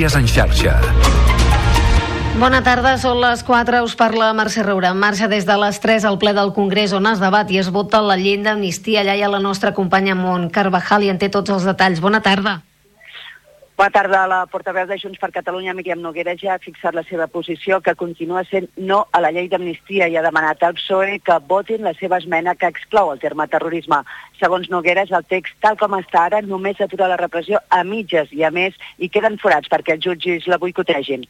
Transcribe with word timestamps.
Notícies 0.00 0.16
en 0.16 0.28
xarxa. 0.32 0.74
Bona 2.40 2.62
tarda, 2.64 2.94
són 2.96 3.18
les 3.20 3.42
4, 3.44 3.82
us 3.84 3.92
parla 4.00 4.30
Mercè 4.32 4.64
Roura. 4.64 4.94
En 4.94 5.02
marxa 5.02 5.28
des 5.28 5.44
de 5.44 5.58
les 5.60 5.76
3 5.76 6.06
al 6.08 6.16
ple 6.22 6.32
del 6.32 6.54
Congrés 6.56 6.94
on 6.96 7.04
es 7.10 7.20
debat 7.20 7.52
i 7.52 7.60
es 7.60 7.68
vota 7.68 8.00
la 8.00 8.16
llei 8.16 8.38
d'amnistia. 8.40 9.02
Allà 9.02 9.18
hi 9.18 9.26
ha 9.26 9.28
la 9.28 9.44
nostra 9.44 9.74
companya 9.76 10.16
Mont 10.16 10.48
Carvajal 10.48 11.04
i 11.04 11.12
en 11.12 11.20
té 11.20 11.28
tots 11.28 11.52
els 11.52 11.68
detalls. 11.68 12.00
Bona 12.00 12.24
tarda. 12.24 12.62
Bona 13.80 13.90
tarda. 13.90 14.26
La 14.28 14.44
portaveu 14.44 14.84
de 14.84 14.98
Junts 15.00 15.16
per 15.16 15.30
Catalunya, 15.32 15.72
Míriam 15.72 16.02
Noguera, 16.04 16.34
ja 16.36 16.52
ha 16.52 16.60
fixat 16.60 16.92
la 16.92 17.00
seva 17.08 17.26
posició, 17.32 17.78
que 17.80 17.94
continua 17.96 18.42
sent 18.44 18.66
no 18.76 18.98
a 19.10 19.22
la 19.24 19.30
llei 19.32 19.46
d'amnistia 19.48 20.04
i 20.12 20.18
ha 20.20 20.24
demanat 20.26 20.60
al 20.60 20.74
PSOE 20.76 21.14
que 21.24 21.38
votin 21.48 21.86
la 21.88 21.94
seva 21.96 22.18
esmena 22.20 22.52
que 22.60 22.68
exclou 22.68 23.08
el 23.14 23.22
terme 23.22 23.46
terrorisme. 23.48 24.02
Segons 24.36 24.68
Nogueres, 24.68 25.14
el 25.16 25.24
text, 25.30 25.56
tal 25.64 25.78
com 25.80 25.96
està 25.96 26.26
ara, 26.26 26.42
només 26.44 26.76
atura 26.84 27.08
la 27.08 27.16
repressió 27.16 27.62
a 27.70 27.80
mitges 27.88 28.28
i, 28.36 28.44
a 28.44 28.50
més, 28.52 28.76
hi 29.00 29.08
queden 29.08 29.40
forats 29.40 29.72
perquè 29.72 29.96
els 29.96 30.04
jutges 30.04 30.44
la 30.44 30.60
boicotegin. 30.60 31.24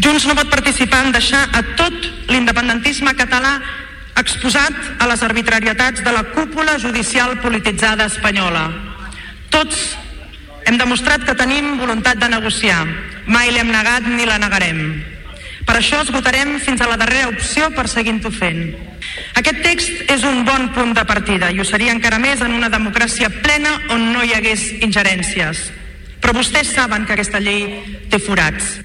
Junts 0.00 0.24
no 0.30 0.38
pot 0.40 0.48
participar 0.56 1.02
en 1.04 1.12
deixar 1.12 1.44
a 1.52 1.60
tot 1.76 2.08
l'independentisme 2.32 3.12
català 3.20 3.52
exposat 4.16 4.96
a 4.96 5.12
les 5.12 5.28
arbitrarietats 5.28 6.00
de 6.00 6.16
la 6.16 6.24
cúpula 6.32 6.80
judicial 6.80 7.36
polititzada 7.44 8.08
espanyola. 8.08 8.70
Tots 9.52 10.05
hem 10.66 10.78
demostrat 10.78 11.22
que 11.24 11.36
tenim 11.38 11.76
voluntat 11.78 12.18
de 12.18 12.28
negociar. 12.28 12.82
Mai 13.26 13.52
l'hem 13.54 13.70
negat 13.70 14.06
ni 14.10 14.26
la 14.26 14.38
negarem. 14.42 14.80
Per 15.66 15.74
això 15.78 16.00
esgotarem 16.02 16.58
fins 16.62 16.82
a 16.82 16.88
la 16.90 16.98
darrera 16.98 17.30
opció 17.30 17.70
per 17.74 17.88
seguint-ho 17.90 18.30
fent. 18.30 18.74
Aquest 19.38 19.62
text 19.64 20.10
és 20.12 20.26
un 20.26 20.44
bon 20.46 20.68
punt 20.74 20.94
de 20.94 21.04
partida 21.06 21.50
i 21.50 21.60
ho 21.60 21.66
seria 21.66 21.94
encara 21.94 22.18
més 22.22 22.42
en 22.42 22.54
una 22.54 22.70
democràcia 22.70 23.30
plena 23.42 23.72
on 23.94 24.12
no 24.12 24.22
hi 24.22 24.34
hagués 24.34 24.68
ingerències. 24.82 25.66
Però 26.22 26.34
vostès 26.34 26.74
saben 26.74 27.06
que 27.06 27.14
aquesta 27.14 27.42
llei 27.42 27.66
té 28.10 28.18
forats. 28.22 28.76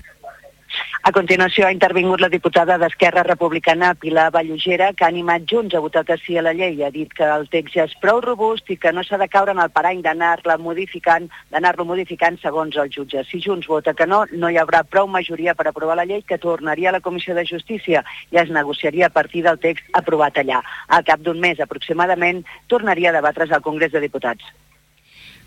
A 1.02 1.10
continuació 1.10 1.66
ha 1.66 1.74
intervingut 1.74 2.22
la 2.22 2.28
diputada 2.30 2.76
d'Esquerra 2.78 3.24
Republicana 3.26 3.96
Pilar 3.98 4.28
Vallugera, 4.36 4.92
que 4.94 5.04
ha 5.04 5.08
animat 5.10 5.48
Junts 5.50 5.74
a 5.74 5.80
votar 5.82 6.04
que 6.06 6.18
sí 6.22 6.38
a 6.38 6.44
la 6.46 6.54
llei. 6.54 6.84
Ha 6.86 6.92
dit 6.94 7.10
que 7.18 7.26
el 7.26 7.48
text 7.50 7.74
ja 7.74 7.88
és 7.90 7.96
prou 8.04 8.22
robust 8.22 8.70
i 8.70 8.78
que 8.78 8.92
no 8.94 9.02
s'ha 9.02 9.18
de 9.18 9.28
caure 9.28 9.56
en 9.56 9.64
el 9.64 9.72
parany 9.74 10.04
d'anar-la 10.06 10.60
modificant, 10.62 11.26
d'anar-lo 11.50 11.88
modificant 11.90 12.38
segons 12.44 12.78
el 12.78 12.94
jutge. 12.94 13.26
Si 13.32 13.42
Junts 13.42 13.66
vota 13.72 13.96
que 13.98 14.06
no, 14.06 14.28
no 14.30 14.54
hi 14.54 14.62
haurà 14.62 14.84
prou 14.86 15.10
majoria 15.10 15.58
per 15.58 15.72
aprovar 15.72 15.98
la 15.98 16.06
llei 16.06 16.22
que 16.22 16.38
tornaria 16.38 16.94
a 16.94 16.96
la 17.00 17.02
Comissió 17.02 17.34
de 17.34 17.48
Justícia 17.50 18.06
i 18.30 18.38
es 18.38 18.54
negociaria 18.54 19.10
a 19.10 19.16
partir 19.18 19.42
del 19.50 19.58
text 19.58 19.90
aprovat 19.98 20.38
allà. 20.38 20.62
Al 20.88 21.04
cap 21.04 21.26
d'un 21.26 21.42
mes 21.42 21.60
aproximadament 21.60 22.46
tornaria 22.70 23.10
a 23.10 23.18
debatre's 23.18 23.50
al 23.50 23.66
Congrés 23.66 23.92
de 23.92 24.06
Diputats. 24.06 24.46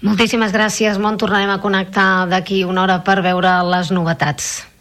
Moltíssimes 0.02 0.50
gràcies, 0.52 0.98
Mont. 0.98 1.22
Tornarem 1.22 1.55
a 1.55 1.62
connectar 1.62 2.27
d'aquí 2.27 2.64
una 2.66 2.82
hora 2.82 3.02
per 3.06 3.20
veure 3.22 3.60
les 3.70 3.94
novetats. 3.94 4.73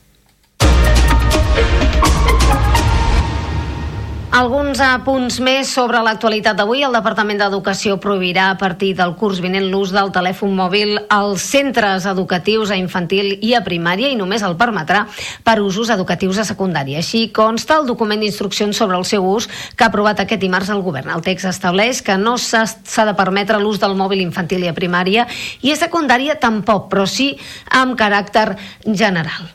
Alguns 4.33 4.79
apunts 4.81 5.35
més 5.45 5.69
sobre 5.69 5.99
l'actualitat 6.01 6.57
d'avui. 6.57 6.79
El 6.81 6.95
Departament 6.97 7.37
d'Educació 7.37 7.99
prohibirà 8.01 8.47
a 8.49 8.57
partir 8.57 8.89
del 8.97 9.13
curs 9.19 9.37
vinent 9.43 9.69
l'ús 9.69 9.93
del 9.93 10.09
telèfon 10.15 10.55
mòbil 10.57 10.97
als 11.13 11.45
centres 11.53 12.07
educatius 12.09 12.73
a 12.73 12.79
infantil 12.81 13.37
i 13.45 13.53
a 13.53 13.61
primària 13.61 14.09
i 14.09 14.17
només 14.17 14.41
el 14.41 14.57
permetrà 14.57 15.05
per 15.45 15.59
usos 15.61 15.93
educatius 15.93 16.41
a 16.41 16.47
secundària. 16.49 17.05
Així 17.05 17.27
consta 17.29 17.77
el 17.77 17.85
document 17.85 18.25
d'instruccions 18.25 18.73
sobre 18.73 18.97
el 18.97 19.05
seu 19.05 19.21
ús 19.21 19.45
que 19.77 19.85
ha 19.85 19.91
aprovat 19.93 20.25
aquest 20.25 20.41
dimarts 20.41 20.73
el 20.73 20.81
govern. 20.81 21.13
El 21.13 21.21
text 21.21 21.53
estableix 21.53 22.01
que 22.01 22.17
no 22.17 22.39
s'ha 22.41 22.65
de 23.05 23.13
permetre 23.13 23.61
l'ús 23.61 23.77
del 23.79 23.93
mòbil 23.93 24.25
infantil 24.25 24.65
i 24.65 24.73
a 24.73 24.75
primària 24.75 25.29
i 25.61 25.71
a 25.71 25.77
secundària 25.77 26.41
tampoc, 26.41 26.89
però 26.89 27.05
sí 27.05 27.35
amb 27.69 27.93
caràcter 27.95 28.55
general. 28.89 29.53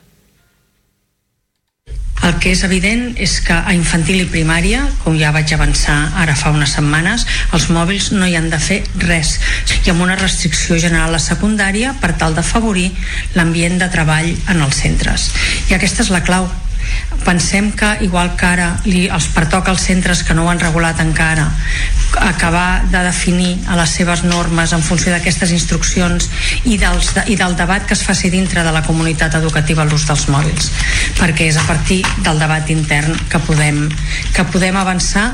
El 2.27 2.35
que 2.43 2.51
és 2.51 2.63
evident 2.67 3.13
és 3.21 3.37
que 3.45 3.55
a 3.55 3.73
infantil 3.75 4.19
i 4.21 4.27
primària, 4.29 4.83
com 5.03 5.15
ja 5.19 5.31
vaig 5.35 5.53
avançar 5.55 5.97
ara 6.19 6.35
fa 6.35 6.51
unes 6.55 6.75
setmanes, 6.75 7.25
els 7.55 7.69
mòbils 7.73 8.11
no 8.15 8.27
hi 8.27 8.35
han 8.39 8.49
de 8.51 8.59
fer 8.59 8.81
res 9.05 9.37
i 9.79 9.93
amb 9.93 10.03
una 10.03 10.17
restricció 10.19 10.77
general 10.81 11.15
a 11.15 11.23
secundària 11.23 11.95
per 12.01 12.13
tal 12.19 12.35
d'afavorir 12.35 12.89
l'ambient 13.37 13.79
de 13.79 13.91
treball 13.93 14.33
en 14.51 14.65
els 14.65 14.81
centres. 14.83 15.29
I 15.69 15.77
aquesta 15.79 16.03
és 16.03 16.11
la 16.13 16.23
clau, 16.27 16.49
pensem 17.25 17.71
que 17.75 17.89
igual 18.05 18.35
que 18.39 18.47
ara 18.47 18.69
li, 18.85 19.07
els 19.11 19.27
pertoca 19.35 19.71
als 19.71 19.85
centres 19.85 20.23
que 20.23 20.33
no 20.33 20.45
ho 20.45 20.49
han 20.51 20.61
regulat 20.61 20.99
encara 21.03 21.49
acabar 22.25 22.85
de 22.89 23.03
definir 23.05 23.51
a 23.67 23.77
les 23.77 23.93
seves 23.99 24.23
normes 24.23 24.73
en 24.73 24.83
funció 24.83 25.13
d'aquestes 25.13 25.53
instruccions 25.53 26.29
i, 26.63 26.77
dels, 26.81 27.13
de, 27.15 27.25
i 27.29 27.37
del 27.39 27.55
debat 27.59 27.85
que 27.85 27.93
es 27.97 28.03
faci 28.03 28.31
dintre 28.33 28.63
de 28.65 28.73
la 28.73 28.83
comunitat 28.87 29.37
educativa 29.37 29.85
l'ús 29.85 30.07
dels 30.09 30.27
mòbils 30.33 30.71
perquè 31.21 31.51
és 31.51 31.61
a 31.61 31.65
partir 31.69 32.01
del 32.25 32.41
debat 32.41 32.69
intern 32.73 33.15
que 33.29 33.41
podem, 33.45 33.85
que 34.33 34.49
podem 34.49 34.77
avançar 34.79 35.29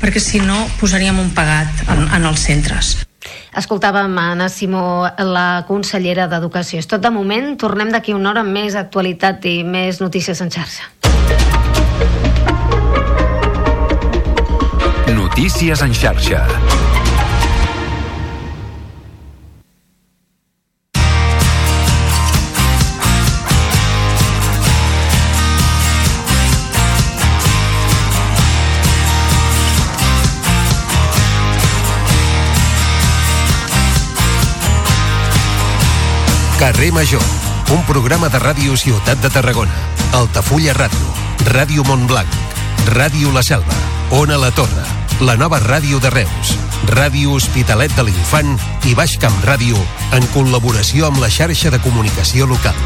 perquè 0.00 0.22
si 0.22 0.40
no 0.44 0.66
posaríem 0.80 1.18
un 1.18 1.34
pagat 1.34 1.88
en, 1.88 2.06
en 2.08 2.28
els 2.30 2.46
centres. 2.46 2.96
Escoltàvem 3.56 4.16
a 4.18 4.26
Anna 4.32 4.48
Simó, 4.48 5.06
la 5.18 5.64
consellera 5.68 6.28
d'Educació. 6.30 6.80
És 6.80 6.88
tot 6.90 7.02
de 7.04 7.10
moment, 7.12 7.52
tornem 7.60 7.92
d'aquí 7.92 8.14
una 8.16 8.32
hora 8.32 8.44
amb 8.46 8.54
més 8.56 8.78
actualitat 8.78 9.44
i 9.50 9.60
més 9.64 10.00
notícies 10.00 10.40
en 10.40 10.50
xarxa. 10.50 10.88
Notícies 15.14 15.82
en 15.82 15.94
xarxa. 15.94 16.46
Carrer 36.70 36.92
Major, 36.92 37.22
un 37.74 37.82
programa 37.82 38.28
de 38.30 38.38
ràdio 38.38 38.76
Ciutat 38.78 39.18
de 39.18 39.26
Tarragona, 39.34 39.74
Altafulla 40.14 40.70
Ràdio, 40.70 41.08
Ràdio 41.48 41.82
Montblanc, 41.82 42.30
Ràdio 42.94 43.32
La 43.34 43.42
Selva, 43.42 43.74
Ona 44.14 44.36
La 44.38 44.52
Torre, 44.54 44.84
la 45.18 45.34
nova 45.34 45.58
ràdio 45.58 45.98
de 45.98 46.12
Reus, 46.14 46.52
Ràdio 46.86 47.34
Hospitalet 47.34 47.90
de 47.98 48.04
l'Infant 48.06 48.54
i 48.86 48.94
Baix 48.94 49.16
Camp 49.18 49.34
Ràdio 49.42 49.82
en 50.14 50.30
col·laboració 50.30 51.10
amb 51.10 51.18
la 51.18 51.26
xarxa 51.26 51.74
de 51.74 51.82
comunicació 51.82 52.46
local. 52.46 52.78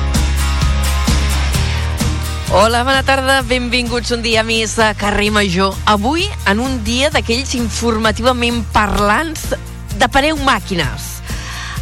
Hola, 2.56 2.86
bona 2.88 3.02
tarda, 3.04 3.42
benvinguts 3.44 4.16
un 4.16 4.24
dia 4.24 4.46
més 4.48 4.78
a 4.80 4.94
Carrer 4.96 5.28
Major. 5.28 5.76
Avui, 5.84 6.24
en 6.48 6.64
un 6.64 6.80
dia 6.88 7.12
d'aquells 7.12 7.52
informativament 7.60 8.64
parlants 8.72 9.50
de 9.92 10.08
pareu 10.08 10.40
màquines. 10.40 11.13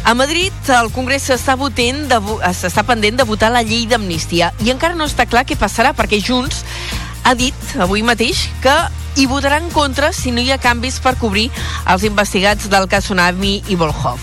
A 0.03 0.13
Madrid, 0.13 0.51
el 0.67 0.89
Congrés 0.91 1.23
s'està 1.23 1.55
s'està 1.55 2.83
pendent 2.83 3.15
de 3.15 3.23
votar 3.23 3.49
la 3.53 3.61
llei 3.63 3.85
d'amnistia 3.87 4.51
i 4.59 4.71
encara 4.73 4.97
no 4.99 5.07
està 5.07 5.25
clar 5.25 5.45
què 5.47 5.55
passarà 5.55 5.93
perquè 5.95 6.19
Junts 6.19 6.65
ha 7.23 7.33
dit 7.39 7.55
avui 7.79 8.03
mateix 8.03 8.49
que 8.61 8.73
hi 9.15 9.27
votarà 9.31 9.61
en 9.61 9.69
contra 9.71 10.11
si 10.11 10.33
no 10.35 10.41
hi 10.43 10.51
ha 10.51 10.59
canvis 10.59 10.99
per 10.99 11.15
cobrir 11.21 11.47
els 11.87 12.03
investigats 12.03 12.67
del 12.67 12.89
cas 12.91 13.07
Tsunami 13.07 13.61
i 13.69 13.79
Volhov. 13.79 14.19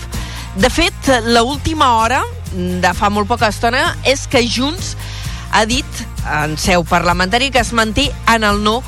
De 0.55 0.69
fet, 0.69 1.09
la 1.25 1.41
última 1.41 1.95
hora, 1.97 2.21
de 2.53 2.93
fa 2.93 3.09
molt 3.09 3.27
poca 3.27 3.49
estona, 3.49 3.95
és 4.03 4.27
que 4.27 4.43
Junts 4.45 4.95
ha 5.51 5.65
dit 5.65 6.05
en 6.29 6.57
seu 6.61 6.83
parlamentària 6.85 7.51
que 7.51 7.63
es 7.63 7.73
manté 7.73 8.11
en 8.29 8.43
el 8.43 8.61
no 8.61 8.81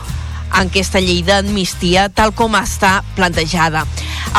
en 0.54 0.70
aquesta 0.70 1.02
llei 1.02 1.24
d'amnistia 1.26 2.08
tal 2.14 2.34
com 2.38 2.56
està 2.60 3.02
plantejada. 3.18 3.86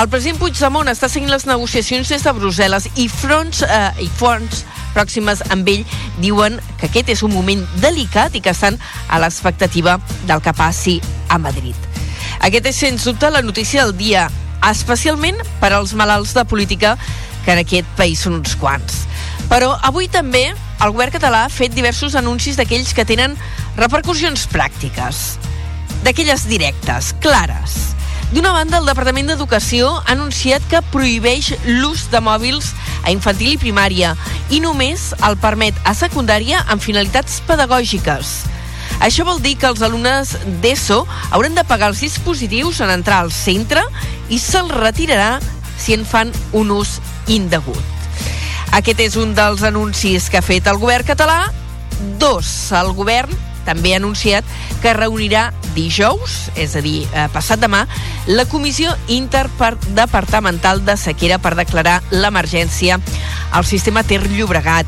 El 0.00 0.08
president 0.10 0.40
Puigdemont 0.40 0.90
està 0.90 1.10
seguint 1.10 1.30
les 1.30 1.46
negociacions 1.46 2.08
des 2.10 2.24
de 2.24 2.32
Brussel·les 2.34 2.88
i 2.98 3.08
fronts 3.10 3.62
eh, 3.66 3.90
i 4.02 4.08
fons 4.18 4.64
pròximes 4.94 5.42
amb 5.50 5.68
ell 5.70 5.82
diuen 6.22 6.60
que 6.78 6.88
aquest 6.88 7.10
és 7.14 7.24
un 7.26 7.34
moment 7.34 7.62
delicat 7.82 8.34
i 8.34 8.42
que 8.42 8.54
estan 8.54 8.78
a 9.08 9.20
l'expectativa 9.22 9.98
del 10.28 10.42
que 10.42 10.54
passi 10.54 11.00
a 11.28 11.38
Madrid. 11.38 11.76
Aquest 12.44 12.70
és, 12.70 12.78
sens 12.78 13.06
dubte, 13.06 13.30
la 13.30 13.42
notícia 13.42 13.84
del 13.84 13.96
dia, 13.98 14.28
especialment 14.70 15.38
per 15.60 15.72
als 15.72 15.94
malalts 15.98 16.34
de 16.36 16.44
política, 16.48 16.96
que 17.44 17.52
en 17.52 17.60
aquest 17.60 17.88
país 17.98 18.22
són 18.24 18.38
uns 18.40 18.54
quants. 18.56 19.04
Però 19.50 19.74
avui 19.84 20.08
també 20.08 20.46
el 20.50 20.92
govern 20.92 21.12
català 21.12 21.44
ha 21.44 21.52
fet 21.52 21.74
diversos 21.74 22.16
anuncis 22.18 22.56
d'aquells 22.58 22.94
que 22.96 23.04
tenen 23.08 23.36
repercussions 23.76 24.46
pràctiques, 24.52 25.36
d'aquelles 26.04 26.46
directes, 26.46 27.14
clares. 27.24 27.94
D'una 28.34 28.52
banda, 28.52 28.80
el 28.80 28.88
Departament 28.88 29.30
d'Educació 29.30 29.90
ha 30.00 30.12
anunciat 30.12 30.64
que 30.68 30.82
prohibeix 30.92 31.52
l'ús 31.64 32.08
de 32.12 32.20
mòbils 32.24 32.72
a 33.04 33.12
infantil 33.14 33.54
i 33.54 33.60
primària 33.60 34.14
i 34.52 34.60
només 34.60 35.12
el 35.24 35.38
permet 35.40 35.78
a 35.88 35.94
secundària 35.96 36.64
amb 36.68 36.82
finalitats 36.82 37.38
pedagògiques. 37.48 38.34
Això 39.04 39.24
vol 39.26 39.40
dir 39.42 39.54
que 39.60 39.68
els 39.70 39.82
alumnes 39.86 40.34
d'ESO 40.62 41.00
hauran 41.30 41.56
de 41.56 41.64
pagar 41.68 41.92
els 41.92 42.04
dispositius 42.04 42.82
en 42.84 42.92
entrar 42.92 43.22
al 43.24 43.32
centre 43.32 43.82
i 44.28 44.38
se'ls 44.38 44.76
retirarà 44.76 45.38
si 45.78 45.96
en 45.96 46.04
fan 46.04 46.32
un 46.52 46.70
ús 46.74 46.98
indegut. 47.26 47.80
Aquest 48.74 49.00
és 49.00 49.16
un 49.20 49.34
dels 49.36 49.62
anuncis 49.62 50.28
que 50.28 50.40
ha 50.40 50.44
fet 50.44 50.66
el 50.66 50.80
govern 50.82 51.06
català. 51.06 51.40
Dos, 52.18 52.48
el 52.74 52.92
govern 52.98 53.53
també 53.66 53.94
ha 53.94 54.00
anunciat 54.00 54.44
que 54.82 54.94
reunirà 54.96 55.48
dijous, 55.74 56.50
és 56.54 56.76
a 56.76 56.82
dir, 56.84 57.06
eh, 57.12 57.26
passat 57.32 57.60
demà, 57.60 57.86
la 58.26 58.46
Comissió 58.46 58.94
Interdepartamental 59.08 60.84
de 60.84 60.96
Sequera 60.96 61.38
per 61.38 61.54
declarar 61.56 62.02
l'emergència 62.10 63.00
al 63.50 63.64
sistema 63.64 64.04
Ter 64.04 64.22
Llobregat. 64.28 64.86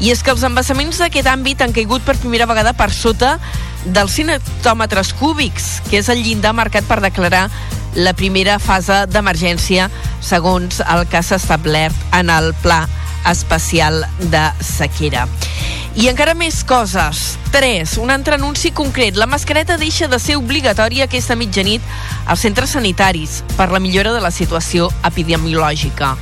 I 0.00 0.12
és 0.12 0.22
que 0.22 0.30
els 0.30 0.44
embassaments 0.46 0.98
d'aquest 1.02 1.26
àmbit 1.26 1.62
han 1.62 1.74
caigut 1.74 2.02
per 2.06 2.16
primera 2.16 2.46
vegada 2.46 2.72
per 2.72 2.90
sota 2.94 3.38
dels 3.84 4.14
100 4.14 4.30
hectòmetres 4.36 5.12
cúbics, 5.18 5.80
que 5.90 5.98
és 5.98 6.08
el 6.08 6.22
llindar 6.22 6.54
marcat 6.54 6.86
per 6.86 7.00
declarar 7.02 7.48
la 7.98 8.12
primera 8.14 8.58
fase 8.62 9.06
d'emergència 9.10 9.88
segons 10.20 10.82
el 10.84 11.06
que 11.10 11.22
s'ha 11.22 11.38
establert 11.40 12.14
en 12.14 12.30
el 12.30 12.52
Pla 12.62 12.84
Especial 13.26 14.04
de 14.30 14.44
Sequera. 14.60 15.26
I 15.98 16.06
encara 16.06 16.36
més 16.38 16.60
coses. 16.62 17.38
3. 17.50 17.96
Un 17.98 18.12
altre 18.14 18.36
anunci 18.36 18.70
concret. 18.70 19.16
La 19.16 19.26
mascareta 19.26 19.78
deixa 19.80 20.06
de 20.06 20.20
ser 20.22 20.36
obligatòria 20.38 21.08
aquesta 21.08 21.34
mitjanit 21.34 21.82
als 22.26 22.44
centres 22.46 22.76
sanitaris 22.76 23.40
per 23.56 23.70
la 23.72 23.80
millora 23.82 24.12
de 24.14 24.20
la 24.22 24.30
situació 24.30 24.92
epidemiològica. 25.02 26.12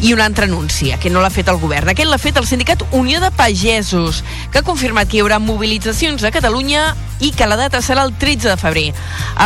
I 0.00 0.12
un 0.14 0.20
altre 0.20 0.48
anunci, 0.48 0.90
que 0.98 1.10
no 1.10 1.22
l'ha 1.22 1.30
fet 1.30 1.48
el 1.52 1.60
govern. 1.62 1.92
Aquest 1.92 2.10
l'ha 2.10 2.18
fet 2.18 2.36
el 2.40 2.46
sindicat 2.48 2.82
Unió 2.90 3.20
de 3.22 3.30
Pagesos, 3.34 4.24
que 4.50 4.58
ha 4.58 4.66
confirmat 4.66 5.08
que 5.08 5.18
hi 5.18 5.22
haurà 5.22 5.38
mobilitzacions 5.38 6.24
a 6.24 6.32
Catalunya 6.34 6.94
i 7.20 7.30
que 7.30 7.46
la 7.46 7.58
data 7.60 7.82
serà 7.84 8.02
el 8.06 8.14
13 8.18 8.50
de 8.50 8.58
febrer. 8.58 8.88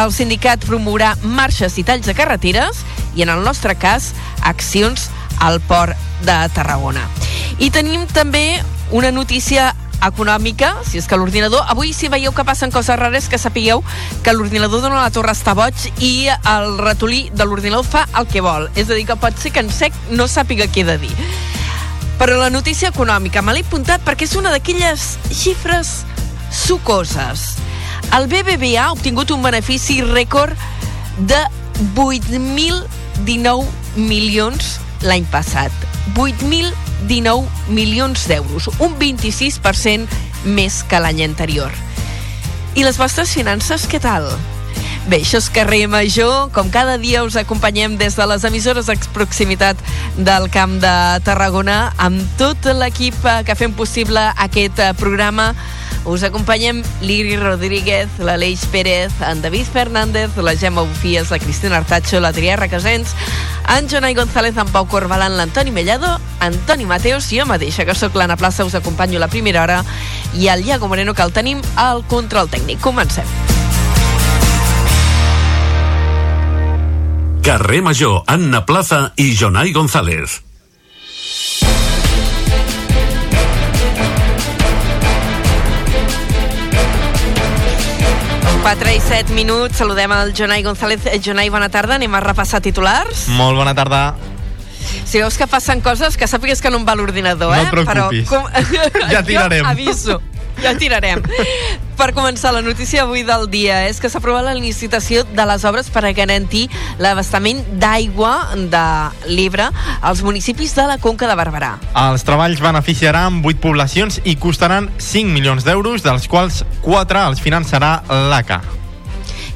El 0.00 0.12
sindicat 0.16 0.64
promourà 0.64 1.14
marxes 1.22 1.76
i 1.76 1.84
talls 1.84 2.08
de 2.08 2.16
carreteres 2.16 2.84
i, 3.14 3.22
en 3.24 3.32
el 3.34 3.44
nostre 3.44 3.76
cas, 3.76 4.12
accions 4.40 5.10
al 5.40 5.60
port 5.60 5.96
de 6.26 6.38
Tarragona. 6.54 7.04
I 7.58 7.70
tenim 7.74 8.06
també 8.14 8.62
una 8.90 9.10
notícia 9.12 9.74
econòmica, 10.04 10.76
si 10.86 10.98
és 10.98 11.06
que 11.10 11.16
l'ordinador... 11.18 11.64
Avui, 11.68 11.92
si 11.92 12.08
veieu 12.08 12.32
que 12.32 12.44
passen 12.46 12.70
coses 12.70 12.98
rares, 12.98 13.28
que 13.28 13.38
sapigueu 13.38 13.82
que 14.22 14.32
l'ordinador 14.32 14.82
dona 14.84 15.02
la 15.02 15.10
torre 15.14 15.34
està 15.34 15.54
boig 15.58 15.74
i 15.98 16.28
el 16.28 16.78
ratolí 16.78 17.28
de 17.34 17.46
l'ordinador 17.46 17.86
fa 17.86 18.06
el 18.18 18.28
que 18.30 18.42
vol. 18.44 18.68
És 18.76 18.90
a 18.90 18.94
dir, 18.94 19.06
que 19.08 19.18
pot 19.18 19.36
ser 19.38 19.52
que 19.54 19.64
en 19.64 19.72
sec 19.74 19.96
no 20.10 20.28
sàpiga 20.30 20.68
què 20.70 20.86
de 20.86 20.98
dir. 21.02 21.14
Però 22.18 22.38
la 22.38 22.50
notícia 22.50 22.90
econòmica 22.90 23.42
me 23.42 23.54
l'he 23.54 23.62
apuntat 23.66 24.02
perquè 24.06 24.26
és 24.26 24.34
una 24.38 24.50
d'aquelles 24.54 25.16
xifres 25.30 26.02
sucoses. 26.54 27.58
El 28.16 28.26
BBVA 28.30 28.86
ha 28.86 28.92
obtingut 28.94 29.30
un 29.34 29.42
benefici 29.44 30.00
rècord 30.02 30.56
de 31.18 31.38
8.019 31.94 33.66
milions 33.98 34.78
l'any 35.02 35.26
passat. 35.32 35.72
8.019 36.16 37.70
milions 37.70 38.26
d'euros, 38.28 38.70
un 38.78 38.94
26% 38.98 40.06
més 40.44 40.82
que 40.88 41.00
l'any 41.02 41.24
anterior. 41.26 41.74
I 42.78 42.84
les 42.86 42.98
vostres 43.00 43.32
finances, 43.34 43.86
què 43.90 44.00
tal? 44.02 44.30
Bé, 45.08 45.22
això 45.22 45.38
és 45.40 45.48
Carrer 45.48 45.86
Major. 45.88 46.50
Com 46.52 46.68
cada 46.68 46.98
dia 47.00 47.22
us 47.24 47.38
acompanyem 47.40 47.96
des 47.96 48.18
de 48.18 48.26
les 48.28 48.44
emissores 48.44 48.90
de 48.90 48.96
proximitat 49.14 49.80
del 50.18 50.50
Camp 50.52 50.76
de 50.82 50.94
Tarragona 51.24 51.94
amb 51.96 52.20
tot 52.36 52.68
l'equip 52.76 53.16
que 53.48 53.56
fem 53.56 53.72
possible 53.72 54.20
aquest 54.36 54.82
programa 55.00 55.54
us 56.08 56.22
acompanyem 56.24 56.82
l'Iri 57.04 57.36
Rodríguez, 57.36 58.08
l'Aleix 58.18 58.64
Pérez, 58.72 59.12
en 59.20 59.42
David 59.42 59.66
Fernández, 59.66 60.36
la 60.36 60.56
Gemma 60.56 60.82
Bufies, 60.82 61.30
la 61.30 61.38
Cristina 61.38 61.76
Artacho, 61.76 62.20
l'Adrià 62.20 62.56
Requesens, 62.56 63.14
en 63.76 63.88
Jonai 63.88 64.14
González, 64.14 64.56
en 64.56 64.72
Pau 64.72 64.88
Corbalan, 64.88 65.36
l'Antoni 65.36 65.70
Mellado, 65.70 66.18
Antoni 66.40 66.86
Mateus, 66.86 67.28
jo 67.30 67.46
mateixa, 67.46 67.84
que 67.84 67.94
sóc 67.94 68.16
l'Anna 68.16 68.38
Plaça, 68.40 68.64
us 68.64 68.74
acompanyo 68.74 69.20
la 69.20 69.28
primera 69.28 69.62
hora, 69.62 69.84
i 70.34 70.48
el 70.48 70.64
Iago 70.64 70.88
Moreno, 70.88 71.14
que 71.14 71.22
el 71.22 71.32
tenim 71.36 71.62
al 71.76 72.04
control 72.08 72.48
tècnic. 72.48 72.80
Comencem. 72.80 73.28
Carrer 77.44 77.80
Major, 77.82 78.22
Anna 78.26 78.66
Plaza 78.66 79.12
i 79.16 79.34
Jonai 79.36 79.72
González. 79.72 80.47
4 88.68 88.90
i 88.92 89.00
7 89.00 89.32
minuts, 89.32 89.78
saludem 89.80 90.12
el 90.12 90.34
Jonai 90.36 90.62
González. 90.62 91.06
Eh, 91.08 91.22
Jonai, 91.24 91.46
bona 91.48 91.70
tarda, 91.72 91.94
anem 91.96 92.12
a 92.12 92.20
repassar 92.20 92.60
titulars. 92.60 93.22
Molt 93.32 93.56
bona 93.56 93.72
tarda. 93.72 94.12
Si 95.08 95.16
veus 95.16 95.38
que 95.40 95.46
passen 95.48 95.80
coses, 95.80 96.18
que 96.20 96.28
sàpigues 96.28 96.60
que 96.60 96.68
no 96.68 96.76
em 96.76 96.84
va 96.84 96.92
l'ordinador, 97.00 97.54
eh? 97.56 97.62
No 97.62 97.64
et 97.64 97.72
preocupis. 97.72 98.28
Però, 98.28 98.42
com... 98.44 99.08
ja 99.14 99.22
tirarem. 99.24 99.64
Jo 99.64 99.72
aviso 99.72 100.18
ja 100.62 100.74
tirarem. 100.78 101.22
Per 101.98 102.12
començar, 102.14 102.52
la 102.54 102.62
notícia 102.62 103.02
avui 103.02 103.24
del 103.26 103.48
dia 103.50 103.80
és 103.88 103.98
que 103.98 104.06
s'ha 104.06 104.20
aprovat 104.22 104.44
la 104.46 104.54
licitació 104.54 105.24
de 105.26 105.46
les 105.50 105.64
obres 105.66 105.88
per 105.90 106.04
a 106.06 106.12
garantir 106.14 106.68
l'abastament 107.02 107.64
d'aigua 107.82 108.54
de 108.54 108.84
l'Ebre 109.26 109.66
als 110.00 110.22
municipis 110.22 110.76
de 110.78 110.86
la 110.86 110.98
Conca 111.02 111.26
de 111.26 111.34
Barberà. 111.34 111.72
Els 112.06 112.22
treballs 112.22 112.62
beneficiaran 112.62 113.42
8 113.42 113.58
poblacions 113.64 114.20
i 114.22 114.36
costaran 114.38 114.92
5 114.98 115.34
milions 115.34 115.66
d'euros, 115.66 116.06
dels 116.06 116.30
quals 116.30 116.62
4 116.86 117.26
els 117.32 117.42
finançarà 117.42 117.96
l'ACA. 118.30 118.62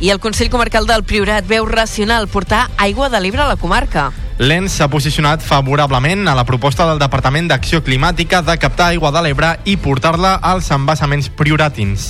I 0.03 0.11
el 0.11 0.19
Consell 0.19 0.51
Comarcal 0.51 0.89
del 0.91 1.05
Priorat 1.07 1.47
veu 1.47 1.63
racional 1.71 2.27
portar 2.27 2.65
aigua 2.77 3.07
de 3.09 3.21
l'Ebre 3.23 3.45
a 3.45 3.53
la 3.53 3.55
comarca. 3.55 4.11
L'ENS 4.43 4.75
s'ha 4.75 4.89
posicionat 4.91 5.45
favorablement 5.47 6.27
a 6.27 6.33
la 6.35 6.43
proposta 6.43 6.83
del 6.89 6.99
Departament 6.99 7.47
d'Acció 7.47 7.79
Climàtica 7.87 8.41
de 8.43 8.57
captar 8.59 8.89
aigua 8.91 9.13
de 9.15 9.23
l'Ebre 9.23 9.53
i 9.71 9.77
portar-la 9.79 10.35
als 10.43 10.73
embassaments 10.75 11.31
prioratins. 11.39 12.09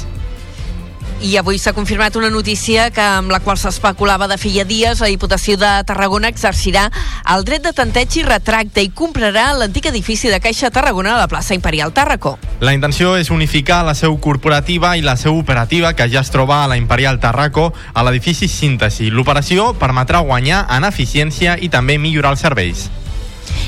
I 1.23 1.37
avui 1.39 1.55
s'ha 1.57 1.71
confirmat 1.73 2.17
una 2.19 2.31
notícia 2.35 2.89
que 2.91 3.01
amb 3.01 3.31
la 3.31 3.39
qual 3.39 3.55
s'especulava 3.55 4.27
de 4.27 4.35
feia 4.43 4.65
dies. 4.67 4.99
La 4.99 5.07
Diputació 5.07 5.55
de 5.55 5.71
Tarragona 5.87 6.27
exercirà 6.33 6.89
el 7.31 7.45
dret 7.47 7.63
de 7.63 7.71
tanteig 7.73 8.17
i 8.19 8.25
retracte 8.27 8.83
i 8.83 8.91
comprarà 8.91 9.53
l'antic 9.55 9.87
edifici 9.93 10.33
de 10.33 10.41
Caixa 10.43 10.73
Tarragona 10.75 11.14
a 11.14 11.21
la 11.21 11.29
plaça 11.31 11.55
Imperial 11.55 11.95
Tàrraco. 11.95 12.35
La 12.59 12.75
intenció 12.75 13.14
és 13.21 13.31
unificar 13.31 13.85
la 13.87 13.95
seu 13.95 14.19
corporativa 14.19 14.97
i 14.99 15.05
la 15.07 15.14
seu 15.17 15.38
operativa 15.38 15.93
que 15.95 16.09
ja 16.11 16.25
es 16.26 16.33
troba 16.35 16.64
a 16.64 16.67
la 16.67 16.81
Imperial 16.81 17.21
Tarraco 17.23 17.71
a 17.71 18.02
l'edifici 18.02 18.50
Síntesi. 18.50 19.12
L'operació 19.14 19.76
permetrà 19.79 20.25
guanyar 20.26 20.67
en 20.75 20.91
eficiència 20.91 21.55
i 21.61 21.71
també 21.71 22.00
millorar 22.02 22.35
els 22.35 22.43
serveis. 22.43 22.91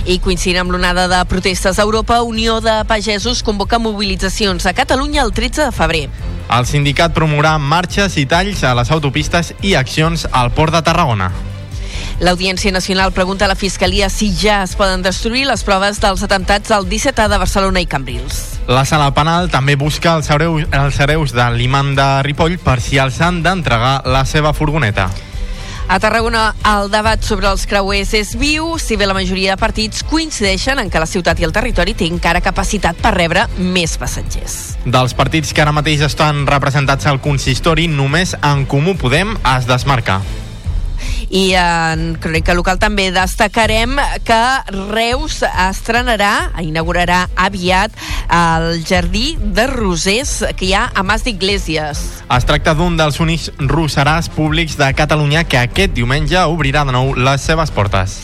I 0.04 0.18
coincidint 0.20 0.60
amb 0.64 0.74
l'onada 0.74 1.06
de 1.08 1.22
protestes 1.30 1.78
a 1.78 1.86
Europa, 1.86 2.20
Unió 2.22 2.60
de 2.60 2.82
Pagesos 2.88 3.42
convoca 3.42 3.78
mobilitzacions 3.78 4.66
a 4.66 4.74
Catalunya 4.76 5.22
el 5.22 5.32
13 5.32 5.64
de 5.64 5.72
febrer. 5.72 6.04
El 6.52 6.66
sindicat 6.68 7.14
promourà 7.16 7.56
marxes 7.58 8.18
i 8.20 8.26
talls 8.28 8.62
a 8.64 8.74
les 8.76 8.92
autopistes 8.92 9.54
i 9.62 9.74
accions 9.74 10.28
al 10.30 10.52
Port 10.52 10.74
de 10.76 10.84
Tarragona. 10.84 11.32
L'Audiència 12.20 12.70
Nacional 12.72 13.12
pregunta 13.12 13.44
a 13.44 13.48
la 13.48 13.56
Fiscalia 13.58 14.08
si 14.10 14.30
ja 14.36 14.62
es 14.62 14.76
poden 14.78 15.02
destruir 15.02 15.46
les 15.48 15.64
proves 15.66 15.98
dels 16.02 16.22
atemptats 16.22 16.70
del 16.70 16.86
17A 16.86 17.28
de 17.28 17.38
Barcelona 17.42 17.82
i 17.82 17.88
Cambrils. 17.90 18.60
La 18.70 18.84
sala 18.86 19.10
penal 19.14 19.50
també 19.50 19.74
busca 19.76 20.14
els 20.14 20.30
hereus, 20.30 20.68
els 20.70 21.00
hereus 21.00 21.34
de 21.34 21.48
l'imam 21.56 21.94
de 21.98 22.08
Ripoll 22.26 22.58
per 22.62 22.80
si 22.80 23.00
els 23.02 23.20
han 23.20 23.42
d'entregar 23.42 24.02
la 24.06 24.24
seva 24.30 24.54
furgoneta. 24.54 25.10
A 25.86 25.98
Tarragona 26.00 26.54
el 26.64 26.88
debat 26.88 27.20
sobre 27.22 27.50
els 27.50 27.66
creuers 27.68 28.14
és 28.16 28.30
viu, 28.40 28.70
si 28.80 28.96
bé 28.96 29.04
la 29.04 29.16
majoria 29.16 29.52
de 29.52 29.60
partits 29.60 30.00
coincideixen 30.08 30.80
en 30.80 30.88
que 30.90 31.02
la 31.02 31.08
ciutat 31.08 31.42
i 31.42 31.44
el 31.44 31.52
territori 31.52 31.92
té 31.94 32.08
encara 32.08 32.40
capacitat 32.44 32.96
per 33.04 33.12
rebre 33.14 33.44
més 33.58 33.98
passatgers. 34.00 34.56
Dels 34.86 35.12
partits 35.14 35.52
que 35.52 35.64
ara 35.64 35.76
mateix 35.76 36.06
estan 36.08 36.46
representats 36.48 37.04
al 37.10 37.20
consistori, 37.20 37.84
només 37.88 38.32
en 38.40 38.64
Comú 38.64 38.96
Podem 38.96 39.36
es 39.56 39.68
desmarca. 39.68 40.22
I 41.34 41.48
en 41.58 42.12
Crònica 42.22 42.54
Local 42.54 42.78
també 42.78 43.08
destacarem 43.10 43.96
que 44.22 44.40
Reus 44.92 45.40
estrenarà, 45.42 46.52
inaugurarà 46.62 47.24
aviat 47.34 47.90
el 48.30 48.84
Jardí 48.86 49.34
de 49.42 49.66
Rosers 49.66 50.36
que 50.54 50.68
hi 50.68 50.72
ha 50.78 50.84
a 50.94 51.02
Mas 51.02 51.26
d'Iglésies. 51.26 52.04
Es 52.30 52.46
tracta 52.46 52.76
d'un 52.78 52.94
dels 53.00 53.18
únics 53.18 53.50
rosserars 53.66 54.30
públics 54.30 54.78
de 54.78 54.92
Catalunya 54.94 55.42
que 55.42 55.58
aquest 55.58 55.98
diumenge 55.98 56.38
obrirà 56.46 56.86
de 56.86 56.94
nou 56.94 57.16
les 57.18 57.42
seves 57.42 57.74
portes. 57.74 58.20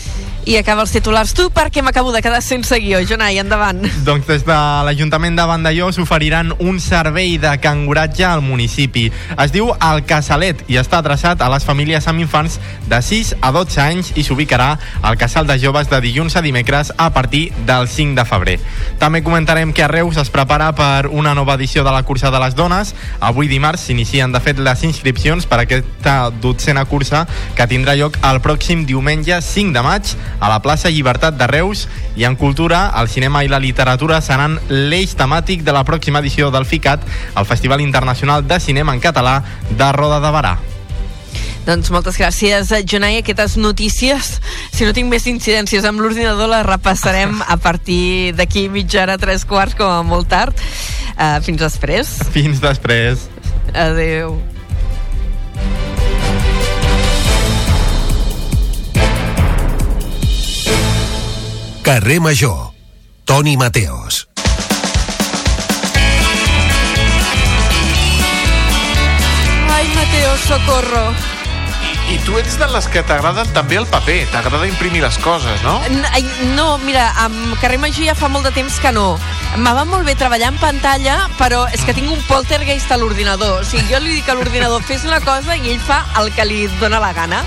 I 0.49 0.57
acaba 0.57 0.87
els 0.87 0.93
titulars 0.95 1.35
tu 1.37 1.51
perquè 1.53 1.83
m'acabo 1.85 2.15
de 2.15 2.23
quedar 2.25 2.41
sense 2.41 2.79
guió. 2.81 3.03
Jonai, 3.05 3.37
endavant. 3.39 3.83
Doncs 4.07 4.25
des 4.25 4.45
de 4.47 4.57
l'Ajuntament 4.87 5.37
de 5.37 5.45
Vandellós 5.45 5.99
oferiran 6.01 6.55
un 6.65 6.79
servei 6.81 7.37
de 7.39 7.51
canguratge 7.61 8.25
al 8.25 8.41
municipi. 8.41 9.11
Es 9.37 9.53
diu 9.53 9.69
El 9.77 10.01
Casalet 10.09 10.63
i 10.73 10.79
està 10.81 11.03
adreçat 11.05 11.45
a 11.45 11.51
les 11.53 11.67
famílies 11.69 12.09
amb 12.09 12.25
infants 12.25 12.57
de 12.89 13.03
6 13.05 13.35
a 13.45 13.51
12 13.53 13.83
anys 13.85 14.13
i 14.17 14.25
s'ubicarà 14.25 14.71
al 15.03 15.19
Casal 15.21 15.47
de 15.47 15.59
Joves 15.61 15.91
de 15.93 16.01
dilluns 16.01 16.37
a 16.37 16.43
dimecres 16.43 16.95
a 16.97 17.11
partir 17.13 17.51
del 17.69 17.87
5 17.89 18.17
de 18.17 18.25
febrer. 18.25 18.57
També 18.99 19.21
comentarem 19.23 19.75
que 19.77 19.85
a 19.85 19.93
Reus 19.93 20.17
es 20.17 20.33
prepara 20.33 20.73
per 20.73 21.13
una 21.13 21.35
nova 21.37 21.59
edició 21.61 21.85
de 21.85 21.93
la 21.93 22.03
cursa 22.03 22.33
de 22.33 22.41
les 22.41 22.57
dones. 22.57 22.95
Avui 23.21 23.49
dimarts 23.53 23.85
s'inicien 23.91 24.33
de 24.33 24.41
fet 24.41 24.59
les 24.59 24.89
inscripcions 24.89 25.45
per 25.45 25.61
aquesta 25.67 26.31
dotzena 26.41 26.87
cursa 26.89 27.27
que 27.55 27.69
tindrà 27.69 27.99
lloc 28.01 28.17
el 28.25 28.41
pròxim 28.41 28.87
diumenge 28.89 29.37
5 29.45 29.77
de 29.77 29.85
maig 29.85 30.17
a 30.41 30.49
la 30.49 30.59
plaça 30.65 30.91
Llibertat 30.91 31.37
de 31.39 31.47
Reus 31.47 31.87
i 32.17 32.25
en 32.25 32.37
cultura, 32.41 32.89
el 32.99 33.09
cinema 33.13 33.45
i 33.45 33.53
la 33.53 33.61
literatura 33.63 34.21
seran 34.25 34.59
l'eix 34.69 35.15
temàtic 35.15 35.63
de 35.63 35.77
la 35.77 35.85
pròxima 35.85 36.25
edició 36.25 36.51
del 36.51 36.67
FICAT, 36.67 37.07
el 37.37 37.47
Festival 37.47 37.85
Internacional 37.85 38.47
de 38.49 38.61
Cinema 38.61 38.97
en 38.97 39.01
Català 39.05 39.43
de 39.71 39.93
Roda 39.93 40.21
de 40.25 40.35
Barà. 40.35 40.57
Doncs 41.67 41.91
moltes 41.93 42.17
gràcies, 42.19 42.73
Jonai. 42.89 43.21
Aquestes 43.21 43.59
notícies, 43.61 44.31
si 44.73 44.87
no 44.89 44.95
tinc 44.97 45.11
més 45.13 45.27
incidències 45.29 45.85
amb 45.87 46.01
l'ordinador, 46.01 46.49
les 46.51 46.65
repassarem 46.67 47.37
a 47.47 47.59
partir 47.61 48.33
d'aquí 48.35 48.69
mitja 48.73 49.05
hora, 49.05 49.19
tres 49.21 49.45
quarts, 49.45 49.77
com 49.79 49.93
a 49.93 50.01
molt 50.03 50.31
tard. 50.33 50.57
Uh, 51.15 51.37
fins 51.45 51.61
després. 51.61 52.17
Fins 52.33 52.65
després. 52.65 53.29
Adeu. 53.77 54.41
Carrer 61.91 62.21
Major. 62.21 62.71
Toni 63.25 63.57
Mateos. 63.57 64.29
Ai, 69.69 69.89
Mateo, 69.97 70.37
socorro. 70.47 71.13
I 72.15 72.19
tu 72.23 72.39
ets 72.39 72.55
de 72.63 72.69
les 72.71 72.87
que 72.95 73.03
t'agraden 73.03 73.51
també 73.57 73.81
el 73.83 73.89
paper, 73.91 74.21
t'agrada 74.31 74.71
imprimir 74.71 75.03
les 75.03 75.19
coses, 75.19 75.67
no? 75.67 75.81
No, 76.55 76.79
mira, 76.87 77.11
amb 77.27 77.59
Carrer 77.59 77.83
Major 77.83 78.07
ja 78.07 78.15
fa 78.15 78.31
molt 78.31 78.47
de 78.47 78.55
temps 78.55 78.79
que 78.79 78.95
no. 78.95 79.19
Me 79.59 79.75
va 79.75 79.83
molt 79.83 80.07
bé 80.07 80.15
treballar 80.15 80.55
en 80.55 80.63
pantalla, 80.63 81.25
però 81.43 81.65
és 81.75 81.83
que 81.83 81.97
tinc 81.99 82.15
un 82.15 82.23
poltergeist 82.31 82.95
a 82.95 83.03
l'ordinador. 83.03 83.65
O 83.65 83.67
sigui, 83.67 83.91
jo 83.91 83.99
li 83.99 84.15
dic 84.21 84.31
a 84.31 84.39
l'ordinador, 84.39 84.87
fes 84.87 85.03
una 85.11 85.19
cosa 85.27 85.59
i 85.59 85.75
ell 85.75 85.83
fa 85.91 86.05
el 86.23 86.31
que 86.39 86.47
li 86.47 86.69
dóna 86.79 87.03
la 87.03 87.11
gana. 87.19 87.43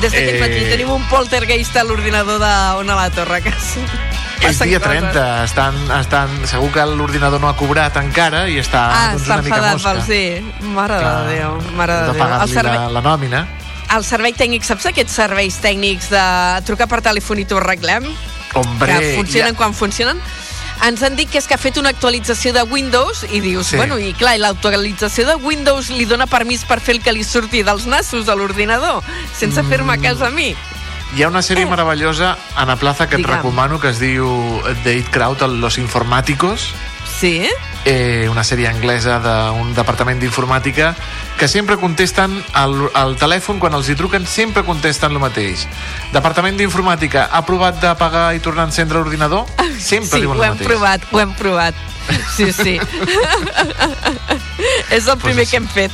Des 0.00 0.12
d'aquest 0.12 0.36
Eh. 0.36 0.40
matí 0.40 0.64
tenim 0.70 0.90
un 0.92 1.02
poltergeist 1.08 1.76
a 1.76 1.84
l'ordinador 1.84 2.38
d'Ona 2.38 2.94
la 2.94 3.10
Torre, 3.10 3.40
que 3.42 3.48
és... 3.48 3.70
Dia 4.36 4.78
coses. 4.78 4.82
30, 4.82 5.44
estan, 5.44 5.74
estan, 5.98 6.28
segur 6.46 6.68
que 6.70 6.84
l'ordinador 6.86 7.40
no 7.40 7.48
ha 7.48 7.56
cobrat 7.56 7.96
encara 7.96 8.44
i 8.52 8.58
està, 8.60 8.82
Ah, 8.92 9.08
doncs, 9.14 9.22
està 9.24 9.34
una 9.40 9.42
mica 9.42 9.60
mosca. 9.72 9.92
pel 9.94 10.02
sí. 10.04 10.20
Mare 10.76 10.98
Clar, 11.00 11.14
de 11.26 11.34
Déu, 11.38 11.56
mare 11.74 11.92
de 11.96 12.06
de 12.06 12.12
Déu. 12.12 12.42
El 12.42 12.48
servei, 12.52 12.78
la, 12.78 12.88
la 12.90 13.00
nòmina. 13.02 13.46
el 13.96 14.04
servei 14.04 14.32
tècnic, 14.34 14.62
saps 14.62 14.86
aquests 14.86 15.12
serveis 15.12 15.56
tècnics 15.62 16.10
de 16.10 16.24
trucar 16.68 16.86
per 16.86 17.00
telèfon 17.02 17.38
i 17.40 17.44
t'ho 17.48 17.56
arreglem? 17.58 18.04
Hombre, 18.54 18.92
que 19.00 19.16
funcionen 19.16 19.54
ja- 19.54 19.56
quan 19.58 19.74
funcionen? 19.74 20.20
Ens 20.84 21.02
han 21.02 21.16
dit 21.16 21.28
que 21.30 21.38
és 21.38 21.46
que 21.48 21.54
ha 21.54 21.58
fet 21.58 21.78
una 21.78 21.88
actualització 21.90 22.52
de 22.52 22.62
Windows 22.62 23.24
i 23.32 23.40
dius, 23.40 23.66
Sí. 23.68 23.76
bueno, 23.76 23.98
i 23.98 24.12
clar, 24.12 24.38
l'actualització 24.38 25.26
de 25.26 25.34
Windows 25.36 25.88
li 25.90 26.04
dona 26.04 26.26
permís 26.26 26.64
per 26.64 26.80
fer 26.80 26.96
el 26.96 27.02
que 27.02 27.12
li 27.12 27.24
surti 27.24 27.62
dels 27.62 27.86
nassos 27.86 28.28
a 28.28 28.34
l'ordinador, 28.36 29.02
sense 29.36 29.62
Mm. 29.62 29.68
fer-me 29.68 29.98
cas 30.00 30.20
a 30.20 30.30
mi. 30.30 30.54
Hi 31.16 31.22
ha 31.22 31.28
una 31.28 31.40
sèrie 31.40 31.66
meravellosa 31.66 32.36
a 32.54 32.64
la 32.66 32.76
plaça 32.76 33.08
que 33.08 33.16
et 33.16 33.22
Digue'm. 33.22 33.36
recomano 33.36 33.80
que 33.80 33.88
es 33.88 33.98
diu 34.00 34.60
The 34.84 34.94
It 34.98 35.08
Crowd, 35.10 35.40
Los 35.60 35.78
Informáticos, 35.78 36.72
Sí? 37.20 37.48
Eh, 37.86 38.26
una 38.28 38.42
sèrie 38.44 38.66
anglesa 38.68 39.20
d'un 39.22 39.70
departament 39.76 40.18
d'informàtica 40.20 40.90
que 41.38 41.46
sempre 41.48 41.76
contesten 41.78 42.34
al, 42.52 42.74
al 42.98 43.14
telèfon, 43.20 43.60
quan 43.62 43.74
els 43.78 43.88
hi 43.88 43.94
truquen, 43.96 44.26
sempre 44.26 44.64
contesten 44.66 45.12
el 45.14 45.20
mateix. 45.22 45.66
Departament 46.12 46.58
d'informàtica, 46.58 47.28
ha 47.30 47.44
provat 47.46 47.78
d'apagar 47.80 48.32
i 48.36 48.40
tornar 48.42 48.66
a 48.66 48.70
encendre 48.72 48.98
l'ordinador? 48.98 49.46
Sempre 49.78 50.18
sí, 50.18 50.24
diuen 50.24 50.36
ho 50.36 50.42
el 50.42 50.48
hem 50.50 50.56
mateix. 50.56 50.66
provat, 50.68 51.00
ho 51.12 51.20
hem 51.22 51.32
provat. 51.38 51.74
Sí, 52.36 52.52
sí. 52.52 52.76
és 54.90 55.06
el 55.06 55.18
primer 55.18 55.44
Pues 55.44 55.50
que 55.50 55.56
hem 55.56 55.68
fet. 55.68 55.92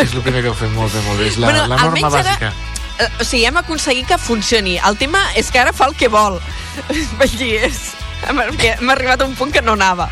És 0.00 0.14
el 0.14 0.22
primer 0.24 0.42
que 0.42 0.48
heu 0.52 0.56
fet 0.58 0.70
molt 0.74 0.92
bé, 0.94 1.00
molt 1.08 1.20
bé. 1.20 1.26
És 1.28 1.36
la, 1.38 1.50
Bueno, 1.50 1.66
la 1.68 1.76
norma 1.76 2.08
almenys 2.08 2.14
ara- 2.14 2.30
bàsica. 2.30 2.52
Eh, 2.98 3.08
O 3.20 3.24
sigui, 3.24 3.44
hem 3.48 3.56
aconseguit 3.58 4.06
que 4.06 4.18
funcioni. 4.18 4.76
El 4.78 4.96
tema 4.96 5.20
és 5.34 5.50
que 5.50 5.58
ara 5.58 5.72
fa 5.72 5.86
el 5.90 5.94
que 5.98 6.08
vol. 6.08 6.40
Vull 7.18 7.36
dir, 7.38 7.56
és... 7.70 7.80
Hem 8.28 8.90
arribat 8.90 9.20
a 9.22 9.26
un 9.28 9.34
punt 9.34 9.52
que 9.52 9.62
no 9.62 9.72
anava. 9.76 10.08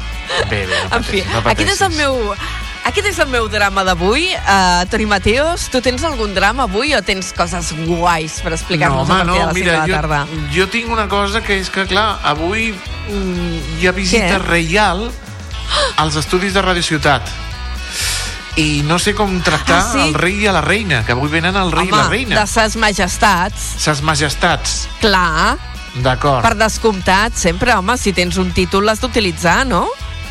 Bé, 0.51 0.67
bé, 0.67 0.77
no 0.91 0.97
En 0.99 1.05
fi, 1.05 1.23
pateixis, 1.23 1.33
no 1.33 1.51
aquest 1.51 1.71
és 1.73 1.81
el 1.89 1.97
meu... 1.97 2.35
Aquest 2.83 3.07
és 3.07 3.19
el 3.23 3.29
meu 3.31 3.45
drama 3.47 3.85
d'avui. 3.87 4.25
Uh, 4.43 4.83
Toni 4.91 5.05
Mateos, 5.07 5.69
tu 5.71 5.79
tens 5.81 6.03
algun 6.03 6.33
drama 6.35 6.65
avui 6.67 6.91
o 6.97 7.03
tens 7.07 7.29
coses 7.37 7.69
guais 7.87 8.41
per 8.43 8.51
explicar-nos 8.57 9.07
no, 9.07 9.15
a 9.15 9.21
home, 9.23 9.29
partir 9.31 9.39
de 9.39 9.39
no, 9.39 9.47
les 9.47 9.55
5 9.55 9.61
mira, 9.61 9.73
de 9.73 9.79
la 9.79 9.87
jo, 9.87 9.95
tarda? 9.95 10.49
jo 10.57 10.67
tinc 10.73 10.91
una 10.91 11.05
cosa 11.09 11.45
que 11.47 11.61
és 11.63 11.71
que, 11.71 11.85
clar, 11.87 12.19
avui 12.27 12.73
mm, 12.75 13.79
hi 13.79 13.87
ha 13.87 13.93
visita 13.95 14.33
Què? 14.35 14.43
reial 14.49 15.05
als 16.03 16.17
estudis 16.19 16.55
de 16.59 16.63
Radio 16.67 16.83
Ciutat. 16.83 17.23
I 18.59 18.83
no 18.85 18.99
sé 18.99 19.15
com 19.15 19.39
tractar 19.47 19.79
Ah, 19.79 19.87
sí? 19.95 20.01
el 20.09 20.15
rei 20.19 20.43
i 20.43 20.47
a 20.51 20.53
la 20.53 20.61
reina, 20.61 21.05
que 21.07 21.15
avui 21.15 21.31
venen 21.33 21.55
el 21.57 21.71
rei 21.73 21.87
i 21.87 21.91
la 21.95 22.03
Home, 22.03 22.11
reina. 22.11 22.41
de 22.43 22.47
ses 22.51 22.75
majestats, 22.77 23.63
Ses 23.81 24.03
majestats, 24.03 24.89
clar, 25.01 25.55
d'acord. 25.97 26.43
per 26.43 26.55
descomptat, 26.57 27.35
sempre, 27.37 27.75
home, 27.75 27.97
si 27.99 28.13
tens 28.13 28.37
un 28.39 28.53
títol 28.53 28.85
l'has 28.87 29.01
d'utilitzar, 29.01 29.67
no? 29.67 29.89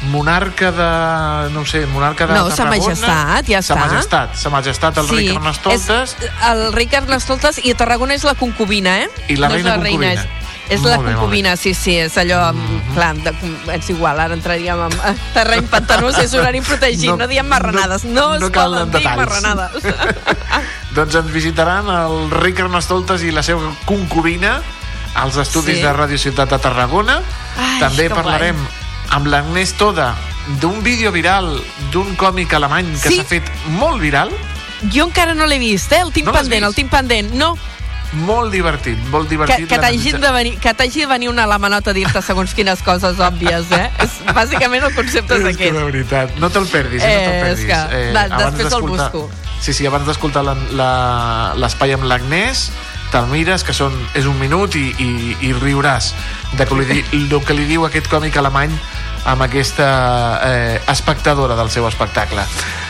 Monarca 0.09 0.71
de... 0.71 1.49
no 1.53 1.63
sé, 1.63 1.85
monarca 1.85 2.25
de 2.25 2.33
No, 2.33 2.49
sa 2.49 2.65
majestat, 2.65 3.45
ja 3.45 3.61
Sa 3.61 3.75
està. 3.75 3.85
majestat, 3.85 4.35
sa 4.35 4.49
majestat, 4.49 4.97
el 4.97 5.07
rei 5.09 5.27
Carnestoltes 5.35 6.15
És, 6.17 6.29
el 6.49 6.73
rei 6.73 6.87
Carnestoltes 6.89 7.59
i 7.63 7.75
Tarragona 7.77 8.15
és 8.17 8.23
la 8.25 8.33
concubina, 8.33 8.97
eh? 9.03 9.09
i 9.29 9.35
la 9.37 9.47
no 9.47 9.53
reina 9.53 9.69
és 9.69 9.77
la 9.77 9.83
reina, 9.83 10.07
concubina. 10.15 10.47
és, 10.71 10.73
és 10.79 10.81
la 10.87 10.97
bé, 10.97 11.03
concubina, 11.13 11.55
sí, 11.55 11.75
sí, 11.75 11.99
és 11.99 12.17
allò, 12.17 12.51
mm 12.51 12.65
-hmm. 12.65 12.93
clar, 12.95 13.15
de, 13.15 13.31
és 13.77 13.89
igual, 13.89 14.19
ara 14.19 14.33
entraríem 14.33 14.81
en 14.81 15.17
terreny 15.35 15.67
pantanós, 15.67 16.17
és 16.17 16.33
horari 16.33 16.61
protegit, 16.71 17.05
no, 17.05 17.11
No- 17.11 17.17
no 17.17 17.27
diem 17.27 17.45
marranades, 17.47 18.03
no, 18.03 18.39
no 18.39 18.45
es 18.47 18.51
calen 18.51 18.89
poden 18.89 19.03
dir 19.03 19.09
marranades. 19.15 19.83
Doncs 20.95 21.15
ens 21.15 21.31
visitaran 21.31 21.87
el 21.87 22.31
rei 22.31 22.53
Carnestoltes 22.53 23.21
i 23.21 23.31
la 23.31 23.43
seva 23.43 23.61
concubina 23.85 24.63
als 25.15 25.37
estudis 25.37 25.77
Sí. 25.77 25.81
de 25.81 25.93
Radio 25.93 26.17
Ciutat 26.17 26.49
de 26.49 26.59
Tarragona. 26.59 27.21
Ai, 27.57 27.79
També 27.79 28.07
que 28.07 28.15
parlarem 28.15 28.55
amb 29.09 29.27
l'Agnès 29.27 29.73
Toda 29.73 30.15
d'un 30.59 30.81
vídeo 30.83 31.11
viral 31.11 31.61
d'un 31.91 32.15
còmic 32.15 32.53
alemany 32.53 32.87
que 33.01 33.09
Sí. 33.09 33.15
s'ha 33.17 33.23
fet 33.25 33.43
molt 33.67 33.99
viral, 34.01 34.29
Jo 34.91 35.05
encara 35.05 35.35
no 35.35 35.45
l'he 35.45 35.59
vist, 35.59 35.91
eh? 35.91 35.99
El 36.01 36.11
tinc 36.11 36.25
No 36.25 36.31
pendent, 36.33 36.63
el 36.63 36.73
tinc 36.73 36.89
pendent. 36.89 37.31
No, 37.33 37.55
molt 38.13 38.51
divertit, 38.51 38.97
molt 39.11 39.27
que, 39.27 39.35
divertit. 39.35 39.67
que 39.69 39.75
la 39.77 39.81
t'hagi 39.83 40.11
de, 40.13 40.31
venir, 40.31 40.57
que 40.57 40.73
de 40.73 41.05
venir 41.05 41.29
una 41.29 41.43
alamanota 41.43 41.91
a 41.91 41.93
dir-te 41.93 42.19
segons 42.23 42.55
quines 42.55 42.81
coses 42.81 43.19
òbvies, 43.19 43.69
eh? 43.71 43.91
És, 43.99 44.09
bàsicament 44.33 44.83
el 44.83 44.95
concepte 44.95 45.35
és 45.35 45.45
És 45.45 45.55
que 45.55 45.67
aquest. 45.69 45.77
de 45.77 45.83
veritat, 45.83 46.35
no 46.37 46.49
te'l 46.49 46.65
perdis, 46.65 47.03
eh, 47.03 47.05
no 47.05 47.13
Eh, 47.13 47.27
te'l 47.29 47.41
perdis. 47.45 47.65
que, 47.67 48.17
abans 48.17 48.57
després 48.57 48.73
el 48.73 48.81
busco. 48.81 49.29
Sí, 49.61 49.71
sí, 49.73 49.85
abans 49.85 50.07
d'escoltar 50.07 50.43
l'espai 50.43 51.93
amb 51.93 52.03
l'Agnès, 52.09 52.71
te'l 53.11 53.27
mires, 53.31 53.63
que 53.67 53.73
són, 53.75 53.95
és 54.17 54.25
un 54.29 54.37
minut 54.39 54.75
i, 54.79 54.87
i, 54.97 55.11
i 55.47 55.53
riuràs 55.57 56.13
de 56.57 56.65
que 56.67 56.79
li, 56.79 57.03
el 57.19 57.39
que 57.45 57.55
li 57.57 57.67
diu 57.69 57.85
aquest 57.87 58.09
còmic 58.11 58.37
alemany 58.39 58.73
amb 59.29 59.45
aquesta 59.45 59.87
eh, 60.47 60.81
espectadora 60.89 61.55
del 61.59 61.69
seu 61.69 61.85
espectacle. 61.87 62.45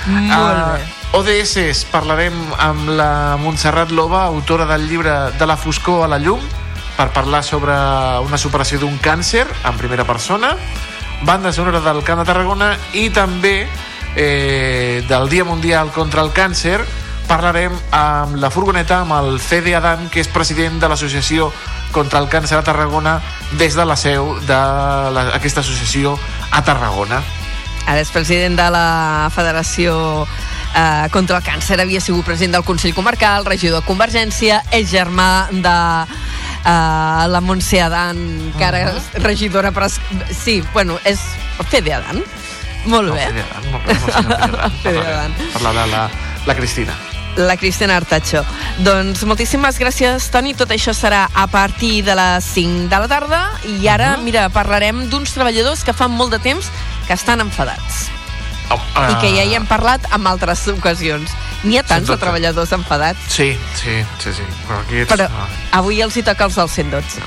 Molt 0.07 0.31
Ah, 0.31 0.77
bé. 0.77 0.85
ODS, 1.19 1.83
parlarem 1.91 2.37
amb 2.57 2.87
la 2.95 3.35
Montserrat 3.41 3.91
Loba, 3.91 4.23
autora 4.29 4.65
del 4.65 4.87
llibre 4.87 5.11
De 5.37 5.45
la 5.45 5.57
foscor 5.59 6.05
a 6.05 6.07
la 6.07 6.21
llum, 6.23 6.39
per 6.95 7.09
parlar 7.11 7.43
sobre 7.43 7.73
una 8.23 8.37
superació 8.37 8.79
d'un 8.79 8.97
càncer 9.03 9.43
en 9.65 9.77
primera 9.77 10.05
persona, 10.07 10.55
banda 11.25 11.51
sonora 11.51 11.81
del 11.81 12.03
Camp 12.03 12.21
de 12.21 12.25
Tarragona 12.29 12.71
i 12.93 13.09
també 13.09 13.67
eh, 14.15 15.03
del 15.07 15.29
Dia 15.29 15.43
Mundial 15.43 15.91
contra 15.91 16.23
el 16.23 16.31
Càncer 16.31 16.79
parlarem 17.31 17.71
amb 17.95 18.35
la 18.41 18.49
furgoneta 18.51 19.01
amb 19.05 19.13
el 19.15 19.37
Fede 19.39 19.71
Adan, 19.77 20.09
que 20.11 20.19
és 20.19 20.27
president 20.31 20.81
de 20.81 20.89
l'Associació 20.91 21.47
contra 21.95 22.19
el 22.19 22.27
Càncer 22.31 22.57
a 22.59 22.63
Tarragona 22.67 23.19
des 23.59 23.75
de 23.75 23.85
la 23.87 23.95
seu 23.99 24.33
d'aquesta 24.47 25.63
associació 25.63 26.17
a 26.51 26.61
Tarragona. 26.67 27.21
Ara 27.87 28.01
és 28.03 28.11
president 28.13 28.55
de 28.59 28.67
la 28.71 29.29
Federació 29.33 29.93
eh, 30.75 31.07
contra 31.11 31.39
el 31.39 31.43
Càncer, 31.47 31.79
havia 31.81 32.01
sigut 32.03 32.25
president 32.27 32.53
del 32.59 32.65
Consell 32.67 32.93
Comarcal, 32.93 33.45
regidor 33.47 33.79
de 33.81 33.87
Convergència, 33.87 34.61
és 34.71 34.91
germà 34.91 35.47
de 35.51 35.75
eh, 36.05 37.27
la 37.31 37.41
Montse 37.41 37.81
Adan, 37.81 38.19
que 38.57 38.65
ara 38.67 38.83
és 38.91 39.09
regidora... 39.23 39.71
Per... 39.71 39.87
es- 39.87 39.99
Sí, 40.43 40.61
bueno, 40.73 40.99
és 41.05 41.19
Fede 41.71 41.93
Adan. 41.95 42.21
Molt 42.85 43.07
No, 43.09 43.15
bé. 43.15 43.27
Fede 43.31 43.43
Adan, 43.47 43.71
molt 43.71 43.87
bé, 43.87 43.95
Fede 44.83 45.07
Adan. 45.07 45.35
Parlarà 45.55 45.87
la, 45.89 46.05
la 46.45 46.55
Cristina. 46.59 46.93
La 47.37 47.55
Cristina 47.57 47.95
Artacho. 47.97 48.43
Doncs 48.83 49.23
moltíssimes 49.23 49.79
gràcies, 49.79 50.29
Toni. 50.31 50.53
Tot 50.53 50.69
això 50.69 50.93
serà 50.93 51.29
a 51.33 51.47
partir 51.47 52.03
de 52.03 52.15
les 52.15 52.43
5 52.43 52.89
de 52.91 52.99
la 52.99 53.07
tarda. 53.07 53.51
I 53.79 53.87
ara, 53.87 54.17
Mhm. 54.17 54.23
mira, 54.23 54.49
parlarem 54.49 55.09
d'uns 55.09 55.31
treballadors 55.33 55.83
que 55.83 55.93
fan 55.93 56.11
molt 56.11 56.31
de 56.31 56.39
temps 56.39 56.69
que 57.07 57.13
estan 57.13 57.39
enfadats. 57.41 58.09
Oh, 58.69 58.79
I 59.11 59.15
que 59.19 59.35
ja 59.35 59.43
hi 59.43 59.55
hem 59.55 59.65
parlat 59.65 60.01
en 60.13 60.25
altres 60.27 60.65
ocasions. 60.69 61.29
N'hi 61.63 61.77
ha 61.77 61.83
tants 61.83 61.89
Sens 61.93 62.07
de 62.07 62.13
dubte. 62.13 62.21
treballadors 62.25 62.71
enfadats. 62.71 63.19
Sí, 63.27 63.57
sí, 63.75 64.03
sí, 64.19 64.31
sí. 64.33 64.43
Però 64.67 64.79
aquí 64.79 64.95
ets... 64.97 65.11
Però 65.11 65.25
ah, 65.27 65.47
avui 65.79 66.01
els 66.01 66.15
hi 66.15 66.23
toca 66.23 66.45
els 66.45 66.55
del 66.55 66.69
112. 66.69 67.19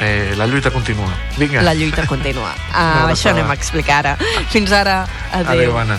eh, 0.00 0.34
la 0.36 0.46
lluita 0.46 0.70
continua. 0.70 1.08
Vinga. 1.36 1.62
La 1.62 1.74
lluita 1.74 2.06
continua. 2.06 2.54
Ah, 2.72 3.02
abraçada. 3.02 3.12
això 3.12 3.30
anem 3.30 3.50
a 3.50 3.54
explicar 3.54 3.98
ara. 4.06 4.16
Fins 4.50 4.70
ara. 4.72 5.06
Adéu. 5.32 5.50
Adéu, 5.52 5.78
Anna. 5.78 5.98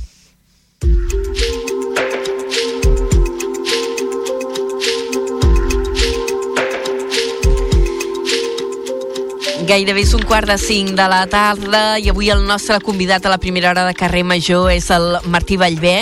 Gairebé 9.71 10.01
és 10.03 10.11
un 10.11 10.25
quart 10.27 10.49
de 10.49 10.57
cinc 10.59 10.97
de 10.97 11.03
la 11.07 11.21
tarda 11.31 11.95
i 11.95 12.09
avui 12.11 12.27
el 12.33 12.41
nostre 12.43 12.75
convidat 12.83 13.23
a 13.23 13.29
la 13.31 13.37
primera 13.39 13.69
hora 13.69 13.85
de 13.87 13.93
carrer 13.95 14.25
Major 14.27 14.65
és 14.67 14.89
el 14.91 15.05
Martí 15.31 15.55
Vallvé. 15.55 16.01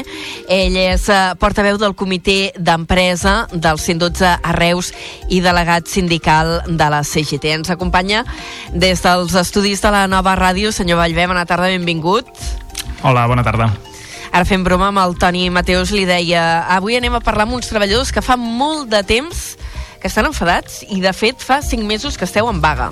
Ell 0.50 0.78
és 0.82 1.04
uh, 1.14 1.36
portaveu 1.38 1.78
del 1.78 1.94
comitè 1.94 2.56
d'empresa 2.58 3.44
del 3.54 3.78
112 3.78 4.26
a 4.26 4.54
Reus 4.58 4.90
i 5.30 5.44
delegat 5.46 5.86
sindical 5.86 6.64
de 6.66 6.88
la 6.90 7.04
CGT. 7.06 7.52
Ens 7.60 7.70
acompanya 7.70 8.24
des 8.74 9.04
dels 9.06 9.36
estudis 9.38 9.86
de 9.86 9.94
la 9.94 10.08
nova 10.10 10.34
ràdio. 10.40 10.74
Senyor 10.74 10.98
Vallvé, 11.04 11.28
bona 11.30 11.46
tarda, 11.46 11.70
benvingut. 11.70 12.26
Hola, 13.04 13.28
bona 13.30 13.46
tarda. 13.46 13.70
Ara 14.32 14.50
fem 14.50 14.66
broma 14.66 14.90
amb 14.90 15.04
el 15.04 15.14
Toni 15.22 15.46
Mateus, 15.54 15.94
li 15.94 16.08
deia 16.10 16.64
avui 16.74 16.98
anem 16.98 17.20
a 17.20 17.22
parlar 17.22 17.46
amb 17.46 17.60
uns 17.60 17.70
treballadors 17.70 18.10
que 18.10 18.26
fa 18.26 18.34
molt 18.34 18.90
de 18.90 19.06
temps 19.06 19.46
que 20.02 20.10
estan 20.10 20.26
enfadats 20.34 20.82
i 20.90 21.04
de 21.06 21.14
fet 21.14 21.38
fa 21.38 21.62
cinc 21.62 21.86
mesos 21.86 22.18
que 22.18 22.26
esteu 22.26 22.50
en 22.50 22.66
vaga. 22.66 22.90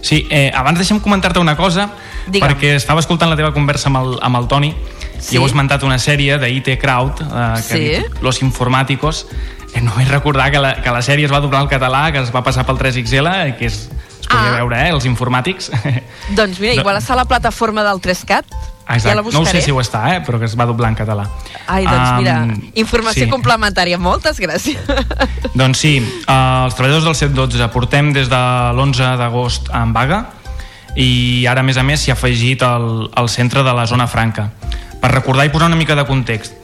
Sí, 0.00 0.26
eh, 0.30 0.50
abans 0.54 0.78
deixem 0.78 1.00
comentar-te 1.00 1.40
una 1.40 1.56
cosa, 1.56 1.90
Digue'm. 2.26 2.46
perquè 2.46 2.74
estava 2.76 3.00
escoltant 3.00 3.30
la 3.30 3.36
teva 3.36 3.52
conversa 3.52 3.88
amb 3.88 3.98
el, 3.98 4.18
amb 4.22 4.36
el 4.36 4.46
Toni 4.48 4.74
Sí. 5.18 5.34
i 5.34 5.38
heu 5.38 5.46
esmentat 5.46 5.82
una 5.82 5.98
sèrie 5.98 6.38
d'IT 6.38 6.76
Crowd, 6.78 7.20
eh, 7.22 7.54
que 7.66 7.74
Sí. 7.76 7.78
dit 7.78 8.22
Los 8.22 8.40
Informáticos. 8.42 9.26
Eh, 9.74 9.80
no 9.80 9.92
vaig 9.96 10.08
recordar 10.08 10.50
que 10.50 10.58
la, 10.58 10.76
que 10.80 10.90
la 10.90 11.02
sèrie 11.02 11.26
es 11.26 11.32
va 11.32 11.40
doblar 11.40 11.60
al 11.60 11.68
català, 11.68 12.10
que 12.12 12.18
es 12.20 12.34
va 12.34 12.42
passar 12.42 12.64
pel 12.64 12.78
3XL, 12.78 13.48
eh, 13.48 13.56
que 13.58 13.66
és, 13.66 13.90
es 14.28 14.34
podia 14.36 14.52
Ah. 14.52 14.56
veure, 14.60 14.80
eh, 14.86 14.90
els 14.92 15.04
informàtics. 15.08 15.70
Doncs 16.36 16.60
mira, 16.60 16.74
No. 16.74 16.80
igual 16.82 16.96
està 17.00 17.14
a 17.16 17.16
la 17.22 17.24
plataforma 17.24 17.82
del 17.84 18.00
3CAT. 18.00 18.44
Ja 18.88 19.14
la 19.14 19.16
no 19.16 19.20
ho 19.20 19.24
buscaré. 19.24 19.60
sé 19.60 19.66
si 19.66 19.70
ho 19.70 19.76
està, 19.82 20.16
eh, 20.16 20.20
però 20.24 20.38
que 20.38 20.46
es 20.46 20.54
va 20.56 20.64
doblar 20.64 20.88
en 20.88 20.94
català. 20.96 21.26
Ai, 21.66 21.84
doncs 21.84 22.12
mira, 22.22 22.36
Am, 22.40 22.54
informació 22.74 23.24
sí. 23.26 23.30
complementària. 23.30 23.98
Moltes 23.98 24.38
gràcies. 24.40 24.78
Doncs 25.54 25.78
sí, 25.78 25.98
eh, 25.98 26.64
els 26.64 26.74
treballadors 26.74 27.04
del 27.04 27.14
112 27.14 27.68
portem 27.68 28.12
des 28.14 28.30
de 28.30 28.40
l'11 28.72 29.16
d'agost 29.20 29.68
en 29.74 29.92
vaga 29.92 30.22
i 30.96 31.44
ara, 31.46 31.60
a 31.60 31.62
més 31.64 31.76
a 31.76 31.82
més, 31.84 32.00
s'hi 32.00 32.10
ha 32.10 32.14
afegit 32.16 32.62
el, 32.64 33.10
el 33.14 33.28
centre 33.28 33.62
de 33.62 33.74
la 33.76 33.84
zona 33.86 34.06
franca. 34.08 34.52
Per 35.02 35.10
recordar 35.12 35.44
i 35.44 35.50
posar 35.52 35.68
una 35.68 35.76
mica 35.76 35.94
de 35.94 36.06
context, 36.06 36.54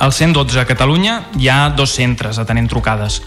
al 0.00 0.12
112 0.14 0.60
a 0.60 0.64
Catalunya 0.64 1.24
hi 1.36 1.48
ha 1.50 1.68
dos 1.70 1.90
centres 1.92 2.38
atenent 2.38 2.70
trucades. 2.70 3.20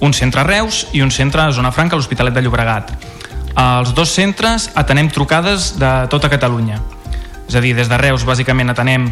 Un 0.00 0.14
centre 0.16 0.40
a 0.40 0.46
Reus 0.46 0.86
i 0.96 1.02
un 1.04 1.10
centre 1.10 1.42
a 1.42 1.52
Zona 1.52 1.72
Franca, 1.72 1.96
a 1.96 2.00
l'Hospitalet 2.00 2.34
de 2.34 2.42
Llobregat. 2.44 2.92
Els 3.60 3.92
dos 3.94 4.12
centres 4.14 4.70
atenem 4.74 5.10
trucades 5.12 5.74
de 5.78 5.90
tota 6.12 6.30
Catalunya. 6.32 6.80
És 7.48 7.56
a 7.58 7.60
dir, 7.60 7.74
des 7.76 7.90
de 7.90 7.98
Reus 7.98 8.24
bàsicament 8.24 8.70
atenem 8.72 9.10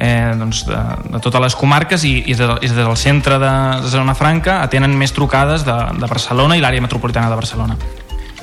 eh, 0.00 0.32
doncs 0.38 0.64
de, 0.66 0.80
de 1.12 1.20
totes 1.20 1.42
les 1.44 1.56
comarques 1.58 2.04
i, 2.08 2.14
i, 2.24 2.34
des, 2.34 2.54
i 2.62 2.70
des 2.70 2.76
del 2.78 2.96
centre 2.96 3.38
de, 3.42 3.54
de 3.84 3.90
Zona 3.92 4.14
Franca 4.16 4.62
atenen 4.64 4.96
més 4.96 5.12
trucades 5.12 5.66
de, 5.66 5.76
de 5.98 6.08
Barcelona 6.08 6.56
i 6.56 6.62
l'àrea 6.64 6.80
metropolitana 6.80 7.28
de 7.28 7.40
Barcelona 7.40 7.76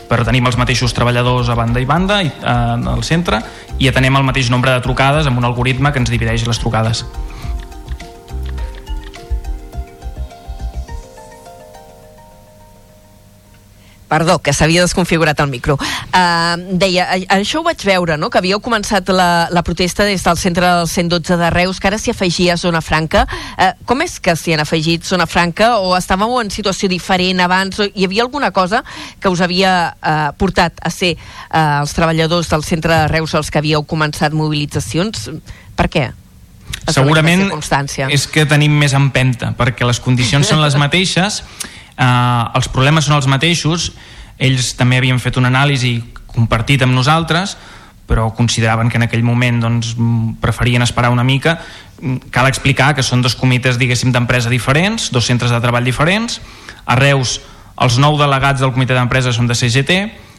però 0.08 0.24
tenim 0.24 0.46
els 0.48 0.58
mateixos 0.60 0.94
treballadors 0.96 1.50
a 1.52 1.56
banda 1.60 1.82
i 1.84 1.88
banda 1.88 2.22
i, 2.24 2.30
eh, 2.30 2.92
al 2.94 3.04
centre 3.04 3.42
i 3.78 3.90
atenem 3.90 4.16
el 4.20 4.28
mateix 4.28 4.52
nombre 4.54 4.72
de 4.74 4.84
trucades 4.86 5.28
amb 5.28 5.42
un 5.42 5.48
algoritme 5.48 5.92
que 5.92 6.02
ens 6.02 6.12
divideix 6.14 6.46
les 6.48 6.60
trucades. 6.62 7.04
Perdó, 14.08 14.38
que 14.40 14.54
s'havia 14.56 14.82
desconfigurat 14.86 15.40
el 15.44 15.50
micro. 15.52 15.76
Uh, 15.76 16.78
deia, 16.80 17.10
a- 17.12 17.38
això 17.40 17.60
ho 17.60 17.64
vaig 17.66 17.82
veure, 17.84 18.16
no?, 18.18 18.30
que 18.32 18.40
havíeu 18.40 18.62
començat 18.64 19.10
la, 19.12 19.48
la 19.52 19.64
protesta 19.68 20.06
des 20.08 20.24
del 20.24 20.38
centre 20.40 20.64
del 20.66 20.88
112 20.88 21.36
de 21.38 21.50
Reus, 21.52 21.82
que 21.84 21.90
ara 21.92 22.00
s'hi 22.00 22.14
afegia 22.16 22.56
Zona 22.58 22.80
Franca. 22.82 23.26
Uh, 23.58 23.74
com 23.86 24.02
és 24.06 24.16
que 24.24 24.36
s'hi 24.40 24.56
han 24.56 24.64
afegit 24.64 25.04
Zona 25.04 25.28
Franca 25.28 25.74
o 25.84 25.92
estàveu 25.98 26.38
en 26.40 26.50
situació 26.56 26.88
diferent 26.88 27.44
abans? 27.44 27.82
O 27.84 27.90
hi 27.92 28.06
havia 28.08 28.24
alguna 28.24 28.52
cosa 28.56 28.84
que 29.20 29.28
us 29.28 29.42
havia 29.44 29.74
uh, 30.00 30.32
portat 30.40 30.80
a 30.82 30.90
ser 30.90 31.16
uh, 31.18 31.82
els 31.82 31.92
treballadors 31.98 32.48
del 32.54 32.64
centre 32.64 32.94
de 32.96 33.08
Reus 33.12 33.36
els 33.36 33.52
que 33.52 33.60
havíeu 33.60 33.84
començat 33.84 34.32
mobilitzacions? 34.32 35.28
Per 35.76 35.90
què? 35.92 36.08
Segurament 36.88 37.50
és 38.14 38.24
que 38.32 38.46
tenim 38.48 38.72
més 38.80 38.94
empenta, 38.96 39.52
perquè 39.58 39.84
les 39.88 40.00
condicions 40.00 40.48
són 40.48 40.62
les 40.64 40.76
mateixes, 40.84 41.42
eh, 41.98 42.44
els 42.56 42.70
problemes 42.70 43.06
són 43.06 43.16
els 43.18 43.28
mateixos, 43.28 43.92
ells 44.38 44.76
també 44.78 44.98
havien 45.02 45.20
fet 45.20 45.38
una 45.38 45.50
anàlisi 45.50 46.00
compartit 46.28 46.82
amb 46.86 46.94
nosaltres, 46.94 47.58
però 48.08 48.30
consideraven 48.36 48.88
que 48.90 48.98
en 48.98 49.04
aquell 49.04 49.24
moment 49.26 49.60
doncs, 49.60 49.96
preferien 50.40 50.82
esperar 50.82 51.10
una 51.12 51.26
mica. 51.28 51.58
Cal 52.32 52.48
explicar 52.48 52.94
que 52.96 53.04
són 53.04 53.22
dos 53.22 53.36
comitès, 53.36 53.76
diguéssim, 53.82 54.14
d'empresa 54.14 54.50
diferents, 54.50 55.10
dos 55.12 55.26
centres 55.26 55.52
de 55.52 55.60
treball 55.60 55.84
diferents. 55.84 56.40
A 56.86 56.96
Reus, 56.96 57.42
els 57.82 57.98
nou 58.00 58.16
delegats 58.18 58.62
del 58.62 58.72
comitè 58.72 58.94
d'empresa 58.96 59.34
són 59.34 59.48
de 59.50 59.56
CGT 59.58 59.98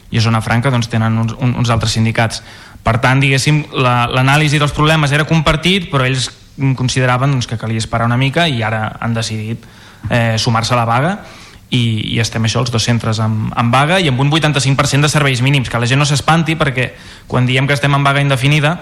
i 0.09 0.17
a 0.17 0.21
Zona 0.23 0.41
Franca 0.41 0.71
doncs, 0.73 0.89
tenen 0.89 1.17
uns, 1.21 1.35
un- 1.37 1.53
uns 1.59 1.69
altres 1.69 1.91
sindicats. 1.93 2.41
Per 2.81 2.97
tant, 3.03 3.19
diguéssim, 3.21 3.65
la- 3.73 4.07
l'anàlisi 4.07 4.57
dels 4.57 4.71
problemes 4.73 5.11
era 5.11 5.25
compartit, 5.29 5.91
però 5.91 6.07
ells 6.07 6.31
consideraven 6.75 7.31
doncs, 7.31 7.45
que 7.47 7.57
calia 7.57 7.77
esperar 7.77 8.05
una 8.07 8.17
mica 8.17 8.47
i 8.47 8.63
ara 8.63 8.95
han 8.99 9.13
decidit 9.13 9.63
eh, 10.09 10.37
sumar-se 10.39 10.73
a 10.73 10.77
la 10.77 10.85
vaga 10.85 11.19
i, 11.69 12.15
i 12.15 12.19
estem 12.19 12.45
això, 12.45 12.63
els 12.63 12.71
dos 12.73 12.83
centres 12.83 13.19
en, 13.21 13.49
en 13.55 13.73
vaga 13.73 13.99
i 14.01 14.09
amb 14.09 14.21
un 14.21 14.31
85% 14.31 15.05
de 15.05 15.11
serveis 15.11 15.43
mínims, 15.45 15.69
que 15.69 15.81
la 15.81 15.89
gent 15.89 16.01
no 16.01 16.07
s'espanti 16.09 16.57
perquè 16.57 16.93
quan 17.27 17.45
diem 17.49 17.67
que 17.67 17.77
estem 17.77 17.93
en 17.93 18.05
vaga 18.05 18.23
indefinida 18.25 18.77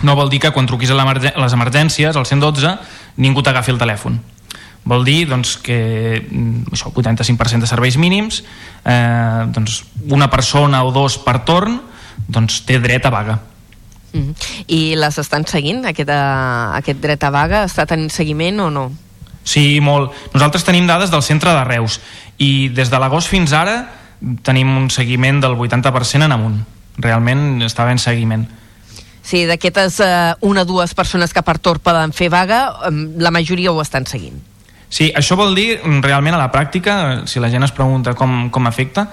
no 0.00 0.16
vol 0.16 0.30
dir 0.32 0.40
que 0.40 0.50
quan 0.52 0.66
truquis 0.66 0.90
a 0.90 0.96
les 0.96 1.52
emergències, 1.52 2.16
al 2.16 2.24
112, 2.24 2.70
ningú 3.20 3.42
t'agafi 3.44 3.74
el 3.74 3.80
telèfon. 3.80 4.16
Vol 4.88 5.04
dir 5.04 5.28
doncs, 5.30 5.58
que 5.62 6.24
mm, 6.24 6.72
això, 6.72 6.90
85% 6.90 7.62
de 7.62 7.70
serveis 7.70 7.98
mínims, 8.00 8.40
eh, 8.88 9.44
doncs, 9.52 9.82
una 10.08 10.30
persona 10.30 10.82
o 10.82 10.90
dos 10.90 11.20
per 11.22 11.42
torn 11.46 11.78
doncs, 12.26 12.62
té 12.66 12.80
dret 12.80 13.04
a 13.06 13.12
vaga. 13.14 13.38
Mm. 14.12 14.34
I 14.72 14.80
les 14.98 15.18
estan 15.20 15.46
seguint, 15.48 15.84
aquest, 15.88 16.10
uh, 16.10 16.72
aquest 16.80 17.00
dret 17.00 17.22
a 17.24 17.30
vaga? 17.32 17.62
Està 17.68 17.86
tenint 17.88 18.10
seguiment 18.12 18.60
o 18.66 18.70
no? 18.72 18.90
Sí, 19.44 19.80
molt. 19.82 20.14
Nosaltres 20.34 20.64
tenim 20.64 20.86
dades 20.86 21.10
del 21.10 21.22
centre 21.22 21.52
de 21.54 21.64
Reus 21.66 21.98
i 22.38 22.68
des 22.74 22.90
de 22.90 23.00
l'agost 23.02 23.30
fins 23.30 23.52
ara 23.56 23.82
tenim 24.46 24.70
un 24.76 24.88
seguiment 24.90 25.40
del 25.42 25.56
80% 25.58 26.28
en 26.28 26.34
amunt. 26.34 26.60
Realment 27.02 27.64
està 27.66 27.86
ben 27.88 27.98
seguiment. 27.98 28.46
Sí, 29.22 29.44
d'aquestes 29.46 30.00
uh, 30.02 30.34
una 30.46 30.62
o 30.62 30.68
dues 30.68 30.94
persones 30.98 31.32
que 31.34 31.42
per 31.46 31.58
torn 31.62 31.82
poden 31.82 32.14
fer 32.14 32.28
vaga, 32.30 32.64
la 32.90 33.30
majoria 33.34 33.72
ho 33.72 33.80
estan 33.82 34.06
seguint. 34.06 34.40
Sí, 34.92 35.08
això 35.16 35.38
vol 35.38 35.54
dir 35.56 35.78
mm, 35.78 36.02
realment 36.04 36.36
a 36.36 36.42
la 36.42 36.50
pràctica, 36.52 37.22
si 37.30 37.40
la 37.40 37.48
gent 37.48 37.64
es 37.64 37.72
pregunta 37.72 38.12
com, 38.18 38.50
com 38.52 38.66
afecta, 38.68 39.06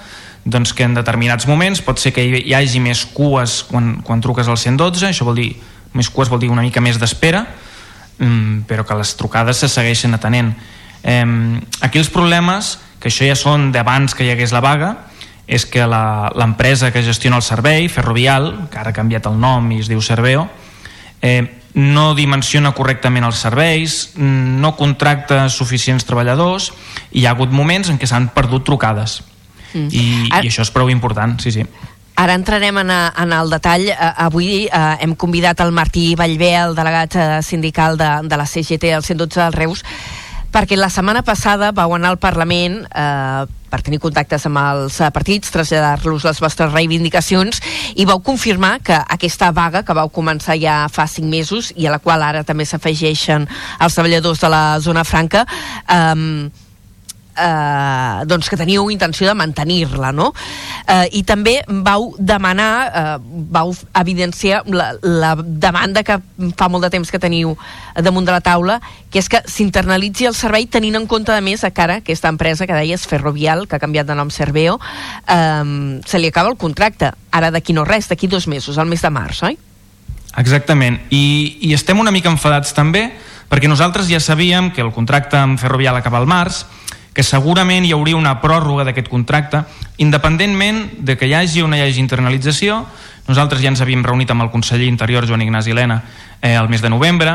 doncs 0.44 0.74
que 0.74 0.84
en 0.84 0.98
determinats 0.98 1.48
moments 1.48 1.82
pot 1.86 2.02
ser 2.02 2.12
que 2.16 2.26
hi, 2.26 2.54
hagi 2.56 2.82
més 2.84 3.06
cues 3.16 3.62
quan, 3.70 4.00
quan 4.04 4.22
truques 4.24 4.50
al 4.50 4.58
112, 4.60 5.08
això 5.08 5.28
vol 5.28 5.40
dir, 5.40 5.54
més 5.96 6.10
cues 6.12 6.32
vol 6.32 6.42
dir 6.42 6.50
una 6.52 6.66
mica 6.66 6.84
més 6.84 7.00
d'espera, 7.00 7.46
però 8.20 8.86
que 8.86 8.96
les 9.00 9.16
trucades 9.16 9.58
se 9.58 9.70
segueixen 9.70 10.14
atenent. 10.14 10.54
Eh, 11.04 11.26
aquí 11.82 11.98
els 12.00 12.10
problemes, 12.10 12.78
que 13.00 13.08
això 13.10 13.26
ja 13.28 13.36
són 13.40 13.72
d'abans 13.72 14.14
que 14.16 14.26
hi 14.26 14.32
hagués 14.34 14.52
la 14.52 14.60
vaga, 14.60 14.96
és 15.48 15.66
que 15.66 15.86
la- 15.88 16.30
l'empresa 16.36 16.92
que 16.92 17.02
gestiona 17.02 17.38
el 17.38 17.42
servei, 17.44 17.88
Ferrovial, 17.90 18.68
que 18.70 18.78
ara 18.78 18.92
ha 18.92 18.94
canviat 18.94 19.26
el 19.26 19.40
nom 19.40 19.72
i 19.72 19.80
es 19.80 19.88
diu 19.88 20.02
Serveo, 20.02 20.50
eh, 21.22 21.56
no 21.74 22.14
dimensiona 22.16 22.72
correctament 22.74 23.24
els 23.26 23.38
serveis, 23.38 24.12
mm, 24.16 24.60
no 24.60 24.76
contracta 24.76 25.48
suficients 25.50 26.04
treballadors 26.06 26.74
i 27.12 27.22
hi 27.22 27.26
ha 27.26 27.32
hagut 27.32 27.52
moments 27.52 27.90
en 27.90 27.98
què 28.00 28.06
s'han 28.10 28.30
perdut 28.34 28.64
trucades. 28.66 29.24
Mm. 29.74 29.88
I, 29.92 30.30
Ara- 30.32 30.44
I 30.44 30.50
això 30.50 30.62
és 30.62 30.72
prou 30.72 30.90
important, 30.90 31.40
sí, 31.40 31.52
sí. 31.52 31.64
Ara 32.20 32.34
entrarem 32.36 32.76
en, 32.82 32.90
en 32.92 33.32
el 33.32 33.52
detall. 33.54 33.86
Eh, 33.88 33.98
avui 34.20 34.66
eh, 34.68 34.80
hem 35.00 35.14
convidat 35.16 35.62
el 35.64 35.72
Martí 35.72 36.18
Vallvé, 36.20 36.52
el 36.60 36.76
delegat 36.76 37.16
eh, 37.16 37.28
sindical 37.48 37.96
de, 37.96 38.10
de 38.28 38.40
la 38.42 38.48
CGT 38.50 38.92
al 38.92 39.06
112 39.08 39.40
del 39.40 39.56
Reus, 39.56 39.86
perquè 40.52 40.76
la 40.76 40.92
setmana 40.92 41.24
passada 41.24 41.72
vau 41.72 41.96
anar 41.96 42.12
al 42.12 42.20
Parlament 42.20 42.82
eh, 42.84 43.48
per 43.72 43.82
tenir 43.86 44.02
contactes 44.04 44.50
amb 44.50 44.60
els 44.60 45.00
partits, 45.16 45.54
traslladar-los 45.56 46.28
les 46.28 46.44
vostres 46.44 46.74
reivindicacions 46.76 47.64
i 47.96 48.04
vau 48.10 48.20
confirmar 48.20 48.82
que 48.84 49.00
aquesta 49.00 49.54
vaga 49.56 49.86
que 49.88 49.96
vau 49.96 50.12
començar 50.12 50.60
ja 50.60 50.82
fa 50.92 51.08
cinc 51.08 51.32
mesos 51.32 51.72
i 51.78 51.88
a 51.88 51.94
la 51.96 52.04
qual 52.04 52.26
ara 52.26 52.44
també 52.44 52.68
s'afegeixen 52.68 53.48
els 53.80 53.96
treballadors 53.96 54.44
de 54.44 54.52
la 54.52 54.64
zona 54.84 55.08
franca 55.08 55.46
eh, 55.88 56.50
eh, 57.40 58.26
doncs 58.28 58.50
que 58.50 58.58
teníeu 58.60 58.90
intenció 58.92 59.28
de 59.28 59.36
mantenir-la, 59.38 60.12
no? 60.12 60.34
Eh, 60.86 61.08
I 61.20 61.24
també 61.24 61.60
vau 61.68 62.12
demanar, 62.18 62.72
eh, 62.88 63.18
vau 63.52 63.74
evidenciar 64.02 64.64
la, 64.68 64.92
la 65.02 65.36
demanda 65.40 66.04
que 66.04 66.20
fa 66.58 66.70
molt 66.70 66.86
de 66.86 66.92
temps 66.98 67.12
que 67.12 67.22
teniu 67.22 67.56
damunt 67.96 68.28
de 68.28 68.36
la 68.36 68.42
taula, 68.44 68.80
que 69.10 69.22
és 69.24 69.30
que 69.32 69.42
s'internalitzi 69.48 70.28
el 70.30 70.36
servei 70.38 70.68
tenint 70.68 71.00
en 71.00 71.08
compte, 71.08 71.34
a 71.34 71.42
més, 71.42 71.64
a 71.64 71.72
cara 71.72 72.00
aquesta 72.04 72.30
empresa 72.30 72.68
que 72.68 72.78
deies 72.78 73.08
Ferrovial, 73.08 73.66
que 73.68 73.80
ha 73.80 73.82
canviat 73.82 74.10
de 74.10 74.18
nom 74.20 74.30
Serveo, 74.30 74.80
eh, 75.28 76.00
se 76.06 76.20
li 76.20 76.30
acaba 76.30 76.52
el 76.52 76.60
contracte, 76.60 77.14
ara 77.32 77.52
d'aquí 77.52 77.74
no 77.74 77.88
res, 77.88 78.10
d'aquí 78.10 78.28
dos 78.28 78.48
mesos, 78.48 78.78
al 78.78 78.88
mes 78.92 79.02
de 79.02 79.10
març, 79.14 79.44
oi? 79.48 79.58
Exactament, 80.38 81.00
I, 81.10 81.58
i 81.66 81.74
estem 81.74 82.00
una 82.00 82.14
mica 82.14 82.30
enfadats 82.30 82.76
també 82.78 83.10
perquè 83.50 83.68
nosaltres 83.68 84.08
ja 84.08 84.22
sabíem 84.22 84.70
que 84.72 84.84
el 84.86 84.94
contracte 84.94 85.38
amb 85.40 85.60
Ferrovial 85.60 85.98
acaba 85.98 86.22
al 86.22 86.30
març, 86.30 86.62
que 87.20 87.24
segurament 87.28 87.84
hi 87.84 87.90
hauria 87.92 88.16
una 88.16 88.38
pròrroga 88.40 88.86
d'aquest 88.88 89.10
contracte, 89.12 89.60
independentment 90.00 90.86
de 91.04 91.18
que 91.20 91.28
hi 91.28 91.34
hagi 91.36 91.60
o 91.60 91.68
no 91.68 91.76
hi 91.76 91.82
hagi 91.84 92.00
internalització. 92.00 92.78
Nosaltres 93.28 93.60
ja 93.60 93.74
ens 93.74 93.82
havíem 93.84 94.06
reunit 94.08 94.30
amb 94.32 94.46
el 94.46 94.52
conseller 94.54 94.88
Interior, 94.88 95.28
Joan 95.28 95.42
Ignasi 95.44 95.74
Helena, 95.76 95.98
eh, 96.40 96.54
el 96.56 96.70
mes 96.72 96.80
de 96.80 96.88
novembre, 96.88 97.34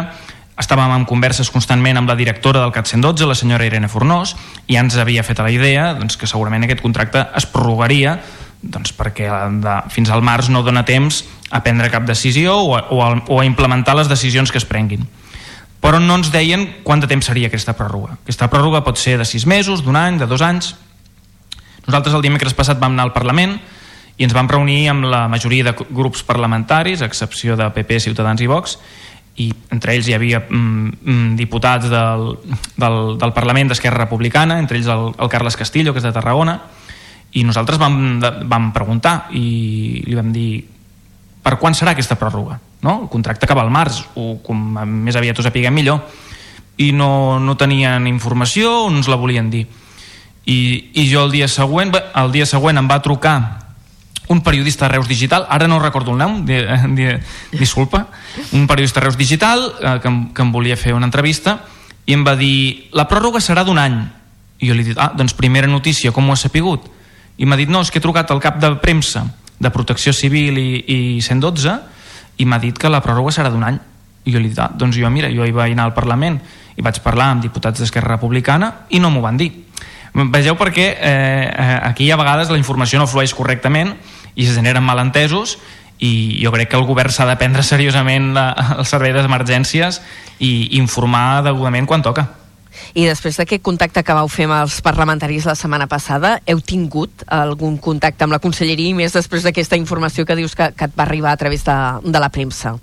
estàvem 0.57 0.95
en 0.95 1.05
converses 1.05 1.51
constantment 1.53 2.01
amb 2.01 2.09
la 2.09 2.17
directora 2.17 2.63
del 2.63 2.73
CAT 2.73 2.89
112, 2.95 3.29
la 3.29 3.37
senyora 3.37 3.67
Irene 3.69 3.91
Fornós, 3.93 4.33
i 4.65 4.79
ja 4.79 4.87
ens 4.87 4.97
havia 4.97 5.27
fet 5.27 5.43
la 5.45 5.53
idea 5.53 5.91
doncs, 5.99 6.17
que 6.17 6.31
segurament 6.31 6.65
aquest 6.65 6.81
contracte 6.81 7.27
es 7.37 7.45
prorrogaria 7.45 8.17
doncs, 8.63 8.95
perquè 8.97 9.29
de, 9.61 9.75
fins 9.93 10.09
al 10.09 10.25
març 10.25 10.49
no 10.49 10.65
dona 10.65 10.87
temps 10.89 11.27
a 11.51 11.61
prendre 11.61 11.93
cap 11.93 12.09
decisió 12.09 12.57
o 12.57 12.73
a, 12.79 12.87
o, 12.89 13.03
a, 13.05 13.11
o 13.29 13.43
a 13.43 13.45
implementar 13.45 13.99
les 14.01 14.09
decisions 14.09 14.49
que 14.49 14.63
es 14.63 14.65
prenguin 14.65 15.05
però 15.85 16.01
no 16.01 16.17
ens 16.17 16.31
deien 16.33 16.65
quant 16.81 17.03
de 17.03 17.09
temps 17.11 17.27
seria 17.29 17.51
aquesta 17.51 17.75
pròrroga. 17.77 18.17
Aquesta 18.23 18.49
pròrroga 18.49 18.81
pot 18.87 18.97
ser 18.97 19.19
de 19.21 19.27
sis 19.29 19.45
mesos, 19.45 19.83
d'un 19.85 19.99
any, 20.01 20.17
de 20.17 20.25
dos 20.25 20.41
anys. 20.41 20.71
Nosaltres 21.85 22.17
el 22.17 22.25
dimecres 22.25 22.57
passat 22.57 22.81
vam 22.81 22.95
anar 22.97 23.05
al 23.05 23.13
Parlament 23.13 23.59
i 24.17 24.25
ens 24.25 24.33
vam 24.33 24.49
reunir 24.49 24.87
amb 24.89 25.05
la 25.13 25.27
majoria 25.29 25.67
de 25.67 25.75
grups 25.91 26.23
parlamentaris, 26.25 27.03
a 27.03 27.11
excepció 27.11 27.59
de 27.61 27.69
PP, 27.77 28.01
Ciutadans 28.01 28.41
i 28.41 28.49
Vox, 28.49 28.79
i 29.45 29.51
entre 29.75 29.93
ells 29.93 30.09
hi 30.09 30.15
havia 30.17 30.41
mm, 30.47 30.95
mm, 31.03 31.37
diputats 31.37 31.91
del, 31.93 32.31
del, 32.81 32.99
del 33.21 33.35
Parlament 33.37 33.75
d'Esquerra 33.75 34.07
Republicana, 34.07 34.57
entre 34.63 34.79
ells 34.81 34.89
el, 34.89 35.11
el 35.19 35.33
Carles 35.33 35.59
Castillo, 35.61 35.93
que 35.93 36.01
és 36.01 36.07
de 36.07 36.15
Tarragona, 36.17 36.61
i 37.35 37.45
nosaltres 37.45 37.83
vam, 37.83 38.23
vam 38.23 38.71
preguntar 38.73 39.27
i 39.37 40.01
li 40.07 40.17
vam 40.17 40.33
dir 40.33 40.63
per 41.45 41.59
quan 41.61 41.77
serà 41.77 41.93
aquesta 41.93 42.17
pròrroga? 42.17 42.57
No? 42.85 43.01
El 43.07 43.09
contracte 43.09 43.49
acaba 43.49 43.65
al 43.65 43.73
març, 43.73 44.03
o 44.15 44.37
com 44.45 44.77
més 45.07 45.17
aviat 45.17 45.41
ho 45.41 45.45
sapiguem 45.47 45.75
millor, 45.75 46.05
i 46.77 46.91
no, 46.93 47.41
no 47.41 47.57
tenien 47.57 48.07
informació 48.11 48.85
o 48.85 48.91
no 48.91 49.01
ens 49.01 49.09
la 49.09 49.19
volien 49.19 49.49
dir. 49.51 49.65
I, 50.45 50.59
i 51.01 51.07
jo 51.09 51.25
el 51.25 51.33
dia 51.33 51.49
següent 51.49 51.95
el 51.97 52.35
dia 52.35 52.45
següent 52.45 52.77
em 52.77 52.89
va 52.91 53.01
trucar 53.01 53.39
un 54.29 54.43
periodista 54.45 54.85
de 54.85 54.93
Reus 54.93 55.09
Digital, 55.09 55.47
ara 55.49 55.69
no 55.69 55.79
recordo 55.81 56.13
el 56.13 56.19
nom, 56.19 56.45
di, 56.45 56.59
di, 56.97 57.09
disculpa, 57.53 58.09
un 58.53 58.67
periodista 58.67 59.01
de 59.01 59.05
Reus 59.05 59.17
Digital 59.17 59.65
eh, 59.81 59.99
que, 60.01 60.09
em, 60.09 60.19
que 60.33 60.45
em 60.45 60.53
volia 60.53 60.77
fer 60.81 60.95
una 60.97 61.09
entrevista 61.09 61.59
i 62.05 62.17
em 62.17 62.25
va 62.25 62.37
dir, 62.37 62.91
la 62.93 63.09
pròrroga 63.09 63.41
serà 63.41 63.65
d'un 63.65 63.81
any. 63.81 63.97
I 64.61 64.69
jo 64.69 64.77
li 64.77 64.85
he 64.85 64.91
dit, 64.93 65.01
ah, 65.01 65.13
doncs 65.17 65.37
primera 65.37 65.69
notícia, 65.69 66.13
com 66.13 66.29
ho 66.29 66.37
has 66.37 66.45
sapigut? 66.45 66.85
I 67.37 67.49
m'ha 67.49 67.57
dit, 67.57 67.69
no, 67.69 67.81
és 67.81 67.91
que 67.93 68.01
he 68.01 68.05
trucat 68.05 68.31
al 68.31 68.41
cap 68.45 68.61
de 68.61 68.71
premsa 68.81 69.27
de 69.59 69.71
Protecció 69.73 70.13
Civil 70.13 70.59
i, 70.61 70.71
i 70.85 70.99
112 71.25 71.94
i 72.37 72.47
m'ha 72.47 72.59
dit 72.59 72.79
que 72.79 72.91
la 72.91 73.03
pròrroga 73.05 73.33
serà 73.35 73.51
d'un 73.53 73.65
any. 73.65 73.79
I 74.25 74.33
jo 74.33 74.41
li 74.41 74.49
dit, 74.49 74.59
ah, 74.59 74.71
doncs 74.73 74.97
jo 74.97 75.11
mira, 75.13 75.29
jo 75.31 75.45
hi 75.45 75.53
vaig 75.53 75.75
anar 75.75 75.89
al 75.89 75.95
Parlament 75.97 76.39
i 76.77 76.83
vaig 76.83 77.01
parlar 77.05 77.31
amb 77.33 77.45
diputats 77.45 77.83
d'Esquerra 77.83 78.17
Republicana 78.17 78.73
i 78.91 79.01
no 79.01 79.11
m'ho 79.13 79.23
van 79.23 79.37
dir. 79.37 79.51
Vegeu 80.15 80.55
perquè 80.57 80.87
eh, 80.95 81.49
eh, 81.51 81.79
aquí 81.91 82.11
a 82.11 82.17
vegades 82.17 82.51
la 82.51 82.59
informació 82.59 83.01
no 83.01 83.09
flueix 83.11 83.35
correctament 83.35 83.93
i 84.35 84.47
se 84.47 84.55
generen 84.55 84.87
malentesos 84.87 85.59
i 85.99 86.41
jo 86.43 86.53
crec 86.55 86.71
que 86.71 86.79
el 86.79 86.87
govern 86.87 87.11
s'ha 87.11 87.27
de 87.27 87.37
prendre 87.39 87.63
seriosament 87.67 88.33
la, 88.35 88.49
el 88.79 88.87
servei 88.87 89.15
d'emergències 89.15 90.01
i 90.39 90.79
informar 90.79 91.43
degudament 91.47 91.87
quan 91.91 92.03
toca 92.03 92.27
i 92.95 93.07
després 93.07 93.37
d'aquest 93.39 93.63
contacte 93.65 94.03
que 94.05 94.17
vau 94.17 94.29
fer 94.29 94.47
amb 94.49 94.61
els 94.63 94.81
parlamentaris 94.85 95.47
la 95.49 95.57
setmana 95.59 95.87
passada, 95.91 96.39
heu 96.47 96.61
tingut 96.61 97.25
algun 97.27 97.79
contacte 97.79 98.25
amb 98.25 98.37
la 98.37 98.43
conselleria 98.43 98.93
i 98.93 98.97
més 98.99 99.15
després 99.15 99.47
d'aquesta 99.47 99.79
informació 99.81 100.27
que 100.27 100.37
dius 100.39 100.55
que, 100.55 100.71
que 100.77 100.89
et 100.89 100.99
va 100.99 101.07
arribar 101.07 101.33
a 101.33 101.41
través 101.41 101.65
de, 101.65 101.79
de 102.05 102.21
la 102.21 102.31
premsa? 102.31 102.77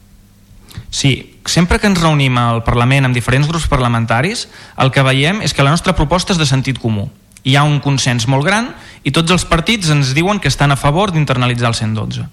Sí, 0.92 1.40
sempre 1.46 1.80
que 1.80 1.88
ens 1.88 2.02
reunim 2.02 2.38
al 2.40 2.64
Parlament 2.68 3.08
amb 3.08 3.16
diferents 3.16 3.48
grups 3.48 3.68
parlamentaris, 3.72 4.48
el 4.78 4.92
que 4.92 5.04
veiem 5.04 5.42
és 5.46 5.56
que 5.56 5.64
la 5.64 5.72
nostra 5.72 5.96
proposta 5.96 6.36
és 6.36 6.40
de 6.40 6.48
sentit 6.48 6.80
comú. 6.80 7.10
Hi 7.44 7.56
ha 7.58 7.64
un 7.66 7.80
consens 7.82 8.28
molt 8.30 8.46
gran 8.46 8.70
i 9.04 9.14
tots 9.16 9.32
els 9.34 9.48
partits 9.50 9.90
ens 9.90 10.14
diuen 10.14 10.40
que 10.40 10.52
estan 10.52 10.72
a 10.72 10.80
favor 10.80 11.12
d'internalitzar 11.12 11.72
el 11.72 11.80
112. 11.80 12.28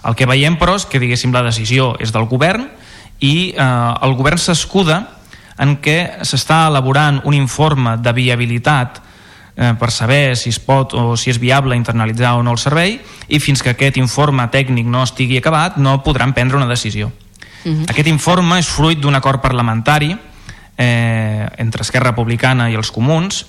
El 0.00 0.16
que 0.16 0.26
veiem, 0.26 0.56
però, 0.56 0.78
és 0.80 0.86
que, 0.88 1.00
diguéssim, 1.02 1.32
la 1.34 1.44
decisió 1.44 1.92
és 2.00 2.12
del 2.14 2.24
govern 2.30 2.70
i 3.20 3.52
eh, 3.52 3.64
el 4.06 4.16
govern 4.16 4.40
s'escuda 4.40 5.02
en 5.60 5.76
què 5.84 6.24
s'està 6.24 6.64
elaborant 6.70 7.20
un 7.28 7.36
informe 7.36 7.96
de 8.00 8.12
viabilitat 8.16 9.00
eh, 9.56 9.74
per 9.78 9.90
saber 9.92 10.36
si 10.36 10.48
es 10.54 10.58
pot 10.58 10.94
o 10.96 11.16
si 11.20 11.30
és 11.30 11.40
viable 11.40 11.76
internalitzar 11.76 12.34
o 12.38 12.42
no 12.42 12.54
el 12.56 12.62
servei 12.62 12.96
i 13.28 13.40
fins 13.44 13.62
que 13.62 13.74
aquest 13.74 14.00
informe 14.00 14.46
tècnic 14.52 14.88
no 14.88 15.04
estigui 15.04 15.38
acabat 15.38 15.76
no 15.76 16.00
podran 16.02 16.32
prendre 16.32 16.56
una 16.56 16.70
decisió. 16.70 17.12
Uh 17.64 17.68
mhm. 17.68 17.82
-huh. 17.82 17.90
Aquest 17.90 18.08
informe 18.08 18.58
és 18.58 18.68
fruit 18.68 18.98
d'un 18.98 19.14
acord 19.14 19.40
parlamentari 19.40 20.16
eh, 20.78 21.46
entre 21.58 21.82
Esquerra 21.82 22.10
Republicana 22.10 22.70
i 22.70 22.74
els 22.74 22.90
comuns 22.90 23.46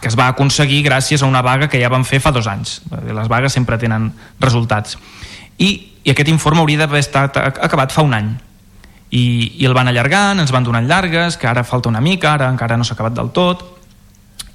que 0.00 0.08
es 0.08 0.18
va 0.18 0.26
aconseguir 0.26 0.82
gràcies 0.84 1.22
a 1.22 1.26
una 1.26 1.42
vaga 1.42 1.68
que 1.68 1.80
ja 1.80 1.88
van 1.88 2.04
fer 2.04 2.18
fa 2.20 2.32
dos 2.32 2.46
anys. 2.46 2.82
Les 3.06 3.28
vagues 3.28 3.52
sempre 3.52 3.78
tenen 3.78 4.12
resultats. 4.40 4.98
I, 5.58 5.92
i 6.02 6.10
aquest 6.10 6.28
informe 6.28 6.60
hauria 6.60 6.78
d'haver 6.78 6.98
estat 6.98 7.36
acabat 7.36 7.92
fa 7.92 8.02
un 8.02 8.14
any 8.14 8.36
i, 9.12 9.24
i 9.60 9.68
el 9.68 9.76
van 9.76 9.90
allargant, 9.92 10.40
ens 10.40 10.52
van 10.54 10.64
donant 10.64 10.88
llargues, 10.88 11.36
que 11.36 11.48
ara 11.48 11.66
falta 11.68 11.90
una 11.92 12.00
mica, 12.00 12.32
ara 12.32 12.48
encara 12.48 12.78
no 12.80 12.84
s'ha 12.84 12.96
acabat 12.96 13.14
del 13.18 13.30
tot, 13.36 13.64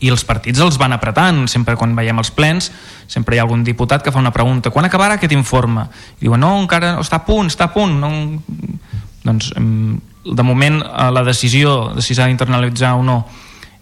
i 0.02 0.12
els 0.14 0.24
partits 0.26 0.62
els 0.62 0.78
van 0.78 0.94
apretant, 0.94 1.46
sempre 1.50 1.78
quan 1.78 1.96
veiem 1.98 2.18
els 2.22 2.30
plens, 2.34 2.70
sempre 3.10 3.36
hi 3.36 3.40
ha 3.42 3.46
algun 3.46 3.64
diputat 3.66 4.04
que 4.06 4.14
fa 4.14 4.22
una 4.22 4.34
pregunta, 4.34 4.70
quan 4.74 4.86
acabarà 4.86 5.18
aquest 5.18 5.34
informe? 5.34 5.88
I 6.18 6.28
diuen, 6.28 6.42
no, 6.42 6.54
encara 6.62 6.96
està 7.02 7.22
a 7.22 7.26
punt, 7.26 7.50
està 7.54 7.70
a 7.70 7.74
punt. 7.74 7.98
No... 8.02 8.12
Doncs, 9.28 9.50
de 10.28 10.44
moment, 10.44 10.82
eh, 10.84 11.10
la 11.12 11.24
decisió 11.24 11.94
de 11.96 12.04
si 12.04 12.16
s'ha 12.16 12.28
d'internalitzar 12.28 12.94
o 13.00 13.04
no 13.04 13.22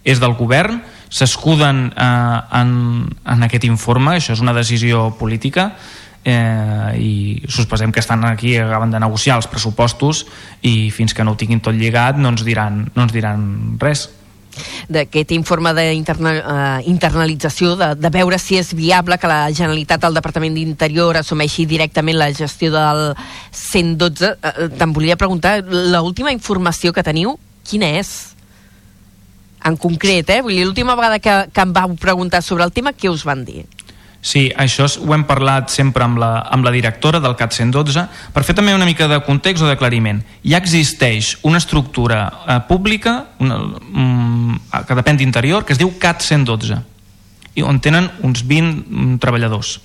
és 0.05 0.21
del 0.21 0.35
govern, 0.37 0.79
s'escuden 1.09 1.87
eh, 1.89 2.39
en, 2.59 2.71
en 3.25 3.45
aquest 3.47 3.65
informe, 3.65 4.15
això 4.15 4.35
és 4.35 4.43
una 4.43 4.53
decisió 4.53 5.09
política, 5.19 5.71
eh, 6.25 6.97
i 6.99 7.13
sospesem 7.47 7.93
que 7.93 8.01
estan 8.01 8.25
aquí 8.25 8.57
acaben 8.57 8.91
de 8.91 8.99
negociar 8.99 9.37
els 9.37 9.47
pressupostos 9.47 10.25
i 10.65 10.89
fins 10.91 11.13
que 11.13 11.23
no 11.23 11.35
ho 11.35 11.39
tinguin 11.39 11.61
tot 11.61 11.77
lligat 11.77 12.17
no 12.17 12.33
ens 12.33 12.43
diran, 12.43 12.87
no 12.95 13.05
ens 13.05 13.13
diran 13.13 13.77
res 13.79 14.09
d'aquest 14.87 15.33
informe 15.35 15.73
d'internalització, 15.75 17.75
de, 17.79 17.95
de 17.99 18.09
veure 18.13 18.37
si 18.39 18.57
és 18.59 18.73
viable 18.77 19.17
que 19.19 19.27
la 19.27 19.51
Generalitat, 19.51 20.03
el 20.07 20.15
Departament 20.15 20.55
d'Interior, 20.55 21.17
assumeixi 21.19 21.65
directament 21.67 22.17
la 22.19 22.31
gestió 22.31 22.71
del 22.71 23.15
112. 23.51 24.31
Eh, 24.31 24.69
Te'n 24.79 24.93
volia 24.95 25.19
preguntar, 25.19 25.59
l'última 25.67 26.31
informació 26.31 26.93
que 26.95 27.03
teniu, 27.03 27.35
quina 27.67 27.99
és? 27.99 28.31
En 29.65 29.75
concret, 29.81 30.29
eh? 30.29 30.41
L'última 30.45 30.95
vegada 30.95 31.19
que, 31.19 31.49
que 31.51 31.61
em 31.65 31.73
vau 31.73 31.95
preguntar 31.99 32.41
sobre 32.45 32.63
el 32.63 32.71
tema, 32.71 32.93
què 32.93 33.09
us 33.11 33.25
van 33.27 33.43
dir? 33.43 33.65
Sí, 34.25 34.47
això 34.57 34.87
ho 35.05 35.13
hem 35.13 35.23
parlat 35.29 35.69
sempre 35.69 36.01
amb 36.01 36.17
la, 36.17 36.31
amb 36.49 36.65
la 36.65 36.71
directora 36.73 37.19
del 37.21 37.35
CAT 37.37 37.53
112 37.53 38.05
per 38.33 38.41
fer 38.47 38.55
també 38.57 38.73
una 38.73 38.87
mica 38.87 39.05
de 39.11 39.19
context 39.21 39.61
o 39.61 39.69
d'aclariment. 39.69 40.23
Ja 40.41 40.57
existeix 40.57 41.35
una 41.45 41.61
estructura 41.61 42.23
eh, 42.33 42.55
pública 42.65 43.19
una, 43.37 43.59
um, 43.61 44.55
que 44.87 44.97
depèn 44.97 45.21
d'interior 45.21 45.61
que 45.65 45.75
es 45.77 45.81
diu 45.81 45.93
CAT 46.01 46.25
112 46.25 46.79
i 47.55 47.63
on 47.63 47.77
tenen 47.79 48.09
uns 48.25 48.41
20 48.49 48.73
um, 48.89 49.11
treballadors. 49.21 49.77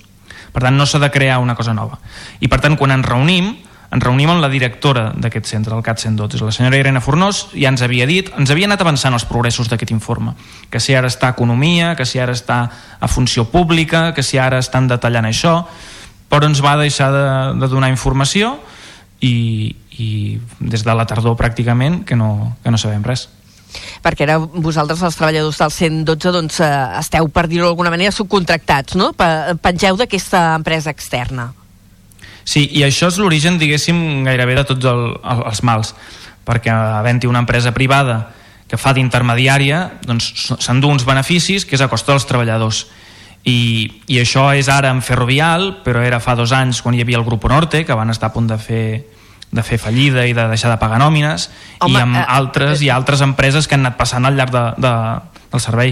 Per 0.51 0.65
tant, 0.65 0.73
no 0.75 0.89
s'ha 0.89 0.99
de 0.99 1.11
crear 1.13 1.37
una 1.39 1.55
cosa 1.55 1.75
nova. 1.77 2.01
I 2.41 2.49
per 2.51 2.59
tant, 2.65 2.73
quan 2.81 2.91
ens 2.97 3.05
reunim, 3.07 3.53
ens 3.91 4.03
reunim 4.03 4.29
amb 4.31 4.39
la 4.39 4.49
directora 4.51 5.09
d'aquest 5.19 5.49
centre, 5.51 5.75
el 5.75 5.83
CAT 5.83 5.99
112, 5.99 6.45
la 6.47 6.53
senyora 6.55 6.79
Irene 6.79 7.01
Fornós, 7.03 7.49
ja 7.51 7.71
ens 7.73 7.83
havia 7.83 8.07
dit, 8.07 8.29
ens 8.39 8.51
havia 8.53 8.69
anat 8.69 8.83
avançant 8.85 9.13
els 9.17 9.25
progressos 9.27 9.67
d'aquest 9.67 9.91
informe, 9.91 10.31
que 10.71 10.79
si 10.79 10.95
ara 10.95 11.11
està 11.11 11.27
a 11.27 11.35
Economia, 11.35 11.91
que 11.99 12.07
si 12.07 12.21
ara 12.23 12.31
està 12.31 12.61
a 12.99 13.11
Funció 13.11 13.49
Pública, 13.51 14.13
que 14.15 14.23
si 14.23 14.39
ara 14.39 14.61
estan 14.63 14.87
detallant 14.87 15.27
això, 15.27 15.57
però 16.31 16.47
ens 16.47 16.63
va 16.63 16.77
deixar 16.79 17.11
de, 17.11 17.27
de 17.59 17.67
donar 17.67 17.91
informació 17.91 18.55
i, 19.19 19.75
i 19.99 20.39
des 20.59 20.87
de 20.87 20.95
la 20.95 21.05
tardor 21.05 21.35
pràcticament 21.35 22.05
que 22.07 22.15
no, 22.15 22.55
que 22.63 22.71
no 22.71 22.79
sabem 22.79 23.03
res 23.03 23.27
perquè 24.03 24.25
ara 24.25 24.35
vosaltres, 24.39 24.99
els 24.99 25.15
treballadors 25.15 25.59
del 25.61 25.71
112, 25.71 26.31
doncs, 26.35 26.59
eh, 26.59 26.71
esteu, 26.99 27.29
per 27.31 27.45
dir-ho 27.47 27.69
d'alguna 27.69 27.93
manera, 27.93 28.11
subcontractats, 28.11 28.97
no? 28.99 29.13
Pengeu 29.15 29.95
d'aquesta 29.95 30.49
empresa 30.57 30.91
externa. 30.91 31.53
Sí, 32.51 32.65
i 32.75 32.83
això 32.83 33.07
és 33.07 33.19
l'origen, 33.21 33.55
diguéssim, 33.61 34.25
gairebé 34.27 34.57
de 34.57 34.65
tots 34.73 34.87
el, 34.91 35.05
el, 35.15 35.43
els 35.47 35.61
mals, 35.63 35.93
perquè 36.47 36.73
havent-hi 36.73 37.29
una 37.29 37.43
empresa 37.45 37.71
privada 37.71 38.25
que 38.67 38.79
fa 38.79 38.91
d'intermediària, 38.95 39.85
doncs 40.07 40.49
s'endú 40.63 40.89
uns 40.91 41.05
beneficis 41.07 41.63
que 41.67 41.77
és 41.77 41.83
a 41.83 41.89
costa 41.91 42.13
dels 42.13 42.27
treballadors. 42.27 42.85
I, 43.47 43.57
I 44.11 44.19
això 44.21 44.51
és 44.53 44.67
ara 44.71 44.91
en 44.91 45.01
Ferrovial, 45.03 45.81
però 45.85 46.03
era 46.05 46.21
fa 46.23 46.35
dos 46.39 46.51
anys 46.55 46.83
quan 46.83 46.95
hi 46.95 47.01
havia 47.05 47.19
el 47.21 47.25
Grupo 47.27 47.49
Norte, 47.51 47.85
que 47.87 47.97
van 47.97 48.11
estar 48.13 48.29
a 48.29 48.35
punt 48.35 48.51
de 48.51 48.59
fer 48.59 48.85
de 49.51 49.63
fer 49.67 49.75
fallida 49.83 50.23
i 50.23 50.31
de 50.31 50.45
deixar 50.47 50.69
de 50.71 50.77
pagar 50.79 50.95
nòmines 51.01 51.49
Home, 51.83 51.91
i 51.91 51.99
amb 51.99 52.15
eh, 52.15 52.21
altres 52.23 52.79
eh, 52.79 52.85
i 52.85 52.89
altres 52.93 53.19
empreses 53.19 53.67
que 53.67 53.75
han 53.75 53.83
anat 53.83 53.97
passant 53.99 54.23
al 54.23 54.37
llarg 54.39 54.53
de, 54.55 54.61
de, 54.79 54.93
del 55.51 55.63
servei 55.63 55.91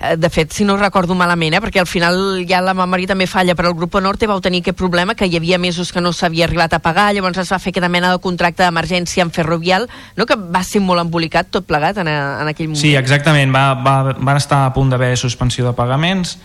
de 0.00 0.30
fet, 0.30 0.52
si 0.52 0.64
no 0.64 0.78
recordo 0.78 1.14
malament, 1.14 1.52
eh, 1.52 1.60
perquè 1.60 1.82
al 1.82 1.88
final 1.88 2.46
ja 2.48 2.62
la 2.64 2.72
memòria 2.72 3.10
també 3.10 3.26
falla, 3.28 3.52
però 3.54 3.68
el 3.68 3.76
grup 3.76 3.98
Norte 4.00 4.26
vau 4.26 4.40
tenir 4.40 4.62
aquest 4.62 4.78
problema 4.78 5.14
que 5.14 5.26
hi 5.28 5.36
havia 5.36 5.58
mesos 5.58 5.92
que 5.92 6.00
no 6.00 6.14
s'havia 6.16 6.46
arribat 6.46 6.72
a 6.72 6.78
pagar, 6.80 7.10
llavors 7.12 7.36
es 7.42 7.50
va 7.52 7.58
fer 7.60 7.74
aquesta 7.74 7.90
mena 7.92 8.12
de 8.14 8.20
contracte 8.24 8.64
d'emergència 8.64 9.26
amb 9.26 9.34
Ferrovial, 9.36 9.90
no? 10.16 10.24
que 10.24 10.38
va 10.40 10.62
ser 10.64 10.80
molt 10.80 11.04
embolicat 11.04 11.50
tot 11.52 11.66
plegat 11.68 12.00
en, 12.00 12.08
a, 12.08 12.40
en 12.40 12.48
aquell 12.48 12.70
moment. 12.70 12.80
Sí, 12.80 12.94
exactament, 12.96 13.52
va, 13.52 13.74
va, 13.76 14.14
van 14.16 14.40
estar 14.40 14.62
a 14.64 14.72
punt 14.72 14.88
d'haver 14.88 15.12
suspensió 15.20 15.68
de 15.68 15.74
pagaments 15.76 16.38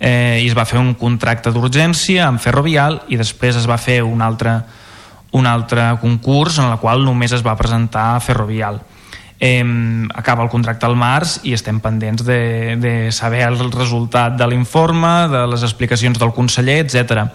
eh, 0.00 0.44
i 0.44 0.50
es 0.50 0.58
va 0.58 0.68
fer 0.68 0.76
un 0.82 0.92
contracte 0.92 1.48
d'urgència 1.54 2.28
amb 2.28 2.44
Ferrovial 2.44 3.00
i 3.08 3.16
després 3.16 3.56
es 3.56 3.70
va 3.70 3.80
fer 3.80 4.02
un 4.04 4.20
altre, 4.20 4.58
un 5.32 5.48
altre 5.48 5.94
concurs 6.04 6.60
en 6.60 6.68
el 6.68 6.76
qual 6.84 7.08
només 7.08 7.32
es 7.32 7.46
va 7.46 7.56
presentar 7.56 8.18
Ferrovial 8.20 8.82
eh, 9.40 9.64
acaba 10.14 10.42
el 10.42 10.50
contracte 10.50 10.86
al 10.86 10.96
març 10.98 11.38
i 11.46 11.54
estem 11.54 11.78
pendents 11.80 12.24
de, 12.26 12.76
de 12.80 12.94
saber 13.12 13.44
el 13.46 13.58
resultat 13.70 14.36
de 14.38 14.48
l'informe, 14.50 15.28
de 15.30 15.44
les 15.52 15.62
explicacions 15.62 16.18
del 16.18 16.34
conseller, 16.34 16.80
etc. 16.84 17.28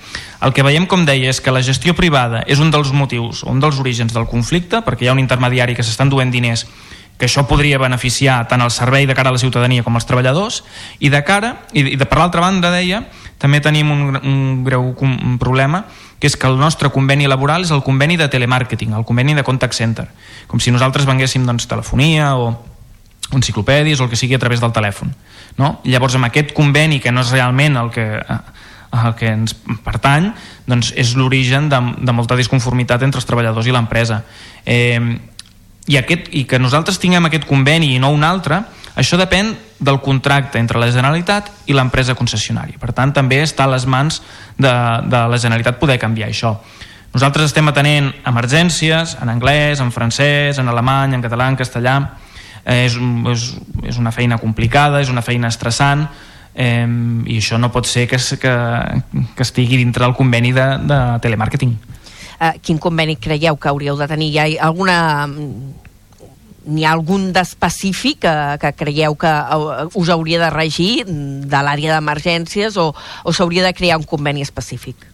El 0.44 0.54
que 0.54 0.66
veiem, 0.66 0.88
com 0.88 1.06
deia, 1.08 1.32
és 1.32 1.39
que 1.42 1.54
la 1.54 1.63
gestió 1.63 1.96
privada 1.96 2.44
és 2.48 2.60
un 2.60 2.72
dels 2.72 2.92
motius, 2.92 3.44
un 3.48 3.63
dels 3.63 3.80
orígens 3.80 4.13
del 4.13 4.28
conflicte, 4.28 4.84
perquè 4.84 5.08
hi 5.08 5.12
ha 5.12 5.16
un 5.16 5.24
intermediari 5.24 5.76
que 5.76 5.86
s'estan 5.86 6.12
duent 6.12 6.34
diners 6.34 6.68
que 7.18 7.28
això 7.30 7.46
podria 7.48 7.78
beneficiar 7.78 8.42
tant 8.50 8.63
el 8.66 8.72
servei 8.74 9.06
de 9.06 9.16
cara 9.16 9.30
a 9.30 9.36
la 9.36 9.39
ciutadania 9.39 9.84
com 9.86 9.96
als 9.96 10.08
treballadors 10.10 10.63
i 11.00 11.12
de 11.13 11.22
cara, 11.24 11.60
i 11.72 11.96
de, 11.96 12.08
per 12.10 12.18
l'altra 12.20 12.42
banda 12.42 12.74
deia, 12.74 13.04
també 13.38 13.62
tenim 13.62 13.92
un, 13.92 14.18
un 14.18 14.39
greu 14.66 14.92
problema 15.39 15.86
que 16.23 16.29
és 16.31 16.38
que 16.39 16.47
el 16.47 16.55
nostre 16.55 16.88
conveni 16.88 17.25
laboral 17.27 17.65
és 17.65 17.71
el 17.75 17.81
conveni 17.83 18.15
de 18.15 18.29
telemàrqueting, 18.31 18.93
el 18.95 19.03
conveni 19.03 19.33
de 19.36 19.43
contact 19.43 19.75
center, 19.75 20.05
com 20.47 20.62
si 20.63 20.71
nosaltres 20.71 21.03
venguéssim 21.03 21.43
doncs, 21.43 21.65
telefonia 21.67 22.29
o 22.39 22.53
enciclopèdies 23.36 23.99
o 23.99 24.05
el 24.05 24.09
que 24.13 24.15
sigui 24.15 24.38
a 24.38 24.39
través 24.39 24.63
del 24.63 24.71
telèfon. 24.71 25.12
No? 25.59 25.81
Llavors, 25.83 26.15
amb 26.15 26.29
aquest 26.29 26.53
conveni, 26.55 27.01
que 27.03 27.12
no 27.12 27.25
és 27.25 27.33
realment 27.36 27.75
el 27.81 27.91
que, 27.91 28.05
el 28.23 29.17
que 29.19 29.33
ens 29.33 29.57
pertany, 29.83 30.29
doncs 30.63 30.93
és 30.95 31.12
l'origen 31.19 31.67
de, 31.67 31.81
de 31.99 32.15
molta 32.15 32.39
disconformitat 32.39 33.03
entre 33.03 33.19
els 33.19 33.27
treballadors 33.27 33.67
i 33.67 33.75
l'empresa. 33.75 34.21
Eh, 34.63 35.01
i, 35.91 35.99
aquest, 35.99 36.31
I 36.31 36.45
que 36.47 36.62
nosaltres 36.63 37.03
tinguem 37.03 37.27
aquest 37.27 37.49
conveni 37.51 37.97
i 37.97 37.99
no 37.99 38.13
un 38.15 38.23
altre, 38.23 38.63
això 38.95 39.17
depèn 39.17 39.53
del 39.84 39.99
contracte 40.01 40.60
entre 40.62 40.79
la 40.79 40.91
Generalitat 40.93 41.49
i 41.67 41.75
l'empresa 41.75 42.15
concessionària. 42.15 42.77
Per 42.79 42.93
tant, 42.93 43.13
també 43.13 43.41
està 43.43 43.65
a 43.65 43.71
les 43.73 43.86
mans 43.89 44.21
de, 44.58 44.73
de 45.10 45.21
la 45.29 45.39
Generalitat 45.41 45.79
poder 45.82 45.97
canviar 46.01 46.29
això. 46.29 46.56
Nosaltres 47.13 47.51
estem 47.51 47.67
atenent 47.69 48.10
emergències 48.25 49.17
en 49.21 49.29
anglès, 49.29 49.82
en 49.82 49.91
francès, 49.93 50.58
en 50.58 50.69
alemany, 50.69 51.13
en 51.13 51.21
català, 51.21 51.49
en 51.49 51.58
castellà. 51.60 51.97
Eh, 52.65 52.86
és, 52.88 52.95
és, 53.34 53.47
és 53.91 53.97
una 53.99 54.13
feina 54.15 54.39
complicada, 54.41 55.01
és 55.03 55.12
una 55.12 55.21
feina 55.21 55.49
estressant, 55.51 56.08
eh, 56.56 56.88
i 57.27 57.38
això 57.38 57.60
no 57.60 57.69
pot 57.73 57.89
ser 57.89 58.08
que, 58.08 58.17
que, 58.17 58.53
que 59.36 59.45
estigui 59.45 59.77
dintre 59.82 60.06
del 60.06 60.15
conveni 60.17 60.53
de, 60.56 60.67
de 60.89 60.99
telemàrqueting. 61.21 61.75
Uh, 62.34 62.53
quin 62.65 62.79
conveni 62.82 63.15
creieu 63.21 63.58
que 63.62 63.69
hauríeu 63.69 63.97
de 63.99 64.08
tenir? 64.10 64.32
Hi 64.34 64.58
ha 64.58 64.67
alguna 64.67 64.97
n'hi 66.65 66.86
ha 66.86 66.93
algun 66.95 67.32
d'específic 67.36 68.21
que, 68.23 68.36
que 68.62 68.73
creieu 68.78 69.15
que 69.19 69.32
us 69.99 70.10
hauria 70.10 70.39
de 70.45 70.52
regir 70.54 71.06
de 71.06 71.63
l'àrea 71.63 71.97
d'emergències 71.97 72.78
o, 72.78 72.91
o 72.93 73.34
s'hauria 73.34 73.65
de 73.65 73.73
crear 73.76 73.99
un 73.99 74.08
conveni 74.08 74.41
específic? 74.45 75.10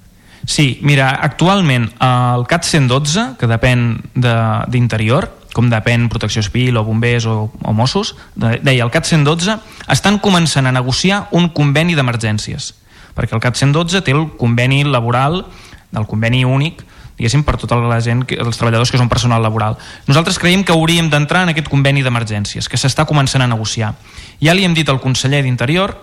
Sí, 0.47 0.79
mira, 0.81 1.09
actualment 1.21 1.89
el 1.99 2.45
CAT 2.49 2.65
112, 2.65 3.25
que 3.39 3.49
depèn 3.49 3.99
d'Interior, 4.15 5.27
de, 5.27 5.53
com 5.53 5.67
depèn 5.69 6.07
Protecció 6.09 6.43
Civil 6.45 6.77
o 6.79 6.85
Bombers 6.88 7.27
o, 7.27 7.49
o 7.51 7.73
Mossos, 7.75 8.15
de, 8.35 8.57
deia 8.63 8.85
el 8.85 8.93
CAT 8.93 9.09
112, 9.09 9.57
estan 9.91 10.19
començant 10.23 10.69
a 10.69 10.75
negociar 10.75 11.25
un 11.35 11.49
conveni 11.55 11.97
d'emergències, 11.97 12.71
perquè 13.17 13.35
el 13.35 13.43
CAT 13.43 13.59
112 13.59 14.03
té 14.05 14.15
el 14.15 14.29
conveni 14.39 14.85
laboral, 14.88 15.43
del 15.91 16.05
conveni 16.07 16.45
únic, 16.45 16.85
diguéssim, 17.19 17.43
per 17.43 17.58
tota 17.60 17.77
la 17.84 17.99
gent, 17.99 18.23
els 18.39 18.58
treballadors 18.58 18.89
que 18.89 18.97
són 18.97 19.12
personal 19.12 19.43
laboral. 19.43 19.75
Nosaltres 20.08 20.39
creiem 20.39 20.63
que 20.63 20.71
hauríem 20.71 21.12
d'entrar 21.12 21.43
en 21.43 21.53
aquest 21.53 21.67
conveni 21.67 22.01
d'emergències, 22.05 22.71
que 22.71 22.79
s'està 22.79 23.05
començant 23.05 23.43
a 23.43 23.51
negociar. 23.51 23.93
Ja 24.39 24.55
li 24.55 24.63
hem 24.63 24.73
dit 24.73 24.88
al 24.89 25.03
conseller 25.03 25.43
d'Interior 25.43 25.97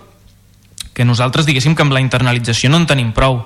que 0.97 1.05
nosaltres, 1.05 1.45
diguéssim, 1.49 1.75
que 1.77 1.85
amb 1.85 1.93
la 1.93 2.01
internalització 2.01 2.71
no 2.73 2.79
en 2.81 2.87
tenim 2.89 3.13
prou, 3.17 3.43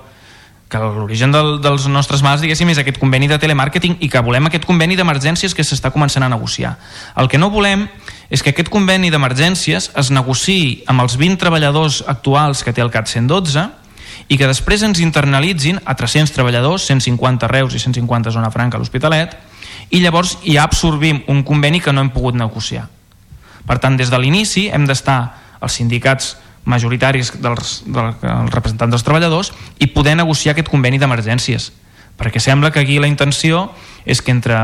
que 0.70 0.78
l'origen 0.78 1.32
del, 1.34 1.56
dels 1.58 1.88
nostres 1.90 2.22
mals, 2.22 2.44
diguéssim, 2.44 2.68
és 2.70 2.78
aquest 2.78 3.00
conveni 3.02 3.26
de 3.26 3.40
telemàrqueting 3.42 3.96
i 4.06 4.08
que 4.10 4.22
volem 4.22 4.46
aquest 4.46 4.66
conveni 4.68 4.94
d'emergències 4.98 5.54
que 5.54 5.66
s'està 5.66 5.90
començant 5.90 6.22
a 6.22 6.30
negociar. 6.30 6.76
El 7.18 7.26
que 7.26 7.40
no 7.42 7.50
volem 7.50 7.88
és 8.30 8.42
que 8.42 8.54
aquest 8.54 8.70
conveni 8.70 9.10
d'emergències 9.10 9.90
es 9.98 10.12
negociï 10.14 10.84
amb 10.86 11.02
els 11.02 11.18
20 11.18 11.42
treballadors 11.42 12.04
actuals 12.06 12.62
que 12.62 12.74
té 12.74 12.86
el 12.86 12.94
CAT 12.94 13.10
112 13.10 13.66
i 14.30 14.38
que 14.38 14.46
després 14.46 14.84
ens 14.86 15.02
internalitzin 15.02 15.80
a 15.84 15.96
300 15.98 16.32
treballadors, 16.32 16.86
150 16.86 17.50
Reus 17.50 17.74
i 17.74 17.82
150 17.82 18.30
Zona 18.30 18.52
Franca 18.54 18.78
a 18.78 18.80
l'Hospitalet, 18.80 19.34
i 19.90 20.00
llavors 20.04 20.36
ja 20.46 20.62
absorbim 20.62 21.24
un 21.28 21.42
conveni 21.42 21.82
que 21.82 21.92
no 21.92 22.04
hem 22.04 22.12
pogut 22.14 22.38
negociar. 22.38 22.86
Per 23.66 23.78
tant, 23.82 23.98
des 23.98 24.10
de 24.10 24.18
l'inici 24.22 24.68
hem 24.70 24.86
d'estar 24.86 25.18
els 25.60 25.74
sindicats 25.76 26.36
majoritaris 26.64 27.34
dels, 27.42 27.80
dels, 27.86 28.16
dels 28.22 28.54
representants 28.54 28.94
dels 28.94 29.04
treballadors 29.04 29.52
i 29.80 29.90
poder 29.90 30.14
negociar 30.16 30.54
aquest 30.54 30.70
conveni 30.70 31.00
d'emergències 31.00 31.70
perquè 32.20 32.40
sembla 32.42 32.70
que 32.70 32.82
aquí 32.84 32.98
la 33.00 33.08
intenció 33.08 33.70
és 34.04 34.20
que 34.20 34.34
entre 34.34 34.56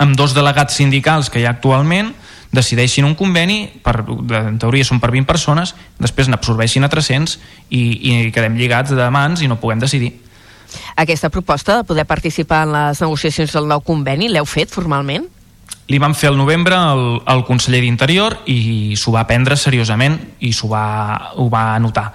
amb 0.00 0.16
dos 0.16 0.32
delegats 0.34 0.80
sindicals 0.80 1.28
que 1.28 1.42
hi 1.42 1.44
ha 1.44 1.52
actualment 1.52 2.14
decideixin 2.54 3.06
un 3.06 3.16
conveni, 3.18 3.66
per, 3.84 4.00
en 4.40 4.58
teoria 4.62 4.86
són 4.86 5.00
per 5.02 5.10
20 5.14 5.28
persones, 5.28 5.74
després 6.00 6.30
n'absorbeixin 6.30 6.86
a 6.86 6.90
300 6.92 7.38
i, 7.68 7.82
i 7.82 8.12
quedem 8.34 8.58
lligats 8.58 8.94
de 8.94 9.08
mans 9.10 9.42
i 9.42 9.50
no 9.50 9.60
puguem 9.60 9.82
decidir. 9.82 10.14
Aquesta 10.96 11.30
proposta 11.30 11.76
de 11.76 11.86
poder 11.86 12.06
participar 12.06 12.64
en 12.66 12.74
les 12.74 13.00
negociacions 13.02 13.52
del 13.54 13.68
nou 13.70 13.82
conveni 13.84 14.30
l'heu 14.30 14.46
fet 14.48 14.72
formalment? 14.72 15.28
Li 15.92 16.00
vam 16.00 16.14
fer 16.16 16.30
al 16.30 16.38
novembre 16.40 16.76
el, 16.94 17.04
el 17.28 17.44
conseller 17.44 17.82
d'Interior 17.84 18.38
i 18.48 18.96
s'ho 18.96 19.12
va 19.12 19.26
prendre 19.28 19.56
seriosament 19.60 20.16
i 20.40 20.54
s'ho 20.56 20.70
va, 20.70 20.86
ho 21.36 21.50
va 21.52 21.74
anotar 21.74 22.08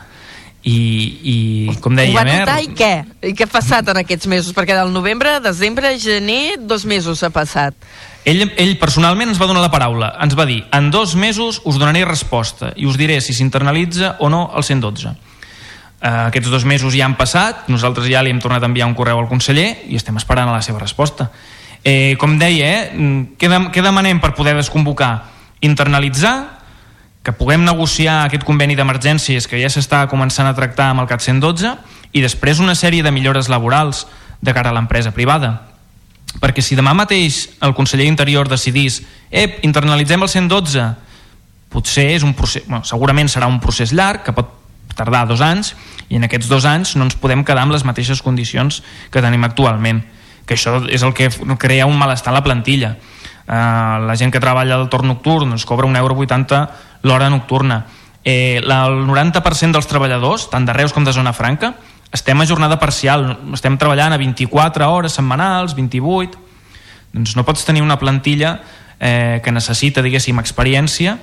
i, 0.64 0.80
i 1.24 1.36
com 1.80 1.96
deia... 1.96 2.12
Ho 2.12 2.20
va 2.20 2.26
notar 2.28 2.58
i 2.64 2.70
què? 2.76 2.92
I 3.30 3.34
què 3.38 3.48
ha 3.48 3.52
passat 3.52 3.92
en 3.94 4.02
aquests 4.02 4.28
mesos? 4.32 4.56
Perquè 4.56 4.76
del 4.76 4.92
novembre, 4.92 5.38
desembre, 5.44 5.94
gener, 6.02 6.60
dos 6.60 6.86
mesos 6.90 7.24
ha 7.24 7.32
passat. 7.32 7.78
Ell, 8.28 8.44
ell 8.60 8.76
personalment 8.82 9.32
ens 9.32 9.40
va 9.40 9.48
donar 9.48 9.64
la 9.64 9.72
paraula. 9.72 10.12
Ens 10.24 10.36
va 10.36 10.46
dir, 10.50 10.60
en 10.76 10.92
dos 10.92 11.16
mesos 11.16 11.62
us 11.64 11.80
donaré 11.80 12.04
resposta 12.08 12.74
i 12.76 12.90
us 12.90 13.00
diré 13.00 13.22
si 13.24 13.34
s'internalitza 13.38 14.18
o 14.20 14.30
no 14.30 14.50
el 14.56 14.68
112. 14.68 15.16
Uh, 16.00 16.28
aquests 16.28 16.52
dos 16.52 16.64
mesos 16.68 16.96
ja 16.96 17.08
han 17.08 17.18
passat, 17.20 17.66
nosaltres 17.72 18.08
ja 18.08 18.22
li 18.24 18.32
hem 18.32 18.40
tornat 18.40 18.64
a 18.64 18.70
enviar 18.72 18.88
un 18.88 18.96
correu 18.96 19.20
al 19.20 19.32
conseller 19.32 19.84
i 19.92 19.98
estem 20.00 20.20
esperant 20.20 20.52
a 20.52 20.56
la 20.56 20.64
seva 20.64 20.80
resposta. 20.80 21.32
Eh, 21.84 22.16
com 22.20 22.36
deia, 22.40 22.68
eh, 22.68 23.26
què, 23.40 23.48
de, 23.48 23.60
què 23.72 23.84
demanem 23.84 24.20
per 24.20 24.34
poder 24.36 24.56
desconvocar? 24.58 25.30
Internalitzar, 25.64 26.59
que 27.30 27.38
puguem 27.38 27.62
negociar 27.62 28.24
aquest 28.26 28.42
conveni 28.42 28.74
d'emergències 28.74 29.46
que 29.46 29.60
ja 29.62 29.70
s'està 29.70 30.02
començant 30.10 30.48
a 30.50 30.56
tractar 30.58 30.88
amb 30.90 31.04
el 31.04 31.10
CAT 31.12 31.22
112 31.22 31.76
i 32.18 32.24
després 32.26 32.58
una 32.58 32.74
sèrie 32.74 33.06
de 33.06 33.12
millores 33.14 33.52
laborals 33.54 34.08
de 34.42 34.54
cara 34.56 34.72
a 34.72 34.74
l'empresa 34.74 35.12
privada. 35.14 35.52
Perquè 36.42 36.64
si 36.66 36.78
demà 36.80 36.96
mateix 36.98 37.44
el 37.62 37.76
conseller 37.78 38.08
d'Interior 38.08 38.50
decidís 38.50 39.04
ep, 39.30 39.60
internalitzem 39.62 40.26
el 40.26 40.32
112 40.34 40.88
potser 41.70 42.08
és 42.16 42.26
un 42.26 42.34
procés, 42.34 42.66
bueno, 42.66 42.82
segurament 42.82 43.30
serà 43.30 43.46
un 43.46 43.62
procés 43.62 43.94
llarg 43.94 44.26
que 44.26 44.34
pot 44.34 44.50
tardar 44.98 45.28
dos 45.30 45.46
anys 45.46 45.76
i 46.10 46.18
en 46.18 46.26
aquests 46.26 46.50
dos 46.50 46.66
anys 46.66 46.96
no 46.98 47.06
ens 47.06 47.20
podem 47.20 47.46
quedar 47.46 47.68
amb 47.68 47.78
les 47.78 47.86
mateixes 47.86 48.26
condicions 48.26 48.82
que 49.14 49.22
tenim 49.22 49.46
actualment 49.46 50.02
que 50.50 50.58
això 50.58 50.80
és 50.90 51.06
el 51.06 51.14
que 51.14 51.30
crea 51.62 51.86
un 51.86 51.94
malestar 51.94 52.34
a 52.34 52.40
la 52.40 52.42
plantilla. 52.42 52.96
Uh, 53.50 54.06
la 54.06 54.14
gent 54.18 54.30
que 54.34 54.42
treballa 54.42 54.76
al 54.78 54.90
torn 54.90 55.10
nocturn 55.10 55.50
doncs 55.50 55.66
cobra 55.66 55.88
un 55.90 55.96
euro 55.98 56.18
80 56.18 56.89
l'hora 57.04 57.30
nocturna. 57.30 57.86
Eh, 58.24 58.60
el 58.60 59.06
90% 59.08 59.78
dels 59.78 59.88
treballadors 59.88 60.50
tant 60.52 60.66
de 60.68 60.76
Reus 60.76 60.94
com 60.94 61.06
de 61.08 61.14
Zona 61.16 61.34
Franca 61.34 61.74
estem 62.12 62.42
a 62.42 62.46
jornada 62.46 62.80
parcial, 62.82 63.38
estem 63.54 63.78
treballant 63.78 64.14
a 64.14 64.18
24 64.18 64.88
hores 64.90 65.14
setmanals, 65.14 65.76
28, 65.78 66.40
doncs 67.14 67.36
no 67.38 67.46
pots 67.46 67.66
tenir 67.66 67.84
una 67.86 68.00
plantilla 68.02 68.58
eh, 69.00 69.40
que 69.44 69.54
necessita, 69.54 70.02
diguéssim, 70.02 70.40
experiència 70.42 71.18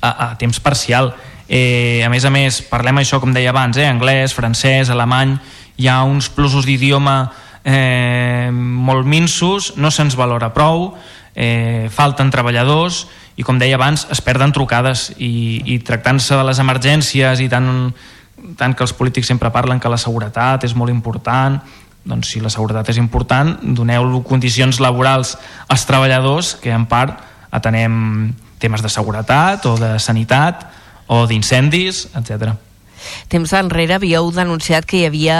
a, 0.00 0.10
a 0.10 0.28
temps 0.40 0.60
parcial. 0.60 1.12
Eh, 1.48 2.02
a 2.04 2.08
més 2.08 2.24
a 2.24 2.32
més, 2.32 2.62
parlem 2.64 3.02
això, 3.02 3.20
com 3.20 3.32
deia 3.36 3.52
abans, 3.52 3.76
eh, 3.76 3.88
anglès, 3.88 4.32
francès, 4.32 4.88
alemany, 4.90 5.36
hi 5.76 5.88
ha 5.88 6.00
uns 6.08 6.30
plusos 6.32 6.64
d'idioma 6.64 7.18
eh, 7.64 8.48
molt 8.52 9.04
minsos, 9.04 9.74
no 9.76 9.92
se'ns 9.92 10.16
valora 10.16 10.52
prou, 10.56 10.94
eh, 11.34 11.90
falten 11.92 12.32
treballadors 12.32 13.04
i, 13.36 13.42
com 13.42 13.58
deia 13.58 13.78
abans, 13.78 14.06
es 14.14 14.20
perden 14.22 14.52
trucades 14.54 15.10
i, 15.18 15.62
i 15.74 15.78
tractant-se 15.82 16.36
de 16.38 16.44
les 16.46 16.60
emergències 16.62 17.42
i 17.42 17.48
tant 17.50 17.94
tant 18.58 18.74
que 18.76 18.84
els 18.84 18.92
polítics 18.92 19.28
sempre 19.30 19.52
parlen 19.54 19.80
que 19.80 19.90
la 19.90 20.00
seguretat 20.00 20.66
és 20.66 20.74
molt 20.76 20.92
important, 20.92 21.58
doncs 22.04 22.34
si 22.34 22.42
la 22.42 22.52
seguretat 22.52 22.90
és 22.92 23.00
important, 23.00 23.54
doneu 23.76 24.20
condicions 24.26 24.80
laborals 24.84 25.36
als 25.68 25.86
treballadors 25.88 26.54
que 26.60 26.74
en 26.74 26.84
part 26.90 27.22
atenem 27.54 28.34
temes 28.60 28.82
de 28.84 28.90
seguretat 28.92 29.64
o 29.70 29.76
de 29.80 29.94
sanitat 30.02 30.66
o 31.08 31.24
d'incendis, 31.28 32.08
etc. 32.16 32.54
Temps 33.28 33.52
enrere 33.56 33.98
havíeu 33.98 34.30
denunciat 34.32 34.86
que 34.88 35.00
hi 35.02 35.06
havia 35.08 35.38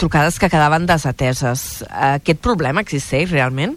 trucades 0.00 0.38
que 0.38 0.50
quedaven 0.52 0.86
desateses. 0.88 1.84
Aquest 1.88 2.40
problema 2.44 2.84
existeix 2.84 3.32
realment? 3.32 3.76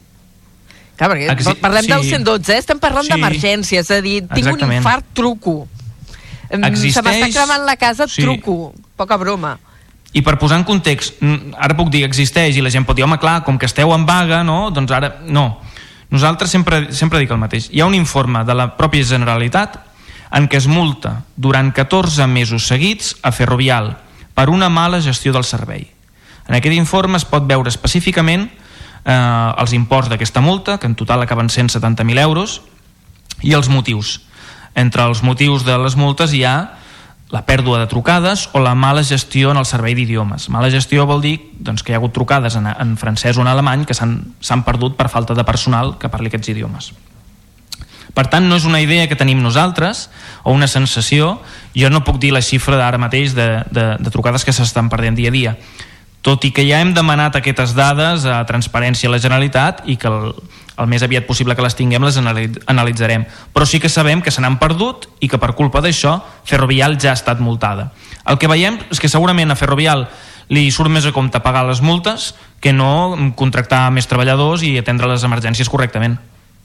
Clar, 1.01 1.09
perquè 1.15 1.31
Exi 1.33 1.55
parlem 1.57 1.81
sí. 1.87 1.89
del 1.89 2.03
112, 2.05 2.53
eh? 2.53 2.59
estem 2.61 2.77
parlant 2.77 3.07
Sí. 3.07 3.09
d'emergència, 3.15 3.79
és 3.81 3.89
a 3.89 4.01
dir, 4.05 4.19
tinc 4.21 4.45
un 4.45 4.53
Exactament. 4.53 4.77
infart, 4.83 5.05
truco. 5.17 5.67
Existeix- 6.51 6.93
Se 6.93 7.01
m'està 7.01 7.29
cremant 7.33 7.65
la 7.65 7.75
casa, 7.75 8.07
Sí. 8.07 8.21
truco. 8.21 8.73
Poca 8.95 9.17
broma. 9.17 9.57
I 10.13 10.21
per 10.21 10.37
posar 10.37 10.57
en 10.59 10.63
context, 10.63 11.15
mm, 11.21 11.55
ara 11.57 11.75
puc 11.75 11.89
dir 11.89 12.03
existeix 12.03 12.55
i 12.57 12.61
la 12.61 12.69
gent 12.69 12.85
pot 12.85 12.95
dir, 12.95 13.03
home, 13.03 13.17
clar, 13.17 13.43
com 13.43 13.57
que 13.57 13.65
esteu 13.65 13.91
en 13.95 14.05
vaga, 14.05 14.43
no? 14.43 14.69
doncs 14.69 14.91
ara, 14.91 15.21
no. 15.25 15.59
Nosaltres 16.11 16.51
sempre, 16.51 16.93
sempre 16.93 17.17
dic 17.19 17.31
el 17.31 17.37
mateix. 17.37 17.69
Hi 17.71 17.79
ha 17.79 17.85
un 17.87 17.95
informe 17.95 18.43
de 18.43 18.53
la 18.53 18.77
pròpia 18.77 19.03
Generalitat 19.03 19.79
en 20.31 20.47
què 20.49 20.57
es 20.57 20.67
multa 20.67 21.23
durant 21.35 21.73
14 21.73 22.27
mesos 22.27 22.67
seguits 22.67 23.15
a 23.23 23.31
Ferrovial 23.31 23.97
per 24.35 24.49
una 24.49 24.69
mala 24.69 25.01
gestió 25.01 25.31
del 25.33 25.45
servei. 25.45 25.89
En 26.47 26.55
aquest 26.55 26.75
informe 26.75 27.17
es 27.17 27.25
pot 27.25 27.47
veure 27.47 27.69
específicament 27.69 28.51
eh, 29.05 29.51
els 29.57 29.73
imports 29.73 30.09
d'aquesta 30.09 30.41
multa, 30.41 30.77
que 30.77 30.89
en 30.89 30.95
total 30.95 31.23
acaben 31.23 31.49
sent 31.49 31.71
70.000 31.73 32.19
euros, 32.19 32.61
i 33.41 33.55
els 33.57 33.69
motius. 33.69 34.21
Entre 34.75 35.03
els 35.03 35.23
motius 35.23 35.65
de 35.65 35.77
les 35.81 35.97
multes 35.99 36.33
hi 36.33 36.45
ha 36.45 36.55
la 37.31 37.45
pèrdua 37.47 37.79
de 37.79 37.87
trucades 37.87 38.49
o 38.51 38.59
la 38.59 38.75
mala 38.75 39.03
gestió 39.07 39.51
en 39.51 39.57
el 39.57 39.65
servei 39.65 39.95
d'idiomes. 39.95 40.49
Mala 40.51 40.69
gestió 40.71 41.05
vol 41.07 41.23
dir 41.23 41.37
doncs, 41.59 41.83
que 41.83 41.93
hi 41.93 41.95
ha 41.95 42.01
hagut 42.01 42.13
trucades 42.13 42.57
en, 42.59 42.67
en 42.67 42.97
francès 42.99 43.39
o 43.39 43.45
en 43.45 43.47
alemany 43.47 43.85
que 43.87 43.95
s'han 43.95 44.65
perdut 44.67 44.97
per 44.99 45.07
falta 45.09 45.33
de 45.33 45.47
personal 45.47 45.95
que 45.97 46.11
parli 46.11 46.27
aquests 46.27 46.51
idiomes. 46.51 46.91
Per 48.11 48.25
tant, 48.27 48.43
no 48.43 48.57
és 48.59 48.65
una 48.67 48.81
idea 48.83 49.07
que 49.07 49.15
tenim 49.15 49.39
nosaltres 49.39 50.09
o 50.43 50.51
una 50.51 50.67
sensació. 50.67 51.37
Jo 51.71 51.87
no 51.89 52.03
puc 52.03 52.19
dir 52.19 52.33
la 52.35 52.43
xifra 52.43 52.75
d'ara 52.75 52.99
mateix 52.99 53.31
de, 53.37 53.63
de, 53.71 53.85
de 53.95 54.11
trucades 54.11 54.43
que 54.43 54.51
s'estan 54.51 54.91
perdent 54.91 55.15
dia 55.15 55.31
a 55.31 55.35
dia. 55.35 55.55
Tot 56.21 56.43
i 56.45 56.51
que 56.53 56.67
ja 56.67 56.79
hem 56.83 56.93
demanat 56.93 57.35
aquestes 57.39 57.73
dades 57.73 58.27
a 58.29 58.43
Transparència 58.45 59.09
a 59.09 59.13
la 59.15 59.19
Generalitat 59.21 59.81
i 59.89 59.95
que 59.97 60.09
el, 60.09 60.33
el 60.77 60.89
més 60.89 61.01
aviat 61.01 61.25
possible 61.25 61.55
que 61.57 61.65
les 61.65 61.75
tinguem 61.77 62.03
les 62.05 62.19
anali- 62.21 62.51
analitzarem. 62.69 63.25
Però 63.53 63.65
sí 63.65 63.79
que 63.81 63.89
sabem 63.89 64.21
que 64.21 64.29
se 64.33 64.41
n'han 64.41 64.59
perdut 64.61 65.09
i 65.19 65.29
que 65.29 65.41
per 65.41 65.55
culpa 65.57 65.81
d'això 65.81 66.19
Ferrovial 66.45 66.99
ja 67.01 67.15
ha 67.15 67.17
estat 67.17 67.41
multada. 67.41 67.89
El 68.29 68.37
que 68.37 68.49
veiem 68.51 68.77
és 68.93 69.01
que 69.01 69.09
segurament 69.09 69.49
a 69.49 69.57
Ferrovial 69.57 70.05
li 70.53 70.67
surt 70.69 70.91
més 70.93 71.07
a 71.07 71.13
compte 71.15 71.39
pagar 71.41 71.65
les 71.65 71.81
multes 71.81 72.35
que 72.61 72.73
no 72.73 73.15
contractar 73.39 73.87
més 73.89 74.05
treballadors 74.05 74.61
i 74.67 74.75
atendre 74.77 75.09
les 75.09 75.23
emergències 75.25 75.69
correctament. 75.71 76.19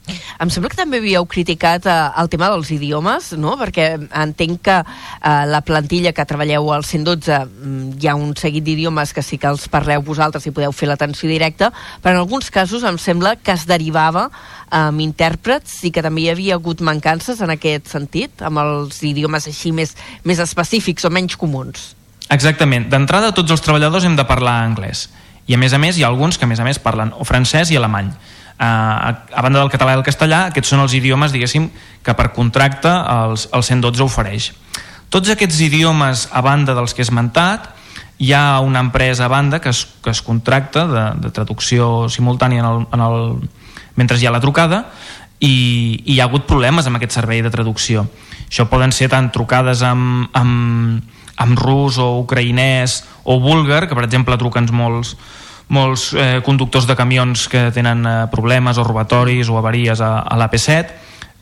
Em 0.07 0.51
sembla 0.53 0.71
que 0.71 0.79
també 0.79 1.01
havíeu 1.01 1.25
criticat 1.27 1.87
eh, 1.89 1.95
el 2.21 2.29
tema 2.31 2.49
dels 2.53 2.71
idiomes, 2.75 3.33
no? 3.41 3.57
perquè 3.59 3.89
entenc 3.97 4.61
que 4.69 4.77
eh, 4.79 5.45
la 5.51 5.63
plantilla 5.67 6.13
que 6.15 6.27
treballeu 6.29 6.71
al 6.75 6.85
112 6.87 7.39
mm, 7.47 7.97
hi 7.99 8.11
ha 8.11 8.15
un 8.19 8.35
seguit 8.39 8.65
d'idiomes 8.67 9.15
que 9.17 9.25
sí 9.25 9.41
que 9.43 9.51
els 9.51 9.67
parleu 9.73 10.05
vosaltres 10.07 10.47
i 10.47 10.55
podeu 10.55 10.75
fer 10.77 10.91
l'atenció 10.91 11.31
directa, 11.31 11.73
però 12.03 12.15
en 12.15 12.23
alguns 12.23 12.53
casos 12.55 12.87
em 12.87 13.01
sembla 13.03 13.37
que 13.41 13.57
es 13.57 13.67
derivava 13.67 14.29
amb 14.71 15.03
intèrprets 15.03 15.81
i 15.87 15.93
que 15.95 16.05
també 16.05 16.27
hi 16.27 16.31
havia 16.35 16.57
hagut 16.61 16.83
mancances 16.85 17.43
en 17.43 17.55
aquest 17.55 17.91
sentit, 17.91 18.43
amb 18.47 18.63
els 18.63 19.03
idiomes 19.07 19.47
així 19.51 19.73
més, 19.73 19.97
més 20.25 20.43
específics 20.43 21.07
o 21.07 21.11
menys 21.11 21.39
comuns. 21.39 21.95
Exactament. 22.31 22.89
D'entrada, 22.91 23.33
tots 23.35 23.55
els 23.55 23.63
treballadors 23.63 24.05
hem 24.05 24.17
de 24.19 24.27
parlar 24.27 24.61
anglès. 24.65 25.07
I 25.47 25.55
a 25.55 25.59
més 25.63 25.73
a 25.73 25.79
més, 25.79 25.97
hi 25.97 26.03
ha 26.03 26.11
alguns 26.11 26.39
que 26.39 26.47
a 26.47 26.51
més 26.51 26.59
a 26.59 26.67
més 26.67 26.81
parlen 26.83 27.13
o 27.15 27.25
francès 27.25 27.71
i 27.71 27.79
alemany. 27.79 28.11
Uh, 28.57 28.65
a, 28.65 29.11
a 29.37 29.43
banda 29.45 29.61
del 29.61 29.69
català 29.69 29.93
i 29.93 29.99
el 29.99 30.05
castellà, 30.07 30.47
aquests 30.49 30.71
són 30.73 30.81
els 30.81 30.95
idiomes, 30.97 31.35
diguéssim, 31.35 31.67
que 32.01 32.15
per 32.17 32.31
contracte 32.33 32.89
els, 32.89 33.51
el 33.53 33.65
112 33.67 34.05
ofereix. 34.07 34.47
Tots 35.13 35.29
aquests 35.35 35.59
idiomes, 35.61 36.25
a 36.33 36.41
banda 36.41 36.73
dels 36.75 36.97
que 36.97 37.05
he 37.05 37.07
esmentat, 37.07 37.69
hi 38.19 38.33
ha 38.33 38.61
una 38.65 38.81
empresa 38.81 39.27
a 39.27 39.29
banda 39.29 39.61
que 39.61 39.69
es, 39.69 39.85
que 40.03 40.11
es 40.11 40.23
contracta 40.23 40.87
de, 40.89 41.05
de 41.27 41.31
traducció 41.37 42.09
simultània 42.09 42.65
en 42.65 42.69
el, 42.71 42.87
en 42.97 43.05
el, 43.05 43.19
mentre 43.97 44.17
hi 44.17 44.27
ha 44.27 44.33
la 44.33 44.41
trucada 44.41 44.87
i, 45.39 45.53
i 46.05 46.15
hi 46.15 46.21
ha 46.21 46.31
hagut 46.31 46.47
problemes 46.49 46.89
amb 46.89 46.97
aquest 46.97 47.19
servei 47.19 47.43
de 47.45 47.53
traducció. 47.53 48.07
Això 48.47 48.69
poden 48.71 48.95
ser 48.95 49.11
tant 49.13 49.29
trucades 49.35 49.83
amb, 49.85 50.31
amb, 50.33 51.05
amb 51.37 51.61
rus 51.61 52.01
o 52.01 52.15
ucraïnès 52.23 53.03
o 53.25 53.37
búlgar, 53.43 53.85
que 53.87 53.99
per 53.99 54.07
exemple 54.07 54.39
truquen 54.41 54.71
molts, 54.73 55.17
molts 55.69 56.13
eh, 56.15 56.41
conductors 56.47 56.87
de 56.87 56.95
camions 56.97 57.49
que 57.51 57.71
tenen 57.75 58.07
eh, 58.07 58.15
problemes 58.31 58.79
o 58.79 58.85
robatoris 58.87 59.49
o 59.51 59.59
avaries 59.59 60.01
a, 60.01 60.21
a 60.23 60.37
l'AP7 60.39 60.93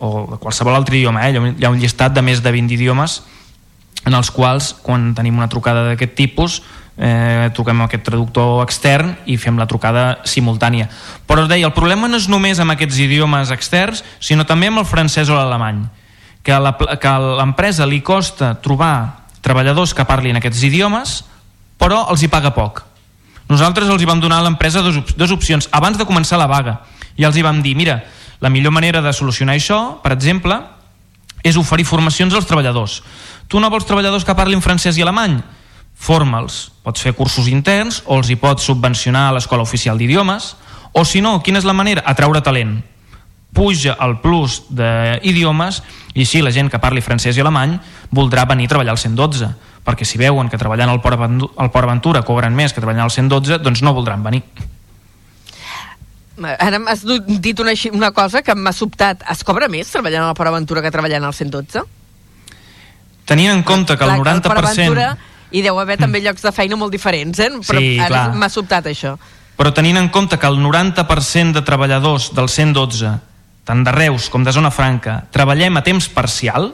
o 0.05 0.27
de 0.33 0.39
qualsevol 0.41 0.75
altre 0.75 0.97
idioma. 0.97 1.27
Eh? 1.29 1.35
Hi 1.35 1.65
ha 1.65 1.71
un- 1.71 1.81
llistat 1.81 2.15
de 2.15 2.23
més 2.23 2.43
de 2.43 2.51
20 2.53 2.73
idiomes 2.75 3.23
en 4.05 4.13
els 4.15 4.31
quals, 4.31 4.75
quan 4.85 5.15
tenim 5.17 5.37
una 5.39 5.49
trucada 5.49 5.85
d'aquest 5.87 6.15
tipus, 6.15 6.63
eh, 6.99 7.49
truquem 7.57 7.79
amb 7.81 7.89
aquest 7.89 8.05
traductor 8.05 8.63
extern 8.65 9.15
i 9.27 9.37
fem 9.41 9.57
la 9.59 9.67
trucada 9.67 10.19
simultània. 10.29 10.89
Però 11.27 11.45
us 11.45 11.49
deia, 11.49 11.67
el 11.67 11.73
problema 11.77 12.09
no 12.09 12.17
és 12.21 12.29
només 12.29 12.61
amb 12.61 12.75
aquests 12.75 12.99
idiomes 13.01 13.51
externs, 13.55 14.05
sinó 14.21 14.45
també 14.45 14.69
amb 14.69 14.83
el 14.83 14.89
francès 14.89 15.31
o 15.33 15.39
l'alemany, 15.39 15.87
que 16.45 16.53
a 16.53 16.61
l'empresa 17.41 17.87
li 17.89 18.03
costa 18.05 18.55
trobar 18.61 19.25
treballadors 19.41 19.95
que 19.95 20.05
parlin 20.05 20.37
aquests 20.37 20.63
idiomes, 20.69 21.23
però 21.81 22.05
els 22.11 22.23
hi 22.23 22.29
paga 22.29 22.53
poc. 22.53 22.85
Nosaltres 23.49 23.91
els 23.93 24.03
hi 24.03 24.09
vam 24.09 24.21
donar 24.23 24.41
a 24.41 24.47
l'empresa 24.47 24.83
dues, 24.83 24.97
op 25.03 25.11
dues 25.19 25.33
opcions 25.35 25.69
abans 25.73 25.99
de 26.01 26.07
començar 26.09 26.39
la 26.41 26.49
vaga 26.49 26.79
i 27.17 27.27
els 27.27 27.37
hi 27.37 27.45
vam 27.45 27.61
dir, 27.63 27.75
mira, 27.77 28.01
la 28.41 28.51
millor 28.51 28.73
manera 28.73 29.03
de 29.05 29.13
solucionar 29.13 29.55
això, 29.55 30.01
per 30.03 30.15
exemple, 30.17 30.57
és 31.45 31.59
oferir 31.61 31.85
formacions 31.85 32.35
als 32.35 32.49
treballadors. 32.49 33.03
Tu 33.49 33.61
no 33.61 33.71
vols 33.71 33.85
treballadors 33.85 34.25
que 34.25 34.35
parlin 34.35 34.65
francès 34.65 34.97
i 34.97 35.05
alemany? 35.05 35.37
Forma'ls. 35.95 36.73
Pots 36.83 37.05
fer 37.05 37.13
cursos 37.15 37.47
interns 37.53 38.01
o 38.07 38.19
els 38.19 38.33
hi 38.33 38.39
pots 38.41 38.65
subvencionar 38.65 39.29
a 39.29 39.37
l'Escola 39.37 39.63
Oficial 39.63 40.01
d'Idiomes 40.01 40.55
o 40.97 41.05
si 41.05 41.21
no, 41.21 41.41
quina 41.43 41.61
és 41.61 41.69
la 41.69 41.77
manera? 41.77 42.03
Atraure 42.07 42.43
talent. 42.43 42.79
Puja 43.55 43.95
el 44.03 44.17
plus 44.23 44.65
d'idiomes 44.71 45.81
i 46.15 46.25
així 46.25 46.41
la 46.43 46.51
gent 46.51 46.71
que 46.71 46.81
parli 46.83 47.05
francès 47.05 47.37
i 47.37 47.43
alemany 47.45 47.77
voldrà 48.11 48.49
venir 48.51 48.67
a 48.67 48.73
treballar 48.73 48.97
al 48.97 49.03
112 49.03 49.53
perquè 49.85 50.05
si 50.09 50.17
veuen 50.19 50.49
que 50.49 50.57
treballant 50.59 50.89
al 50.91 51.01
Port 51.05 51.19
Aventu- 51.19 51.51
al 51.57 51.71
Port 51.71 51.85
Aventura 51.89 52.23
cobren 52.25 52.55
més 52.57 52.73
que 52.73 52.81
treballant 52.81 53.05
al 53.05 53.11
112 53.13 53.59
doncs 53.63 53.83
no 53.83 53.93
voldran 53.95 54.23
venir. 54.25 54.43
Ara 56.59 56.81
m'has 56.83 57.05
dit 57.07 57.61
una, 57.63 57.73
una 57.93 58.11
cosa 58.11 58.43
que 58.43 58.55
m'ha 58.59 58.73
sobtat. 58.75 59.23
Es 59.31 59.45
cobra 59.47 59.69
més 59.71 59.91
treballant 59.93 60.25
a 60.25 60.33
la 60.33 60.35
Port 60.35 60.51
Aventura 60.51 60.83
que 60.83 60.91
treballant 60.91 61.23
al 61.29 61.35
112? 61.37 61.85
Tenint 63.25 63.53
en 63.53 63.63
compte 63.63 63.95
que 63.97 64.05
el 64.05 64.11
Clar, 64.19 64.35
al 64.35 64.43
Port 64.43 64.59
90%... 64.59 64.65
Aventura 64.65 65.17
hi 65.55 65.63
deu 65.63 65.79
haver 65.79 65.95
també 66.01 66.19
llocs 66.25 66.43
de 66.43 66.51
feina 66.51 66.75
molt 66.77 66.91
diferents, 66.91 67.39
eh? 67.39 67.47
Però 67.63 67.79
Sí, 67.79 67.93
ara 68.03 68.09
clar. 68.11 68.25
m'ha 68.35 68.49
sobtat 68.51 68.89
això. 68.91 69.15
però 69.57 69.71
tenint 69.73 69.97
en 70.01 70.09
compte 70.11 70.35
que 70.37 70.49
el 70.51 70.57
90% 70.59 71.53
de 71.55 71.63
treballadors 71.63 72.33
del 72.35 72.49
112, 72.51 73.13
tant 73.63 73.85
de 73.87 73.93
Reus 73.95 74.27
com 74.29 74.43
de 74.43 74.51
Zona 74.51 74.73
Franca, 74.75 75.21
treballem 75.31 75.77
a 75.79 75.83
temps 75.87 76.09
parcial, 76.11 76.73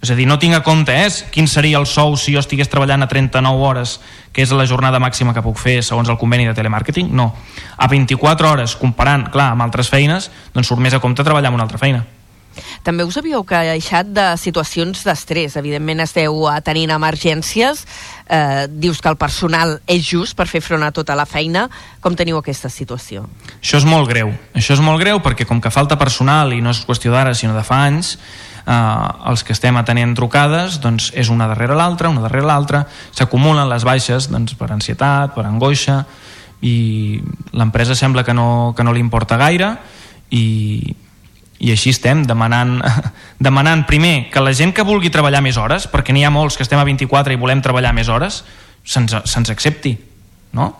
és 0.00 0.10
a 0.10 0.16
dir, 0.16 0.24
no 0.26 0.38
tinc 0.40 0.56
a 0.56 0.62
compte 0.64 0.94
eh, 0.96 1.08
quin 1.32 1.48
seria 1.48 1.76
el 1.80 1.84
sou 1.86 2.16
si 2.16 2.32
jo 2.32 2.40
estigués 2.40 2.70
treballant 2.72 3.04
a 3.04 3.08
39 3.08 3.66
hores, 3.66 3.98
que 4.32 4.40
és 4.40 4.54
la 4.56 4.64
jornada 4.64 5.00
màxima 5.02 5.34
que 5.36 5.44
puc 5.44 5.60
fer 5.60 5.82
segons 5.84 6.08
el 6.08 6.16
conveni 6.20 6.48
de 6.48 6.54
telemàrqueting, 6.56 7.12
no. 7.12 7.34
A 7.76 7.88
24 7.90 8.48
hores, 8.48 8.78
comparant, 8.80 9.28
clar, 9.28 9.50
amb 9.52 9.66
altres 9.66 9.92
feines, 9.92 10.30
doncs 10.54 10.72
surt 10.72 10.80
més 10.80 10.96
a 10.96 11.02
compte 11.04 11.26
treballar 11.26 11.52
en 11.52 11.60
una 11.60 11.68
altra 11.68 11.82
feina. 11.82 12.06
També 12.82 13.04
us 13.04 13.16
havíeu 13.20 13.44
queixat 13.46 14.08
de 14.14 14.24
situacions 14.40 15.04
d'estrès. 15.06 15.54
Evidentment 15.60 16.02
esteu 16.02 16.42
tenint 16.66 16.92
emergències. 16.94 17.84
Eh, 18.26 18.66
dius 18.70 19.00
que 19.00 19.10
el 19.12 19.18
personal 19.20 19.76
és 19.86 20.02
just 20.06 20.36
per 20.36 20.48
fer 20.50 20.62
front 20.64 20.82
a 20.82 20.90
tota 20.96 21.16
la 21.18 21.28
feina. 21.28 21.68
Com 22.00 22.16
teniu 22.16 22.40
aquesta 22.40 22.72
situació? 22.72 23.26
Això 23.60 23.80
és 23.80 23.86
molt 23.88 24.08
greu. 24.10 24.32
Això 24.56 24.74
és 24.76 24.82
molt 24.84 25.00
greu 25.02 25.20
perquè 25.22 25.46
com 25.46 25.60
que 25.60 25.72
falta 25.72 25.98
personal 26.00 26.54
i 26.56 26.60
no 26.64 26.74
és 26.74 26.82
qüestió 26.86 27.12
d'ara 27.14 27.34
sinó 27.34 27.54
de 27.56 27.64
fa 27.66 27.84
anys, 27.86 28.16
eh, 28.66 29.30
els 29.30 29.44
que 29.44 29.54
estem 29.56 29.76
atenent 29.80 30.14
trucades 30.18 30.80
doncs 30.82 31.10
és 31.18 31.30
una 31.32 31.48
darrere 31.50 31.76
l'altra, 31.78 32.10
una 32.12 32.24
darrere 32.24 32.46
l'altra, 32.46 32.84
s'acumulen 33.12 33.68
les 33.70 33.86
baixes 33.86 34.30
doncs, 34.30 34.56
per 34.58 34.70
ansietat, 34.74 35.34
per 35.36 35.46
angoixa 35.46 36.02
i 36.60 37.20
l'empresa 37.56 37.96
sembla 37.96 38.24
que 38.24 38.34
no, 38.36 38.74
que 38.76 38.84
no 38.84 38.92
li 38.92 39.00
importa 39.00 39.38
gaire 39.40 39.72
i, 40.30 40.94
i 41.60 41.72
així 41.72 41.94
estem 41.94 42.24
demanant, 42.28 42.78
demanant 43.48 43.86
primer 43.88 44.28
que 44.32 44.44
la 44.44 44.52
gent 44.56 44.74
que 44.76 44.84
vulgui 44.86 45.12
treballar 45.12 45.42
més 45.44 45.58
hores 45.60 45.88
perquè 45.90 46.12
n'hi 46.16 46.26
ha 46.26 46.34
molts 46.34 46.58
que 46.58 46.66
estem 46.66 46.80
a 46.80 46.86
24 46.88 47.32
i 47.32 47.40
volem 47.40 47.64
treballar 47.64 47.94
més 47.96 48.12
hores 48.12 48.42
se'ns 48.84 49.16
se 49.24 49.52
accepti 49.52 49.96
no? 50.56 50.72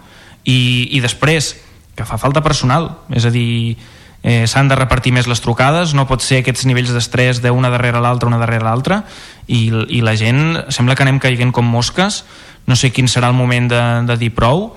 I, 0.44 0.88
i 0.96 1.00
després 1.04 1.54
que 1.96 2.06
fa 2.08 2.16
falta 2.20 2.40
personal 2.44 2.88
és 3.12 3.26
a 3.28 3.32
dir, 3.32 3.76
eh, 4.22 4.46
s'han 4.46 4.68
de 4.68 4.76
repartir 4.76 5.12
més 5.16 5.28
les 5.30 5.40
trucades 5.40 5.94
no 5.96 6.06
pot 6.08 6.22
ser 6.24 6.42
aquests 6.42 6.66
nivells 6.68 6.92
d'estrès 6.92 7.40
d'una 7.42 7.72
darrere 7.72 8.00
l'altra, 8.00 8.28
una 8.28 8.40
darrere 8.40 8.64
l'altra 8.64 9.02
i, 9.46 9.68
i 9.88 10.00
la 10.04 10.16
gent 10.16 10.66
sembla 10.68 10.94
que 10.94 11.06
anem 11.06 11.20
caiguent 11.22 11.52
com 11.52 11.66
mosques 11.66 12.24
no 12.70 12.76
sé 12.76 12.92
quin 12.94 13.08
serà 13.08 13.30
el 13.30 13.38
moment 13.38 13.66
de, 13.70 13.82
de 14.06 14.16
dir 14.20 14.30
prou. 14.34 14.70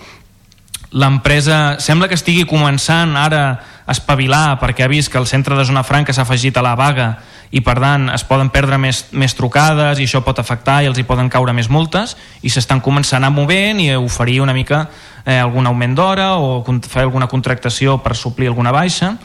L'empresa 0.93 1.79
sembla 1.81 2.07
que 2.09 2.17
estigui 2.17 2.45
començant 2.49 3.15
ara 3.17 3.43
a 3.83 3.93
espavilar 3.93 4.59
perquè 4.61 4.85
ha 4.85 4.91
vist 4.91 5.11
que 5.11 5.19
el 5.21 5.27
centre 5.29 5.57
de 5.57 5.65
Zona 5.65 5.83
Franca 5.83 6.13
s'ha 6.13 6.25
afegit 6.25 6.57
a 6.57 6.63
la 6.65 6.75
vaga 6.79 7.15
i 7.53 7.61
per 7.61 7.75
tant 7.81 8.07
es 8.13 8.23
poden 8.25 8.49
perdre 8.53 8.79
més, 8.81 9.03
més 9.11 9.33
trucades 9.37 9.99
i 9.99 10.07
això 10.07 10.23
pot 10.25 10.39
afectar 10.41 10.81
i 10.81 10.89
els 10.89 10.97
hi 10.97 11.05
poden 11.05 11.29
caure 11.33 11.53
més 11.53 11.69
multes 11.69 12.15
i 12.41 12.49
s'estan 12.53 12.81
començant 12.81 13.25
a 13.25 13.33
movent 13.33 13.81
i 13.81 13.91
a 13.93 13.99
oferir 14.01 14.39
una 14.41 14.55
mica 14.57 14.87
eh, 15.25 15.39
algun 15.39 15.67
augment 15.67 15.95
d'hora 15.95 16.33
o 16.37 16.63
fer 16.87 17.05
alguna 17.05 17.29
contractació 17.31 17.97
per 18.03 18.15
suplir 18.15 18.51
alguna 18.51 18.71
baixa 18.71 19.15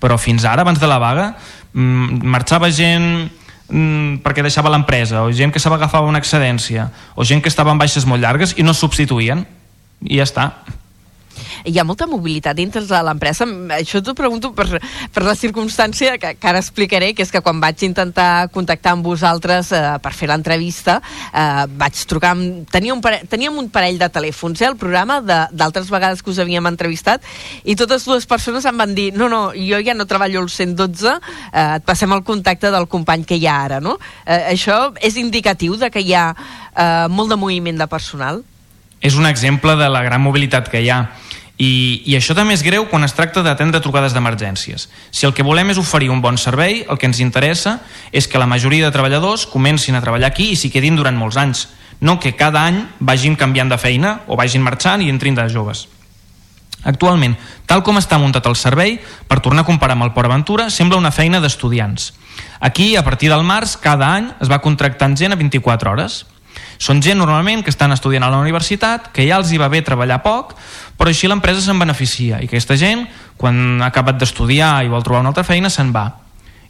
però 0.00 0.18
fins 0.20 0.44
ara, 0.44 0.62
abans 0.62 0.80
de 0.80 0.86
la 0.86 0.98
vaga 1.00 1.26
mm, 1.72 2.22
marxava 2.24 2.70
gent 2.70 3.28
mm, 3.70 4.22
perquè 4.24 4.44
deixava 4.44 4.72
l'empresa 4.72 5.24
o 5.24 5.32
gent 5.32 5.52
que 5.52 5.62
s'ava 5.62 5.80
agafava 5.80 6.08
una 6.08 6.20
excedència 6.22 6.90
o 7.14 7.24
gent 7.24 7.42
que 7.42 7.52
estava 7.52 7.72
en 7.72 7.78
baixes 7.80 8.06
molt 8.06 8.22
llargues 8.22 8.56
i 8.56 8.66
no 8.66 8.74
substituïen 8.76 9.46
i 10.04 10.20
ja 10.20 10.26
està 10.28 10.50
hi 11.66 11.78
ha 11.78 11.84
molta 11.84 12.06
mobilitat 12.06 12.56
dintre 12.56 12.82
de 12.86 13.00
l'empresa. 13.08 13.46
Això 13.76 14.00
t'ho 14.04 14.14
pregunto 14.16 14.52
per, 14.56 14.80
per 15.12 15.24
la 15.26 15.34
circumstància 15.38 16.16
que, 16.22 16.34
que 16.38 16.48
ara 16.48 16.62
explicaré, 16.62 17.12
que 17.14 17.24
és 17.26 17.32
que 17.34 17.42
quan 17.44 17.60
vaig 17.62 17.82
intentar 17.86 18.48
contactar 18.54 18.94
amb 18.94 19.06
vosaltres 19.06 19.72
eh, 19.74 19.82
per 20.02 20.12
fer 20.16 20.30
l'entrevista, 20.30 21.00
eh, 21.32 21.66
vaig 21.78 22.02
trucar 22.08 22.34
amb... 22.36 22.64
Tenia 22.72 22.94
un 22.94 23.02
pare... 23.04 23.22
Teníem 23.30 23.58
un 23.58 23.70
parell 23.74 23.98
de 24.00 24.10
telèfons, 24.12 24.62
eh, 24.62 24.70
el 24.70 24.78
programa, 24.80 25.18
d'altres 25.26 25.90
vegades 25.92 26.22
que 26.22 26.32
us 26.32 26.40
havíem 26.42 26.70
entrevistat, 26.70 27.26
i 27.64 27.76
totes 27.78 28.06
dues 28.06 28.28
persones 28.30 28.66
em 28.66 28.78
van 28.78 28.94
dir 28.96 29.10
no, 29.16 29.30
no, 29.32 29.42
jo 29.56 29.82
ja 29.84 29.96
no 29.96 30.06
treballo 30.08 30.44
al 30.44 30.50
112, 30.52 31.16
eh, 31.52 31.68
et 31.80 31.86
passem 31.86 32.12
el 32.14 32.24
contacte 32.26 32.70
del 32.74 32.88
company 32.90 33.26
que 33.26 33.40
hi 33.40 33.48
ha 33.50 33.58
ara, 33.66 33.82
no? 33.82 33.98
Eh, 34.24 34.54
això 34.54 34.92
és 35.02 35.18
indicatiu 35.20 35.76
de 35.80 35.90
que 35.90 36.02
hi 36.04 36.14
ha 36.14 36.28
eh, 36.32 37.06
molt 37.10 37.34
de 37.34 37.40
moviment 37.40 37.78
de 37.82 37.90
personal? 37.90 38.44
És 39.00 39.14
un 39.14 39.26
exemple 39.28 39.76
de 39.76 39.88
la 39.92 40.02
gran 40.06 40.22
mobilitat 40.24 40.70
que 40.72 40.80
hi 40.82 40.90
ha 40.90 41.04
i, 41.56 42.02
I 42.04 42.16
això 42.18 42.34
també 42.36 42.52
és 42.52 42.64
greu 42.64 42.84
quan 42.90 43.04
es 43.06 43.14
tracta 43.16 43.40
d'atendre 43.42 43.80
trucades 43.80 44.12
d'emergències. 44.12 44.90
Si 45.10 45.24
el 45.24 45.32
que 45.32 45.44
volem 45.46 45.72
és 45.72 45.80
oferir 45.80 46.10
un 46.12 46.20
bon 46.20 46.36
servei, 46.36 46.82
el 46.84 47.00
que 47.00 47.08
ens 47.08 47.22
interessa 47.24 47.78
és 48.12 48.28
que 48.28 48.38
la 48.38 48.48
majoria 48.48 48.84
de 48.84 48.92
treballadors 48.92 49.46
comencin 49.48 49.96
a 49.96 50.04
treballar 50.04 50.28
aquí 50.28 50.50
i 50.52 50.60
s'hi 50.60 50.70
quedin 50.70 51.00
durant 51.00 51.16
molts 51.16 51.40
anys, 51.40 51.66
no 52.00 52.20
que 52.20 52.36
cada 52.36 52.66
any 52.68 52.82
vagin 53.00 53.40
canviant 53.40 53.72
de 53.72 53.80
feina 53.80 54.20
o 54.28 54.36
vagin 54.36 54.64
marxant 54.64 55.00
i 55.00 55.08
entrin 55.08 55.34
de 55.34 55.48
joves. 55.48 55.86
Actualment, 56.86 57.34
tal 57.66 57.82
com 57.82 57.96
està 57.98 58.18
muntat 58.20 58.46
el 58.46 58.54
servei, 58.54 59.00
per 59.26 59.40
tornar 59.40 59.64
a 59.64 59.66
comparar 59.66 59.96
amb 59.96 60.04
el 60.06 60.12
Port 60.14 60.28
Aventura, 60.28 60.68
sembla 60.70 61.00
una 61.00 61.10
feina 61.10 61.40
d'estudiants. 61.40 62.12
Aquí, 62.60 62.94
a 62.96 63.02
partir 63.02 63.32
del 63.32 63.42
març, 63.42 63.78
cada 63.80 64.12
any 64.14 64.28
es 64.44 64.52
va 64.52 64.60
contractant 64.62 65.16
gent 65.16 65.32
a 65.32 65.40
24 65.40 65.90
hores. 65.90 66.26
Són 66.78 67.00
gent 67.02 67.18
normalment 67.18 67.62
que 67.64 67.72
estan 67.72 67.94
estudiant 67.94 68.26
a 68.26 68.30
la 68.32 68.40
universitat, 68.42 69.10
que 69.14 69.24
ja 69.28 69.38
els 69.40 69.52
hi 69.52 69.60
va 69.60 69.70
bé 69.72 69.80
treballar 69.84 70.20
poc, 70.24 70.54
però 70.96 71.12
així 71.12 71.28
l'empresa 71.28 71.62
se'n 71.64 71.80
beneficia 71.80 72.40
i 72.42 72.50
aquesta 72.50 72.76
gent, 72.76 73.06
quan 73.40 73.80
ha 73.80 73.90
acabat 73.90 74.20
d'estudiar 74.20 74.84
i 74.84 74.92
vol 74.92 75.04
trobar 75.04 75.22
una 75.24 75.32
altra 75.32 75.46
feina, 75.46 75.72
se'n 75.72 75.92
va. 75.94 76.06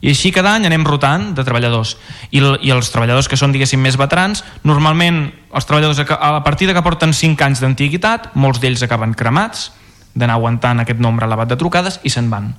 I 0.05 0.13
així 0.13 0.31
cada 0.31 0.53
any 0.55 0.67
anem 0.69 0.85
rotant 0.85 1.31
de 1.35 1.45
treballadors. 1.45 1.97
I, 2.31 2.39
I 2.39 2.71
els 2.75 2.91
treballadors 2.93 3.31
que 3.33 3.39
són, 3.41 3.55
diguéssim, 3.55 3.81
més 3.81 3.97
veterans, 3.99 4.45
normalment 4.63 5.25
els 5.57 5.67
treballadors 5.67 6.05
a 6.05 6.31
la 6.37 6.45
partida 6.45 6.77
que 6.77 6.85
porten 6.85 7.17
5 7.17 7.47
anys 7.47 7.65
d'antiguitat, 7.65 8.35
molts 8.37 8.61
d'ells 8.61 8.85
acaben 8.85 9.17
cremats, 9.17 9.71
d'anar 10.15 10.37
aguantant 10.37 10.83
aquest 10.83 11.01
nombre 11.01 11.27
elevat 11.27 11.49
de 11.49 11.59
trucades 11.61 12.01
i 12.05 12.13
se'n 12.13 12.29
van. 12.33 12.53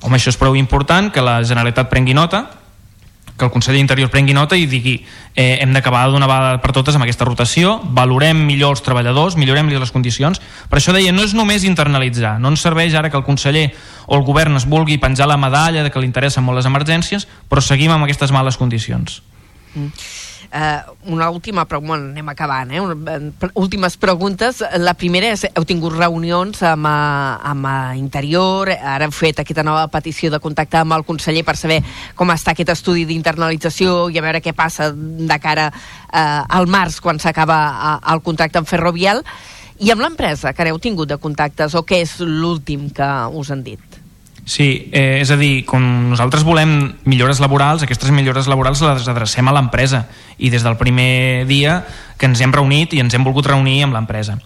Home, 0.00 0.16
això 0.16 0.32
és 0.32 0.38
prou 0.40 0.56
important 0.56 1.10
que 1.12 1.24
la 1.24 1.40
Generalitat 1.44 1.90
prengui 1.90 2.16
nota 2.16 2.46
que 3.40 3.48
el 3.48 3.52
conseller 3.54 3.80
d'Interior 3.80 4.10
prengui 4.12 4.36
nota 4.36 4.58
i 4.60 4.68
digui 4.70 4.98
eh, 5.00 5.58
hem 5.64 5.72
d'acabar 5.74 6.04
d'una 6.12 6.28
vegada 6.28 6.60
per 6.62 6.74
totes 6.76 6.94
amb 6.94 7.06
aquesta 7.06 7.26
rotació, 7.26 7.78
valorem 7.96 8.44
millor 8.46 8.76
els 8.76 8.84
treballadors, 8.86 9.38
millorem 9.40 9.72
les 9.72 9.94
condicions. 9.94 10.38
Per 10.70 10.78
això 10.78 10.94
deia, 10.94 11.14
no 11.16 11.24
és 11.26 11.34
només 11.34 11.64
internalitzar, 11.66 12.36
no 12.38 12.52
ens 12.52 12.62
serveix 12.62 12.94
ara 12.94 13.10
que 13.10 13.18
el 13.18 13.26
conseller 13.26 13.70
o 14.06 14.18
el 14.18 14.26
govern 14.26 14.60
es 14.60 14.68
vulgui 14.68 15.00
penjar 15.00 15.26
la 15.30 15.40
medalla 15.40 15.82
de 15.82 15.90
que 15.90 16.02
li 16.02 16.10
interessen 16.10 16.44
molt 16.44 16.60
les 16.60 16.68
emergències, 16.68 17.26
però 17.48 17.64
seguim 17.64 17.94
amb 17.94 18.04
aquestes 18.04 18.34
males 18.34 18.60
condicions. 18.60 19.22
Mm. 19.74 19.90
Uh, 20.50 21.12
una 21.12 21.30
última 21.30 21.62
pregunta, 21.64 21.94
anem 21.94 22.28
acabant, 22.28 22.72
eh? 22.74 22.80
últimes 23.54 23.94
preguntes. 23.96 24.64
La 24.82 24.96
primera 24.98 25.28
és, 25.30 25.44
heu 25.46 25.62
tingut 25.62 25.94
reunions 25.94 26.64
amb, 26.66 26.88
uh, 26.90 27.36
amb 27.52 27.68
uh, 27.70 27.92
Interior, 27.94 28.72
ara 28.74 29.06
heu 29.06 29.14
fet 29.14 29.38
aquesta 29.44 29.62
nova 29.62 29.86
petició 29.92 30.26
de 30.34 30.40
contactar 30.42 30.82
amb 30.82 30.96
el 30.98 31.06
conseller 31.06 31.44
per 31.46 31.54
saber 31.54 31.78
com 32.18 32.34
està 32.34 32.50
aquest 32.50 32.74
estudi 32.74 33.06
d'internalització 33.06 34.08
i 34.10 34.18
a 34.18 34.26
veure 34.26 34.42
què 34.42 34.50
passa 34.58 34.90
de 34.90 35.38
cara 35.38 35.68
uh, 35.70 36.42
al 36.42 36.66
març 36.66 36.98
quan 36.98 37.22
s'acaba 37.22 37.60
uh, 37.70 37.94
el 38.10 38.24
contracte 38.26 38.58
amb 38.58 38.66
Ferrovial. 38.66 39.22
I 39.78 39.94
amb 39.94 40.02
l'empresa, 40.02 40.50
que 40.52 40.66
heu 40.66 40.82
tingut 40.82 41.14
de 41.14 41.22
contactes, 41.22 41.78
o 41.78 41.86
què 41.86 42.02
és 42.02 42.18
l'últim 42.26 42.90
que 42.90 43.06
us 43.38 43.54
han 43.54 43.62
dit? 43.62 43.89
Sí, 44.50 44.90
eh, 44.90 45.20
és 45.22 45.30
a 45.30 45.36
dir, 45.38 45.62
com 45.62 45.84
nosaltres 46.10 46.42
volem 46.42 46.96
millores 47.06 47.38
laborals, 47.38 47.84
aquestes 47.86 48.10
millores 48.10 48.48
laborals 48.50 48.80
les 48.82 49.06
adrecem 49.06 49.46
a 49.46 49.52
l'empresa 49.54 50.08
i 50.42 50.50
des 50.50 50.64
del 50.66 50.74
primer 50.74 51.46
dia 51.46 51.84
que 52.18 52.26
ens 52.26 52.42
hem 52.42 52.50
reunit 52.50 52.96
i 52.96 52.98
ens 52.98 53.14
hem 53.14 53.22
volgut 53.22 53.46
reunir 53.46 53.84
amb 53.86 53.94
l'empresa. 53.94 54.40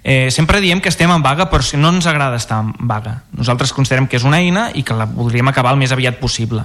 Eh, 0.00 0.30
sempre 0.32 0.62
diem 0.64 0.80
que 0.80 0.88
estem 0.88 1.12
en 1.12 1.20
vaga 1.20 1.50
però 1.52 1.60
si 1.60 1.76
no 1.76 1.90
ens 1.92 2.08
agrada 2.08 2.40
estar 2.40 2.62
en 2.64 2.72
vaga. 2.88 3.18
Nosaltres 3.36 3.74
considerem 3.76 4.08
que 4.08 4.16
és 4.16 4.24
una 4.24 4.40
eina 4.40 4.70
i 4.72 4.80
que 4.80 4.96
la 4.96 5.04
voldríem 5.04 5.52
acabar 5.52 5.76
el 5.76 5.82
més 5.82 5.92
aviat 5.92 6.16
possible. 6.24 6.64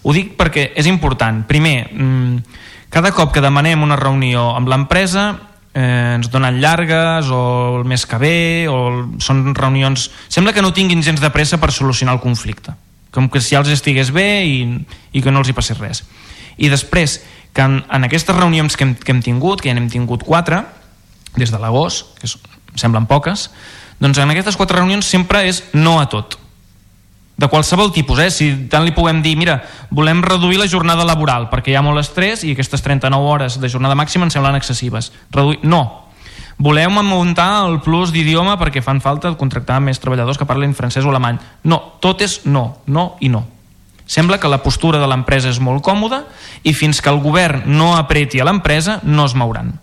Ho 0.00 0.16
dic 0.16 0.38
perquè 0.40 0.70
és 0.72 0.88
important. 0.88 1.44
Primer, 1.44 1.90
mmm, 1.92 2.40
cada 2.88 3.12
cop 3.12 3.28
que 3.34 3.44
demanem 3.44 3.84
una 3.84 4.00
reunió 4.00 4.54
amb 4.56 4.72
l'empresa 4.72 5.34
eh, 5.76 6.16
ens 6.16 6.30
donen 6.32 6.56
llargues 6.62 7.28
o 7.28 7.78
el 7.80 7.84
mes 7.84 8.06
que 8.08 8.18
ve 8.18 8.36
o 8.72 9.06
són 9.20 9.52
reunions... 9.54 10.08
Sembla 10.32 10.56
que 10.56 10.64
no 10.64 10.72
tinguin 10.72 11.04
gens 11.04 11.20
de 11.20 11.30
pressa 11.30 11.60
per 11.60 11.68
solucionar 11.74 12.16
el 12.16 12.24
conflicte. 12.24 12.72
Com 13.12 13.28
que 13.28 13.42
si 13.44 13.52
ja 13.54 13.60
els 13.60 13.72
estigués 13.72 14.10
bé 14.12 14.44
i, 14.48 14.56
i 15.12 15.22
que 15.22 15.32
no 15.32 15.44
els 15.44 15.52
hi 15.52 15.56
passés 15.56 15.78
res. 15.78 16.02
I 16.56 16.72
després 16.72 17.20
que 17.52 17.64
en, 17.64 17.82
en 17.92 18.08
aquestes 18.08 18.36
reunions 18.36 18.76
que 18.76 18.88
hem, 18.88 18.96
que 18.96 19.12
hem 19.12 19.22
tingut 19.24 19.60
que 19.60 19.68
ja 19.68 19.76
n'hem 19.76 19.88
tingut 19.92 20.24
quatre 20.24 20.64
des 21.36 21.52
de 21.52 21.60
l'agost 21.60 22.16
que 22.20 22.28
és, 22.28 22.36
semblen 22.76 23.08
poques 23.08 23.48
doncs 24.00 24.20
en 24.20 24.32
aquestes 24.32 24.56
quatre 24.60 24.76
reunions 24.76 25.08
sempre 25.08 25.46
és 25.48 25.62
no 25.72 25.96
a 26.00 26.08
tot 26.12 26.36
de 27.36 27.48
qualsevol 27.48 27.92
tipus, 27.92 28.18
eh? 28.24 28.30
si 28.32 28.48
tant 28.72 28.86
li 28.86 28.94
puguem 28.96 29.20
dir 29.22 29.36
mira, 29.36 29.58
volem 29.90 30.22
reduir 30.24 30.56
la 30.56 30.68
jornada 30.70 31.04
laboral 31.04 31.50
perquè 31.52 31.74
hi 31.74 31.76
ha 31.76 31.84
molt 31.84 32.00
estrès 32.00 32.46
i 32.48 32.54
aquestes 32.56 32.80
39 32.84 33.28
hores 33.28 33.58
de 33.60 33.68
jornada 33.68 33.98
màxima 33.98 34.24
ens 34.24 34.36
semblen 34.36 34.56
excessives. 34.56 35.12
Reduir... 35.34 35.60
no, 35.62 36.08
volem 36.56 36.96
muntar 37.04 37.66
el 37.66 37.82
plus 37.84 38.12
d'idioma 38.14 38.56
perquè 38.56 38.80
fan 38.80 39.02
falta 39.04 39.34
contractar 39.36 39.82
més 39.84 40.00
treballadors 40.00 40.40
que 40.40 40.48
parlin 40.48 40.72
francès 40.74 41.04
o 41.04 41.12
alemany. 41.12 41.38
No, 41.64 41.98
tot 42.00 42.24
és 42.24 42.40
no, 42.48 42.80
no 42.86 43.14
i 43.20 43.28
no. 43.28 43.44
Sembla 44.06 44.38
que 44.38 44.48
la 44.48 44.62
postura 44.62 45.00
de 45.02 45.08
l'empresa 45.10 45.50
és 45.50 45.58
molt 45.60 45.82
còmoda 45.84 46.22
i 46.62 46.72
fins 46.72 47.02
que 47.02 47.10
el 47.10 47.18
govern 47.20 47.66
no 47.66 47.96
apreti 47.98 48.40
a 48.40 48.46
l'empresa 48.46 49.00
no 49.02 49.26
es 49.26 49.34
mouran. 49.34 49.74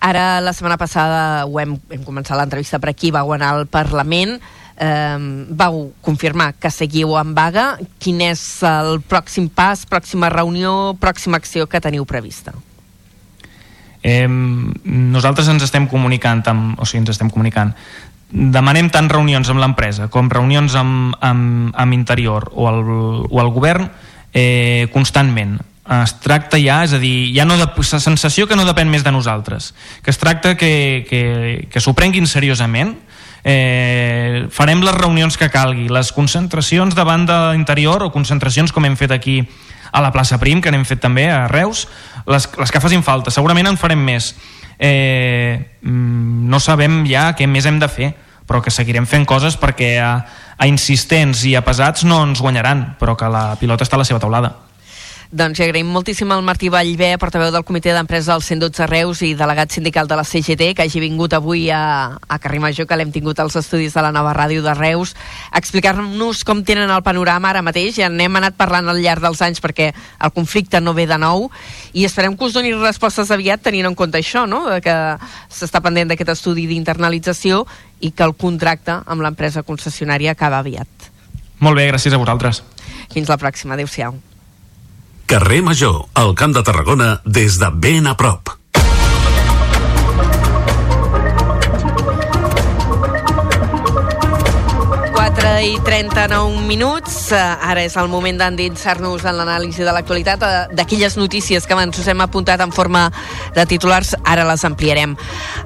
Ara, 0.00 0.40
la 0.40 0.54
setmana 0.56 0.78
passada, 0.80 1.44
ho 1.44 1.58
hem, 1.60 1.74
hem 1.92 2.06
començat 2.06 2.38
l'entrevista 2.38 2.78
per 2.80 2.94
aquí, 2.94 3.10
va 3.12 3.20
anar 3.34 3.50
al 3.52 3.66
Parlament, 3.68 4.38
eh, 4.80 5.46
vau 5.50 5.92
confirmar 6.00 6.54
que 6.58 6.72
seguiu 6.72 7.14
en 7.20 7.34
vaga. 7.36 7.76
Quin 8.00 8.24
és 8.24 8.42
el 8.66 8.98
pròxim 9.04 9.50
pas, 9.52 9.84
pròxima 9.86 10.32
reunió, 10.32 10.96
pròxima 11.00 11.38
acció 11.38 11.68
que 11.68 11.82
teniu 11.84 12.08
prevista? 12.08 12.56
Eh, 14.02 14.26
nosaltres 14.26 15.50
ens 15.52 15.62
estem 15.62 15.86
comunicant 15.86 16.40
amb, 16.48 16.78
o 16.80 16.88
sigui, 16.88 17.04
ens 17.04 17.12
estem 17.12 17.28
comunicant 17.28 17.74
demanem 18.30 18.86
tant 18.94 19.10
reunions 19.10 19.48
amb 19.50 19.58
l'empresa 19.60 20.06
com 20.08 20.30
reunions 20.30 20.76
amb, 20.78 21.16
amb, 21.20 21.74
amb 21.74 21.92
Interior 21.92 22.46
o 22.54 22.68
el, 22.70 22.78
o 23.26 23.40
el 23.42 23.50
govern 23.50 23.90
eh, 24.32 24.86
constantment 24.94 25.58
es 25.90 26.12
tracta 26.22 26.58
ja, 26.60 26.84
és 26.86 26.92
a 26.94 27.00
dir, 27.02 27.32
ja 27.34 27.44
no 27.48 27.56
de, 27.58 27.66
la 27.66 28.00
sensació 28.00 28.46
que 28.46 28.54
no 28.54 28.66
depèn 28.68 28.90
més 28.90 29.02
de 29.02 29.10
nosaltres, 29.10 29.72
que 30.04 30.12
es 30.12 30.20
tracta 30.22 30.54
que, 30.54 31.04
que, 31.08 31.22
que 31.66 31.82
s'ho 31.82 31.96
prenguin 31.98 32.28
seriosament, 32.30 32.94
eh, 33.44 34.46
farem 34.50 34.82
les 34.84 34.96
reunions 34.96 35.36
que 35.36 35.50
calgui, 35.50 35.88
les 35.88 36.12
concentracions 36.12 36.94
davant 36.94 37.26
de 37.26 37.38
l'interior 37.52 38.04
o 38.04 38.12
concentracions 38.14 38.72
com 38.72 38.84
hem 38.84 38.96
fet 38.96 39.14
aquí 39.14 39.42
a 39.92 40.00
la 40.00 40.12
plaça 40.12 40.38
Prim, 40.38 40.60
que 40.62 40.70
n'hem 40.70 40.86
fet 40.86 41.00
també 41.02 41.28
a 41.30 41.48
Reus, 41.50 41.86
les, 42.26 42.46
les 42.58 42.70
que 42.70 42.82
facin 42.82 43.02
falta. 43.02 43.32
Segurament 43.34 43.70
en 43.70 43.78
farem 43.80 44.00
més. 44.04 44.34
Eh, 44.78 45.58
mm, 45.82 46.46
no 46.48 46.60
sabem 46.62 47.02
ja 47.08 47.30
què 47.36 47.48
més 47.50 47.66
hem 47.66 47.80
de 47.82 47.88
fer, 47.90 48.12
però 48.46 48.62
que 48.62 48.72
seguirem 48.74 49.06
fent 49.06 49.26
coses 49.28 49.58
perquè 49.60 49.96
a, 50.02 50.12
a 50.58 50.66
insistents 50.70 51.44
i 51.46 51.56
a 51.58 51.64
pesats 51.66 52.06
no 52.06 52.22
ens 52.26 52.42
guanyaran, 52.42 52.94
però 52.98 53.16
que 53.18 53.28
la 53.30 53.54
pilota 53.60 53.86
està 53.86 53.98
a 53.98 54.02
la 54.02 54.08
seva 54.08 54.22
taulada. 54.22 54.69
Doncs 55.30 55.60
agraïm 55.62 55.86
moltíssim 55.86 56.26
al 56.34 56.40
Martí 56.42 56.66
Vallvé, 56.74 57.12
portaveu 57.22 57.52
del 57.54 57.62
comitè 57.62 57.92
d'empresa 57.94 58.32
del 58.32 58.42
112 58.42 58.86
Reus 58.90 59.20
i 59.22 59.36
delegat 59.38 59.70
sindical 59.70 60.08
de 60.10 60.16
la 60.18 60.24
CGT, 60.26 60.72
que 60.74 60.82
hagi 60.82 60.98
vingut 60.98 61.36
avui 61.38 61.68
a, 61.70 62.16
a 62.18 62.38
Carrer 62.42 62.58
Major, 62.58 62.88
que 62.90 62.96
l'hem 62.98 63.12
tingut 63.14 63.38
als 63.38 63.54
estudis 63.60 63.94
de 63.94 64.02
la 64.02 64.10
nova 64.10 64.32
ràdio 64.34 64.64
de 64.64 64.72
Reus, 64.74 65.12
a 65.52 65.60
explicar-nos 65.62 66.40
com 66.42 66.64
tenen 66.66 66.90
el 66.90 67.04
panorama 67.06 67.52
ara 67.52 67.62
mateix. 67.62 68.00
Ja 68.00 68.08
n'hem 68.10 68.40
anat 68.40 68.56
parlant 68.58 68.90
al 68.90 68.98
llarg 68.98 69.22
dels 69.22 69.42
anys 69.46 69.62
perquè 69.62 69.92
el 69.94 70.32
conflicte 70.34 70.80
no 70.82 70.96
ve 70.98 71.04
de 71.06 71.18
nou 71.22 71.46
i 71.94 72.08
esperem 72.08 72.34
que 72.34 72.48
us 72.48 72.56
doni 72.56 72.74
respostes 72.74 73.30
aviat 73.30 73.62
tenint 73.62 73.86
en 73.86 73.94
compte 73.94 74.18
això, 74.18 74.48
no? 74.50 74.64
que 74.82 74.96
s'està 75.46 75.78
pendent 75.78 76.10
d'aquest 76.10 76.32
estudi 76.34 76.66
d'internalització 76.66 77.62
i 78.00 78.10
que 78.10 78.26
el 78.26 78.34
contracte 78.34 78.98
amb 79.06 79.22
l'empresa 79.22 79.62
concessionària 79.62 80.34
acaba 80.34 80.58
aviat. 80.58 80.90
Molt 81.62 81.78
bé, 81.78 81.86
gràcies 81.92 82.10
a 82.10 82.18
vosaltres. 82.18 82.64
Fins 83.14 83.30
la 83.30 83.38
pròxima. 83.38 83.78
Adéu-siau. 83.78 84.18
Carrer 85.30 85.62
Major, 85.62 86.08
al 86.14 86.34
Camp 86.34 86.56
de 86.56 86.62
Tarragona, 86.66 87.20
des 87.24 87.60
de 87.62 87.68
ben 87.70 88.08
a 88.10 88.16
prop. 88.16 88.50
i 95.60 95.76
39 95.84 96.62
minuts. 96.64 97.32
Ara 97.32 97.82
és 97.84 97.94
el 98.00 98.08
moment 98.08 98.38
d'endinsar-nos 98.40 99.22
en 99.28 99.36
l'anàlisi 99.36 99.84
de 99.84 99.92
l'actualitat, 99.92 100.42
eh, 100.42 100.74
d'aquelles 100.74 101.16
notícies 101.20 101.66
que 101.66 101.74
abans 101.76 101.98
us 101.98 102.08
hem 102.08 102.20
apuntat 102.20 102.60
en 102.60 102.72
forma 102.72 103.10
de 103.54 103.66
titulars, 103.66 104.16
ara 104.24 104.44
les 104.44 104.64
ampliarem. 104.64 105.16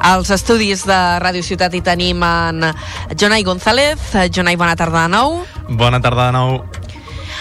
Als 0.00 0.30
estudis 0.30 0.84
de 0.84 0.98
Ràdio 1.22 1.42
Ciutat 1.42 1.74
hi 1.74 1.80
tenim 1.80 2.22
en 2.22 2.74
Jonai 3.16 3.44
González. 3.44 4.00
Jonai, 4.30 4.56
bona 4.56 4.76
tarda 4.76 5.02
de 5.02 5.08
nou. 5.08 5.44
Bona 5.68 6.00
tarda 6.00 6.26
de 6.26 6.32
nou. 6.32 6.83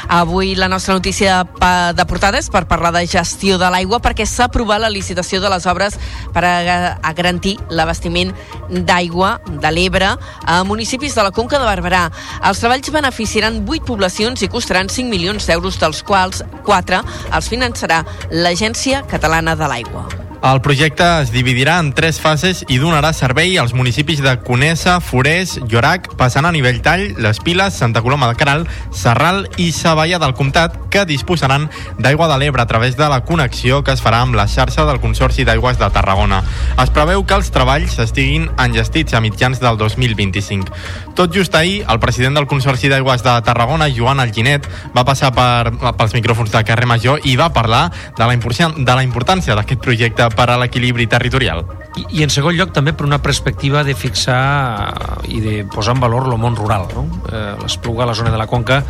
Avui 0.07 0.55
la 0.55 0.67
nostra 0.67 0.93
notícia 0.93 1.43
de 1.43 2.05
portada 2.05 2.39
és 2.39 2.49
per 2.51 2.65
parlar 2.67 2.91
de 2.95 3.05
gestió 3.07 3.57
de 3.61 3.69
l'aigua 3.71 4.01
perquè 4.03 4.25
s'ha 4.27 4.49
aprovat 4.49 4.81
la 4.83 4.91
licitació 4.91 5.39
de 5.41 5.51
les 5.53 5.67
obres 5.69 5.97
per 6.33 6.43
a, 6.43 7.13
garantir 7.13 7.55
l'abastiment 7.69 8.33
d'aigua 8.69 9.37
de 9.47 9.71
l'Ebre 9.71 10.13
a 10.45 10.63
municipis 10.67 11.15
de 11.15 11.23
la 11.23 11.31
Conca 11.31 11.59
de 11.59 11.69
Barberà. 11.69 12.07
Els 12.43 12.59
treballs 12.59 12.91
beneficiaran 12.93 13.63
8 13.63 13.87
poblacions 13.87 14.43
i 14.43 14.51
costaran 14.51 14.89
5 14.89 15.09
milions 15.09 15.47
d'euros, 15.47 15.79
dels 15.79 16.03
quals 16.03 16.43
4 16.65 17.01
els 17.33 17.49
finançarà 17.49 18.03
l'Agència 18.31 19.05
Catalana 19.07 19.55
de 19.55 19.67
l'Aigua. 19.71 20.32
El 20.43 20.59
projecte 20.59 21.05
es 21.21 21.29
dividirà 21.31 21.77
en 21.79 21.93
tres 21.95 22.17
fases 22.19 22.65
i 22.67 22.75
donarà 22.75 23.13
servei 23.15 23.53
als 23.61 23.71
municipis 23.71 24.19
de 24.19 24.33
Conesa, 24.43 24.97
Forès, 24.99 25.53
Llorac, 25.71 26.09
passant 26.19 26.43
a 26.43 26.51
nivell 26.51 26.81
tall, 26.83 27.05
Les 27.23 27.37
Piles, 27.39 27.77
Santa 27.79 28.01
Coloma 28.03 28.27
de 28.27 28.35
Caral, 28.35 28.65
Serral 28.91 29.45
i 29.55 29.69
Savalla 29.71 30.19
del 30.19 30.33
Comtat, 30.35 30.75
que 30.91 31.05
disposaran 31.07 31.69
d'aigua 31.95 32.27
de 32.27 32.41
l'Ebre 32.41 32.59
a 32.61 32.67
través 32.67 32.97
de 32.99 33.07
la 33.07 33.21
connexió 33.23 33.85
que 33.87 33.95
es 33.95 34.03
farà 34.03 34.19
amb 34.19 34.35
la 34.35 34.43
xarxa 34.51 34.83
del 34.83 34.99
Consorci 34.99 35.45
d'Aigües 35.47 35.79
de 35.79 35.89
Tarragona. 35.95 36.41
Es 36.75 36.91
preveu 36.91 37.23
que 37.23 37.39
els 37.39 37.53
treballs 37.55 37.95
estiguin 38.03 38.49
enllestits 38.59 39.15
a 39.15 39.23
mitjans 39.23 39.63
del 39.63 39.79
2025. 39.79 40.75
Tot 41.15 41.31
just 41.31 41.55
ahir, 41.55 41.85
el 41.87 42.03
president 42.03 42.35
del 42.35 42.49
Consorci 42.51 42.91
d'Aigües 42.91 43.23
de 43.23 43.37
Tarragona, 43.47 43.87
Joan 43.95 44.19
Alginet, 44.19 44.67
va 44.91 45.07
passar 45.07 45.31
per, 45.31 45.71
pels 45.95 46.19
micròfons 46.19 46.51
de 46.51 46.65
carrer 46.67 46.91
Major 46.91 47.23
i 47.23 47.39
va 47.39 47.53
parlar 47.55 47.85
de 48.19 48.27
la, 48.27 48.35
de 48.35 48.99
la 48.99 49.07
importància 49.07 49.55
d'aquest 49.55 49.79
projecte 49.79 50.32
a 50.37 50.57
l'equilibri 50.57 51.07
territorial. 51.07 51.63
I, 51.95 52.05
I 52.19 52.23
en 52.25 52.31
segon 52.33 52.55
lloc 52.57 52.73
també 52.73 52.93
per 52.97 53.05
una 53.05 53.21
perspectiva 53.21 53.83
de 53.85 53.93
fixar 53.93 55.23
i 55.29 55.39
de 55.43 55.55
posar 55.69 55.95
en 55.95 56.01
valor 56.01 56.27
el 56.29 56.37
món 56.41 56.55
rural. 56.57 56.87
No? 56.95 57.05
Eh, 57.29 57.53
L'Espluga, 57.61 58.07
la 58.09 58.15
zona 58.17 58.31
de 58.33 58.39
la 58.39 58.47
Conca, 58.49 58.81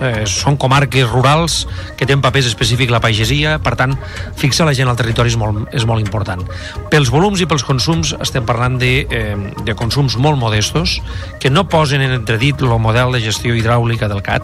eh, 0.00 0.24
són 0.26 0.58
comarques 0.58 1.06
rurals 1.08 1.60
que 1.96 2.06
tenen 2.06 2.22
papers 2.24 2.50
específics 2.50 2.92
la 2.92 3.00
pagesia, 3.04 3.58
per 3.62 3.74
tant, 3.78 3.94
fixar 4.38 4.66
la 4.68 4.74
gent 4.76 4.90
al 4.90 4.98
territori 4.98 5.32
és 5.32 5.38
molt, 5.38 5.68
és 5.74 5.86
molt 5.88 6.02
important. 6.04 6.42
Pels 6.90 7.12
volums 7.14 7.40
i 7.42 7.48
pels 7.50 7.66
consums 7.66 8.14
estem 8.18 8.46
parlant 8.48 8.78
de, 8.80 8.92
eh, 9.08 9.36
de 9.64 9.76
consums 9.78 10.18
molt 10.18 10.38
modestos, 10.38 10.98
que 11.38 11.50
no 11.50 11.68
posen 11.68 12.02
en 12.02 12.14
entredit 12.16 12.62
el 12.62 12.78
model 12.78 13.12
de 13.14 13.22
gestió 13.22 13.54
hidràulica 13.54 14.08
del 14.08 14.22
CAT, 14.22 14.42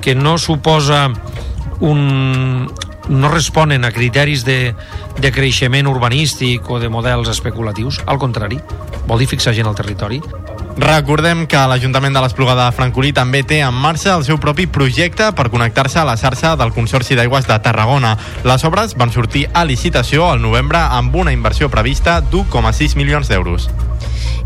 que 0.00 0.14
no 0.14 0.38
suposa 0.38 1.08
un, 1.80 2.70
no 3.08 3.28
responen 3.28 3.84
a 3.84 3.92
criteris 3.92 4.44
de, 4.44 4.74
de 5.20 5.32
creixement 5.32 5.88
urbanístic 5.90 6.68
o 6.70 6.80
de 6.80 6.88
models 6.88 7.28
especulatius, 7.28 8.02
al 8.06 8.18
contrari, 8.18 8.60
vol 9.06 9.20
dir 9.20 9.28
fixar 9.30 9.54
gent 9.54 9.68
al 9.68 9.78
territori. 9.78 10.22
Recordem 10.74 11.44
que 11.46 11.60
l'Ajuntament 11.70 12.16
de 12.16 12.22
l'Espluga 12.24 12.56
de 12.58 12.66
Francolí 12.74 13.12
també 13.14 13.44
té 13.46 13.60
en 13.62 13.76
marxa 13.78 14.16
el 14.16 14.24
seu 14.26 14.40
propi 14.42 14.66
projecte 14.66 15.28
per 15.38 15.46
connectar-se 15.52 16.00
a 16.02 16.06
la 16.08 16.16
xarxa 16.18 16.56
del 16.58 16.74
Consorci 16.74 17.14
d'Aigües 17.14 17.46
de 17.46 17.60
Tarragona. 17.62 18.16
Les 18.42 18.66
obres 18.66 18.96
van 18.98 19.14
sortir 19.14 19.46
a 19.54 19.62
licitació 19.64 20.26
al 20.32 20.42
novembre 20.42 20.82
amb 20.82 21.14
una 21.14 21.32
inversió 21.32 21.70
prevista 21.70 22.18
d'1,6 22.20 22.96
milions 22.98 23.30
d'euros. 23.30 23.70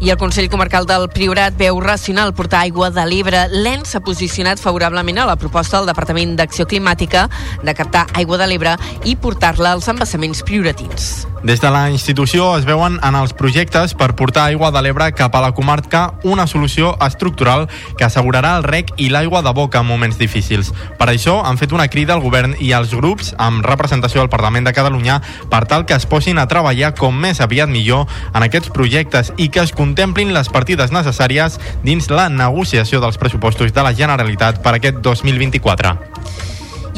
I 0.01 0.11
el 0.11 0.17
Consell 0.17 0.47
Comarcal 0.49 0.85
del 0.87 1.09
Priorat 1.11 1.57
veu 1.59 1.81
racional 1.83 2.31
portar 2.31 2.61
aigua 2.63 2.87
de 2.95 3.03
l'Ebre. 3.03 3.41
L'ENS 3.51 3.97
s'ha 3.97 4.01
posicionat 4.07 4.61
favorablement 4.63 5.19
a 5.19 5.27
la 5.27 5.35
proposta 5.35 5.81
del 5.81 5.91
Departament 5.91 6.37
d'Acció 6.39 6.69
Climàtica 6.71 7.25
de 7.67 7.75
captar 7.75 8.07
aigua 8.15 8.39
de 8.39 8.47
l'Ebre 8.47 8.77
i 9.11 9.17
portar-la 9.19 9.75
als 9.75 9.91
embassaments 9.91 10.45
prioratins. 10.47 11.27
Des 11.43 11.61
de 11.61 11.71
la 11.71 11.89
institució 11.91 12.57
es 12.59 12.65
veuen 12.67 12.97
en 13.03 13.15
els 13.15 13.33
projectes 13.33 13.93
per 13.95 14.17
portar 14.19 14.49
aigua 14.49 14.73
de 14.75 14.83
l'Ebre 14.83 15.07
cap 15.15 15.35
a 15.35 15.43
la 15.43 15.53
comarca 15.55 16.15
una 16.27 16.49
solució 16.51 16.97
estructural 17.07 17.69
que 17.97 18.07
assegurarà 18.07 18.57
el 18.59 18.67
rec 18.67 18.91
i 18.97 19.07
l'aigua 19.11 19.43
de 19.47 19.53
boca 19.55 19.83
en 19.83 19.87
moments 19.87 20.19
difícils. 20.19 20.73
Per 20.99 21.07
això 21.11 21.41
han 21.47 21.59
fet 21.59 21.75
una 21.75 21.87
crida 21.89 22.15
al 22.15 22.23
govern 22.23 22.57
i 22.59 22.73
als 22.73 22.95
grups 22.95 23.35
amb 23.39 23.67
representació 23.67 24.23
al 24.23 24.31
Parlament 24.31 24.67
de 24.67 24.75
Catalunya 24.75 25.21
per 25.51 25.65
tal 25.67 25.87
que 25.87 25.95
es 25.95 26.07
posin 26.07 26.39
a 26.39 26.49
treballar 26.51 26.95
com 26.99 27.15
més 27.15 27.41
aviat 27.41 27.71
millor 27.71 28.07
en 28.35 28.43
aquests 28.43 28.75
projectes 28.75 29.33
i 29.37 29.49
que 29.49 29.63
es 29.63 29.75
contemplin 29.89 30.35
les 30.37 30.51
partides 30.53 30.93
necessàries 30.93 31.57
dins 31.87 32.11
la 32.13 32.29
negociació 32.29 33.01
dels 33.01 33.17
pressupostos 33.21 33.73
de 33.73 33.87
la 33.87 33.95
Generalitat 33.97 34.61
per 34.65 34.77
aquest 34.77 35.01
2024. 35.05 35.97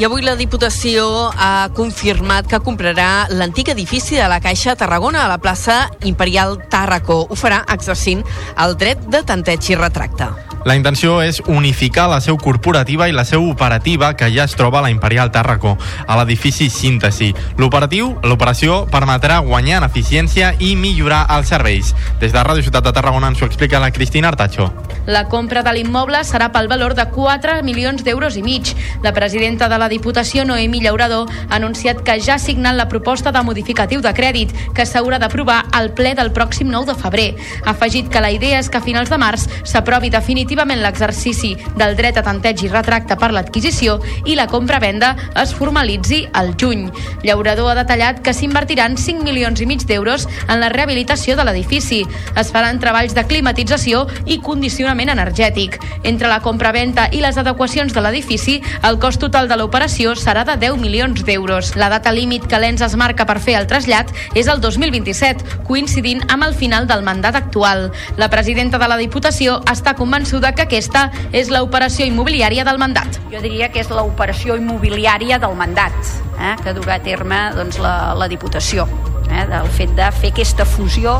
I 0.01 0.05
avui 0.07 0.23
la 0.25 0.31
Diputació 0.33 1.03
ha 1.29 1.69
confirmat 1.77 2.47
que 2.49 2.59
comprarà 2.65 3.27
l'antic 3.29 3.69
edifici 3.69 4.17
de 4.17 4.25
la 4.31 4.39
Caixa 4.41 4.73
Tarragona 4.73 5.27
a 5.27 5.29
la 5.29 5.37
plaça 5.37 5.91
Imperial 6.09 6.57
Tàrraco. 6.73 7.27
Ho 7.29 7.37
farà 7.37 7.61
exercint 7.69 8.25
el 8.65 8.79
dret 8.81 9.11
de 9.13 9.21
tanteig 9.21 9.69
i 9.69 9.77
retracte. 9.77 10.33
La 10.65 10.75
intenció 10.77 11.15
és 11.25 11.39
unificar 11.49 12.03
la 12.09 12.19
seu 12.21 12.37
corporativa 12.37 13.07
i 13.09 13.13
la 13.13 13.23
seu 13.25 13.47
operativa 13.49 14.11
que 14.13 14.27
ja 14.29 14.43
es 14.45 14.53
troba 14.53 14.77
a 14.77 14.83
la 14.85 14.91
Imperial 14.93 15.31
Tàrraco, 15.33 15.71
a 16.05 16.17
l'edifici 16.19 16.67
Síntesi. 16.69 17.31
L'operatiu, 17.57 18.11
l'operació 18.21 18.83
permetrà 18.91 19.39
guanyar 19.41 19.79
en 19.79 19.87
eficiència 19.87 20.51
i 20.59 20.75
millorar 20.77 21.23
els 21.33 21.49
serveis. 21.49 21.95
Des 22.21 22.33
de 22.33 22.45
Ràdio 22.45 22.61
Ciutat 22.61 22.85
de 22.85 22.93
Tarragona 22.93 23.31
ens 23.33 23.41
ho 23.41 23.49
explica 23.49 23.81
la 23.81 23.89
Cristina 23.89 24.29
Artacho. 24.29 24.69
La 25.09 25.25
compra 25.33 25.63
de 25.65 25.73
l'immoble 25.73 26.21
serà 26.29 26.51
pel 26.53 26.69
valor 26.69 26.93
de 26.93 27.07
4 27.09 27.57
milions 27.65 28.05
d'euros 28.05 28.37
i 28.37 28.45
mig. 28.45 28.75
La 29.01 29.15
presidenta 29.17 29.65
de 29.67 29.81
la 29.81 29.89
Diputació, 29.91 30.45
Noemi 30.47 30.79
Llaurador, 30.79 31.27
ha 31.49 31.57
anunciat 31.57 31.99
que 32.07 32.15
ja 32.23 32.37
ha 32.37 32.39
signat 32.39 32.77
la 32.77 32.87
proposta 32.87 33.33
de 33.35 33.41
modificatiu 33.43 33.99
de 34.01 34.13
crèdit 34.15 34.53
que 34.75 34.85
s'haurà 34.87 35.19
d'aprovar 35.19 35.65
al 35.75 35.91
ple 35.97 36.13
del 36.15 36.31
pròxim 36.31 36.69
9 36.71 36.87
de 36.87 36.95
febrer. 36.95 37.27
Ha 37.65 37.73
afegit 37.73 38.07
que 38.09 38.21
la 38.23 38.31
idea 38.31 38.59
és 38.59 38.69
que 38.71 38.79
a 38.79 38.85
finals 38.85 39.11
de 39.11 39.19
març 39.19 39.47
s'aprovi 39.67 40.09
definitivament 40.09 40.79
l'exercici 40.79 41.57
del 41.75 41.97
dret 41.99 42.17
a 42.17 42.23
tanteig 42.23 42.63
i 42.63 42.71
retracte 42.71 43.17
per 43.19 43.33
l'adquisició 43.35 43.97
i 44.23 44.37
la 44.39 44.47
compra-venda 44.47 45.11
es 45.43 45.51
formalitzi 45.53 46.21
al 46.31 46.53
juny. 46.55 46.87
Llaurador 47.23 47.73
ha 47.73 47.79
detallat 47.81 48.23
que 48.23 48.33
s'invertiran 48.33 48.95
5 48.95 49.27
milions 49.27 49.59
i 49.59 49.67
mig 49.67 49.83
d'euros 49.89 50.27
en 50.47 50.63
la 50.63 50.71
rehabilitació 50.71 51.35
de 51.35 51.43
l'edifici. 51.43 52.05
Es 52.39 52.53
faran 52.55 52.79
treballs 52.79 53.17
de 53.17 53.25
climatització 53.27 54.05
i 54.25 54.39
condicionament 54.39 55.11
energètic. 55.11 55.81
Entre 56.07 56.31
la 56.31 56.39
compra-venda 56.39 57.09
i 57.11 57.19
les 57.19 57.37
adequacions 57.37 57.91
de 57.91 58.07
l'edifici, 58.07 58.61
el 58.87 58.99
cost 59.03 59.19
total 59.19 59.51
de 59.51 59.59
l'operació 59.59 59.80
serà 59.89 60.43
de 60.45 60.57
10 60.59 60.77
milions 60.77 61.23
d'euros. 61.25 61.75
La 61.75 61.89
data 61.89 62.11
límit 62.11 62.45
que 62.47 62.59
l'ENS 62.59 62.83
es 62.85 62.95
marca 62.99 63.25
per 63.25 63.39
fer 63.41 63.55
el 63.59 63.67
trasllat 63.67 64.11
és 64.37 64.47
el 64.51 64.61
2027, 64.61 65.63
coincidint 65.67 66.21
amb 66.29 66.45
el 66.45 66.53
final 66.53 66.87
del 66.87 67.01
mandat 67.01 67.35
actual. 67.35 67.89
La 68.17 68.29
presidenta 68.29 68.77
de 68.77 68.89
la 68.91 68.97
Diputació 68.99 69.59
està 69.71 69.95
convençuda 69.97 70.53
que 70.53 70.67
aquesta 70.67 71.09
és 71.31 71.49
l'operació 71.49 72.05
immobiliària 72.05 72.65
del 72.67 72.77
mandat. 72.81 73.19
Jo 73.31 73.41
diria 73.41 73.71
que 73.71 73.81
és 73.81 73.89
l'operació 73.89 74.57
immobiliària 74.59 75.39
del 75.41 75.55
mandat 75.57 75.95
eh, 76.37 76.55
que 76.63 76.75
durà 76.77 76.99
a 76.99 77.03
terme 77.03 77.39
doncs, 77.55 77.79
la, 77.81 78.13
la 78.17 78.27
Diputació 78.31 78.87
eh, 79.29 79.45
del 79.49 79.69
fet 79.73 79.93
de 79.97 80.09
fer 80.21 80.33
aquesta 80.35 80.65
fusió 80.65 81.19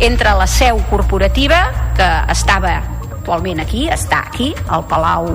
entre 0.00 0.34
la 0.38 0.48
seu 0.50 0.80
corporativa 0.90 1.64
que 1.96 2.08
estava 2.32 2.80
actualment 3.22 3.62
aquí, 3.62 3.86
està 3.92 4.24
aquí, 4.26 4.50
al 4.68 4.86
Palau 4.90 5.28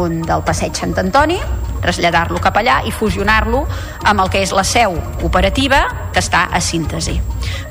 on 0.00 0.20
del 0.26 0.42
Passeig 0.44 0.76
Sant 0.76 0.96
Antoni, 1.00 1.38
traslladar-lo 1.84 2.40
cap 2.42 2.56
allà 2.60 2.80
i 2.88 2.94
fusionar-lo 2.94 3.64
amb 4.04 4.24
el 4.24 4.32
que 4.32 4.42
és 4.44 4.56
la 4.56 4.64
seu 4.64 4.96
operativa 5.22 5.84
que 6.14 6.22
està 6.22 6.48
a 6.50 6.62
síntesi. 6.64 7.18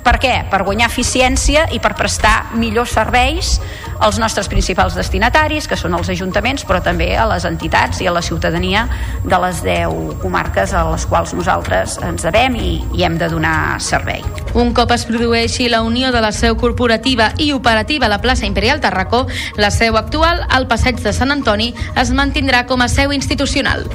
Per 0.04 0.18
què? 0.20 0.34
Per 0.52 0.62
guanyar 0.68 0.90
eficiència 0.92 1.66
i 1.74 1.80
per 1.82 1.96
prestar 1.98 2.54
millors 2.60 2.94
serveis 2.94 3.58
als 4.04 4.20
nostres 4.20 4.50
principals 4.52 4.98
destinataris, 5.00 5.68
que 5.70 5.78
són 5.80 5.96
els 5.96 6.10
ajuntaments, 6.12 6.66
però 6.68 6.82
també 6.84 7.14
a 7.16 7.26
les 7.30 7.46
entitats 7.48 8.02
i 8.04 8.10
a 8.10 8.12
la 8.12 8.22
ciutadania 8.26 8.84
de 9.24 9.40
les 9.46 9.64
10 9.64 10.20
comarques 10.22 10.76
a 10.76 10.84
les 10.92 11.08
quals 11.08 11.34
nosaltres 11.38 11.98
ens 12.04 12.28
devem 12.28 12.60
i, 12.60 12.74
i 13.00 13.08
hem 13.08 13.18
de 13.22 13.32
donar 13.32 13.80
servei. 13.80 14.26
Un 14.60 14.76
cop 14.76 14.92
es 14.92 15.08
produeixi 15.08 15.70
la 15.72 15.82
unió 15.88 16.12
de 16.12 16.22
la 16.22 16.34
seu 16.36 16.60
corporativa 16.60 17.32
i 17.40 17.54
operativa 17.56 18.10
a 18.10 18.14
la 18.18 18.22
plaça 18.22 18.50
Imperial 18.50 18.84
Tarracó, 18.84 19.26
la 19.56 19.72
seu 19.72 19.96
actual, 19.98 20.44
al 20.50 20.68
passeig 20.68 21.00
de 21.00 21.16
Sant 21.16 21.32
Antoni, 21.32 21.74
es 21.96 22.12
mantindrà 22.12 22.68
com 22.68 22.84
a 22.84 22.92
seu 22.92 23.16
institucional. 23.16 23.88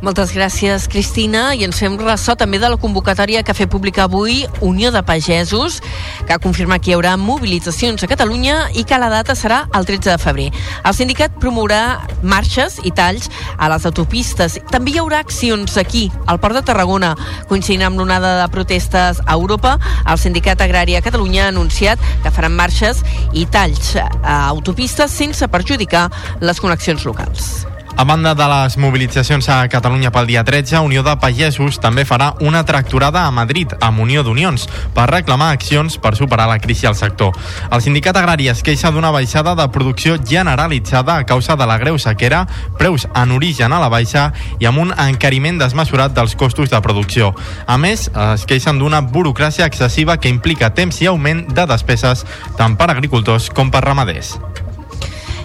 Moltes 0.00 0.30
gràcies, 0.32 0.86
Cristina. 0.88 1.50
I 1.52 1.66
ens 1.66 1.76
fem 1.76 1.98
ressò 2.00 2.32
també 2.38 2.56
de 2.58 2.70
la 2.72 2.78
convocatòria 2.80 3.42
que 3.44 3.52
ha 3.52 3.56
fet 3.56 3.68
pública 3.68 4.06
avui 4.06 4.46
Unió 4.64 4.88
de 4.94 5.02
Pagesos, 5.04 5.82
que 6.24 6.32
ha 6.32 6.40
confirmat 6.40 6.80
que 6.80 6.88
hi 6.88 6.94
haurà 6.96 7.18
mobilitzacions 7.20 8.00
a 8.00 8.08
Catalunya 8.08 8.70
i 8.72 8.86
que 8.88 8.96
la 8.96 9.10
data 9.12 9.36
serà 9.36 9.66
el 9.76 9.84
13 9.84 10.08
de 10.08 10.16
febrer. 10.22 10.46
El 10.88 10.96
sindicat 10.96 11.36
promourà 11.42 12.00
marxes 12.22 12.78
i 12.88 12.94
talls 12.96 13.28
a 13.58 13.68
les 13.68 13.84
autopistes. 13.84 14.56
També 14.72 14.94
hi 14.94 15.02
haurà 15.02 15.18
accions 15.20 15.76
aquí, 15.76 16.06
al 16.24 16.40
Port 16.40 16.56
de 16.56 16.62
Tarragona. 16.64 17.12
Coincidint 17.50 17.84
amb 17.90 18.00
l'onada 18.00 18.38
de 18.38 18.46
protestes 18.54 19.20
a 19.26 19.36
Europa, 19.36 19.74
el 20.08 20.16
Sindicat 20.22 20.64
Agrari 20.64 20.96
a 20.96 21.04
Catalunya 21.04 21.44
ha 21.44 21.52
anunciat 21.52 22.00
que 22.24 22.32
faran 22.32 22.56
marxes 22.56 23.04
i 23.36 23.44
talls 23.44 23.98
a 24.00 24.46
autopistes 24.48 25.12
sense 25.12 25.52
perjudicar 25.52 26.08
les 26.40 26.64
connexions 26.64 27.04
locals. 27.04 27.66
A 27.96 28.04
banda 28.04 28.34
de 28.34 28.46
les 28.48 28.76
mobilitzacions 28.78 29.48
a 29.50 29.68
Catalunya 29.68 30.10
pel 30.14 30.26
dia 30.26 30.44
13, 30.44 30.78
Unió 30.80 31.02
de 31.04 31.12
Pagesos 31.20 31.76
també 31.82 32.06
farà 32.08 32.30
una 32.40 32.62
tracturada 32.64 33.26
a 33.26 33.32
Madrid 33.34 33.74
amb 33.82 34.00
Unió 34.00 34.22
d'Unions 34.24 34.68
per 34.94 35.08
reclamar 35.10 35.50
accions 35.52 35.98
per 36.00 36.14
superar 36.16 36.46
la 36.48 36.60
crisi 36.62 36.86
al 36.86 36.96
sector. 36.96 37.34
El 37.70 37.82
sindicat 37.82 38.16
agrari 38.16 38.48
es 38.48 38.62
queixa 38.64 38.92
d'una 38.94 39.10
baixada 39.12 39.56
de 39.58 39.68
producció 39.74 40.16
generalitzada 40.22 41.18
a 41.18 41.26
causa 41.26 41.58
de 41.58 41.66
la 41.66 41.76
greu 41.82 41.98
sequera, 41.98 42.46
preus 42.78 43.08
en 43.10 43.36
origen 43.36 43.74
a 43.74 43.82
la 43.82 43.92
baixa 43.92 44.30
i 44.60 44.70
amb 44.70 44.80
un 44.86 44.94
encariment 44.96 45.60
desmesurat 45.60 46.14
dels 46.16 46.38
costos 46.38 46.70
de 46.70 46.80
producció. 46.80 47.34
A 47.66 47.76
més, 47.76 48.08
es 48.30 48.46
queixen 48.46 48.78
d'una 48.78 49.02
burocràcia 49.02 49.66
excessiva 49.66 50.16
que 50.16 50.32
implica 50.32 50.72
temps 50.72 51.02
i 51.02 51.10
augment 51.10 51.48
de 51.52 51.66
despeses 51.66 52.24
tant 52.56 52.78
per 52.80 52.92
agricultors 52.94 53.50
com 53.50 53.68
per 53.70 53.84
ramaders. 53.84 54.38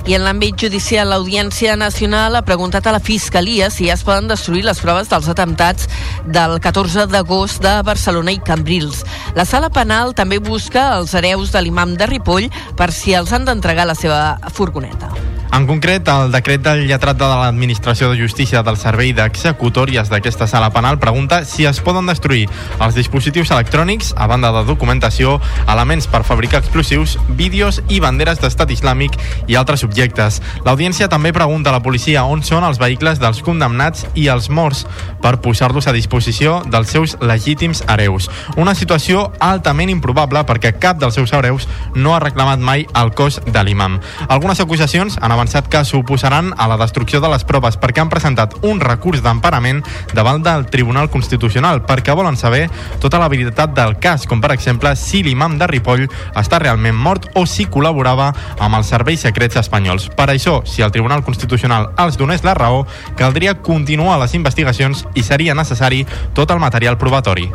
I 0.06 0.14
en 0.14 0.22
l'àmbit 0.22 0.53
judicial, 0.62 1.10
l'Audiència 1.10 1.74
Nacional 1.82 2.36
ha 2.38 2.43
preguntat 2.45 2.86
a 2.86 2.91
la 2.93 2.99
Fiscalia 3.01 3.72
si 3.74 3.88
ja 3.88 3.95
es 3.97 4.03
poden 4.06 4.28
destruir 4.30 4.62
les 4.68 4.78
proves 4.78 5.10
dels 5.10 5.30
atemptats 5.34 5.88
del 6.30 6.60
14 6.62 7.08
d'agost 7.10 7.64
de 7.66 7.72
Barcelona 7.88 8.36
i 8.36 8.38
Cambrils. 8.38 9.01
La 9.34 9.47
sala 9.49 9.72
penal 9.74 10.14
també 10.14 10.38
busca 10.38 10.91
els 10.99 11.16
hereus 11.18 11.49
de 11.56 11.64
l'imam 11.66 11.97
de 11.97 12.06
Ripoll 12.12 12.51
per 12.78 12.91
si 12.93 13.18
els 13.18 13.34
han 13.34 13.49
d'entregar 13.49 13.88
la 13.89 13.97
seva 13.97 14.38
furgoneta. 14.53 15.10
En 15.56 15.64
concret, 15.68 16.03
el 16.12 16.34
decret 16.34 16.60
del 16.60 16.82
lletrat 16.84 17.16
de 17.16 17.28
l'Administració 17.32 18.10
de 18.12 18.18
Justícia 18.20 18.60
del 18.60 18.76
Servei 18.76 19.14
d'Executòries 19.16 20.10
d'aquesta 20.12 20.49
sala 20.51 20.68
penal 20.76 20.97
pregunta 20.99 21.38
si 21.47 21.64
es 21.64 21.78
poden 21.80 22.10
destruir 22.12 22.49
els 22.84 22.97
dispositius 22.97 23.53
electrònics, 23.56 24.10
a 24.20 24.28
banda 24.28 24.51
de 24.51 24.66
documentació, 24.68 25.38
elements 25.72 26.10
per 26.12 26.26
fabricar 26.28 26.60
explosius, 26.60 27.14
vídeos 27.39 27.80
i 27.88 28.01
banderes 28.03 28.41
d'estat 28.43 28.74
islàmic 28.76 29.16
i 29.47 29.56
altres 29.56 29.86
objectes. 29.88 30.41
L'audiència 30.66 31.08
també 31.08 31.32
pregunta 31.32 31.72
a 31.72 31.78
la 31.78 31.84
policia 31.86 32.26
on 32.28 32.43
són 32.43 32.68
els 32.68 32.82
vehicles 32.82 33.24
dels 33.24 33.39
condemnats 33.39 34.03
i 34.12 34.28
els 34.28 34.51
morts 34.51 34.84
per 35.24 35.38
posar-los 35.39 35.88
a 35.88 35.95
disposició 35.95 36.58
dels 36.68 36.91
seus 36.91 37.16
legítims 37.24 37.86
hereus. 37.88 38.28
Una 38.60 38.76
situació 38.76 39.30
altament 39.39 39.95
improbable 39.95 40.43
perquè 40.43 40.76
cap 40.76 40.99
dels 40.99 41.16
seus 41.16 41.32
hereus 41.32 41.72
no 41.95 42.12
ha 42.12 42.20
reclamat 42.20 42.60
mai 42.60 42.84
el 42.91 43.16
cos 43.16 43.39
de 43.47 43.64
l'imam. 43.64 44.01
Algunes 44.28 44.60
acusacions 44.60 45.16
han 45.22 45.32
avançat 45.46 45.68
que 45.70 45.84
s'oposaran 45.86 46.56
a 46.58 46.66
la 46.68 46.78
destrucció 46.78 47.20
de 47.22 47.30
les 47.30 47.43
proves 47.46 47.76
perquè 47.78 48.02
han 48.02 48.10
presentat 48.10 48.56
un 48.66 48.80
recurs 48.82 49.22
d'emparament 49.22 49.84
davant 50.18 50.41
del 50.41 50.66
Tribunal 50.74 51.12
Constitucional 51.14 51.84
perquè 51.86 52.16
volen 52.18 52.34
saber 52.36 52.64
tota 53.00 53.20
la 53.22 53.30
veritat 53.30 53.76
del 53.78 54.00
cas, 54.02 54.26
com 54.26 54.41
per 54.41 54.56
exemple 54.56 54.96
si 54.98 55.22
l'imam 55.22 55.60
de 55.60 55.70
Ripoll 55.70 56.08
està 56.34 56.58
realment 56.58 56.98
mort 56.98 57.30
o 57.38 57.46
si 57.46 57.68
col·laborava 57.70 58.32
amb 58.58 58.80
els 58.80 58.89
serveis 58.89 59.22
secrets 59.22 59.62
espanyols. 59.62 60.10
Per 60.18 60.32
això, 60.34 60.64
si 60.66 60.82
el 60.82 60.91
Tribunal 60.96 61.22
Constitucional 61.22 61.91
els 62.02 62.18
donés 62.18 62.41
la 62.41 62.58
raó, 62.58 62.88
caldria 63.16 63.60
continuar 63.62 64.18
les 64.24 64.34
investigacions 64.34 65.06
i 65.14 65.22
seria 65.22 65.54
necessari 65.54 66.08
tot 66.34 66.50
el 66.50 66.64
material 66.64 66.98
probatori. 66.98 67.52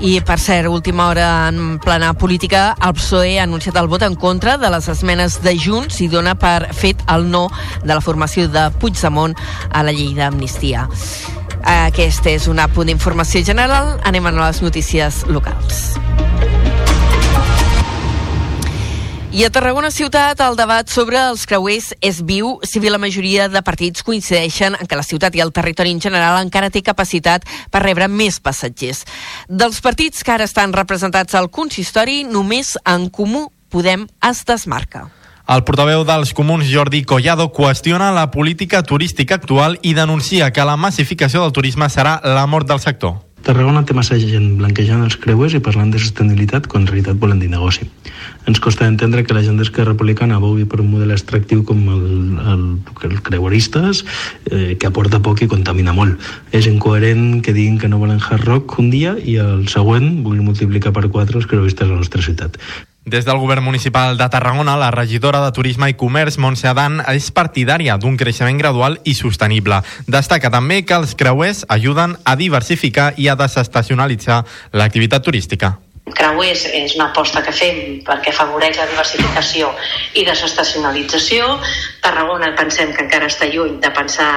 I, 0.00 0.20
per 0.20 0.38
cert, 0.38 0.68
última 0.68 1.08
hora 1.08 1.48
en 1.48 1.78
plana 1.78 2.12
política, 2.14 2.74
el 2.84 2.92
PSOE 2.94 3.38
ha 3.38 3.44
anunciat 3.44 3.76
el 3.80 3.88
vot 3.88 4.02
en 4.04 4.14
contra 4.14 4.56
de 4.60 4.70
les 4.70 4.88
esmenes 4.92 5.40
de 5.42 5.56
Junts 5.56 6.02
i 6.04 6.08
dona 6.12 6.34
per 6.36 6.74
fet 6.76 7.00
el 7.12 7.30
no 7.30 7.46
de 7.82 7.94
la 7.94 8.02
formació 8.04 8.48
de 8.52 8.68
Puigdemont 8.80 9.36
a 9.72 9.82
la 9.86 9.94
llei 9.96 10.12
d'amnistia. 10.18 10.86
Aquest 11.66 12.28
és 12.30 12.46
un 12.52 12.60
apunt 12.62 12.92
d'informació 12.92 13.42
general. 13.44 13.96
Anem 14.04 14.28
a 14.28 14.36
les 14.36 14.62
notícies 14.62 15.24
locals. 15.32 15.96
I 19.36 19.42
a 19.44 19.50
Tarragona 19.52 19.90
ciutat 19.92 20.38
el 20.40 20.54
debat 20.56 20.88
sobre 20.88 21.18
els 21.20 21.42
creuers 21.44 21.90
és 22.00 22.22
viu, 22.24 22.54
si 22.64 22.80
bé 22.80 22.88
la 22.88 22.96
majoria 22.96 23.50
de 23.52 23.60
partits 23.60 24.00
coincideixen 24.00 24.78
en 24.80 24.88
que 24.88 24.96
la 24.96 25.04
ciutat 25.04 25.36
i 25.36 25.42
el 25.44 25.52
territori 25.52 25.92
en 25.92 26.00
general 26.00 26.38
encara 26.40 26.70
té 26.72 26.80
capacitat 26.80 27.44
per 27.68 27.82
rebre 27.84 28.08
més 28.08 28.38
passatgers. 28.40 29.02
Dels 29.44 29.82
partits 29.84 30.24
que 30.24 30.32
ara 30.32 30.48
estan 30.48 30.72
representats 30.72 31.36
al 31.36 31.50
consistori, 31.52 32.22
només 32.24 32.78
en 32.88 33.10
comú 33.12 33.50
Podem 33.68 34.08
es 34.24 34.42
desmarca. 34.48 35.10
El 35.52 35.66
portaveu 35.68 36.06
dels 36.08 36.32
comuns, 36.32 36.72
Jordi 36.72 37.04
Collado, 37.04 37.50
qüestiona 37.52 38.14
la 38.16 38.30
política 38.32 38.80
turística 38.88 39.36
actual 39.36 39.76
i 39.82 39.92
denuncia 39.92 40.48
que 40.48 40.64
la 40.64 40.80
massificació 40.80 41.44
del 41.44 41.52
turisme 41.52 41.92
serà 41.92 42.22
la 42.24 42.48
mort 42.48 42.72
del 42.72 42.80
sector. 42.80 43.25
Tarragona 43.46 43.84
té 43.86 43.94
massa 43.94 44.16
gent 44.18 44.56
blanquejant 44.58 45.04
els 45.06 45.14
creuers 45.22 45.54
i 45.54 45.60
parlant 45.62 45.92
de 45.94 46.00
sostenibilitat 46.02 46.64
quan 46.66 46.82
en 46.82 46.88
realitat 46.90 47.20
volen 47.22 47.38
dir 47.38 47.50
negoci. 47.52 47.86
Ens 48.50 48.58
costa 48.62 48.88
entendre 48.90 49.22
que 49.22 49.36
la 49.36 49.44
gent 49.46 49.60
d'Esquerra 49.60 49.92
Republicana 49.92 50.40
vulgui 50.42 50.66
per 50.66 50.80
un 50.82 50.90
model 50.90 51.14
extractiu 51.14 51.62
com 51.68 51.84
el, 51.94 52.02
el, 52.54 52.64
el 53.06 53.14
creueristes, 53.28 54.02
eh, 54.50 54.74
que 54.74 54.90
aporta 54.90 55.22
poc 55.22 55.44
i 55.46 55.50
contamina 55.52 55.94
molt. 55.94 56.18
És 56.50 56.66
incoherent 56.66 57.38
que 57.46 57.54
diguin 57.54 57.78
que 57.78 57.92
no 57.92 58.02
volen 58.02 58.18
hard 58.18 58.50
rock 58.50 58.80
un 58.82 58.90
dia 58.90 59.14
i 59.22 59.38
el 59.46 59.68
següent 59.70 60.24
vulguin 60.26 60.50
multiplicar 60.50 60.90
per 60.96 61.06
quatre 61.06 61.38
els 61.38 61.46
creueristes 61.46 61.86
a 61.86 61.94
la 61.94 62.02
nostra 62.02 62.26
ciutat. 62.26 62.58
Des 63.06 63.24
del 63.24 63.38
govern 63.38 63.62
municipal 63.62 64.16
de 64.18 64.26
Tarragona, 64.28 64.74
la 64.76 64.90
regidora 64.90 65.38
de 65.44 65.52
Turisme 65.54 65.86
i 65.92 65.94
Comerç, 65.94 66.40
Montse 66.42 66.66
Adan, 66.66 66.98
és 67.12 67.28
partidària 67.30 67.94
d'un 68.02 68.18
creixement 68.18 68.58
gradual 68.58 68.98
i 69.06 69.14
sostenible. 69.14 69.78
Destaca 70.10 70.50
també 70.50 70.82
que 70.82 70.98
els 70.98 71.14
creuers 71.14 71.62
ajuden 71.70 72.18
a 72.26 72.34
diversificar 72.34 73.12
i 73.14 73.30
a 73.30 73.38
desestacionalitzar 73.38 74.42
l'activitat 74.74 75.22
turística. 75.22 75.76
Creuers 76.14 76.62
és 76.70 76.94
una 76.94 77.08
aposta 77.10 77.40
que 77.42 77.50
fem 77.50 77.78
perquè 78.06 78.30
afavoreix 78.30 78.76
la 78.78 78.86
diversificació 78.86 79.72
i 80.14 80.22
desestacionalització. 80.28 81.48
Tarragona 82.04 82.52
pensem 82.58 82.92
que 82.94 83.02
encara 83.02 83.26
està 83.32 83.48
lluny 83.50 83.80
de 83.82 83.90
pensar 83.96 84.30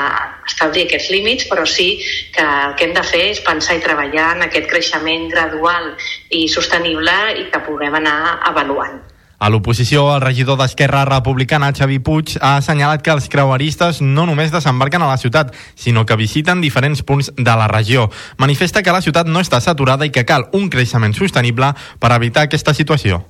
establir 0.49 0.87
aquests 0.87 1.11
límits, 1.13 1.45
però 1.51 1.67
sí 1.69 1.91
que 2.33 2.41
el 2.41 2.73
que 2.73 2.87
hem 2.87 2.97
de 2.97 3.05
fer 3.05 3.23
és 3.35 3.43
pensar 3.45 3.77
i 3.77 3.85
treballar 3.85 4.31
en 4.37 4.47
aquest 4.47 4.65
creixement 4.71 5.29
gradual 5.29 5.93
i 6.33 6.47
sostenible 6.49 7.15
i 7.37 7.47
que 7.53 7.65
puguem 7.69 8.01
anar 8.01 8.19
avaluant. 8.49 8.99
A 9.39 9.47
l'oposició, 9.47 10.01
el 10.17 10.19
regidor 10.19 10.57
d'Esquerra 10.59 11.05
Republicana, 11.07 11.71
Xavi 11.71 12.01
Puig, 12.03 12.33
ha 12.43 12.57
assenyalat 12.59 12.99
que 12.99 13.13
els 13.13 13.29
creueristes 13.31 14.01
no 14.03 14.25
només 14.27 14.51
desembarquen 14.51 15.05
a 15.05 15.07
la 15.07 15.15
ciutat, 15.17 15.53
sinó 15.79 16.03
que 16.05 16.17
visiten 16.19 16.59
diferents 16.59 17.05
punts 17.07 17.31
de 17.37 17.53
la 17.55 17.69
regió. 17.71 18.09
Manifesta 18.37 18.83
que 18.83 18.91
la 18.91 18.99
ciutat 19.01 19.31
no 19.31 19.39
està 19.39 19.61
saturada 19.63 20.03
i 20.03 20.11
que 20.11 20.25
cal 20.27 20.49
un 20.59 20.67
creixement 20.67 21.15
sostenible 21.15 21.71
per 22.03 22.11
evitar 22.17 22.49
aquesta 22.49 22.75
situació. 22.75 23.21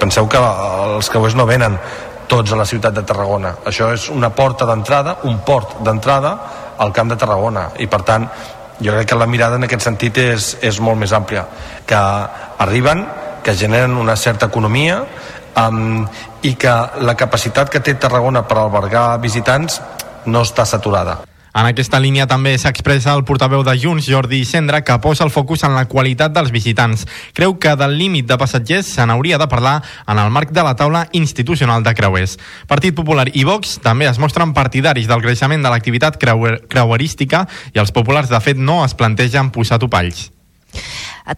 Penseu 0.00 0.26
que 0.26 0.40
els 0.40 1.12
creuers 1.12 1.38
no 1.38 1.46
venen 1.46 1.78
tots 2.26 2.50
a 2.50 2.58
la 2.58 2.66
ciutat 2.66 2.98
de 2.98 3.06
Tarragona. 3.06 3.54
Això 3.68 3.92
és 3.94 4.08
una 4.10 4.32
porta 4.34 4.66
d'entrada, 4.66 5.20
un 5.30 5.44
port 5.46 5.78
d'entrada 5.86 6.34
al 6.82 6.90
camp 6.90 7.12
de 7.12 7.20
Tarragona 7.20 7.68
i 7.78 7.86
per 7.86 8.02
tant 8.08 8.26
jo 8.82 8.94
crec 8.96 9.12
que 9.12 9.18
la 9.20 9.28
mirada 9.30 9.60
en 9.60 9.68
aquest 9.68 9.84
sentit 9.86 10.18
és, 10.18 10.56
és 10.64 10.80
molt 10.82 10.98
més 10.98 11.12
àmplia 11.14 11.44
que 11.86 12.00
arriben, 12.64 13.04
que 13.44 13.54
generen 13.54 13.94
una 13.98 14.16
certa 14.16 14.48
economia 14.50 15.02
um, 15.56 16.06
i 16.42 16.54
que 16.54 16.72
la 17.00 17.16
capacitat 17.18 17.70
que 17.70 17.80
té 17.80 17.94
Tarragona 17.94 18.46
per 18.48 18.58
albergar 18.62 19.20
visitants 19.22 19.80
no 20.26 20.42
està 20.46 20.66
saturada. 20.68 21.22
En 21.52 21.66
aquesta 21.68 21.98
línia 22.00 22.24
també 22.24 22.54
s'expressa 22.56 23.12
el 23.12 23.26
portaveu 23.28 23.60
de 23.60 23.74
Junts, 23.76 24.06
Jordi 24.08 24.38
Sendra, 24.48 24.80
que 24.80 24.96
posa 25.04 25.26
el 25.26 25.30
focus 25.30 25.66
en 25.68 25.74
la 25.76 25.84
qualitat 25.84 26.32
dels 26.32 26.48
visitants. 26.50 27.04
Creu 27.36 27.58
que 27.60 27.74
del 27.76 27.98
límit 27.98 28.24
de 28.30 28.38
passatgers 28.40 28.88
se 28.88 29.04
n'hauria 29.04 29.36
de 29.36 29.48
parlar 29.52 29.82
en 30.08 30.18
el 30.18 30.32
marc 30.32 30.54
de 30.56 30.64
la 30.64 30.72
taula 30.80 31.04
institucional 31.12 31.84
de 31.84 31.92
creuers. 31.94 32.38
Partit 32.72 32.96
Popular 32.96 33.28
i 33.36 33.44
Vox 33.44 33.76
també 33.84 34.08
es 34.08 34.20
mostren 34.22 34.56
partidaris 34.56 35.10
del 35.10 35.20
creixement 35.20 35.60
de 35.60 35.74
l'activitat 35.74 36.16
creuer 36.16 36.62
creuerística 36.72 37.44
i 37.74 37.84
els 37.84 37.92
populars, 37.92 38.32
de 38.32 38.40
fet, 38.40 38.56
no 38.56 38.80
es 38.86 38.96
plantegen 38.96 39.52
posar 39.52 39.76
topalls. 39.82 40.30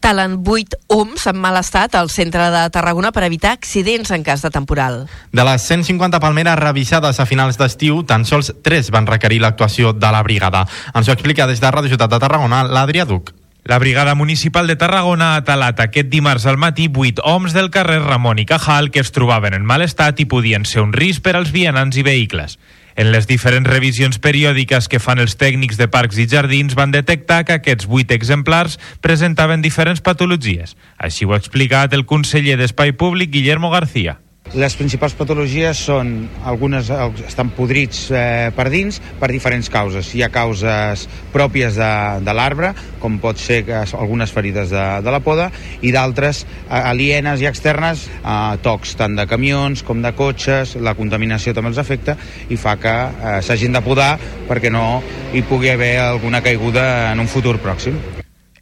Talen 0.01 0.41
8 0.47 0.81
oms 0.89 1.27
en 1.31 1.39
mal 1.41 1.59
estat 1.61 1.95
al 1.95 2.11
centre 2.11 2.49
de 2.51 2.65
Tarragona 2.75 3.13
per 3.13 3.25
evitar 3.29 3.53
accidents 3.53 4.11
en 4.11 4.25
cas 4.25 4.43
de 4.43 4.51
temporal. 4.51 5.05
De 5.33 5.45
les 5.45 5.63
150 5.63 6.21
palmeres 6.21 6.59
revisades 6.59 7.21
a 7.21 7.27
finals 7.27 7.61
d'estiu, 7.61 8.03
tan 8.09 8.25
sols 8.25 8.53
3 8.63 8.91
van 8.95 9.07
requerir 9.07 9.41
l'actuació 9.45 9.93
de 9.93 10.13
la 10.13 10.23
brigada. 10.23 10.67
Ens 10.95 11.09
ho 11.09 11.17
explica 11.17 11.47
des 11.47 11.61
de 11.61 11.71
Ràdio 11.71 11.95
Ciutat 11.95 12.11
de 12.11 12.21
Tarragona, 12.23 12.65
l'Adrià 12.65 13.05
Duc. 13.09 13.35
La 13.65 13.79
Brigada 13.79 14.15
Municipal 14.15 14.67
de 14.67 14.77
Tarragona 14.77 15.37
ha 15.37 15.45
talat 15.45 15.79
aquest 15.81 16.11
dimarts 16.13 16.45
al 16.45 16.59
matí 16.61 16.91
8 16.93 17.23
oms 17.25 17.55
del 17.57 17.71
carrer 17.73 18.03
Ramon 18.03 18.43
i 18.43 18.45
Cajal 18.45 18.91
que 18.93 19.01
es 19.01 19.09
trobaven 19.11 19.57
en 19.57 19.65
mal 19.65 19.81
estat 19.81 20.21
i 20.21 20.27
podien 20.29 20.67
ser 20.69 20.83
un 20.85 20.93
risc 20.93 21.25
per 21.25 21.33
als 21.39 21.49
vianants 21.49 21.97
i 21.97 22.05
vehicles. 22.05 22.59
En 22.97 23.11
les 23.11 23.27
diferents 23.27 23.67
revisions 23.67 24.21
periòdiques 24.23 24.89
que 24.91 25.03
fan 25.03 25.23
els 25.23 25.35
tècnics 25.39 25.79
de 25.81 25.89
parcs 25.91 26.19
i 26.23 26.29
jardins 26.31 26.77
van 26.79 26.95
detectar 26.95 27.43
que 27.45 27.59
aquests 27.59 27.89
vuit 27.91 28.11
exemplars 28.15 28.79
presentaven 29.03 29.63
diferents 29.63 30.03
patologies. 30.05 30.77
Així 30.99 31.27
ho 31.27 31.35
ha 31.35 31.41
explicat 31.43 31.93
el 31.93 32.07
conseller 32.07 32.59
d'Espai 32.61 32.95
Públic, 32.95 33.35
Guillermo 33.35 33.71
García. 33.75 34.19
Les 34.53 34.75
principals 34.79 35.17
patologies 35.19 35.81
són, 35.89 36.29
algunes 36.47 36.87
estan 37.27 37.49
podrits 37.57 38.05
eh, 38.15 38.53
per 38.55 38.69
dins 38.71 39.01
per 39.19 39.31
diferents 39.33 39.71
causes. 39.73 40.13
Hi 40.15 40.23
ha 40.23 40.29
causes 40.31 41.09
pròpies 41.33 41.75
de, 41.81 41.91
de 42.23 42.35
l'arbre, 42.37 42.71
com 43.03 43.19
pot 43.19 43.41
ser 43.41 43.65
algunes 43.83 44.31
ferides 44.31 44.71
de, 44.71 44.85
de 45.03 45.15
la 45.17 45.23
poda, 45.25 45.49
i 45.83 45.91
d'altres 45.97 46.45
eh, 46.45 46.79
alienes 46.79 47.43
i 47.43 47.51
externes, 47.51 48.07
eh, 48.23 48.41
tocs 48.63 48.95
tant 49.01 49.19
de 49.19 49.27
camions 49.27 49.83
com 49.83 50.05
de 50.05 50.15
cotxes, 50.15 50.77
la 50.79 50.95
contaminació 50.95 51.57
també 51.57 51.75
els 51.75 51.83
afecta 51.83 52.15
i 52.47 52.61
fa 52.61 52.79
que 52.79 52.95
eh, 52.95 53.39
s'hagin 53.43 53.75
de 53.75 53.83
podar 53.83 54.13
perquè 54.47 54.71
no 54.71 55.01
hi 55.35 55.43
pugui 55.49 55.75
haver 55.75 55.97
alguna 56.05 56.45
caiguda 56.45 57.11
en 57.11 57.25
un 57.25 57.33
futur 57.33 57.59
pròxim. 57.59 57.99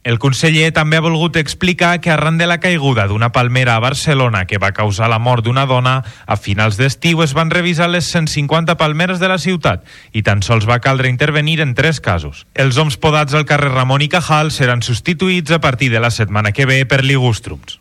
El 0.03 0.19
conseller 0.19 0.73
també 0.75 0.97
ha 0.99 1.03
volgut 1.03 1.37
explicar 1.39 2.01
que 2.03 2.11
arran 2.11 2.37
de 2.37 2.43
la 2.49 2.57
caiguda 2.59 3.05
d'una 3.07 3.31
palmera 3.31 3.77
a 3.77 3.83
Barcelona 3.83 4.43
que 4.45 4.59
va 4.59 4.73
causar 4.75 5.07
la 5.07 5.19
mort 5.19 5.45
d'una 5.45 5.63
dona, 5.65 5.93
a 6.27 6.35
finals 6.35 6.75
d'estiu 6.75 7.23
es 7.23 7.31
van 7.37 7.53
revisar 7.53 7.87
les 7.87 8.09
150 8.11 8.75
palmeres 8.75 9.23
de 9.23 9.31
la 9.31 9.39
ciutat 9.39 9.87
i 10.11 10.23
tan 10.27 10.43
sols 10.43 10.67
va 10.67 10.81
caldre 10.83 11.07
intervenir 11.07 11.61
en 11.63 11.71
tres 11.73 12.01
casos. 12.03 12.43
Els 12.53 12.75
oms 12.77 12.99
podats 12.99 13.33
al 13.33 13.47
carrer 13.47 13.71
Ramon 13.71 14.03
i 14.03 14.11
Cajal 14.11 14.51
seran 14.51 14.83
substituïts 14.83 15.55
a 15.55 15.61
partir 15.63 15.87
de 15.93 16.03
la 16.03 16.11
setmana 16.11 16.51
que 16.51 16.67
ve 16.67 16.83
per 16.83 16.99
ligustrums. 17.07 17.79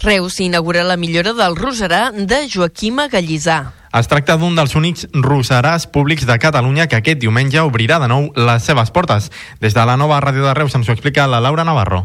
Reus 0.00 0.40
inaugura 0.40 0.84
la 0.84 0.96
millora 0.96 1.32
del 1.36 1.56
Roserà 1.56 2.08
de 2.12 2.46
Joaquima 2.48 3.08
Gallissà. 3.12 3.85
Es 3.96 4.10
tracta 4.12 4.34
d'un 4.36 4.52
dels 4.58 4.74
únics 4.76 5.06
roserars 5.24 5.86
públics 5.88 6.26
de 6.28 6.34
Catalunya 6.36 6.84
que 6.86 6.98
aquest 6.98 7.16
diumenge 7.22 7.62
obrirà 7.64 7.96
de 8.02 8.10
nou 8.12 8.26
les 8.36 8.66
seves 8.68 8.90
portes. 8.92 9.30
Des 9.62 9.72
de 9.72 9.84
la 9.88 9.96
nova 9.96 10.18
ràdio 10.20 10.44
de 10.44 10.52
Reus 10.52 10.76
ens 10.76 10.90
ho 10.90 10.92
explica 10.92 11.24
la 11.26 11.40
Laura 11.40 11.64
Navarro. 11.64 12.02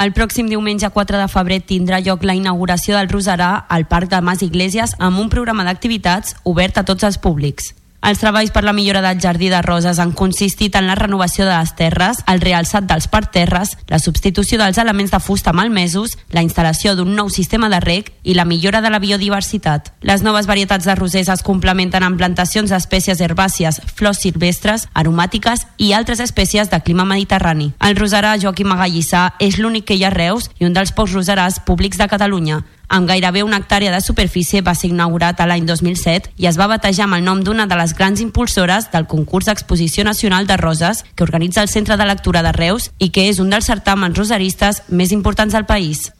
El 0.00 0.14
pròxim 0.16 0.48
diumenge 0.48 0.88
4 0.88 1.20
de 1.20 1.28
febrer 1.28 1.60
tindrà 1.60 2.00
lloc 2.00 2.24
la 2.24 2.34
inauguració 2.34 2.96
del 2.96 3.12
Rosarà 3.12 3.52
al 3.68 3.84
Parc 3.84 4.08
de 4.16 4.22
Mas 4.24 4.40
Iglesias 4.42 4.96
amb 4.98 5.20
un 5.20 5.28
programa 5.28 5.68
d'activitats 5.68 6.38
obert 6.42 6.80
a 6.80 6.88
tots 6.88 7.04
els 7.04 7.20
públics. 7.20 7.74
Els 8.04 8.18
treballs 8.20 8.50
per 8.52 8.66
la 8.66 8.74
millora 8.76 9.00
del 9.00 9.16
jardí 9.16 9.48
de 9.48 9.62
roses 9.64 9.98
han 9.98 10.10
consistit 10.12 10.74
en 10.76 10.84
la 10.86 10.94
renovació 10.94 11.46
de 11.46 11.54
les 11.56 11.70
terres, 11.72 12.18
el 12.28 12.42
realçat 12.42 12.84
dels 12.84 13.06
parterres, 13.08 13.78
la 13.88 13.98
substitució 13.98 14.58
dels 14.60 14.76
elements 14.76 15.14
de 15.14 15.20
fusta 15.24 15.54
malmesos, 15.56 16.18
la 16.28 16.42
instal·lació 16.44 16.92
d'un 16.98 17.14
nou 17.16 17.30
sistema 17.32 17.70
de 17.72 17.80
rec 17.80 18.12
i 18.22 18.36
la 18.36 18.44
millora 18.44 18.82
de 18.84 18.90
la 18.92 19.00
biodiversitat. 19.00 19.94
Les 20.04 20.20
noves 20.20 20.44
varietats 20.44 20.84
de 20.84 20.98
rosers 21.00 21.32
es 21.32 21.42
complementen 21.42 22.04
amb 22.04 22.20
plantacions 22.20 22.68
d'espècies 22.68 23.24
herbàcies, 23.24 23.80
flors 23.96 24.20
silvestres, 24.20 24.84
aromàtiques 24.92 25.64
i 25.78 25.94
altres 25.96 26.20
espècies 26.20 26.68
de 26.68 26.82
clima 26.84 27.08
mediterrani. 27.08 27.72
El 27.80 27.96
roserà 27.96 28.36
Joaquim 28.36 28.76
Agallissà 28.76 29.30
és 29.40 29.56
l'únic 29.56 29.88
que 29.88 29.96
hi 29.96 30.04
ha 30.04 30.12
a 30.12 30.18
Reus 30.18 30.52
i 30.60 30.68
un 30.68 30.76
dels 30.76 30.92
pocs 30.92 31.16
roserars 31.16 31.62
públics 31.64 31.96
de 31.96 32.12
Catalunya 32.12 32.60
amb 32.88 33.08
gairebé 33.08 33.42
una 33.42 33.58
hectàrea 33.62 33.92
de 33.92 34.00
superfície 34.00 34.62
va 34.62 34.74
ser 34.74 34.90
inaugurat 34.90 35.40
a 35.40 35.46
l'any 35.46 35.66
2007 35.66 36.34
i 36.36 36.48
es 36.50 36.58
va 36.60 36.70
batejar 36.70 37.06
amb 37.06 37.18
el 37.18 37.24
nom 37.24 37.44
d'una 37.44 37.66
de 37.66 37.78
les 37.78 37.94
grans 37.94 38.20
impulsores 38.20 38.90
del 38.92 39.06
concurs 39.06 39.46
d'exposició 39.46 40.04
nacional 40.04 40.46
de 40.46 40.56
roses 40.56 41.04
que 41.14 41.24
organitza 41.24 41.62
el 41.62 41.68
Centre 41.68 41.96
de 41.96 42.06
Lectura 42.06 42.42
de 42.42 42.52
Reus 42.52 42.90
i 42.98 43.10
que 43.10 43.28
és 43.28 43.40
un 43.40 43.50
dels 43.50 43.70
certàmens 43.70 44.18
rosaristes 44.18 44.82
més 44.88 45.12
importants 45.12 45.54
del 45.54 45.66
país. 45.66 46.12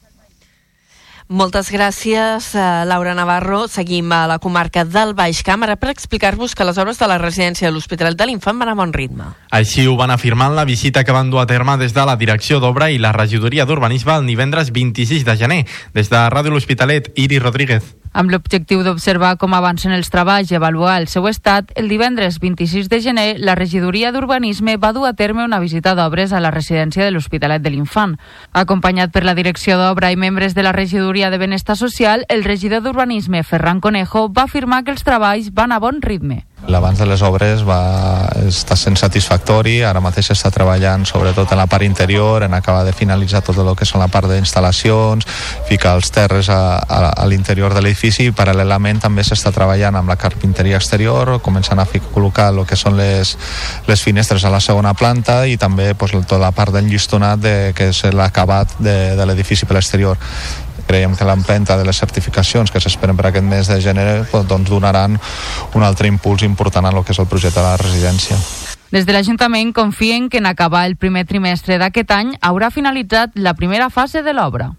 Moltes 1.28 1.70
gràcies, 1.72 2.54
eh, 2.54 2.84
Laura 2.84 3.14
Navarro. 3.14 3.66
Seguim 3.66 4.12
a 4.12 4.26
la 4.26 4.38
comarca 4.38 4.84
del 4.84 5.14
Baix 5.14 5.42
Camp 5.42 5.64
per 5.80 5.88
explicar-vos 5.88 6.54
que 6.54 6.64
les 6.64 6.76
obres 6.76 6.98
de 6.98 7.08
la 7.08 7.16
residència 7.16 7.66
de 7.66 7.72
l'Hospitalet 7.72 8.18
de 8.18 8.26
l'Infant 8.26 8.58
van 8.58 8.68
a 8.68 8.74
bon 8.74 8.92
ritme. 8.92 9.24
Així 9.50 9.86
ho 9.86 9.96
van 9.96 10.10
afirmar 10.10 10.50
en 10.50 10.56
la 10.56 10.66
visita 10.66 11.02
que 11.02 11.12
van 11.12 11.30
dur 11.30 11.40
a 11.40 11.46
terme 11.46 11.78
des 11.78 11.94
de 11.94 12.04
la 12.04 12.16
Direcció 12.16 12.60
d'Obra 12.60 12.90
i 12.90 12.98
la 12.98 13.12
Regidoria 13.12 13.64
d'Urbanisme 13.64 14.12
el 14.18 14.26
divendres 14.26 14.70
26 14.70 15.24
de 15.24 15.36
gener. 15.36 15.66
Des 15.94 16.10
de 16.10 16.28
Ràdio 16.28 16.50
L'Hospitalet, 16.52 17.10
Iri 17.16 17.38
Rodríguez. 17.38 18.03
Amb 18.14 18.30
l'objectiu 18.30 18.84
d'observar 18.86 19.32
com 19.42 19.56
avancen 19.58 19.90
els 19.90 20.06
treballs 20.06 20.52
i 20.52 20.54
avaluar 20.54 21.00
el 21.00 21.08
seu 21.10 21.26
estat, 21.26 21.72
el 21.74 21.88
divendres 21.90 22.38
26 22.38 22.86
de 22.92 23.00
gener, 23.02 23.24
la 23.42 23.56
Regidoria 23.58 24.12
d'Urbanisme 24.14 24.76
va 24.78 24.92
dur 24.94 25.08
a 25.08 25.16
terme 25.18 25.42
una 25.42 25.58
visita 25.58 25.96
d'obres 25.98 26.30
a 26.30 26.38
la 26.38 26.54
residència 26.54 27.02
de 27.02 27.10
l'Hospitalet 27.10 27.66
de 27.66 27.74
l'Infant. 27.74 28.14
Acompanyat 28.54 29.10
per 29.10 29.24
la 29.26 29.34
Direcció 29.34 29.80
d'Obra 29.82 30.12
i 30.14 30.16
membres 30.16 30.54
de 30.54 30.62
la 30.62 30.76
Regidoria 30.78 31.32
de 31.34 31.42
Benestar 31.42 31.74
Social, 31.74 32.22
el 32.28 32.46
regidor 32.46 32.86
d'Urbanisme, 32.86 33.42
Ferran 33.42 33.82
Conejo, 33.82 34.28
va 34.30 34.46
afirmar 34.46 34.84
que 34.84 34.94
els 34.94 35.02
treballs 35.02 35.50
van 35.50 35.74
a 35.74 35.82
bon 35.82 35.98
ritme. 35.98 36.44
L'abans 36.68 36.98
de 36.98 37.04
les 37.04 37.20
obres 37.20 37.60
va 37.66 38.30
estar 38.48 38.76
sent 38.80 38.96
satisfactori, 38.96 39.82
ara 39.84 40.00
mateix 40.00 40.30
està 40.32 40.48
treballant 40.52 41.04
sobretot 41.04 41.52
en 41.52 41.60
la 41.60 41.66
part 41.68 41.84
interior, 41.84 42.42
en 42.46 42.56
acabar 42.56 42.86
de 42.86 42.94
finalitzar 42.96 43.42
tot 43.44 43.58
el 43.60 43.68
que 43.76 43.84
són 43.84 44.00
la 44.00 44.08
part 44.08 44.30
d'instal·lacions, 44.30 45.28
ficar 45.68 45.92
els 45.98 46.08
terres 46.14 46.48
a, 46.48 46.80
a, 46.80 47.00
a 47.12 47.26
l'interior 47.28 47.76
de 47.76 47.84
l'edifici 47.84 48.30
i 48.30 48.32
paral·lelament 48.32 49.02
també 49.04 49.26
s'està 49.26 49.52
treballant 49.52 50.00
amb 50.00 50.08
la 50.08 50.16
carpinteria 50.16 50.80
exterior, 50.80 51.36
començant 51.44 51.82
a 51.82 51.88
col·locar 52.14 52.48
el 52.54 52.64
que 52.64 52.80
són 52.80 52.96
les, 52.96 53.36
les 53.86 54.02
finestres 54.02 54.44
a 54.44 54.52
la 54.52 54.62
segona 54.64 54.94
planta 54.96 55.42
i 55.44 55.58
també 55.60 55.92
pues, 55.94 56.16
tota 56.16 56.40
la 56.40 56.54
part 56.56 56.72
d'enllistonat 56.72 57.44
de, 57.44 57.56
que 57.76 57.92
és 57.92 58.04
l'acabat 58.08 58.78
de, 58.80 58.96
de 59.18 59.28
l'edifici 59.28 59.68
per 59.68 59.76
l'exterior 59.76 60.16
creiem 60.84 61.16
que 61.16 61.26
l'empenta 61.26 61.76
de 61.76 61.84
les 61.84 61.98
certificacions 61.98 62.70
que 62.70 62.80
s'esperen 62.80 63.16
per 63.16 63.30
aquest 63.30 63.48
mes 63.48 63.70
de 63.70 63.80
gener 63.80 64.06
doncs 64.32 64.70
donaran 64.70 65.18
un 65.74 65.82
altre 65.82 66.08
impuls 66.08 66.44
important 66.46 66.86
en 66.86 66.96
el 66.96 67.04
que 67.04 67.12
és 67.12 67.18
el 67.18 67.30
projecte 67.30 67.60
de 67.60 67.66
la 67.66 67.80
residència. 67.80 68.38
Des 68.94 69.06
de 69.08 69.12
l'Ajuntament 69.12 69.72
confien 69.74 70.28
que 70.30 70.38
en 70.38 70.46
acabar 70.46 70.84
el 70.86 70.94
primer 70.94 71.24
trimestre 71.26 71.80
d'aquest 71.82 72.12
any 72.14 72.36
haurà 72.40 72.70
finalitzat 72.70 73.34
la 73.34 73.56
primera 73.58 73.90
fase 73.90 74.22
de 74.22 74.32
l'obra. 74.32 74.70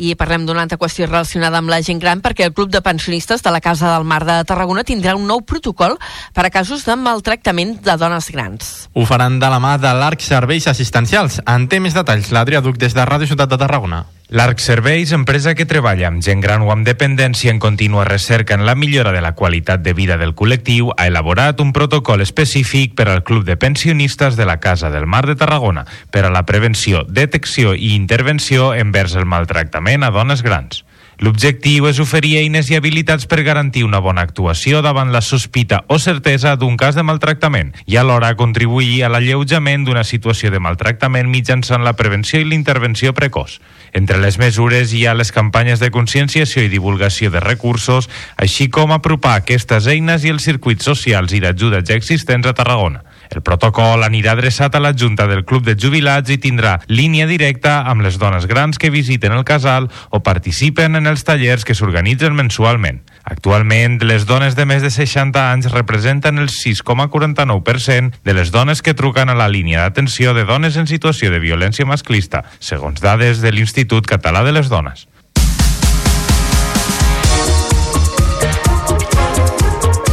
I 0.00 0.14
parlem 0.16 0.46
d'una 0.46 0.62
altra 0.64 0.78
qüestió 0.80 1.08
relacionada 1.08 1.58
amb 1.60 1.72
la 1.72 1.80
gent 1.84 1.98
gran 2.00 2.22
perquè 2.24 2.46
el 2.46 2.54
Club 2.54 2.70
de 2.72 2.80
Pensionistes 2.80 3.42
de 3.42 3.50
la 3.50 3.60
Casa 3.60 3.90
del 3.92 4.06
Mar 4.08 4.22
de 4.24 4.38
Tarragona 4.48 4.86
tindrà 4.86 5.16
un 5.18 5.26
nou 5.28 5.42
protocol 5.42 5.98
per 6.32 6.46
a 6.46 6.52
casos 6.54 6.86
de 6.86 6.96
maltractament 6.96 7.80
de 7.84 7.98
dones 8.00 8.30
grans. 8.30 8.70
Ho 8.94 9.04
faran 9.04 9.40
de 9.42 9.50
la 9.50 9.60
mà 9.60 9.76
de 9.82 9.92
l'ARC 9.92 10.22
Serveis 10.24 10.70
Assistencials. 10.70 11.42
En 11.46 11.68
té 11.68 11.82
més 11.82 11.98
detalls 11.98 12.32
l'Adrià 12.32 12.62
Duc 12.64 12.78
des 12.80 12.96
de 12.96 13.04
Ràdio 13.04 13.28
Ciutat 13.28 13.50
de 13.50 13.60
Tarragona. 13.60 14.04
L'Arc 14.30 14.60
Serveis, 14.62 15.10
empresa 15.10 15.56
que 15.58 15.64
treballa 15.66 16.06
amb 16.06 16.22
gent 16.22 16.38
gran 16.38 16.62
o 16.62 16.68
amb 16.70 16.86
dependència 16.86 17.50
en 17.50 17.58
contínua 17.58 18.04
recerca 18.06 18.54
en 18.54 18.62
la 18.62 18.76
millora 18.78 19.10
de 19.10 19.18
la 19.24 19.32
qualitat 19.34 19.82
de 19.82 19.90
vida 19.90 20.20
del 20.20 20.36
col·lectiu, 20.38 20.92
ha 20.94 21.08
elaborat 21.10 21.58
un 21.58 21.72
protocol 21.74 22.22
específic 22.22 22.94
per 22.94 23.08
al 23.10 23.24
Club 23.26 23.42
de 23.48 23.56
Pensionistes 23.58 24.38
de 24.38 24.46
la 24.46 24.60
Casa 24.62 24.92
del 24.94 25.08
Mar 25.10 25.24
de 25.26 25.34
Tarragona 25.34 25.82
per 26.14 26.22
a 26.28 26.30
la 26.30 26.44
prevenció, 26.46 27.02
detecció 27.10 27.74
i 27.74 27.96
intervenció 27.96 28.70
envers 28.70 29.18
el 29.18 29.26
maltractament 29.26 30.06
a 30.06 30.12
dones 30.14 30.46
grans. 30.46 30.84
L'objectiu 31.20 31.84
és 31.84 31.98
oferir 32.00 32.38
eines 32.40 32.70
i 32.72 32.78
habilitats 32.78 33.26
per 33.28 33.42
garantir 33.44 33.82
una 33.84 33.98
bona 34.00 34.22
actuació 34.24 34.78
davant 34.80 35.10
la 35.12 35.20
sospita 35.20 35.82
o 35.92 35.98
certesa 36.00 36.54
d'un 36.56 36.78
cas 36.80 36.96
de 36.96 37.04
maltractament 37.04 37.74
i 37.84 37.98
alhora 38.00 38.30
contribuir 38.40 39.02
a 39.04 39.10
l'alleujament 39.12 39.84
d'una 39.84 40.00
situació 40.08 40.48
de 40.48 40.62
maltractament 40.64 41.28
mitjançant 41.28 41.84
la 41.84 41.92
prevenció 41.92 42.40
i 42.40 42.48
l'intervenció 42.48 43.12
precoç. 43.12 43.58
Entre 43.92 44.16
les 44.16 44.40
mesures 44.40 44.94
hi 44.96 45.04
ha 45.04 45.12
les 45.12 45.28
campanyes 45.36 45.84
de 45.84 45.90
conscienciació 45.92 46.64
i 46.64 46.72
divulgació 46.72 47.28
de 47.28 47.44
recursos, 47.44 48.08
així 48.40 48.70
com 48.72 48.96
apropar 48.96 49.36
aquestes 49.42 49.92
eines 49.92 50.24
i 50.24 50.32
els 50.32 50.48
circuits 50.48 50.88
socials 50.88 51.36
i 51.36 51.44
d'ajuda 51.44 51.84
ja 51.84 52.00
existents 52.00 52.48
a 52.48 52.56
Tarragona. 52.56 53.04
El 53.30 53.44
protocol 53.46 54.02
anirà 54.02 54.32
adreçat 54.34 54.74
a 54.74 54.80
la 54.82 54.90
Junta 54.96 55.28
del 55.30 55.44
Club 55.46 55.62
de 55.68 55.76
Jubilats 55.78 56.32
i 56.34 56.38
tindrà 56.42 56.80
línia 56.90 57.28
directa 57.30 57.80
amb 57.86 58.02
les 58.02 58.18
dones 58.18 58.48
grans 58.50 58.78
que 58.78 58.90
visiten 58.90 59.32
el 59.36 59.44
casal 59.46 59.86
o 60.10 60.22
participen 60.26 60.98
en 60.98 61.06
els 61.06 61.22
tallers 61.24 61.64
que 61.64 61.76
s'organitzen 61.78 62.34
mensualment. 62.34 63.00
Actualment, 63.22 64.00
les 64.02 64.26
dones 64.26 64.56
de 64.58 64.66
més 64.66 64.82
de 64.82 64.90
60 64.90 65.44
anys 65.52 65.70
representen 65.70 66.42
el 66.42 66.50
6,49% 66.50 68.24
de 68.24 68.34
les 68.34 68.50
dones 68.50 68.82
que 68.82 68.96
truquen 68.98 69.30
a 69.30 69.38
la 69.38 69.48
línia 69.48 69.84
d'atenció 69.84 70.34
de 70.34 70.44
dones 70.48 70.76
en 70.80 70.90
situació 70.90 71.30
de 71.30 71.38
violència 71.38 71.86
masclista, 71.86 72.42
segons 72.58 73.00
dades 73.00 73.44
de 73.44 73.54
l'Institut 73.54 74.10
Català 74.10 74.42
de 74.42 74.56
les 74.56 74.68
Dones. 74.72 75.06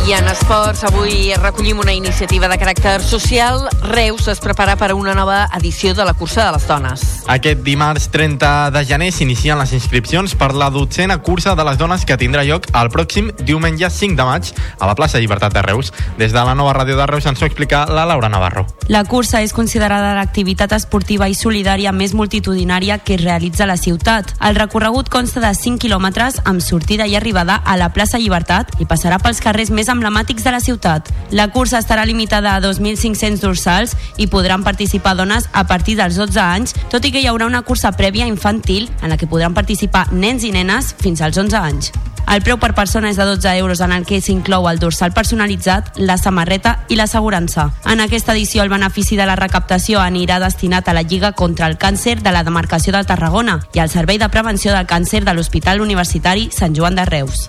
I 0.08 0.14
en 0.14 0.28
esports, 0.32 0.86
avui 0.88 1.34
recollim 1.36 1.82
una 1.84 1.92
iniciativa 1.92 2.48
de 2.48 2.56
caràcter 2.56 3.02
social. 3.04 3.66
Reus 3.92 4.30
es 4.32 4.40
prepara 4.40 4.78
per 4.80 4.94
a 4.94 4.96
una 4.96 5.12
nova 5.12 5.50
edició 5.58 5.92
de 5.94 6.06
la 6.08 6.14
cursa 6.14 6.46
de 6.46 6.54
les 6.56 6.68
dones. 6.70 7.02
Aquest 7.28 7.60
dimarts 7.66 8.08
30 8.14 8.72
de 8.72 8.86
gener 8.88 9.10
s'inicien 9.12 9.60
les 9.60 9.74
inscripcions 9.76 10.32
per 10.40 10.54
la 10.56 10.70
dotzena 10.72 11.18
cursa 11.18 11.58
de 11.60 11.66
les 11.68 11.76
dones 11.78 12.06
que 12.08 12.16
tindrà 12.16 12.46
lloc 12.48 12.70
el 12.72 12.88
pròxim 12.94 13.34
diumenge 13.42 13.90
5 13.92 14.16
de 14.16 14.28
maig 14.30 14.54
a 14.80 14.88
la 14.88 14.96
plaça 14.96 15.20
Llibertat 15.20 15.52
de 15.52 15.66
Reus. 15.68 15.92
Des 16.16 16.32
de 16.32 16.40
la 16.40 16.56
nova 16.56 16.72
ràdio 16.78 16.96
de 16.96 17.10
Reus 17.12 17.28
ens 17.28 17.44
ho 17.44 17.50
explica 17.50 17.84
la 17.92 18.06
Laura 18.08 18.30
Navarro. 18.32 18.64
La 18.88 19.04
cursa 19.04 19.44
és 19.44 19.52
considerada 19.52 20.16
l'activitat 20.16 20.72
esportiva 20.72 21.28
i 21.28 21.36
solidària 21.36 21.92
més 21.92 22.16
multitudinària 22.16 23.00
que 23.00 23.18
es 23.20 23.26
realitza 23.26 23.66
a 23.66 23.72
la 23.74 23.76
ciutat. 23.76 24.32
El 24.40 24.56
recorregut 24.56 25.12
consta 25.12 25.44
de 25.44 25.52
5 25.52 25.84
quilòmetres 25.84 26.40
amb 26.46 26.64
sortida 26.64 27.12
i 27.12 27.20
arribada 27.20 27.60
a 27.60 27.76
la 27.76 27.92
plaça 27.92 28.24
Llibertat 28.24 28.72
i 28.80 28.88
passarà 28.88 29.20
pels 29.20 29.44
carrers 29.44 29.70
més 29.70 29.92
emblemàtics 29.98 30.46
de 30.46 30.54
la 30.54 30.62
ciutat. 30.64 31.10
La 31.32 31.50
cursa 31.52 31.82
estarà 31.82 32.06
limitada 32.06 32.56
a 32.56 32.62
2.500 32.64 33.42
dorsals 33.44 33.98
i 34.18 34.30
podran 34.32 34.64
participar 34.64 35.18
dones 35.18 35.50
a 35.52 35.66
partir 35.68 35.98
dels 35.98 36.16
12 36.16 36.40
anys, 36.40 36.76
tot 36.94 37.06
i 37.06 37.12
que 37.12 37.24
hi 37.24 37.28
haurà 37.28 37.50
una 37.50 37.66
cursa 37.66 37.92
prèvia 37.98 38.30
infantil 38.30 38.92
en 39.02 39.10
la 39.10 39.18
que 39.18 39.28
podran 39.28 39.58
participar 39.58 40.08
nens 40.14 40.46
i 40.46 40.54
nenes 40.54 40.94
fins 41.02 41.26
als 41.26 41.38
11 41.38 41.58
anys. 41.58 41.92
El 42.28 42.42
preu 42.44 42.58
per 42.60 42.74
persona 42.76 43.08
és 43.08 43.16
de 43.16 43.24
12 43.24 43.54
euros 43.56 43.80
en 43.80 43.94
el 43.96 44.04
que 44.06 44.20
s'inclou 44.20 44.68
el 44.68 44.82
dorsal 44.82 45.14
personalitzat, 45.16 45.94
la 45.96 46.18
samarreta 46.20 46.74
i 46.92 46.98
l'assegurança. 47.00 47.70
En 47.88 48.04
aquesta 48.04 48.36
edició 48.36 48.66
el 48.66 48.74
benefici 48.74 49.16
de 49.16 49.26
la 49.30 49.38
recaptació 49.40 50.02
anirà 50.04 50.42
destinat 50.44 50.90
a 50.90 50.98
la 50.98 51.06
Lliga 51.08 51.32
contra 51.32 51.72
el 51.72 51.78
Càncer 51.80 52.18
de 52.20 52.36
la 52.36 52.44
demarcació 52.44 52.92
de 52.98 53.06
Tarragona 53.08 53.62
i 53.74 53.80
al 53.80 53.90
Servei 53.90 54.20
de 54.20 54.28
Prevenció 54.28 54.76
del 54.76 54.88
Càncer 54.92 55.24
de 55.24 55.34
l'Hospital 55.34 55.80
Universitari 55.80 56.50
Sant 56.52 56.76
Joan 56.76 57.00
de 57.00 57.08
Reus. 57.08 57.48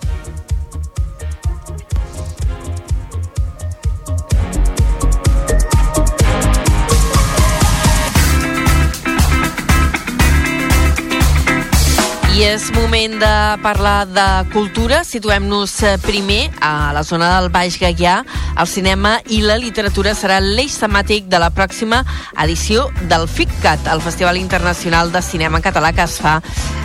I 12.38 12.44
és 12.46 12.68
moment 12.70 13.16
de 13.18 13.30
parlar 13.64 14.04
de 14.06 14.24
cultura. 14.52 15.00
Situem-nos 15.02 15.72
eh, 15.82 15.96
primer 15.98 16.52
a 16.62 16.92
la 16.94 17.00
zona 17.02 17.32
del 17.32 17.48
Baix 17.50 17.80
Gaià. 17.82 18.20
El 18.54 18.68
cinema 18.70 19.16
i 19.34 19.40
la 19.42 19.56
literatura 19.58 20.12
serà 20.14 20.36
l'eix 20.38 20.76
temàtic 20.78 21.26
de 21.26 21.40
la 21.42 21.48
pròxima 21.50 22.04
edició 22.38 22.84
del 23.10 23.26
FICCAT, 23.26 23.88
el 23.90 24.04
Festival 24.06 24.38
Internacional 24.38 25.10
de 25.10 25.22
Cinema 25.26 25.58
Català 25.64 25.90
que 25.96 26.04
es 26.06 26.14
fa 26.22 26.36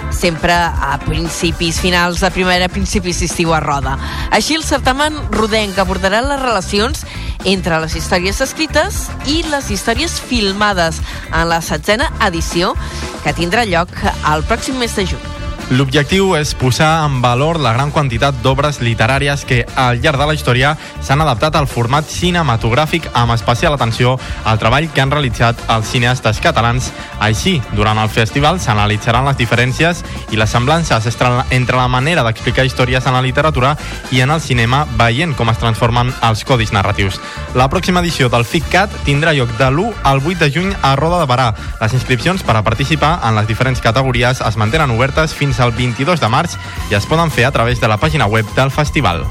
sempre 0.10 0.56
a 0.58 0.98
principis, 1.06 1.84
finals 1.86 2.26
de 2.26 2.34
primavera, 2.34 2.72
principis 2.74 3.22
d'estiu 3.22 3.54
a 3.54 3.62
Roda. 3.62 3.94
Així, 4.34 4.58
el 4.58 4.66
certamen 4.66 5.22
rodenc 5.38 5.78
abordarà 5.78 6.24
les 6.26 6.42
relacions 6.42 7.06
entre 7.46 7.78
les 7.84 7.94
històries 8.02 8.42
escrites 8.42 9.04
i 9.30 9.44
les 9.54 9.70
històries 9.70 10.18
filmades 10.18 10.98
en 11.30 11.46
la 11.54 11.62
setzena 11.62 12.10
edició 12.26 12.74
que 13.22 13.38
tindrà 13.38 13.70
lloc 13.70 13.94
el 14.34 14.50
pròxim 14.50 14.82
mes 14.82 14.98
de 14.98 15.10
juny. 15.14 15.43
L'objectiu 15.72 16.34
és 16.36 16.52
posar 16.60 17.06
en 17.06 17.22
valor 17.24 17.58
la 17.64 17.72
gran 17.74 17.90
quantitat 17.90 18.36
d'obres 18.44 18.82
literàries 18.84 19.46
que 19.48 19.62
al 19.80 20.02
llarg 20.04 20.20
de 20.20 20.26
la 20.28 20.36
història 20.36 20.74
s'han 21.02 21.24
adaptat 21.24 21.56
al 21.56 21.70
format 21.72 22.06
cinematogràfic 22.12 23.08
amb 23.16 23.32
especial 23.34 23.74
atenció 23.74 24.18
al 24.44 24.60
treball 24.60 24.90
que 24.92 25.02
han 25.02 25.12
realitzat 25.12 25.56
els 25.74 25.88
cineastes 25.88 26.42
catalans. 26.44 26.92
Així, 27.24 27.62
durant 27.72 27.98
el 27.98 28.12
festival 28.12 28.60
s'analitzaran 28.60 29.26
les 29.26 29.40
diferències 29.40 30.04
i 30.32 30.38
les 30.38 30.52
semblances 30.52 31.08
entre 31.50 31.78
la 31.78 31.88
manera 31.88 32.24
d'explicar 32.28 32.66
històries 32.68 33.08
en 33.08 33.16
la 33.16 33.24
literatura 33.24 33.78
i 34.12 34.20
en 34.20 34.32
el 34.32 34.42
cinema 34.42 34.84
veient 35.00 35.34
com 35.36 35.50
es 35.50 35.58
transformen 35.64 36.14
els 36.22 36.44
codis 36.44 36.74
narratius. 36.74 37.22
La 37.56 37.70
pròxima 37.70 38.02
edició 38.04 38.30
del 38.30 38.46
FICCAT 38.46 39.04
tindrà 39.08 39.34
lloc 39.34 39.56
de 39.58 39.72
l'1 39.72 39.94
al 40.04 40.20
8 40.20 40.40
de 40.44 40.52
juny 40.52 40.76
a 40.82 40.96
Roda 41.00 41.24
de 41.24 41.32
Barà. 41.32 41.54
Les 41.80 41.94
inscripcions 41.94 42.44
per 42.44 42.58
a 42.58 42.64
participar 42.64 43.20
en 43.24 43.36
les 43.40 43.48
diferents 43.48 43.82
categories 43.82 44.42
es 44.42 44.58
mantenen 44.58 44.92
obertes 44.92 45.34
fins 45.34 45.53
el 45.60 45.74
22 45.76 46.22
de 46.22 46.30
març 46.30 46.58
i 46.90 46.96
es 46.98 47.06
poden 47.10 47.32
fer 47.32 47.46
a 47.46 47.52
través 47.52 47.82
de 47.82 47.90
la 47.90 48.00
pàgina 48.02 48.26
web 48.30 48.48
del 48.56 48.72
festival. 48.72 49.26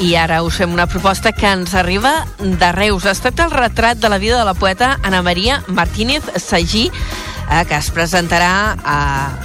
I 0.00 0.14
ara 0.16 0.40
us 0.42 0.56
fem 0.56 0.72
una 0.72 0.86
proposta 0.88 1.32
que 1.36 1.48
ens 1.50 1.74
arriba 1.74 2.24
de 2.38 2.70
Reus. 2.72 3.04
Es 3.04 3.20
tracta 3.20 3.44
el 3.44 3.52
retrat 3.52 4.00
de 4.00 4.08
la 4.08 4.18
vida 4.18 4.38
de 4.38 4.46
la 4.48 4.54
poeta 4.54 4.98
Ana 5.02 5.20
Maria 5.22 5.62
Martínez 5.66 6.24
Sagí, 6.36 6.90
eh, 7.50 7.64
que 7.68 7.76
es 7.76 7.90
presentarà 7.92 8.78
a 8.80 8.98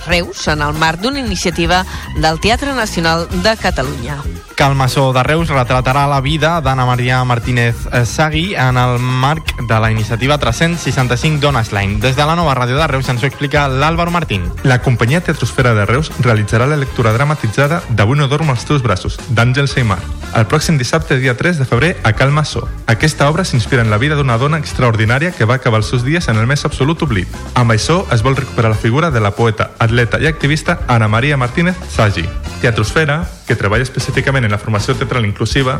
Reus 0.07 0.47
en 0.47 0.63
el 0.63 0.73
marc 0.79 1.03
d'una 1.03 1.19
iniciativa 1.19 1.83
del 2.15 2.39
Teatre 2.39 2.73
Nacional 2.73 3.27
de 3.43 3.57
Catalunya. 3.57 4.21
Calmassó 4.55 5.11
de 5.13 5.21
Reus 5.23 5.49
retratarà 5.49 6.07
la 6.07 6.21
vida 6.21 6.61
d'Anna 6.61 6.85
Maria 6.87 7.23
Martínez 7.27 7.75
Sagui 8.05 8.55
en 8.55 8.77
el 8.77 8.99
marc 8.99 9.53
de 9.59 9.79
la 9.79 9.91
iniciativa 9.91 10.37
365 10.37 11.41
Dones 11.41 11.73
Line. 11.73 11.99
Des 11.99 12.15
de 12.15 12.25
la 12.25 12.37
nova 12.39 12.55
ràdio 12.55 12.79
de 12.79 12.87
Reus 12.87 13.09
ens 13.11 13.21
ho 13.21 13.27
explica 13.27 13.67
l'Àlvaro 13.67 14.15
Martín. 14.15 14.47
La 14.63 14.81
companyia 14.81 15.21
Teatrosfera 15.21 15.75
de 15.75 15.85
Reus 15.85 16.11
realitzarà 16.19 16.65
la 16.65 16.79
lectura 16.79 17.13
dramatitzada 17.13 17.83
d'Avui 17.89 18.17
no 18.17 18.29
dormo 18.31 18.55
als 18.55 18.63
teus 18.65 18.81
braços, 18.81 19.19
d'Àngel 19.29 19.67
Seimar, 19.67 19.99
el 20.35 20.43
pròxim 20.51 20.75
dissabte, 20.75 21.15
dia 21.15 21.37
3 21.37 21.59
de 21.61 21.65
febrer, 21.65 21.93
a 22.03 22.11
Calmassó. 22.11 22.67
Aquesta 22.91 23.29
obra 23.29 23.45
s'inspira 23.47 23.83
en 23.85 23.89
la 23.89 23.97
vida 23.97 24.17
d'una 24.19 24.35
dona 24.37 24.57
extraordinària 24.59 25.31
que 25.31 25.47
va 25.47 25.55
acabar 25.55 25.79
els 25.79 25.87
seus 25.87 26.03
dies 26.03 26.27
en 26.27 26.35
el 26.35 26.47
més 26.47 26.65
absolut 26.67 27.05
oblit. 27.07 27.31
Amb 27.55 27.71
això 27.71 28.01
es 28.11 28.23
vol 28.23 28.35
recuperar 28.35 28.73
la 28.73 28.81
figura 28.81 29.11
de 29.11 29.23
la 29.23 29.31
poeta, 29.31 29.71
atleta 29.79 30.19
i 30.19 30.27
activista 30.27 30.81
Ana 30.87 31.07
Maria 31.07 31.37
Martínez 31.37 31.79
Sagi. 31.87 32.27
Teatrosfera, 32.59 33.23
que 33.47 33.55
treballa 33.55 33.87
específicament 33.87 34.44
en 34.45 34.53
la 34.53 34.61
formació 34.61 34.95
teatral 34.95 35.25
inclusiva, 35.27 35.79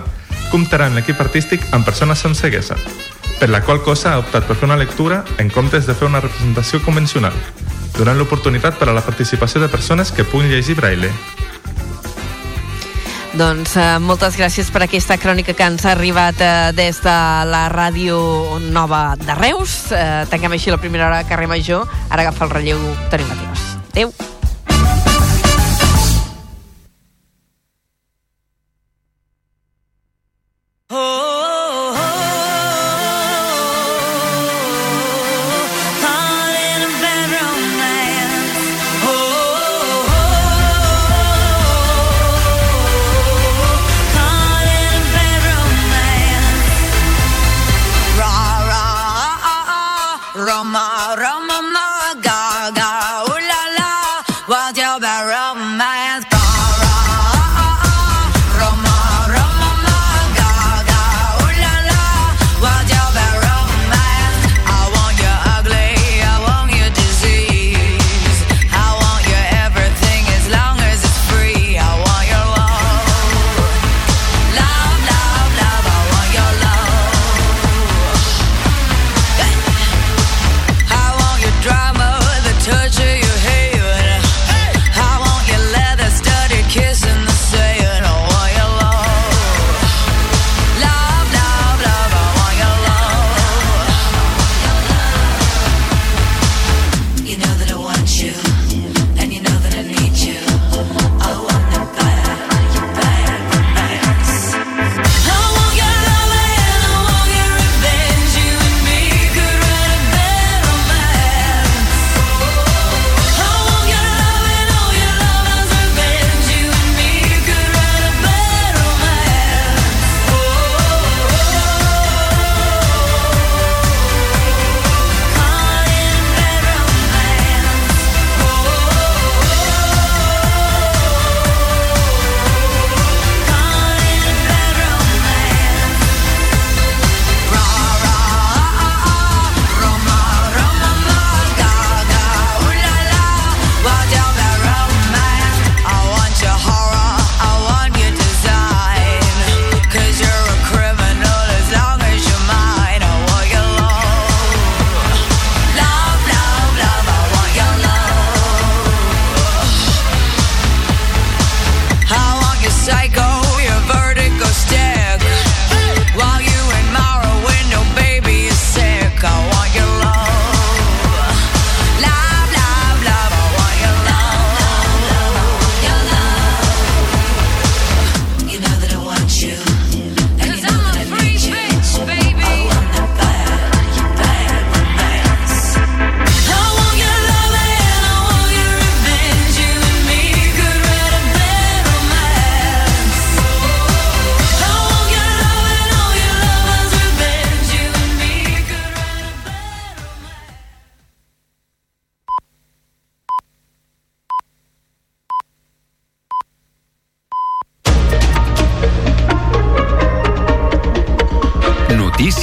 comptarà 0.52 0.90
en 0.90 0.98
l'equip 0.98 1.20
artístic 1.22 1.64
amb 1.74 1.86
persones 1.86 2.20
sense 2.20 2.42
ceguesa, 2.42 2.78
per 3.40 3.50
la 3.50 3.62
qual 3.62 3.82
cosa 3.84 4.14
ha 4.14 4.22
optat 4.22 4.48
per 4.48 4.58
fer 4.58 4.68
una 4.70 4.80
lectura 4.80 5.24
en 5.38 5.50
comptes 5.50 5.88
de 5.88 5.96
fer 5.96 6.08
una 6.08 6.22
representació 6.24 6.82
convencional, 6.84 7.34
donant 7.98 8.18
l'oportunitat 8.20 8.80
per 8.80 8.90
a 8.90 8.96
la 8.96 9.04
participació 9.06 9.62
de 9.62 9.72
persones 9.72 10.12
que 10.12 10.28
puguin 10.28 10.52
llegir 10.52 10.76
braille. 10.76 11.12
Doncs 13.36 13.74
eh, 13.76 13.88
moltes 14.00 14.38
gràcies 14.40 14.70
per 14.72 14.86
aquesta 14.86 15.18
crònica 15.20 15.52
que 15.58 15.66
ens 15.68 15.84
ha 15.84 15.92
arribat 15.92 16.40
eh, 16.40 16.52
des 16.78 17.02
de 17.04 17.16
la 17.52 17.66
ràdio 17.74 18.62
nova 18.72 19.18
de 19.20 19.36
Reus. 19.36 19.92
Eh, 19.92 20.24
tanquem 20.32 20.56
així 20.56 20.72
la 20.72 20.80
primera 20.80 21.10
hora 21.10 21.20
de 21.24 21.28
carrer 21.28 21.50
Major. 21.52 21.84
Ara 22.08 22.24
agafa 22.24 22.48
el 22.48 22.56
relleu 22.56 22.88
Toni 23.12 23.28
Mateos. 23.28 23.68
Adéu. 23.92 24.35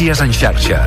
Notícies 0.03 0.21
en 0.27 0.33
xarxa. 0.35 0.79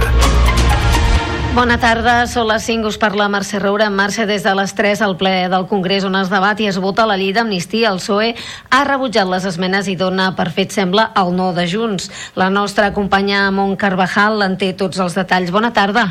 Bona 1.56 1.78
tarda, 1.80 2.26
són 2.28 2.50
les 2.50 2.66
5, 2.68 2.90
us 2.92 2.98
parla 3.00 3.30
Mercè 3.32 3.62
Roura. 3.62 3.86
En 3.88 3.96
marxa 3.96 4.26
des 4.28 4.44
de 4.44 4.52
les 4.60 4.74
3 4.76 5.04
al 5.06 5.16
ple 5.16 5.32
del 5.48 5.68
Congrés 5.70 6.04
on 6.04 6.18
es 6.20 6.28
debat 6.28 6.60
i 6.60 6.68
es 6.68 6.76
vota 6.84 7.06
la 7.08 7.16
llei 7.16 7.32
d'amnistia. 7.32 7.94
El 7.94 8.02
PSOE 8.02 8.34
ha 8.76 8.82
rebutjat 8.84 9.30
les 9.32 9.46
esmenes 9.48 9.88
i 9.88 9.96
dona 9.96 10.34
per 10.36 10.50
fet, 10.52 10.76
sembla, 10.76 11.14
el 11.16 11.32
no 11.32 11.54
de 11.56 11.64
Junts. 11.64 12.10
La 12.36 12.50
nostra 12.52 12.92
companya 12.92 13.46
Mont 13.56 13.78
Carvajal 13.80 14.44
en 14.44 14.58
té 14.60 14.74
tots 14.76 15.00
els 15.00 15.16
detalls. 15.16 15.54
Bona 15.56 15.72
tarda. 15.72 16.10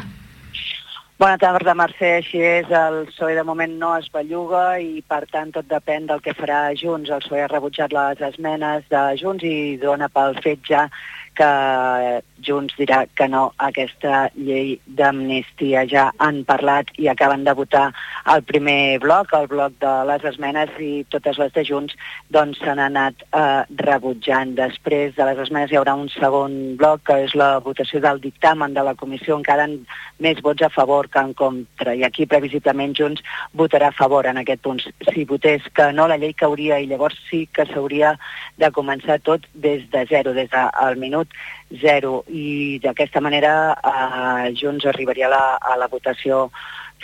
Bona 1.21 1.37
tarda, 1.37 1.75
Mercè. 1.77 2.15
Així 2.23 2.41
és, 2.41 2.71
el 2.73 3.03
PSOE 3.11 3.35
de 3.37 3.45
moment 3.45 3.75
no 3.83 3.91
es 3.99 4.09
belluga 4.15 4.79
i, 4.81 5.05
per 5.05 5.27
tant, 5.29 5.53
tot 5.53 5.69
depèn 5.69 6.09
del 6.09 6.25
que 6.25 6.33
farà 6.33 6.71
Junts. 6.73 7.13
El 7.13 7.21
PSOE 7.21 7.45
ha 7.45 7.53
rebutjat 7.53 7.93
les 7.93 8.25
esmenes 8.33 8.89
de 8.89 9.05
Junts 9.21 9.45
i 9.45 9.77
dona 9.77 10.09
pel 10.09 10.41
fet 10.41 10.65
ja 10.73 10.87
que 11.35 12.23
Junts 12.47 12.77
dirà 12.79 13.05
que 13.17 13.29
no 13.29 13.47
a 13.57 13.71
aquesta 13.71 14.29
llei 14.37 14.77
d'amnistia. 14.87 15.85
Ja 15.91 16.11
han 16.23 16.43
parlat 16.49 16.91
i 17.01 17.09
acaben 17.09 17.45
de 17.45 17.55
votar 17.57 17.87
el 18.35 18.45
primer 18.47 18.99
bloc, 19.03 19.33
el 19.37 19.49
bloc 19.51 19.79
de 19.83 19.93
les 20.09 20.25
esmenes, 20.31 20.73
i 20.79 21.05
totes 21.13 21.39
les 21.41 21.53
de 21.55 21.65
Junts 21.67 21.97
doncs 22.35 22.61
s'han 22.63 22.83
anat 22.83 23.25
eh, 23.31 23.63
rebutjant. 23.81 24.55
Després 24.59 25.15
de 25.17 25.29
les 25.29 25.41
esmenes 25.47 25.73
hi 25.73 25.81
haurà 25.81 25.97
un 25.99 26.11
segon 26.13 26.77
bloc, 26.81 27.05
que 27.09 27.19
és 27.27 27.35
la 27.39 27.59
votació 27.65 28.03
del 28.05 28.21
dictamen 28.23 28.77
de 28.77 28.85
la 28.87 28.97
comissió, 28.99 29.39
encara 29.39 29.69
en 29.69 29.81
més 30.23 30.41
vots 30.45 30.63
a 30.63 30.71
favor 30.73 31.09
que 31.09 31.21
en 31.21 31.35
contra. 31.35 31.95
I 31.95 32.05
aquí, 32.07 32.27
previsiblement, 32.31 32.95
Junts 32.97 33.25
votarà 33.53 33.91
a 33.91 33.97
favor 33.97 34.27
en 34.31 34.41
aquest 34.41 34.63
punt. 34.65 34.81
Si 35.11 35.25
votés 35.29 35.67
que 35.75 35.91
no, 35.93 36.09
la 36.09 36.19
llei 36.21 36.35
cauria 36.39 36.79
i 36.81 36.89
llavors 36.91 37.19
sí 37.31 37.45
que 37.53 37.67
s'hauria 37.69 38.15
de 38.61 38.71
començar 38.75 39.21
tot 39.25 39.47
des 39.55 39.85
de 39.91 40.05
zero, 40.11 40.35
des 40.37 40.51
del 40.51 40.99
minut 41.01 41.29
zero. 41.71 42.25
I 42.29 42.79
d'aquesta 42.83 43.21
manera 43.21 43.75
eh, 43.75 44.55
Junts 44.59 44.87
arribaria 44.87 45.27
a 45.27 45.35
la, 45.35 45.45
a 45.57 45.77
la 45.81 45.89
votació 45.89 46.49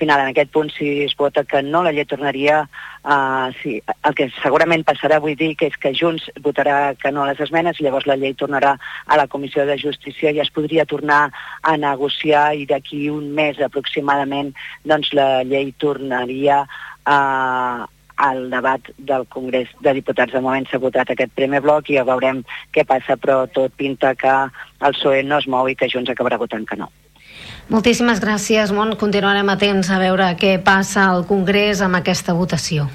final. 0.00 0.20
En 0.20 0.32
aquest 0.32 0.50
punt, 0.52 0.70
si 0.72 1.02
es 1.04 1.14
vota 1.16 1.44
que 1.44 1.62
no, 1.62 1.84
la 1.84 1.92
llei 1.92 2.08
tornaria... 2.08 2.64
Uh, 3.00 3.48
sí, 3.62 3.78
el 4.04 4.14
que 4.16 4.26
segurament 4.42 4.82
passarà, 4.84 5.16
vull 5.24 5.32
dir, 5.32 5.54
que 5.56 5.70
és 5.70 5.76
que 5.80 5.94
Junts 5.96 6.26
votarà 6.44 6.92
que 7.00 7.08
no 7.08 7.22
a 7.24 7.30
les 7.30 7.38
esmenes 7.40 7.78
i 7.80 7.86
llavors 7.86 8.04
la 8.04 8.18
llei 8.20 8.34
tornarà 8.36 8.74
a 8.76 9.16
la 9.16 9.24
Comissió 9.32 9.64
de 9.64 9.78
Justícia 9.80 10.34
i 10.36 10.42
es 10.42 10.50
podria 10.52 10.84
tornar 10.84 11.22
a 11.62 11.76
negociar 11.80 12.50
i 12.60 12.66
d'aquí 12.68 13.06
un 13.08 13.30
mes 13.38 13.56
aproximadament 13.64 14.52
doncs 14.84 15.14
la 15.16 15.30
llei 15.48 15.72
tornaria 15.80 16.66
a, 17.08 17.16
al 18.20 18.50
debat 18.52 18.90
del 18.98 19.26
Congrés 19.32 19.68
de 19.80 19.94
Diputats. 19.96 20.32
De 20.32 20.42
moment 20.44 20.66
s'ha 20.68 20.80
votat 20.82 21.12
aquest 21.12 21.32
primer 21.34 21.62
bloc 21.64 21.88
i 21.88 21.96
ja 21.96 22.04
veurem 22.04 22.42
què 22.74 22.84
passa, 22.86 23.16
però 23.16 23.42
tot 23.48 23.72
pinta 23.80 24.14
que 24.14 24.32
el 24.32 24.96
PSOE 24.96 25.22
no 25.24 25.40
es 25.40 25.48
mou 25.48 25.68
i 25.68 25.76
que 25.76 25.88
Junts 25.88 26.12
acabarà 26.12 26.38
votant 26.40 26.66
que 26.68 26.76
no. 26.80 26.90
Moltíssimes 27.70 28.20
gràcies, 28.20 28.72
Mont. 28.76 28.96
Continuarem 29.00 29.48
atents 29.52 29.92
a 29.94 30.00
veure 30.02 30.32
què 30.40 30.56
passa 30.64 31.06
al 31.08 31.24
Congrés 31.28 31.80
amb 31.86 32.00
aquesta 32.02 32.36
votació. 32.36 32.90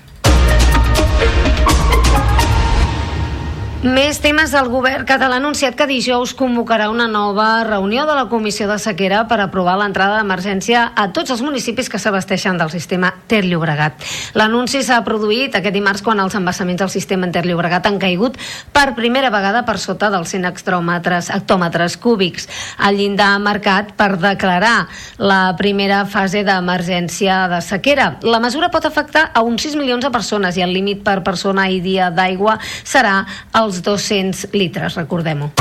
Més 3.85 4.17
temes 4.17 4.49
del 4.49 4.65
govern 4.73 5.05
català 5.05 5.35
ha 5.37 5.41
anunciat 5.43 5.75
que 5.77 5.85
dijous 5.85 6.31
convocarà 6.33 6.87
una 6.89 7.05
nova 7.05 7.63
reunió 7.67 8.07
de 8.09 8.15
la 8.17 8.23
Comissió 8.31 8.65
de 8.65 8.79
Sequera 8.81 9.19
per 9.29 9.37
aprovar 9.43 9.75
l'entrada 9.77 10.15
d'emergència 10.17 10.87
a 10.97 11.03
tots 11.13 11.29
els 11.29 11.43
municipis 11.45 11.85
que 11.93 11.99
s'abasteixen 12.01 12.57
del 12.57 12.71
sistema 12.73 13.11
Ter 13.29 13.43
Llobregat. 13.45 14.01
L'anunci 14.33 14.81
s'ha 14.81 14.97
produït 15.05 15.53
aquest 15.53 15.75
dimarts 15.77 16.01
quan 16.01 16.17
els 16.23 16.33
embassaments 16.33 16.81
del 16.81 16.89
sistema 16.89 17.29
Ter 17.29 17.43
Llobregat 17.45 17.85
han 17.85 17.99
caigut 18.01 18.39
per 18.73 18.95
primera 18.97 19.29
vegada 19.29 19.61
per 19.69 19.77
sota 19.77 20.09
dels 20.09 20.33
100 20.33 20.49
hectòmetres, 20.49 21.29
hectòmetres 21.37 21.99
cúbics. 22.01 22.49
El 22.89 22.97
llindar 22.97 23.35
marcat 23.37 23.93
per 23.93 24.15
declarar 24.17 24.87
la 25.21 25.53
primera 25.61 26.01
fase 26.09 26.41
d'emergència 26.41 27.43
de 27.53 27.61
sequera. 27.61 28.15
La 28.25 28.41
mesura 28.41 28.73
pot 28.73 28.89
afectar 28.89 29.29
a 29.29 29.45
uns 29.45 29.69
6 29.69 29.77
milions 29.77 30.09
de 30.09 30.09
persones 30.09 30.57
i 30.57 30.65
el 30.65 30.73
límit 30.73 31.05
per 31.05 31.19
persona 31.21 31.69
i 31.69 31.77
dia 31.85 32.09
d'aigua 32.09 32.57
serà 32.81 33.19
els 33.53 33.74
200 33.83 34.49
litres, 34.53 34.95
recordem-ho. 34.95 35.51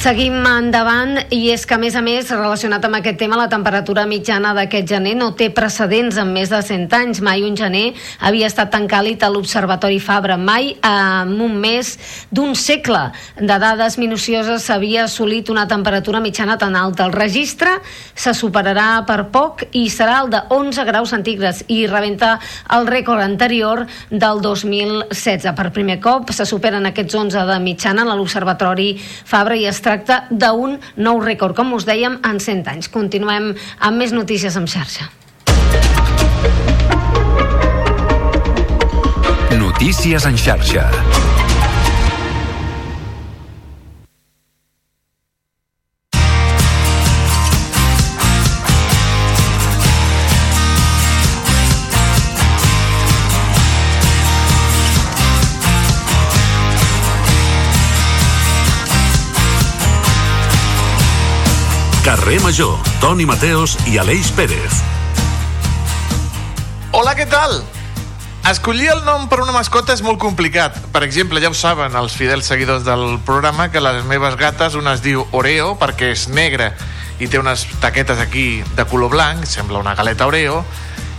Seguim 0.00 0.38
endavant 0.48 1.18
i 1.28 1.50
és 1.52 1.66
que, 1.68 1.76
a 1.76 1.78
més 1.78 1.92
a 1.92 2.00
més, 2.00 2.30
relacionat 2.32 2.86
amb 2.86 2.96
aquest 2.96 3.18
tema, 3.20 3.36
la 3.36 3.50
temperatura 3.52 4.06
mitjana 4.08 4.54
d'aquest 4.56 4.86
gener 4.88 5.10
no 5.18 5.26
té 5.36 5.50
precedents 5.52 6.16
en 6.16 6.30
més 6.32 6.48
de 6.48 6.56
100 6.64 6.94
anys. 6.96 7.18
Mai 7.20 7.42
un 7.44 7.52
gener 7.52 7.90
havia 8.24 8.48
estat 8.48 8.70
tan 8.72 8.86
càlid 8.88 9.20
a 9.20 9.28
l'Observatori 9.28 9.98
Fabra. 10.00 10.38
Mai 10.40 10.70
en 10.80 11.34
un 11.44 11.58
mes 11.60 11.90
d'un 12.32 12.56
segle 12.56 13.02
de 13.36 13.58
dades 13.60 13.98
minucioses 14.00 14.64
s'havia 14.64 15.02
assolit 15.04 15.52
una 15.52 15.66
temperatura 15.68 16.24
mitjana 16.24 16.56
tan 16.56 16.80
alta. 16.80 17.04
El 17.04 17.12
registre 17.12 17.76
se 18.14 18.32
superarà 18.32 19.04
per 19.04 19.26
poc 19.28 19.66
i 19.76 19.84
serà 19.92 20.22
el 20.22 20.32
de 20.32 20.40
11 20.48 20.88
graus 20.88 21.12
centígrads 21.12 21.66
i 21.68 21.82
rebenta 21.92 22.38
el 22.72 22.88
rècord 22.88 23.20
anterior 23.20 23.84
del 24.08 24.40
2016. 24.48 25.52
Per 25.60 25.68
primer 25.76 26.00
cop 26.00 26.32
se 26.32 26.48
superen 26.48 26.88
aquests 26.88 27.20
11 27.20 27.46
de 27.52 27.60
mitjana 27.68 28.08
a 28.08 28.16
l'Observatori 28.16 28.94
Fabra 29.04 29.60
i 29.60 29.68
es 29.68 29.84
tracta 29.90 30.22
d'un 30.30 30.78
nou 31.02 31.18
rècord, 31.24 31.56
com 31.58 31.74
us 31.74 31.86
dèiem, 31.88 32.20
en 32.26 32.38
100 32.38 32.70
anys. 32.70 32.90
Continuem 32.94 33.50
amb 33.80 33.98
més 33.98 34.14
notícies 34.14 34.56
en 34.60 34.70
xarxa. 34.70 35.10
Notícies 39.58 40.30
en 40.30 40.38
xarxa. 40.38 41.29
Carrer 62.10 62.40
Major, 62.40 62.74
Toni 62.98 63.22
Mateos 63.22 63.76
i 63.86 63.92
Aleix 64.02 64.32
Pérez. 64.34 64.80
Hola, 66.90 67.12
què 67.14 67.22
tal? 67.30 67.60
Escollir 68.50 68.88
el 68.90 69.04
nom 69.06 69.28
per 69.30 69.38
una 69.44 69.54
mascota 69.54 69.94
és 69.94 70.02
molt 70.02 70.18
complicat. 70.18 70.74
Per 70.90 71.04
exemple, 71.06 71.38
ja 71.38 71.52
ho 71.52 71.54
saben 71.54 71.94
els 71.94 72.16
fidels 72.18 72.50
seguidors 72.50 72.82
del 72.82 73.20
programa 73.22 73.68
que 73.70 73.78
les 73.78 74.02
meves 74.10 74.34
gates, 74.40 74.74
una 74.74 74.96
es 74.98 75.04
diu 75.06 75.22
Oreo 75.30 75.76
perquè 75.78 76.10
és 76.16 76.26
negra 76.34 76.72
i 77.22 77.30
té 77.30 77.38
unes 77.38 77.62
taquetes 77.78 78.18
aquí 78.18 78.64
de 78.74 78.88
color 78.90 79.14
blanc, 79.14 79.46
sembla 79.46 79.78
una 79.78 79.94
galeta 79.94 80.26
Oreo, 80.26 80.64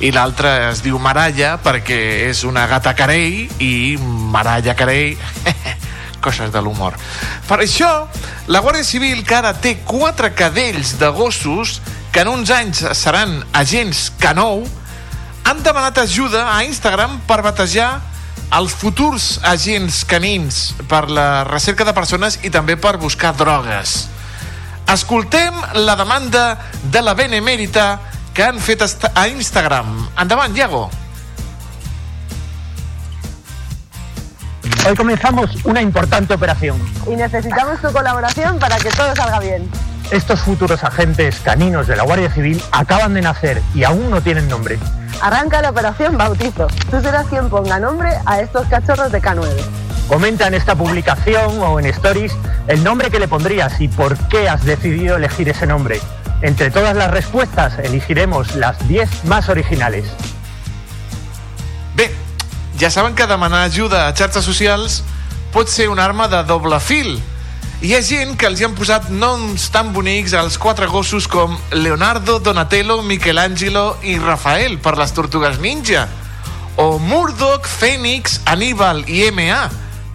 i 0.03 0.11
l'altra 0.11 0.73
es 0.73 0.83
diu 0.83 0.99
Maralla 0.99 1.55
perquè 1.63 2.01
és 2.27 2.43
una 2.43 2.67
gata 2.67 2.97
carei 2.99 3.45
i 3.63 3.95
Maralla 4.35 4.75
carei 4.75 5.15
coses 6.21 6.51
de 6.53 6.61
l'humor. 6.61 6.95
Per 7.47 7.59
això, 7.59 8.07
la 8.47 8.61
Guàrdia 8.63 8.87
Civil, 8.87 9.25
que 9.25 9.35
ara 9.35 9.55
té 9.57 9.79
quatre 9.85 10.31
cadells 10.37 10.95
de 11.01 11.09
gossos 11.15 11.79
que 12.11 12.23
en 12.23 12.31
uns 12.31 12.51
anys 12.53 12.85
seran 12.97 13.39
agents 13.57 14.11
K9, 14.21 14.67
han 15.43 15.63
demanat 15.65 15.97
ajuda 16.03 16.45
a 16.53 16.61
Instagram 16.63 17.19
per 17.27 17.41
batejar 17.41 17.91
els 18.51 18.73
futurs 18.75 19.39
agents 19.47 20.03
canins 20.05 20.61
per 20.91 21.05
la 21.09 21.43
recerca 21.47 21.87
de 21.87 21.95
persones 21.95 22.37
i 22.43 22.51
també 22.51 22.75
per 22.75 22.97
buscar 22.99 23.33
drogues. 23.37 24.05
Escoltem 24.91 25.55
la 25.85 25.95
demanda 25.95 26.57
de 26.91 27.01
la 27.01 27.15
Benemèrita 27.15 27.87
que 28.35 28.43
han 28.43 28.59
fet 28.59 28.83
a 28.83 29.27
Instagram. 29.31 29.93
Endavant, 30.19 30.55
Iago. 30.57 30.89
Hoy 34.87 34.95
comenzamos 34.95 35.63
una 35.63 35.79
importante 35.79 36.33
operación. 36.33 36.75
Y 37.07 37.15
necesitamos 37.15 37.79
tu 37.81 37.91
colaboración 37.91 38.57
para 38.57 38.77
que 38.77 38.89
todo 38.89 39.15
salga 39.15 39.39
bien. 39.39 39.69
Estos 40.09 40.39
futuros 40.39 40.83
agentes 40.83 41.39
caninos 41.39 41.85
de 41.85 41.95
la 41.95 42.03
Guardia 42.03 42.31
Civil 42.31 42.61
acaban 42.71 43.13
de 43.13 43.21
nacer 43.21 43.61
y 43.75 43.83
aún 43.83 44.09
no 44.09 44.21
tienen 44.21 44.47
nombre. 44.49 44.79
Arranca 45.21 45.61
la 45.61 45.69
operación 45.69 46.17
Bautizo. 46.17 46.65
Tú 46.89 46.99
serás 46.99 47.27
quien 47.27 47.47
ponga 47.49 47.79
nombre 47.79 48.09
a 48.25 48.41
estos 48.41 48.65
cachorros 48.67 49.11
de 49.11 49.21
K9. 49.21 49.49
Comenta 50.07 50.47
en 50.47 50.55
esta 50.55 50.75
publicación 50.75 51.59
o 51.59 51.79
en 51.79 51.85
stories 51.85 52.35
el 52.67 52.83
nombre 52.83 53.11
que 53.11 53.19
le 53.19 53.27
pondrías 53.27 53.79
y 53.79 53.87
por 53.87 54.17
qué 54.29 54.49
has 54.49 54.65
decidido 54.65 55.15
elegir 55.15 55.47
ese 55.47 55.67
nombre. 55.67 56.01
Entre 56.41 56.71
todas 56.71 56.95
las 56.95 57.11
respuestas 57.11 57.77
elegiremos 57.77 58.55
las 58.55 58.87
10 58.87 59.25
más 59.25 59.47
originales. 59.47 60.05
Ja 62.81 62.89
saben 62.89 63.13
que 63.13 63.27
demanar 63.29 63.61
ajuda 63.61 64.07
a 64.07 64.13
xarxes 64.17 64.41
socials 64.41 65.03
pot 65.53 65.69
ser 65.69 65.85
una 65.91 66.01
arma 66.01 66.25
de 66.25 66.39
doble 66.49 66.79
fil. 66.81 67.11
Hi 67.85 67.91
ha 67.93 67.99
gent 68.01 68.31
que 68.41 68.47
els 68.49 68.57
hi 68.57 68.65
han 68.65 68.73
posat 68.73 69.11
noms 69.13 69.67
tan 69.69 69.91
bonics 69.93 70.33
als 70.33 70.57
quatre 70.57 70.87
gossos 70.89 71.27
com 71.29 71.53
Leonardo, 71.77 72.39
Donatello, 72.39 73.03
Michelangelo 73.05 73.99
i 74.01 74.17
Rafael 74.17 74.79
per 74.81 74.95
les 74.97 75.13
tortugues 75.13 75.59
ninja. 75.61 76.07
O 76.81 76.97
Murdoch, 76.97 77.69
Fènix, 77.69 78.39
Aníbal 78.49 79.03
i 79.05 79.29
MA 79.29 79.61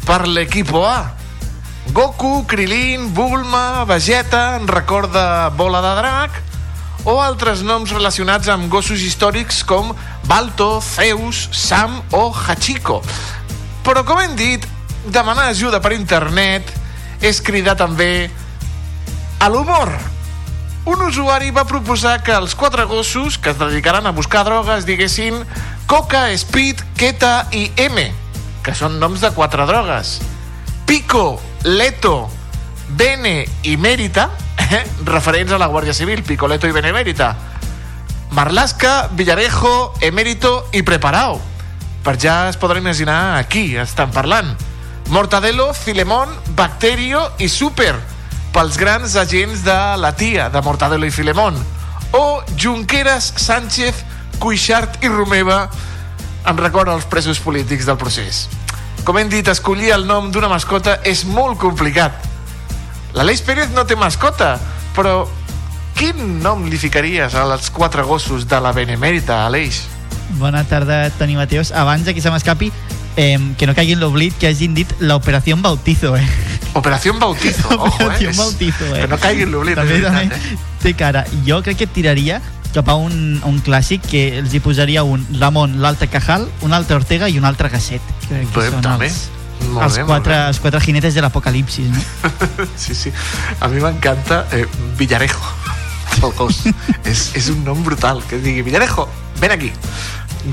per 0.03 0.27
l'equipo 0.27 0.83
A. 0.91 1.13
Goku, 1.95 2.49
Krilin, 2.51 3.13
Bulma, 3.15 3.85
Vegeta, 3.87 4.57
en 4.59 4.67
recorda 4.67 5.51
Bola 5.55 5.87
de 5.87 5.95
Drac, 6.03 6.43
o 7.07 7.21
altres 7.23 7.63
noms 7.63 7.93
relacionats 7.95 8.51
amb 8.51 8.67
gossos 8.69 9.01
històrics 9.07 9.63
com 9.65 9.93
Balto, 10.27 10.81
Zeus, 10.83 11.47
Sam 11.55 12.01
o 12.11 12.29
Hachiko. 12.35 12.99
Però, 13.87 14.03
com 14.03 14.19
hem 14.19 14.35
dit, 14.35 14.67
demanar 15.07 15.47
ajuda 15.53 15.79
per 15.81 15.95
internet 15.95 16.73
és 17.23 17.39
cridar 17.41 17.77
també 17.79 18.27
a 19.39 19.49
l'humor. 19.49 19.95
Un 20.87 21.03
usuari 21.07 21.53
va 21.55 21.67
proposar 21.67 22.19
que 22.27 22.35
els 22.35 22.55
quatre 22.59 22.85
gossos 22.91 23.39
que 23.39 23.55
es 23.55 23.59
dedicaran 23.59 24.07
a 24.07 24.15
buscar 24.15 24.45
drogues 24.47 24.87
diguessin 24.87 25.39
Coca, 25.87 26.27
Speed, 26.35 26.83
Keta 26.99 27.47
i 27.55 27.71
M, 27.87 28.03
que 28.67 28.75
són 28.75 28.99
noms 28.99 29.23
de 29.23 29.31
quatre 29.35 29.67
drogues. 29.67 30.19
Pico, 30.87 31.39
Leto, 31.63 32.27
Bene 32.89 33.47
i 33.63 33.77
Mèrita, 33.77 34.31
eh, 34.71 34.85
referents 35.05 35.53
a 35.53 35.59
la 35.59 35.67
Guàrdia 35.67 35.95
Civil, 35.95 36.23
Picoleto 36.23 36.67
i 36.67 36.73
Benemèrita. 36.73 37.35
Marlasca, 38.31 39.09
Villarejo, 39.13 39.95
Emérito 40.01 40.69
i 40.73 40.83
Preparao. 40.83 41.41
Per 42.03 42.17
ja 42.19 42.49
es 42.49 42.57
poden 42.57 42.79
imaginar 42.79 43.39
aquí 43.39 43.77
estan 43.77 44.11
parlant. 44.13 44.55
Mortadelo, 45.09 45.73
Filemón, 45.75 46.29
Bacterio 46.55 47.33
i 47.39 47.49
Super, 47.49 47.95
pels 48.53 48.79
grans 48.79 49.17
agents 49.17 49.65
de 49.65 49.97
la 49.99 50.15
tia 50.15 50.49
de 50.51 50.63
Mortadelo 50.63 51.07
i 51.07 51.11
Filemón. 51.11 51.57
O 52.13 52.43
Junqueras, 52.59 53.33
Sánchez, 53.37 54.05
Cuixart 54.39 55.03
i 55.03 55.09
Romeva 55.09 55.69
em 56.47 56.59
recorda 56.59 56.95
els 56.95 57.07
presos 57.11 57.41
polítics 57.43 57.87
del 57.87 57.99
procés. 57.99 58.47
Com 59.05 59.19
hem 59.19 59.31
dit, 59.31 59.47
escollir 59.49 59.93
el 59.95 60.07
nom 60.07 60.31
d'una 60.31 60.51
mascota 60.51 61.01
és 61.05 61.25
molt 61.25 61.59
complicat. 61.63 62.36
L'Aleix 63.17 63.41
Pérez 63.41 63.71
no 63.73 63.87
té 63.89 63.97
mascota, 63.97 64.57
però 64.97 65.25
quin 65.97 66.41
nom 66.45 66.67
li 66.69 66.77
ficaries 66.77 67.35
als 67.41 67.71
quatre 67.73 68.05
gossos 68.05 68.45
de 68.49 68.59
la 68.61 68.75
Benemèrita, 68.77 69.47
Aleix? 69.47 69.87
Bona 70.37 70.65
tarda, 70.69 71.07
Toni 71.17 71.37
Mateos. 71.39 71.73
Abans 71.73 72.05
que 72.05 72.21
se 72.21 72.31
m'escapi, 72.31 72.69
eh, 73.17 73.39
que 73.57 73.67
no 73.67 73.75
caigui 73.75 73.95
en 73.97 74.03
l'oblit 74.05 74.37
que 74.37 74.51
hagin 74.51 74.75
dit 74.77 74.93
l'operació 75.01 75.57
Bautizo, 75.57 76.13
eh? 76.17 76.27
Operació 76.75 77.15
Bautizo, 77.17 77.69
ojo, 77.79 77.87
eh? 77.89 78.05
Operació 78.05 78.35
Bautizo, 78.37 78.91
eh? 78.95 79.01
Que 79.01 79.09
no 79.09 79.19
caigui 79.23 79.47
en 79.47 79.55
l'oblit, 79.55 79.81
També, 79.81 79.97
veritat, 80.03 80.37
també 80.37 80.59
té 80.85 80.93
cara. 80.95 81.25
Jo 81.47 81.63
crec 81.65 81.81
que 81.81 81.87
tiraria 81.89 82.43
cap 82.75 82.91
a 82.93 82.99
un, 83.01 83.41
un 83.49 83.63
clàssic 83.65 84.05
que 84.11 84.27
els 84.43 84.53
hi 84.53 84.61
posaria 84.61 85.07
un 85.09 85.25
Ramon, 85.41 85.79
l'altre 85.81 86.11
Cajal, 86.13 86.45
un 86.67 86.77
altre 86.77 86.99
Ortega 87.01 87.31
i 87.33 87.39
un 87.41 87.49
altre 87.49 87.71
Gasset. 87.73 88.05
Crec 88.29 88.53
que 88.53 88.61
Bé, 88.61 88.69
són 88.75 88.85
també. 88.85 89.09
els, 89.09 89.31
Molt 89.71 89.85
els, 89.87 89.97
bé, 89.99 90.05
quatre, 90.09 90.37
els 90.49 90.61
quatre 90.63 90.81
jinetes 90.81 91.15
de 91.17 91.23
l'apocalipsis, 91.25 91.89
no? 91.91 92.03
Sí, 92.83 92.95
sí. 92.95 93.13
A 93.61 93.69
mi 93.69 93.81
m'encanta 93.83 94.45
eh, 94.53 94.67
Villarejo, 94.99 95.43
el 96.23 96.33
gos. 96.39 96.63
és, 97.05 97.31
és 97.37 97.49
un 97.53 97.65
nom 97.65 97.83
brutal, 97.85 98.23
que 98.29 98.39
digui 98.41 98.63
Villarejo, 98.67 99.09
ven 99.41 99.53
aquí. 99.57 99.73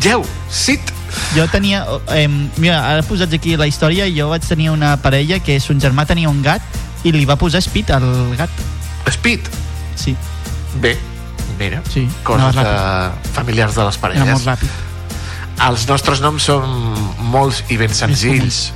Geu, 0.02 0.24
sit. 0.50 0.82
Jo 1.36 1.46
tenia... 1.52 1.84
Eh, 2.16 2.28
mira, 2.58 2.80
ara 2.96 3.04
posats 3.06 3.34
aquí 3.38 3.56
la 3.60 3.68
història, 3.70 4.08
jo 4.10 4.32
vaig 4.32 4.46
tenir 4.48 4.72
una 4.74 4.96
parella 4.98 5.38
que 5.44 5.60
son 5.62 5.80
germà 5.84 6.08
tenia 6.10 6.32
un 6.32 6.42
gat 6.42 6.62
i 7.06 7.12
li 7.14 7.26
va 7.30 7.36
posar 7.38 7.62
Speed 7.62 7.92
al 7.94 8.08
gat. 8.40 8.50
Speed? 9.14 9.46
Sí. 10.00 10.16
Bé, 10.82 10.96
mira, 11.60 11.84
Sí, 11.94 12.08
coses 12.26 12.56
de 12.58 12.66
familiars 13.36 13.76
de 13.78 13.86
les 13.86 14.00
Era 14.00 14.02
parelles. 14.08 14.34
molt 14.34 14.50
ràpid. 14.56 14.82
Els 15.68 15.84
nostres 15.88 16.20
noms 16.24 16.42
són 16.50 16.66
molts 17.30 17.62
i 17.70 17.78
ben 17.78 17.94
senzills. 17.94 18.72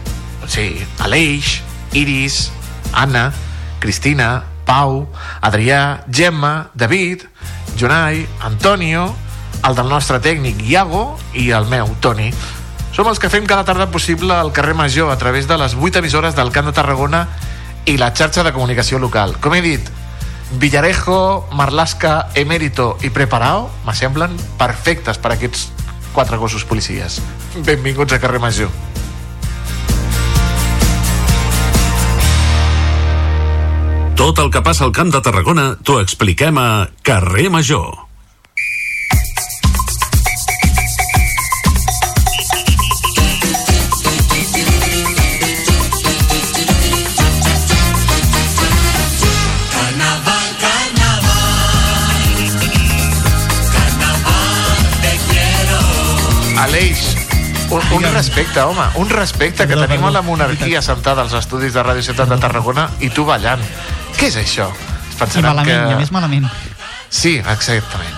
Sí, 0.47 0.85
Aleix, 0.99 1.61
Iris, 1.93 2.51
Anna, 2.93 3.31
Cristina, 3.79 4.45
Pau, 4.65 5.07
Adrià, 5.41 6.03
Gemma, 6.11 6.71
David, 6.73 7.23
Jonai, 7.77 8.27
Antonio, 8.41 9.15
el 9.67 9.75
del 9.75 9.89
nostre 9.89 10.19
tècnic 10.23 10.61
Iago 10.67 11.17
i 11.33 11.51
el 11.55 11.67
meu, 11.71 11.89
Toni. 12.01 12.31
Som 12.95 13.09
els 13.11 13.19
que 13.21 13.29
fem 13.29 13.45
cada 13.45 13.65
tarda 13.67 13.91
possible 13.93 14.33
al 14.33 14.51
carrer 14.55 14.73
Major 14.73 15.11
a 15.11 15.17
través 15.21 15.47
de 15.47 15.57
les 15.57 15.75
8 15.75 15.99
emissores 15.99 16.35
del 16.35 16.51
Camp 16.51 16.67
de 16.67 16.73
Tarragona 16.73 17.27
i 17.85 17.97
la 17.97 18.13
xarxa 18.15 18.43
de 18.43 18.53
comunicació 18.55 18.99
local. 18.99 19.37
Com 19.39 19.55
he 19.55 19.61
dit, 19.61 19.91
Villarejo, 20.59 21.47
Marlasca, 21.51 22.29
Emérito 22.35 22.95
i 23.03 23.11
Preparao 23.11 23.67
m'assemblen 23.85 24.35
perfectes 24.57 25.19
per 25.19 25.33
a 25.33 25.37
aquests 25.37 25.67
quatre 26.15 26.39
gossos 26.41 26.65
policies. 26.65 27.21
Benvinguts 27.67 28.15
a 28.15 28.21
carrer 28.23 28.41
Major. 28.41 28.71
Tot 34.17 34.39
el 34.41 34.47
que 34.49 34.63
passa 34.65 34.81
al 34.81 34.91
Camp 34.97 35.11
de 35.13 35.19
Tarragona 35.21 35.63
t'ho 35.85 35.99
expliquem 36.01 36.57
a 36.57 36.89
Carrer 37.05 37.51
Major. 37.53 37.99
Carnaval, 49.75 50.47
carnaval. 50.63 52.17
Carnaval, 53.75 54.81
te 55.03 55.13
quiero. 55.27 55.77
Aleix, 56.63 57.05
un, 57.69 57.85
un 57.99 58.09
respecte, 58.17 58.65
home, 58.65 58.89
un 58.95 59.13
respecte 59.13 59.69
que 59.69 59.77
tenim 59.77 60.09
a 60.09 60.11
la 60.17 60.25
monarquia 60.25 60.81
sentada 60.81 61.21
als 61.21 61.37
estudis 61.37 61.77
de 61.77 61.85
Ràdio 61.85 62.09
Ciutat 62.09 62.33
de 62.33 62.41
Tarragona 62.41 62.89
i 62.97 63.13
tu 63.13 63.29
ballant. 63.29 63.61
Què 64.17 64.31
és 64.31 64.37
això? 64.39 64.71
Es 64.73 65.15
I 65.15 65.19
pensaran 65.19 65.51
malament, 65.51 65.67
que... 65.69 65.91
i 65.91 65.93
a 65.93 65.99
més 65.99 66.13
malament. 66.13 66.47
Sí, 67.13 67.37
exactament. 67.37 68.15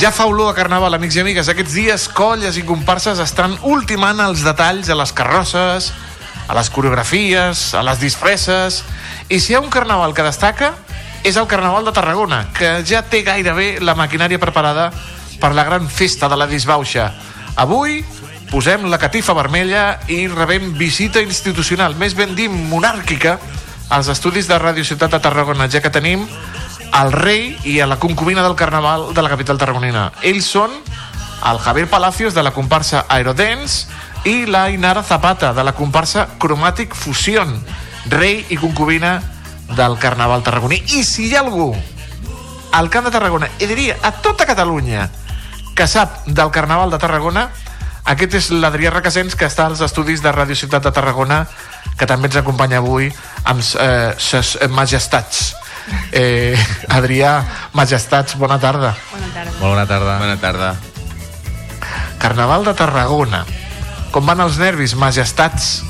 Ja 0.00 0.12
fa 0.14 0.26
olor 0.30 0.52
a 0.52 0.56
carnaval, 0.56 0.94
amics 0.96 1.18
i 1.18 1.24
amigues. 1.24 1.50
Aquests 1.50 1.74
dies, 1.76 2.06
colles 2.14 2.56
i 2.56 2.62
comparses 2.66 3.18
estan 3.22 3.56
ultimant 3.68 4.22
els 4.24 4.44
detalls 4.46 4.88
a 4.90 4.96
les 4.96 5.12
carrosses, 5.12 5.90
a 6.46 6.56
les 6.56 6.70
coreografies, 6.70 7.72
a 7.74 7.82
les 7.86 8.00
disfresses... 8.02 8.84
I 9.30 9.38
si 9.38 9.52
hi 9.52 9.54
ha 9.54 9.60
un 9.62 9.70
carnaval 9.70 10.10
que 10.10 10.24
destaca, 10.26 10.72
és 11.22 11.36
el 11.36 11.46
Carnaval 11.46 11.84
de 11.84 11.92
Tarragona, 11.94 12.40
que 12.56 12.80
ja 12.86 13.04
té 13.06 13.20
gairebé 13.22 13.76
la 13.84 13.94
maquinària 13.94 14.40
preparada 14.42 14.88
per 15.38 15.52
la 15.54 15.62
gran 15.68 15.86
festa 15.86 16.28
de 16.28 16.38
la 16.38 16.48
disbauxa. 16.50 17.10
Avui 17.60 18.00
posem 18.50 18.88
la 18.90 18.98
catifa 18.98 19.36
vermella 19.36 20.00
i 20.10 20.24
rebem 20.30 20.72
visita 20.78 21.22
institucional, 21.22 21.94
més 21.94 22.16
ben 22.18 22.34
dit 22.34 22.50
monàrquica, 22.50 23.36
als 23.90 24.08
estudis 24.08 24.46
de 24.46 24.56
Ràdio 24.58 24.86
Ciutat 24.86 25.10
de 25.10 25.20
Tarragona, 25.20 25.66
ja 25.68 25.82
que 25.82 25.90
tenim 25.90 26.22
el 26.94 27.12
rei 27.12 27.56
i 27.66 27.80
a 27.82 27.88
la 27.90 27.98
concubina 27.98 28.42
del 28.42 28.54
carnaval 28.54 29.10
de 29.14 29.22
la 29.22 29.30
capital 29.30 29.58
tarragonina. 29.58 30.12
Ells 30.22 30.46
són 30.46 30.70
el 31.50 31.58
Javier 31.58 31.88
Palacios 31.90 32.34
de 32.34 32.44
la 32.46 32.54
comparsa 32.54 33.04
Aerodance 33.08 33.88
i 34.24 34.46
la 34.46 34.68
Inara 34.70 35.02
Zapata 35.02 35.52
de 35.52 35.64
la 35.64 35.74
comparsa 35.74 36.28
Chromatic 36.38 36.94
Fusion, 36.94 37.56
rei 38.10 38.44
i 38.48 38.56
concubina 38.56 39.18
del 39.76 39.98
carnaval 39.98 40.42
tarragoní. 40.46 40.82
I 40.94 41.02
si 41.04 41.26
hi 41.26 41.34
ha 41.34 41.42
algú 41.42 41.74
al 42.72 42.90
Camp 42.90 43.08
de 43.08 43.14
Tarragona, 43.14 43.48
i 43.58 43.66
diria 43.66 43.96
a 44.02 44.12
tota 44.12 44.46
Catalunya, 44.46 45.08
que 45.74 45.88
sap 45.90 46.26
del 46.26 46.50
carnaval 46.54 46.90
de 46.90 46.98
Tarragona, 47.02 47.48
aquest 48.04 48.34
és 48.38 48.50
l'Adrià 48.50 48.92
Requesens, 48.94 49.36
que 49.36 49.48
està 49.48 49.66
als 49.68 49.82
estudis 49.84 50.22
de 50.24 50.32
Ràdio 50.32 50.56
Ciutat 50.56 50.86
de 50.86 50.92
Tarragona, 50.94 51.44
que 51.98 52.08
també 52.08 52.30
ens 52.30 52.38
acompanya 52.40 52.80
avui 52.80 53.10
amb 53.44 53.60
eh, 53.60 54.12
ses 54.18 54.56
majestats. 54.72 55.50
Eh, 56.12 56.56
Adrià, 56.98 57.40
majestats, 57.76 58.36
bona 58.40 58.58
tarda. 58.62 58.94
Molt 59.12 59.60
bona 59.60 59.86
tarda. 59.86 60.18
Bona 60.22 60.38
tarda. 60.40 60.74
Carnaval 62.20 62.64
de 62.64 62.74
Tarragona. 62.76 63.44
Com 64.10 64.26
van 64.26 64.42
els 64.42 64.58
nervis, 64.58 64.96
majestats? 64.98 65.80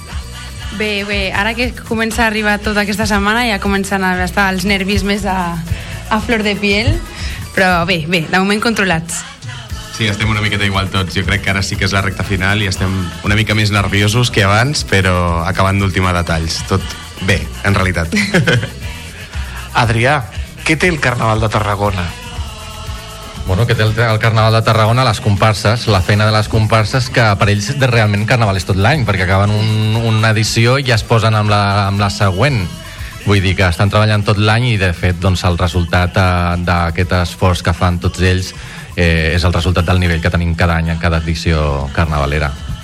Bé, 0.79 1.05
bé, 1.05 1.33
ara 1.35 1.55
que 1.57 1.73
comença 1.89 2.25
a 2.25 2.29
arribar 2.29 2.59
tota 2.63 2.85
aquesta 2.85 3.07
setmana 3.09 3.43
ja 3.49 3.59
comencen 3.61 4.05
a 4.07 4.13
estar 4.25 4.47
els 4.53 4.65
nervis 4.69 5.03
més 5.05 5.27
a, 5.27 5.57
a 6.09 6.21
flor 6.23 6.45
de 6.47 6.55
piel, 6.57 6.93
però 7.57 7.83
bé, 7.89 8.05
bé, 8.07 8.23
de 8.31 8.39
moment 8.39 8.63
controlats. 8.63 9.25
Sí, 9.97 10.07
estem 10.07 10.31
una 10.31 10.41
miqueta 10.41 10.65
igual 10.65 10.89
tots. 10.89 11.15
Jo 11.17 11.27
crec 11.27 11.45
que 11.45 11.53
ara 11.53 11.63
sí 11.67 11.77
que 11.77 11.85
és 11.85 11.93
la 11.93 12.03
recta 12.05 12.25
final 12.25 12.63
i 12.63 12.71
estem 12.71 12.93
una 13.27 13.37
mica 13.37 13.57
més 13.59 13.73
nerviosos 13.75 14.31
que 14.33 14.45
abans, 14.47 14.85
però 14.89 15.43
acabant 15.45 15.81
d'ultimar 15.83 16.15
detalls. 16.17 16.63
Tot 16.71 16.85
bé, 17.29 17.41
en 17.69 17.77
realitat. 17.77 18.15
Adrià, 19.83 20.23
què 20.65 20.79
té 20.81 20.89
el 20.89 21.01
Carnaval 21.03 21.41
de 21.43 21.51
Tarragona? 21.53 22.07
Bueno, 23.47 23.67
que 23.67 23.75
té 23.75 23.83
el, 23.83 23.95
el 23.99 24.19
Carnaval 24.23 24.55
de 24.55 24.63
Tarragona, 24.63 25.05
les 25.05 25.21
comparses, 25.21 25.89
la 25.89 26.01
feina 26.01 26.27
de 26.27 26.33
les 26.33 26.49
comparses, 26.49 27.09
que 27.11 27.25
per 27.41 27.49
ells 27.51 27.73
de, 27.81 27.89
realment 27.91 28.27
Carnaval 28.29 28.61
és 28.61 28.67
tot 28.69 28.79
l'any, 28.79 29.03
perquè 29.09 29.27
acaben 29.27 29.51
un, 29.51 29.97
una 30.07 30.31
edició 30.31 30.77
i 30.79 30.87
ja 30.87 30.95
es 30.95 31.07
posen 31.07 31.35
amb 31.35 31.51
la, 31.51 31.89
amb 31.89 31.99
la 31.99 32.13
següent. 32.15 32.63
Vull 33.27 33.43
dir 33.45 33.57
que 33.59 33.67
estan 33.67 33.91
treballant 33.93 34.23
tot 34.25 34.39
l'any 34.39 34.71
i, 34.71 34.77
de 34.81 34.93
fet, 34.97 35.19
doncs, 35.21 35.43
el 35.49 35.59
resultat 35.61 36.15
eh, 36.17 36.61
d'aquest 36.65 37.17
esforç 37.19 37.65
que 37.67 37.75
fan 37.77 37.99
tots 38.01 38.23
ells 38.25 38.55
eh, 38.97 39.33
és 39.35 39.45
el 39.45 39.53
resultat 39.53 39.87
del 39.87 40.01
nivell 40.01 40.21
que 40.21 40.33
tenim 40.33 40.55
cada 40.55 40.77
any 40.77 40.91
en 40.91 40.99
cada 40.99 41.23
edició 41.23 41.89
carnavalera. 41.95 42.51
Mm. 42.51 42.81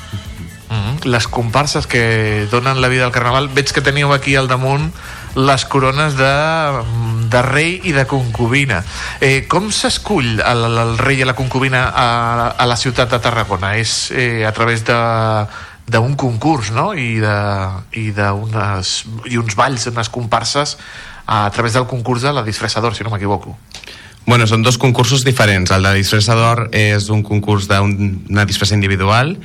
Mm, 0.68 1.04
les 1.04 1.28
comparses 1.28 1.86
que 1.86 2.48
donen 2.50 2.80
la 2.80 2.88
vida 2.88 3.04
al 3.06 3.12
carnaval 3.12 3.46
veig 3.54 3.70
que 3.70 3.84
teniu 3.86 4.10
aquí 4.10 4.34
al 4.34 4.48
damunt 4.50 4.88
les 5.36 5.64
corones 5.64 6.16
de, 6.18 6.32
de 7.30 7.42
rei 7.46 7.76
i 7.86 7.92
de 7.94 8.02
concubina 8.10 8.80
eh, 9.20 9.46
com 9.46 9.68
s'escull 9.70 10.40
el, 10.40 10.64
el 10.66 10.98
rei 10.98 11.22
i 11.22 11.28
la 11.28 11.36
concubina 11.38 11.84
a, 11.94 12.08
a 12.58 12.66
la 12.66 12.78
ciutat 12.80 13.14
de 13.14 13.20
Tarragona? 13.22 13.76
És 13.78 14.10
eh, 14.10 14.42
a 14.42 14.50
través 14.56 14.82
de 14.88 14.98
d'un 15.86 16.16
concurs 16.18 16.72
no? 16.74 16.88
I, 16.98 17.20
de, 17.22 17.36
i, 17.94 18.08
de 18.10 18.32
unes, 18.34 18.96
i 19.30 19.38
uns 19.38 19.54
balls, 19.54 19.86
unes 19.92 20.10
comparses 20.10 20.74
a 21.30 21.44
través 21.54 21.78
del 21.78 21.86
concurs 21.86 22.26
de 22.26 22.34
la 22.34 22.42
disfressador, 22.42 22.98
si 22.98 23.06
no 23.06 23.14
m'equivoco 23.14 23.54
Bueno, 24.26 24.48
són 24.50 24.64
dos 24.66 24.74
concursos 24.74 25.22
diferents. 25.22 25.70
El 25.70 25.86
de 25.86 25.92
disfressador 25.94 26.66
és 26.74 27.06
un 27.14 27.22
concurs 27.22 27.68
d'una 27.70 28.44
disfressa 28.44 28.74
individual 28.74 29.36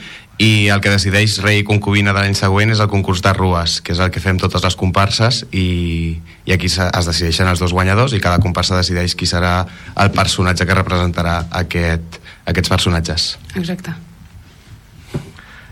i 0.41 0.71
el 0.73 0.81
que 0.81 0.89
decideix 0.89 1.35
rei 1.43 1.59
i 1.61 1.65
concubina 1.67 2.15
de 2.15 2.17
l'any 2.17 2.33
següent 2.33 2.73
és 2.73 2.81
el 2.81 2.89
concurs 2.89 3.21
de 3.21 3.29
rues, 3.37 3.77
que 3.85 3.93
és 3.93 4.01
el 4.01 4.09
que 4.09 4.23
fem 4.23 4.41
totes 4.41 4.65
les 4.65 4.75
comparses 4.79 5.43
i, 5.53 6.17
i 6.49 6.55
aquí 6.55 6.65
es 6.65 7.05
decideixen 7.05 7.45
els 7.51 7.61
dos 7.61 7.75
guanyadors 7.77 8.17
i 8.17 8.23
cada 8.23 8.41
comparsa 8.41 8.79
decideix 8.79 9.13
qui 9.13 9.29
serà 9.29 9.67
el 10.01 10.09
personatge 10.17 10.65
que 10.65 10.77
representarà 10.81 11.43
aquest, 11.61 12.17
aquests 12.49 12.73
personatges. 12.73 13.35
Exacte. 13.53 13.93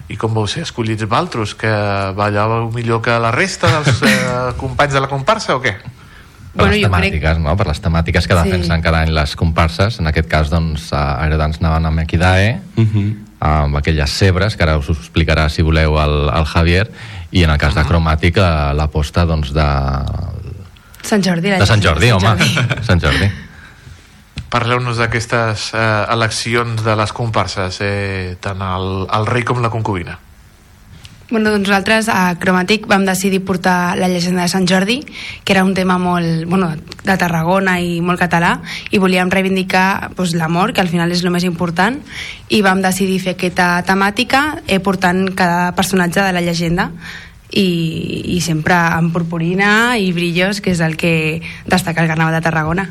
i 0.10 0.18
com 0.18 0.34
vau 0.34 0.48
ser 0.50 0.64
escollits 0.66 1.06
valtros 1.10 1.56
que 1.58 1.70
ballàveu 2.18 2.70
millor 2.74 3.02
que 3.06 3.18
la 3.22 3.30
resta 3.34 3.70
dels 3.74 4.02
eh, 4.06 4.54
companys 4.58 4.94
de 4.94 5.02
la 5.02 5.10
comparsa 5.10 5.58
o 5.58 5.62
què? 5.62 5.76
Per 6.60 6.68
Bueno, 6.68 6.76
les 6.76 6.84
jo 6.84 6.90
crec- 6.92 7.14
temàtiques, 7.14 7.40
no? 7.40 7.56
per 7.58 7.68
les 7.72 7.80
temàtiques 7.82 8.28
que 8.28 8.36
Sí. 8.36 8.44
defensen 8.50 8.82
cada 8.84 9.02
any 9.06 9.10
les 9.16 9.36
comparses. 9.40 10.00
En 10.04 10.08
aquest 10.12 10.28
cas, 10.28 10.50
doncs, 10.52 10.92
Aerodans 10.94 11.58
anaven 11.62 11.86
amb 11.88 12.00
Equidae, 12.04 12.60
amb 13.40 13.78
aquelles 13.80 14.12
cebres, 14.12 14.58
que 14.60 14.64
ara 14.68 14.78
us 14.78 14.90
explicarà, 14.92 15.48
si 15.50 15.62
voleu, 15.64 15.96
el, 16.04 16.30
el 16.36 16.46
Javier, 16.46 16.90
i 17.32 17.44
en 17.46 17.50
el 17.54 17.58
cas 17.62 17.76
de 17.76 17.86
Cromàtic, 17.88 18.36
l'aposta 18.76 19.24
doncs, 19.26 19.54
de, 19.56 19.68
Sant 21.08 21.24
Jordi. 21.24 21.50
de 21.56 21.66
Sant 21.66 21.80
gent 21.82 21.86
Jordi, 21.94 22.12
home. 22.12 22.36
Sant 22.88 23.00
Jordi. 23.00 23.30
Parleu-nos 24.50 24.98
d'aquestes 24.98 25.70
eh, 25.78 26.06
eleccions 26.12 26.82
de 26.84 26.96
les 26.98 27.12
comparses, 27.14 27.78
eh, 27.86 28.36
tant 28.42 28.62
el, 28.66 29.06
el 29.14 29.28
rei 29.30 29.44
com 29.46 29.62
la 29.62 29.70
concubina. 29.70 30.18
Bueno, 31.30 31.52
doncs 31.54 31.68
nosaltres 31.68 32.08
a 32.10 32.34
Cromàtic 32.42 32.88
vam 32.90 33.04
decidir 33.06 33.44
portar 33.46 33.94
la 34.00 34.08
llegenda 34.10 34.42
de 34.42 34.50
Sant 34.50 34.66
Jordi, 34.66 35.04
que 35.46 35.54
era 35.54 35.64
un 35.64 35.76
tema 35.78 36.00
molt, 36.02 36.48
bueno, 36.50 36.72
de 36.74 37.18
Tarragona 37.22 37.76
i 37.86 38.00
molt 38.02 38.18
català, 38.18 38.56
i 38.90 38.98
volíem 38.98 39.30
reivindicar 39.30 40.10
doncs, 40.18 40.34
l'amor, 40.34 40.74
que 40.74 40.82
al 40.82 40.90
final 40.90 41.14
és 41.14 41.22
el 41.22 41.30
més 41.30 41.46
important, 41.46 42.00
i 42.50 42.64
vam 42.66 42.82
decidir 42.82 43.20
fer 43.22 43.36
aquesta 43.38 43.76
temàtica 43.86 44.64
eh, 44.66 44.80
portant 44.82 45.28
cada 45.38 45.76
personatge 45.78 46.26
de 46.26 46.34
la 46.34 46.42
llegenda 46.42 46.90
i, 47.54 47.70
i 48.34 48.42
sempre 48.42 48.74
amb 48.74 49.14
purpurina 49.14 50.00
i 50.02 50.10
brillos, 50.18 50.66
que 50.66 50.74
és 50.74 50.82
el 50.82 50.98
que 50.98 51.44
destaca 51.70 52.02
el 52.02 52.10
Carnaval 52.10 52.34
de 52.34 52.42
Tarragona. 52.42 52.90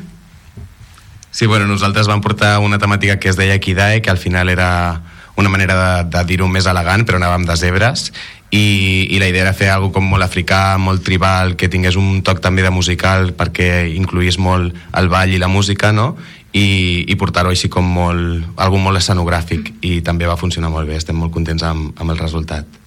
Sí, 1.29 1.45
bueno, 1.45 1.67
nosaltres 1.67 2.07
vam 2.07 2.23
portar 2.23 2.57
una 2.63 2.79
temàtica 2.79 3.19
que 3.19 3.35
es 3.35 3.35
deia 3.35 3.59
Kidae, 3.59 3.99
que 4.01 4.09
al 4.09 4.17
final 4.17 4.47
era 4.47 5.18
una 5.39 5.51
manera 5.51 5.77
de, 5.79 6.09
de 6.13 6.25
dir-ho 6.27 6.47
més 6.51 6.67
elegant, 6.69 7.05
però 7.07 7.19
anàvem 7.19 7.47
de 7.47 7.55
zebres, 7.59 8.09
i, 8.49 9.07
i 9.13 9.19
la 9.21 9.29
idea 9.29 9.45
era 9.45 9.53
fer 9.53 9.69
alguna 9.69 9.93
com 9.93 10.09
molt 10.09 10.25
africà, 10.25 10.77
molt 10.81 11.03
tribal, 11.05 11.55
que 11.55 11.69
tingués 11.69 11.97
un 11.99 12.23
toc 12.25 12.41
també 12.41 12.65
de 12.65 12.73
musical 12.73 13.33
perquè 13.37 13.87
incluís 13.93 14.39
molt 14.41 14.73
el 14.97 15.09
ball 15.09 15.33
i 15.33 15.41
la 15.41 15.51
música, 15.51 15.93
no? 15.93 16.15
I, 16.49 17.05
i 17.05 17.15
portar-ho 17.15 17.53
així 17.53 17.69
com 17.69 17.85
molt, 17.85 18.47
algo 18.57 18.81
molt 18.81 18.97
escenogràfic 18.97 19.75
i 19.85 19.99
també 20.01 20.25
va 20.25 20.39
funcionar 20.39 20.73
molt 20.73 20.89
bé, 20.89 20.97
estem 20.97 21.17
molt 21.19 21.33
contents 21.35 21.65
amb, 21.67 21.93
amb 22.01 22.15
el 22.15 22.17
resultat. 22.17 22.78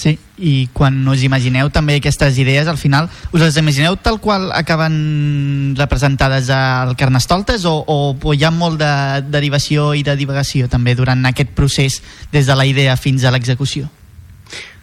Sí, 0.00 0.14
i 0.40 0.70
quan 0.72 1.02
us 1.12 1.20
imagineu 1.26 1.68
també 1.68 1.98
aquestes 1.98 2.38
idees, 2.40 2.70
al 2.70 2.78
final, 2.80 3.10
us 3.34 3.42
les 3.42 3.58
imagineu 3.60 3.98
tal 4.00 4.16
qual 4.16 4.48
acaben 4.56 5.74
representades 5.76 6.48
al 6.48 6.94
Carnestoltes 6.96 7.66
o, 7.68 7.74
o, 7.84 7.98
o 8.16 8.32
hi 8.32 8.46
ha 8.48 8.52
molt 8.54 8.80
de 8.80 8.92
derivació 9.28 9.90
i 9.92 10.00
de 10.06 10.16
divagació 10.16 10.70
també 10.72 10.96
durant 10.96 11.28
aquest 11.28 11.52
procés 11.52 12.00
des 12.32 12.48
de 12.48 12.56
la 12.56 12.64
idea 12.64 12.96
fins 12.96 13.28
a 13.28 13.34
l'execució? 13.34 13.90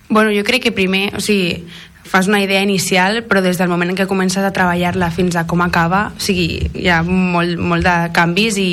Bueno, 0.07 0.29
jo 0.29 0.45
crec 0.45 0.67
que 0.67 0.75
primer, 0.75 1.09
o 1.17 1.23
sigui, 1.23 1.65
fas 2.05 2.29
una 2.29 2.43
idea 2.45 2.61
inicial, 2.61 3.23
però 3.25 3.41
des 3.41 3.57
del 3.57 3.73
moment 3.73 3.89
en 3.89 3.97
què 3.97 4.05
comences 4.05 4.45
a 4.45 4.53
treballar-la 4.53 5.09
fins 5.09 5.35
a 5.35 5.47
com 5.49 5.65
acaba, 5.65 6.11
o 6.13 6.21
sigui, 6.21 6.69
hi 6.77 6.93
ha 6.93 7.01
molt, 7.01 7.57
molt 7.57 7.89
de 7.89 7.97
canvis 8.13 8.61
i, 8.61 8.69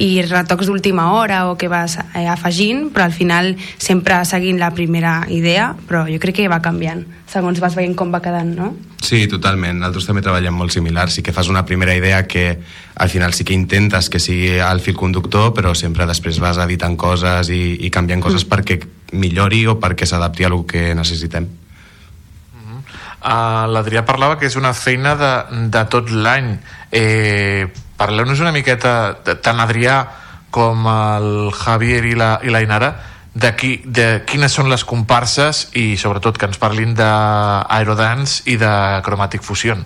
i 0.00 0.22
retocs 0.24 0.70
d'última 0.70 1.10
hora 1.12 1.42
o 1.50 1.56
que 1.60 1.68
vas 1.68 1.98
eh, 2.00 2.24
afegint, 2.24 2.88
però 2.94 3.04
al 3.04 3.12
final 3.12 3.52
sempre 3.76 4.22
seguint 4.24 4.58
la 4.60 4.70
primera 4.72 5.26
idea, 5.28 5.74
però 5.86 6.06
jo 6.08 6.20
crec 6.22 6.40
que 6.40 6.48
va 6.48 6.62
canviant, 6.64 7.04
segons 7.28 7.60
vas 7.60 7.76
veient 7.76 7.96
com 7.98 8.12
va 8.12 8.22
quedant, 8.24 8.54
no? 8.56 8.72
Sí, 9.00 9.26
totalment. 9.28 9.78
Nosaltres 9.80 10.08
també 10.08 10.22
treballem 10.24 10.56
molt 10.56 10.72
similar. 10.72 11.08
Sí 11.12 11.24
que 11.24 11.32
fas 11.32 11.48
una 11.48 11.64
primera 11.64 11.94
idea 11.96 12.26
que 12.28 12.60
al 12.96 13.08
final 13.08 13.32
sí 13.32 13.44
que 13.44 13.56
intentes 13.56 14.10
que 14.12 14.20
sigui 14.20 14.58
el 14.60 14.80
fil 14.80 14.96
conductor, 14.96 15.54
però 15.56 15.74
sempre 15.76 16.08
després 16.08 16.40
vas 16.40 16.60
editant 16.60 16.96
coses 17.00 17.52
i, 17.52 17.76
i 17.80 17.92
canviant 17.92 18.24
coses 18.24 18.44
mm. 18.44 18.52
perquè 18.52 18.80
millori 19.20 19.66
o 19.66 19.78
perquè 19.80 20.08
s'adapti 20.08 20.44
a 20.44 20.52
el 20.52 20.62
que 20.68 20.92
necessitem. 20.94 21.48
Uh, 23.20 23.68
L'Adrià 23.68 24.00
parlava 24.08 24.38
que 24.40 24.48
és 24.48 24.56
una 24.56 24.72
feina 24.72 25.12
de, 25.20 25.32
de 25.68 25.82
tot 25.92 26.08
l'any. 26.08 26.54
Eh, 26.90 27.68
Parleu-nos 28.00 28.40
una 28.40 28.52
miqueta, 28.52 29.20
de, 29.26 29.34
tant 29.44 29.60
Adrià 29.60 30.00
com 30.50 30.86
el 30.88 31.50
Javier 31.52 32.00
i 32.08 32.14
la, 32.16 32.30
i 32.40 32.48
la 32.48 32.62
Inara, 32.64 32.94
de, 33.34 33.52
qui, 33.54 33.74
de 33.84 34.22
quines 34.26 34.56
són 34.56 34.70
les 34.72 34.86
comparses 34.88 35.66
i 35.76 35.98
sobretot 36.00 36.40
que 36.40 36.48
ens 36.48 36.58
parlin 36.58 36.96
d'Aerodance 36.96 38.48
i 38.50 38.56
de 38.60 38.72
Chromatic 39.04 39.44
Fusion. 39.44 39.84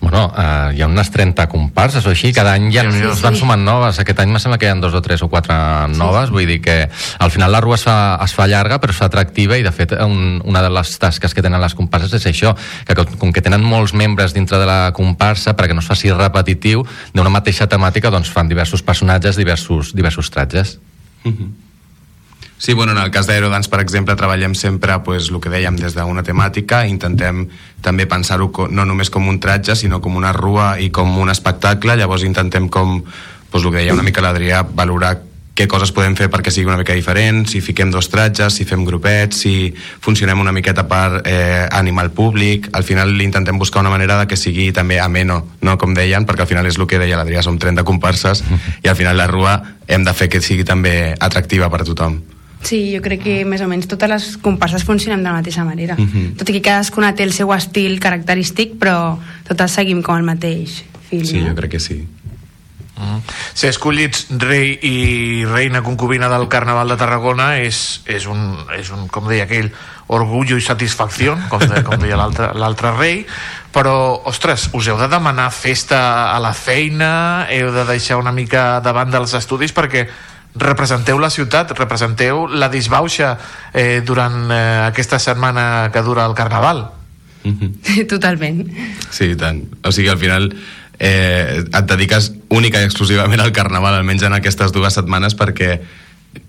Bueno, 0.00 0.32
eh, 0.38 0.76
hi 0.76 0.82
ha 0.82 0.86
unes 0.86 1.10
30 1.10 1.48
comparses 1.50 2.04
o 2.06 2.12
així, 2.12 2.30
cada 2.32 2.52
any 2.54 2.68
ja 2.70 2.84
Sí, 2.86 3.00
sí, 3.00 3.04
es 3.10 3.20
van 3.20 3.34
sí. 3.34 3.40
sumant 3.40 3.64
noves, 3.66 3.98
aquest 3.98 4.20
any 4.22 4.30
me 4.30 4.38
sembla 4.38 4.56
que 4.56 4.68
hi 4.68 4.70
ha 4.70 4.76
dos 4.78 4.94
o 4.94 5.00
tres 5.02 5.24
o 5.26 5.28
quatre 5.28 5.56
noves, 5.96 6.30
vull 6.30 6.46
dir 6.46 6.60
que 6.62 6.76
al 7.18 7.30
final 7.34 7.50
la 7.50 7.60
rua 7.60 7.74
es 7.74 7.82
fa, 7.82 7.96
es 8.22 8.32
fa 8.32 8.46
llarga 8.46 8.78
però 8.78 8.94
es 8.94 8.96
fa 9.00 9.08
atractiva 9.10 9.58
i 9.58 9.66
de 9.66 9.72
fet 9.74 9.96
un, 9.98 10.40
una 10.46 10.62
de 10.62 10.70
les 10.70 10.94
tasques 11.02 11.34
que 11.34 11.42
tenen 11.42 11.60
les 11.60 11.74
comparses 11.74 12.14
és 12.14 12.26
això, 12.30 12.54
que 12.86 12.94
com, 13.18 13.32
que 13.34 13.42
tenen 13.42 13.64
molts 13.66 13.92
membres 13.92 14.32
dintre 14.38 14.62
de 14.62 14.66
la 14.70 14.92
comparsa 14.94 15.56
perquè 15.58 15.74
no 15.74 15.82
es 15.82 15.90
faci 15.90 16.12
repetitiu, 16.14 16.86
d'una 17.12 17.34
mateixa 17.34 17.66
temàtica 17.66 18.14
doncs 18.14 18.30
fan 18.30 18.48
diversos 18.48 18.82
personatges, 18.86 19.36
diversos, 19.36 19.94
diversos 19.98 20.30
tratges. 20.30 20.78
Sí, 22.58 22.74
bueno, 22.74 22.90
en 22.90 22.98
el 22.98 23.12
cas 23.14 23.28
d'Aerodance, 23.30 23.70
per 23.70 23.78
exemple, 23.80 24.16
treballem 24.18 24.56
sempre 24.58 24.96
pues, 25.06 25.30
el 25.30 25.38
que 25.38 25.52
dèiem 25.52 25.78
des 25.78 25.94
d'una 25.94 26.24
temàtica, 26.26 26.82
intentem 26.90 27.44
també 27.86 28.08
pensar-ho 28.10 28.50
no 28.74 28.84
només 28.84 29.12
com 29.14 29.30
un 29.30 29.38
tratge, 29.38 29.76
sinó 29.78 30.02
com 30.02 30.18
una 30.18 30.32
rua 30.34 30.72
i 30.82 30.90
com 30.90 31.14
un 31.22 31.30
espectacle, 31.30 31.94
llavors 31.96 32.26
intentem 32.26 32.66
com, 32.68 32.98
pues, 33.52 33.62
el 33.62 33.70
que 33.70 33.78
deia 33.84 33.94
una 33.94 34.02
mica 34.02 34.24
l'Adrià, 34.26 34.64
valorar 34.66 35.20
què 35.58 35.66
coses 35.66 35.90
podem 35.90 36.14
fer 36.14 36.28
perquè 36.30 36.52
sigui 36.54 36.68
una 36.68 36.78
mica 36.78 36.94
diferent, 36.94 37.44
si 37.50 37.60
fiquem 37.62 37.90
dos 37.90 38.06
tratges, 38.10 38.54
si 38.54 38.66
fem 38.66 38.84
grupets, 38.86 39.40
si 39.42 39.72
funcionem 39.74 40.38
una 40.38 40.54
miqueta 40.54 40.86
per 40.90 41.22
eh, 41.26 41.66
animar 41.74 42.06
el 42.06 42.12
públic, 42.14 42.68
al 42.78 42.86
final 42.86 43.14
intentem 43.22 43.58
buscar 43.58 43.82
una 43.82 43.90
manera 43.90 44.20
de 44.20 44.28
que 44.30 44.38
sigui 44.38 44.70
també 44.74 45.00
ameno, 45.02 45.40
no? 45.62 45.76
Com 45.78 45.94
deien, 45.98 46.26
perquè 46.26 46.46
al 46.46 46.50
final 46.50 46.70
és 46.70 46.78
el 46.78 46.86
que 46.90 47.02
deia 47.02 47.18
l'Adrià, 47.18 47.42
som 47.42 47.58
30 47.58 47.86
comparses 47.86 48.44
i 48.82 48.90
al 48.90 48.98
final 48.98 49.18
la 49.18 49.26
rua 49.30 49.60
hem 49.88 50.06
de 50.06 50.14
fer 50.14 50.30
que 50.30 50.42
sigui 50.42 50.66
també 50.66 51.14
atractiva 51.18 51.70
per 51.70 51.82
a 51.82 51.88
tothom. 51.90 52.20
Sí, 52.62 52.80
jo 52.94 53.00
crec 53.04 53.22
que 53.22 53.38
més 53.46 53.62
o 53.62 53.68
menys 53.70 53.86
totes 53.90 54.10
les 54.10 54.28
comparses 54.42 54.84
funcionen 54.84 55.22
de 55.22 55.30
la 55.30 55.38
mateixa 55.38 55.64
manera. 55.64 55.96
Mhm. 55.98 56.34
Tot 56.36 56.48
i 56.50 56.58
que 56.58 56.62
cadascuna 56.62 57.14
té 57.14 57.22
el 57.22 57.32
seu 57.32 57.52
estil 57.54 58.00
característic, 58.00 58.78
però 58.78 59.18
totes 59.46 59.72
seguim 59.72 60.02
com 60.02 60.16
el 60.16 60.26
mateix 60.26 60.82
fil. 61.08 61.26
Sí, 61.26 61.40
no? 61.40 61.50
jo 61.50 61.54
crec 61.54 61.76
que 61.76 61.80
sí. 61.80 62.06
Mm. 62.98 63.22
Ser 63.54 63.70
escollits 63.70 64.26
rei 64.42 64.72
i 64.82 65.44
reina 65.46 65.84
concubina 65.86 66.28
del 66.28 66.48
Carnaval 66.50 66.88
de 66.90 66.96
Tarragona 66.98 67.52
és, 67.62 68.02
és, 68.10 68.26
un, 68.26 68.56
és 68.74 68.90
un, 68.90 69.06
com 69.06 69.28
deia 69.30 69.46
aquell, 69.46 69.70
orgullo 70.08 70.56
i 70.58 70.64
satisfacció, 70.64 71.36
com, 71.52 71.62
de, 71.62 71.82
com 71.86 72.00
deia 72.00 72.18
l'altre 72.18 72.92
rei, 72.96 73.22
però, 73.74 73.94
ostres, 74.26 74.70
us 74.74 74.88
heu 74.88 74.98
de 74.98 75.06
demanar 75.12 75.50
festa 75.54 76.00
a 76.32 76.38
la 76.42 76.54
feina, 76.56 77.46
heu 77.52 77.70
de 77.74 77.84
deixar 77.86 78.18
una 78.18 78.32
mica 78.32 78.80
davant 78.82 79.12
dels 79.12 79.36
estudis 79.38 79.76
perquè 79.76 80.08
representeu 80.54 81.18
la 81.20 81.30
ciutat, 81.30 81.72
representeu 81.76 82.46
la 82.48 82.70
disbauxa 82.72 83.36
eh, 83.72 84.00
durant 84.04 84.48
eh, 84.50 84.62
aquesta 84.88 85.18
setmana 85.18 85.90
que 85.92 86.02
dura 86.02 86.26
el 86.26 86.34
Carnaval. 86.34 86.86
Totalment. 88.12 88.66
Sí, 89.10 89.34
tant. 89.36 89.62
O 89.84 89.92
sigui, 89.92 90.10
al 90.12 90.18
final 90.18 90.50
eh, 90.98 91.62
et 91.62 91.86
dediques 91.86 92.32
única 92.48 92.80
i 92.82 92.88
exclusivament 92.88 93.40
al 93.40 93.54
Carnaval, 93.54 94.00
almenys 94.00 94.26
en 94.26 94.36
aquestes 94.36 94.74
dues 94.74 94.98
setmanes, 94.98 95.36
perquè 95.38 95.78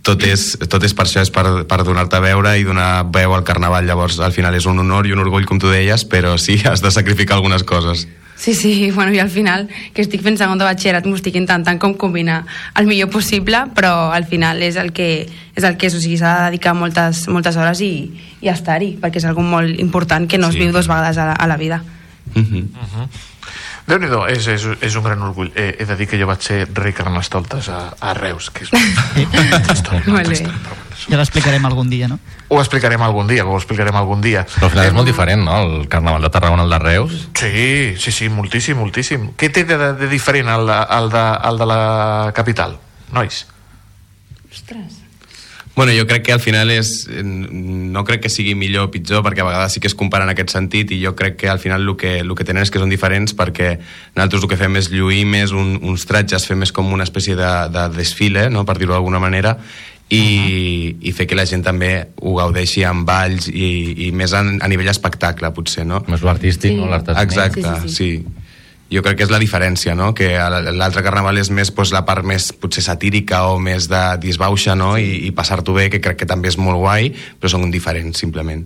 tot 0.04 0.22
és, 0.28 0.54
tot 0.70 0.84
és 0.84 0.94
per 0.96 1.06
això, 1.06 1.24
és 1.24 1.32
per, 1.34 1.46
per 1.70 1.82
donar-te 1.88 2.18
a 2.18 2.24
veure 2.24 2.56
i 2.60 2.66
donar 2.68 3.06
veu 3.14 3.34
al 3.36 3.46
Carnaval. 3.48 3.86
Llavors, 3.88 4.20
al 4.24 4.36
final 4.36 4.56
és 4.58 4.68
un 4.70 4.82
honor 4.82 5.08
i 5.08 5.14
un 5.16 5.22
orgull, 5.24 5.48
com 5.50 5.62
tu 5.62 5.72
deies, 5.72 6.06
però 6.10 6.36
sí, 6.42 6.60
has 6.66 6.84
de 6.84 6.92
sacrificar 6.92 7.38
algunes 7.38 7.64
coses. 7.64 8.08
Sí, 8.40 8.54
sí, 8.56 8.90
bueno, 8.96 9.12
i 9.12 9.20
al 9.20 9.30
final, 9.30 9.68
que 9.94 10.02
estic 10.02 10.22
fent 10.24 10.38
segon 10.40 10.58
de 10.62 10.64
batxillerat, 10.64 11.04
m'ho 11.06 11.18
estic 11.20 11.36
intentant 11.36 11.76
com 11.78 11.92
combinar 12.00 12.46
el 12.80 12.88
millor 12.88 13.10
possible, 13.12 13.66
però 13.76 14.14
al 14.16 14.24
final 14.32 14.64
és 14.64 14.78
el 14.80 14.94
que 14.96 15.10
és, 15.28 15.64
el 15.68 15.76
que 15.76 15.90
és 15.92 15.96
o 15.98 16.00
sigui, 16.00 16.16
s'ha 16.22 16.38
de 16.38 16.46
dedicar 16.54 16.72
moltes, 16.74 17.26
moltes 17.28 17.58
hores 17.60 17.82
i, 17.84 17.92
i 18.40 18.48
estar-hi, 18.48 18.94
perquè 19.02 19.20
és 19.20 19.28
algo 19.28 19.44
molt 19.44 19.76
important 19.84 20.30
que 20.32 20.40
no 20.40 20.48
es 20.48 20.56
Sí. 20.56 20.64
viu 20.64 20.72
dues 20.72 20.88
vegades 20.88 21.18
a 21.20 21.26
la, 21.34 21.36
a 21.36 21.48
la 21.52 21.58
vida. 21.60 21.82
Déu-n'hi-do, 23.90 24.22
és, 24.30 24.46
és, 24.48 24.64
és 24.86 24.96
un 24.96 25.04
gran 25.04 25.22
orgull. 25.26 25.50
Eh, 25.58 25.76
he 25.82 25.86
de 25.90 25.96
dir 25.98 26.06
que 26.08 26.18
jo 26.22 26.28
vaig 26.30 26.44
ser 26.46 26.62
rei 26.78 26.94
Carnestoltes 26.94 27.68
a, 27.74 27.80
a 28.00 28.14
Reus, 28.14 28.52
que 28.54 28.64
és 28.64 28.72
Molt 30.08 30.30
bé. 30.30 30.46
Ja 31.08 31.20
l'explicarem 31.20 31.64
algun 31.66 31.90
dia, 31.90 32.10
no? 32.12 32.20
Ho 32.50 32.60
explicarem 32.60 33.02
algun 33.06 33.30
dia, 33.30 33.46
ho 33.46 33.56
explicarem 33.58 33.96
algun 33.96 34.22
dia. 34.26 34.44
Però 34.58 34.68
al 34.68 34.74
final 34.74 34.90
és 34.90 34.98
molt 34.98 35.08
diferent, 35.08 35.46
no?, 35.46 35.62
el 35.64 35.88
Carnaval 35.92 36.28
de 36.28 36.32
Tarragona 36.34 36.66
al 36.68 36.76
de 36.76 36.80
Reus. 36.84 37.18
Sí, 37.40 37.96
sí, 37.98 38.12
sí, 38.12 38.30
moltíssim, 38.34 38.78
moltíssim. 38.78 39.30
Què 39.40 39.52
té 39.54 39.64
de, 39.70 39.78
de 40.00 40.12
diferent 40.12 40.52
el, 40.52 40.68
el, 40.68 41.12
de, 41.14 41.26
el 41.52 41.62
de 41.62 41.70
la 41.70 41.84
capital, 42.36 42.76
nois? 43.16 43.46
Bueno, 45.80 45.94
jo 45.96 46.04
crec 46.06 46.26
que 46.26 46.34
al 46.34 46.42
final 46.44 46.74
és... 46.74 47.08
No 47.08 48.02
crec 48.04 48.26
que 48.26 48.32
sigui 48.34 48.52
millor 48.52 48.90
o 48.90 48.92
pitjor, 48.92 49.22
perquè 49.24 49.40
a 49.40 49.48
vegades 49.48 49.78
sí 49.78 49.80
que 49.80 49.88
es 49.88 49.96
compara 49.96 50.26
en 50.28 50.34
aquest 50.34 50.52
sentit, 50.52 50.92
i 50.92 50.98
jo 51.00 51.14
crec 51.16 51.38
que 51.40 51.48
al 51.48 51.62
final 51.64 51.86
el 51.86 51.96
que, 51.96 52.18
el 52.20 52.34
que 52.36 52.44
tenen 52.44 52.66
és 52.66 52.74
que 52.74 52.82
són 52.82 52.92
diferents, 52.92 53.32
perquè 53.32 53.78
nosaltres 54.18 54.44
el 54.44 54.52
que 54.52 54.58
fem 54.60 54.76
és 54.76 54.90
lluir 54.92 55.22
més 55.24 55.54
un, 55.56 55.78
uns 55.80 56.04
tratges, 56.10 56.50
fem 56.50 56.60
més 56.66 56.76
com 56.76 56.92
una 56.92 57.08
espècie 57.08 57.38
de, 57.40 57.54
de 57.72 57.86
desfile, 57.96 58.50
no? 58.52 58.66
per 58.68 58.76
dir-ho 58.76 58.98
d'alguna 58.98 59.24
manera, 59.24 59.56
i, 60.10 60.98
i 61.06 61.12
fer 61.14 61.28
que 61.30 61.38
la 61.38 61.46
gent 61.46 61.62
també 61.64 61.92
ho 62.26 62.36
gaudeixi 62.40 62.84
amb 62.88 63.06
balls 63.06 63.48
i, 63.52 64.08
i 64.08 64.12
més 64.12 64.34
a, 64.34 64.42
a 64.42 64.68
nivell 64.72 64.90
espectacle, 64.90 65.52
potser, 65.54 65.86
no? 65.86 66.04
Més 66.10 66.24
l'artístic, 66.26 66.74
Sí. 66.74 66.78
no? 66.82 66.90
Exacte, 67.22 67.62
Sí, 67.62 67.68
sí, 67.82 67.90
sí. 67.90 67.96
sí. 67.96 68.46
Jo 68.90 69.04
crec 69.06 69.20
que 69.20 69.24
és 69.28 69.30
la 69.30 69.38
diferència, 69.38 69.94
no? 69.94 70.16
Que 70.18 70.32
l'altre 70.74 71.04
carnaval 71.06 71.38
és 71.38 71.52
més 71.54 71.70
doncs, 71.70 71.92
la 71.94 72.02
part 72.08 72.26
més 72.26 72.48
potser 72.58 72.82
satírica 72.82 73.44
o 73.52 73.60
més 73.62 73.86
de 73.88 74.00
disbauxa, 74.18 74.74
no? 74.74 74.96
I, 74.98 75.28
i 75.28 75.32
passar-t'ho 75.32 75.76
bé, 75.78 75.92
que 75.94 76.02
crec 76.02 76.18
que 76.24 76.26
també 76.26 76.50
és 76.50 76.58
molt 76.58 76.82
guai, 76.82 77.12
però 77.38 77.52
són 77.54 77.70
diferents, 77.70 78.18
simplement. 78.18 78.66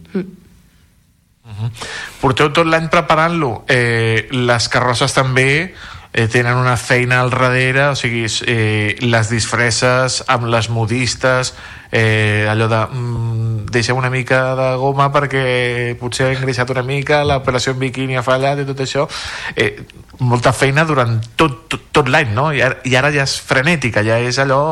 Porteu 2.22 2.54
tot 2.56 2.68
l'any 2.72 2.88
preparant-lo. 2.92 3.66
Eh, 3.68 4.30
les 4.32 4.70
carrosses 4.72 5.12
també 5.14 5.74
eh, 6.14 6.28
tenen 6.28 6.56
una 6.56 6.78
feina 6.78 7.20
al 7.22 7.32
darrere, 7.34 7.88
o 7.90 7.96
sigui, 7.98 8.28
eh, 8.46 8.96
les 9.02 9.30
disfresses 9.34 10.22
amb 10.30 10.46
les 10.54 10.70
modistes, 10.70 11.56
eh, 11.92 12.46
allò 12.50 12.68
de 12.70 12.82
mm, 12.86 13.66
deixem 13.74 13.98
una 13.98 14.12
mica 14.14 14.54
de 14.56 14.68
goma 14.78 15.10
perquè 15.14 15.98
potser 16.00 16.30
ha 16.30 16.36
engreixat 16.38 16.70
una 16.70 16.86
mica, 16.86 17.24
l'operació 17.26 17.74
en 17.74 17.82
biquini 17.82 18.18
ha 18.18 18.24
fallat 18.26 18.62
i 18.62 18.68
tot 18.70 18.86
això. 18.86 19.08
Eh, 19.56 19.74
molta 20.22 20.54
feina 20.54 20.86
durant 20.86 21.18
tot, 21.36 21.66
tot, 21.68 21.90
tot 21.92 22.14
l'any, 22.14 22.32
no? 22.38 22.52
I 22.54 22.62
ara, 22.62 22.80
I 22.86 22.96
ara 22.96 23.12
ja 23.12 23.26
és 23.26 23.36
frenètica, 23.42 24.06
ja 24.06 24.22
és 24.22 24.38
allò 24.40 24.64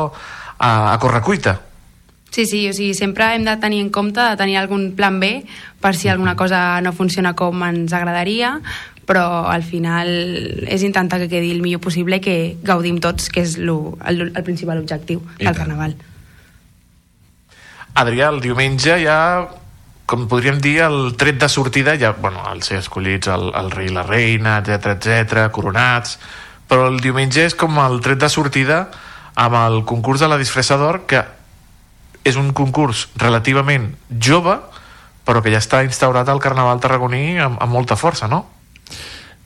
a, 0.62 0.94
a 0.94 0.96
correcuita. 1.02 1.58
Sí, 2.32 2.46
sí, 2.46 2.62
o 2.64 2.72
sigui, 2.72 2.94
sempre 2.96 3.26
hem 3.34 3.42
de 3.44 3.52
tenir 3.60 3.82
en 3.84 3.90
compte 3.92 4.22
de 4.24 4.38
tenir 4.40 4.56
algun 4.56 4.94
plan 4.96 5.18
B 5.20 5.42
per 5.82 5.92
si 5.92 6.08
alguna 6.08 6.32
cosa 6.34 6.80
no 6.80 6.94
funciona 6.96 7.34
com 7.36 7.60
ens 7.66 7.92
agradaria, 7.92 8.54
però 9.12 9.44
al 9.52 9.60
final 9.60 10.08
és 10.64 10.80
intentar 10.86 11.18
que 11.20 11.28
quedi 11.28 11.50
el 11.52 11.60
millor 11.60 11.82
possible 11.84 12.16
i 12.16 12.24
que 12.24 12.36
gaudim 12.64 12.96
tots, 12.96 13.28
que 13.28 13.42
és 13.44 13.58
lo, 13.60 13.98
el, 14.08 14.30
el 14.30 14.44
principal 14.46 14.80
objectiu 14.80 15.20
I 15.20 15.44
del 15.44 15.50
tant. 15.50 15.58
Carnaval. 15.58 15.98
Adrià, 18.00 18.30
el 18.32 18.40
diumenge 18.40 18.96
ja 19.02 19.18
com 20.08 20.24
podríem 20.28 20.62
dir, 20.64 20.78
el 20.84 21.12
tret 21.20 21.36
de 21.40 21.48
sortida 21.48 21.94
ja, 22.00 22.14
bueno, 22.16 22.40
al 22.48 22.62
ser 22.64 22.78
escollits 22.80 23.28
el, 23.32 23.50
el 23.56 23.68
rei 23.72 23.90
i 23.90 23.92
la 23.92 24.06
reina, 24.08 24.56
etc 24.62 24.96
etc, 24.96 25.44
coronats 25.52 26.16
però 26.68 26.88
el 26.88 26.96
diumenge 27.04 27.44
és 27.50 27.56
com 27.58 27.76
el 27.84 28.00
tret 28.00 28.20
de 28.20 28.32
sortida 28.32 28.86
amb 29.36 29.60
el 29.60 29.78
concurs 29.88 30.24
de 30.24 30.32
la 30.32 30.40
disfressa 30.40 30.80
d'or 30.80 31.02
que 31.08 31.20
és 32.24 32.40
un 32.40 32.52
concurs 32.56 33.06
relativament 33.20 33.90
jove 34.16 34.56
però 35.28 35.44
que 35.44 35.52
ja 35.52 35.60
està 35.60 35.84
instaurat 35.84 36.32
al 36.32 36.40
Carnaval 36.40 36.80
tarragoní 36.80 37.36
amb, 37.36 37.60
amb 37.60 37.76
molta 37.76 38.00
força, 38.00 38.28
no? 38.28 38.46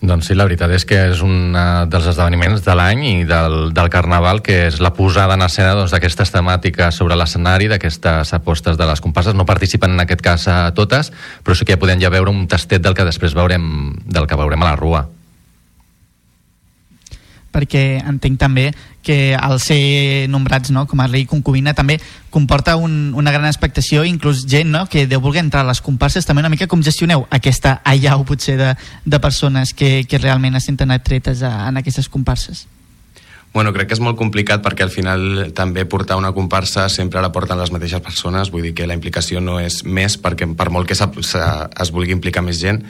Doncs 0.06 0.28
sí, 0.28 0.34
la 0.36 0.44
veritat 0.44 0.70
és 0.76 0.84
que 0.84 0.98
és 1.08 1.22
un 1.24 1.56
eh, 1.56 1.86
dels 1.88 2.06
esdeveniments 2.10 2.60
de 2.66 2.74
l'any 2.76 3.02
i 3.08 3.14
del, 3.28 3.72
del 3.74 3.88
Carnaval, 3.90 4.42
que 4.44 4.66
és 4.66 4.76
la 4.84 4.92
posada 4.94 5.38
en 5.38 5.46
escena 5.46 5.72
doncs, 5.78 5.94
d'aquestes 5.94 6.34
temàtiques 6.34 7.00
sobre 7.00 7.16
l'escenari, 7.16 7.70
d'aquestes 7.72 8.34
apostes 8.36 8.76
de 8.76 8.86
les 8.86 9.00
comparses. 9.00 9.34
No 9.34 9.48
participen 9.48 9.96
en 9.96 10.04
aquest 10.04 10.22
cas 10.22 10.46
a 10.52 10.58
totes, 10.76 11.14
però 11.42 11.56
sí 11.56 11.64
que 11.64 11.78
ja 11.78 11.80
podem 11.80 12.02
ja 12.02 12.12
veure 12.12 12.30
un 12.30 12.44
tastet 12.46 12.84
del 12.84 12.94
que 12.94 13.08
després 13.08 13.34
veurem, 13.34 13.96
del 14.04 14.28
que 14.28 14.36
veurem 14.36 14.62
a 14.62 14.74
la 14.74 14.76
rua. 14.76 15.06
Perquè 17.56 18.02
entenc 18.04 18.36
també 18.38 18.66
que 19.06 19.32
al 19.38 19.56
ser 19.64 20.26
nombrats 20.28 20.68
no, 20.74 20.84
com 20.90 21.00
a 21.00 21.08
rei 21.08 21.24
concubina 21.30 21.72
també 21.78 21.96
comporta 22.28 22.76
un, 22.76 23.14
una 23.16 23.32
gran 23.32 23.48
expectació 23.48 24.04
inclús 24.04 24.44
gent 24.50 24.68
no, 24.74 24.84
que 24.92 25.06
deu 25.08 25.22
voler 25.24 25.40
entrar 25.46 25.64
a 25.64 25.70
les 25.72 25.80
comparses 25.80 26.26
també 26.28 26.44
una 26.44 26.52
mica 26.52 26.68
com 26.68 26.84
gestioneu 26.84 27.24
aquesta 27.30 27.78
allau 27.86 28.26
potser 28.28 28.58
de, 28.60 28.72
de 29.06 29.20
persones 29.24 29.72
que, 29.72 30.04
que 30.04 30.20
realment 30.20 30.58
es 30.60 30.68
senten 30.68 30.92
atretes 30.92 31.40
a, 31.46 31.68
en 31.70 31.80
aquestes 31.80 32.10
comparses? 32.12 32.66
Bueno, 33.56 33.70
crec 33.72 33.88
que 33.88 33.94
és 33.96 34.02
molt 34.04 34.18
complicat 34.20 34.60
perquè 34.60 34.84
al 34.84 34.90
final 34.92 35.46
també 35.56 35.86
portar 35.88 36.18
una 36.20 36.34
comparsa 36.36 36.90
sempre 36.92 37.22
la 37.24 37.30
porten 37.32 37.56
les 37.56 37.70
mateixes 37.72 38.02
persones, 38.04 38.50
vull 38.52 38.66
dir 38.66 38.74
que 38.76 38.84
la 38.90 38.92
implicació 38.98 39.40
no 39.40 39.54
és 39.62 39.78
més 39.86 40.18
perquè 40.20 40.44
per 40.58 40.66
molt 40.74 40.90
que 40.90 40.98
s'ha- 40.98 41.70
es 41.80 41.92
vulgui 41.94 42.12
implicar 42.12 42.42
més 42.44 42.60
gent. 42.60 42.82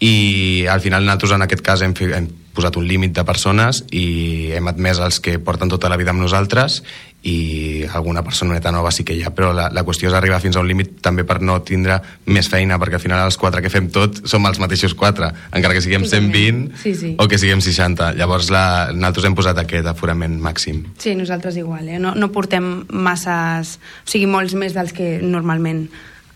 I 0.00 0.66
al 0.66 0.80
final 0.80 1.04
nosaltres 1.04 1.36
en 1.36 1.44
aquest 1.46 1.62
cas 1.62 1.84
hem, 1.86 1.94
hem 2.16 2.26
posat 2.54 2.76
un 2.76 2.86
límit 2.88 3.12
de 3.14 3.24
persones 3.24 3.84
i 3.94 4.50
hem 4.56 4.66
admès 4.68 4.98
els 4.98 5.20
que 5.22 5.38
porten 5.38 5.68
tota 5.70 5.88
la 5.88 5.96
vida 6.00 6.10
amb 6.10 6.20
nosaltres 6.20 6.80
i 7.22 7.84
alguna 7.92 8.22
personeta 8.24 8.70
nova 8.72 8.88
sí 8.90 9.04
que 9.04 9.12
hi 9.12 9.20
ha, 9.22 9.30
però 9.36 9.50
la, 9.52 9.66
la 9.68 9.82
qüestió 9.84 10.08
és 10.08 10.14
arribar 10.16 10.38
fins 10.40 10.56
a 10.56 10.62
un 10.62 10.68
límit 10.70 11.02
també 11.04 11.22
per 11.28 11.36
no 11.44 11.58
tindre 11.62 11.98
més 12.32 12.48
feina, 12.48 12.78
perquè 12.80 12.96
al 12.96 13.02
final 13.04 13.26
els 13.26 13.36
quatre 13.36 13.60
que 13.60 13.68
fem 13.68 13.90
tot 13.92 14.22
som 14.30 14.46
els 14.48 14.58
mateixos 14.62 14.94
quatre, 14.96 15.28
encara 15.52 15.76
que 15.76 15.82
siguem 15.84 16.06
120 16.08 16.80
Sí, 16.80 16.94
sí. 16.96 17.10
o 17.20 17.28
que 17.28 17.36
siguem 17.38 17.60
60. 17.60 18.14
Llavors 18.16 18.48
la, 18.50 18.88
nosaltres 18.94 19.28
hem 19.28 19.36
posat 19.36 19.60
aquest 19.60 19.86
aforament 19.92 20.38
màxim. 20.40 20.86
Sí, 20.98 21.12
nosaltres 21.14 21.60
igual, 21.60 21.86
eh? 21.92 21.98
no, 22.00 22.14
no 22.16 22.30
portem 22.32 22.86
masses, 22.88 23.76
o 24.06 24.10
sigui, 24.10 24.24
molts 24.26 24.56
més 24.56 24.72
dels 24.72 24.96
que 24.96 25.18
normalment 25.20 25.90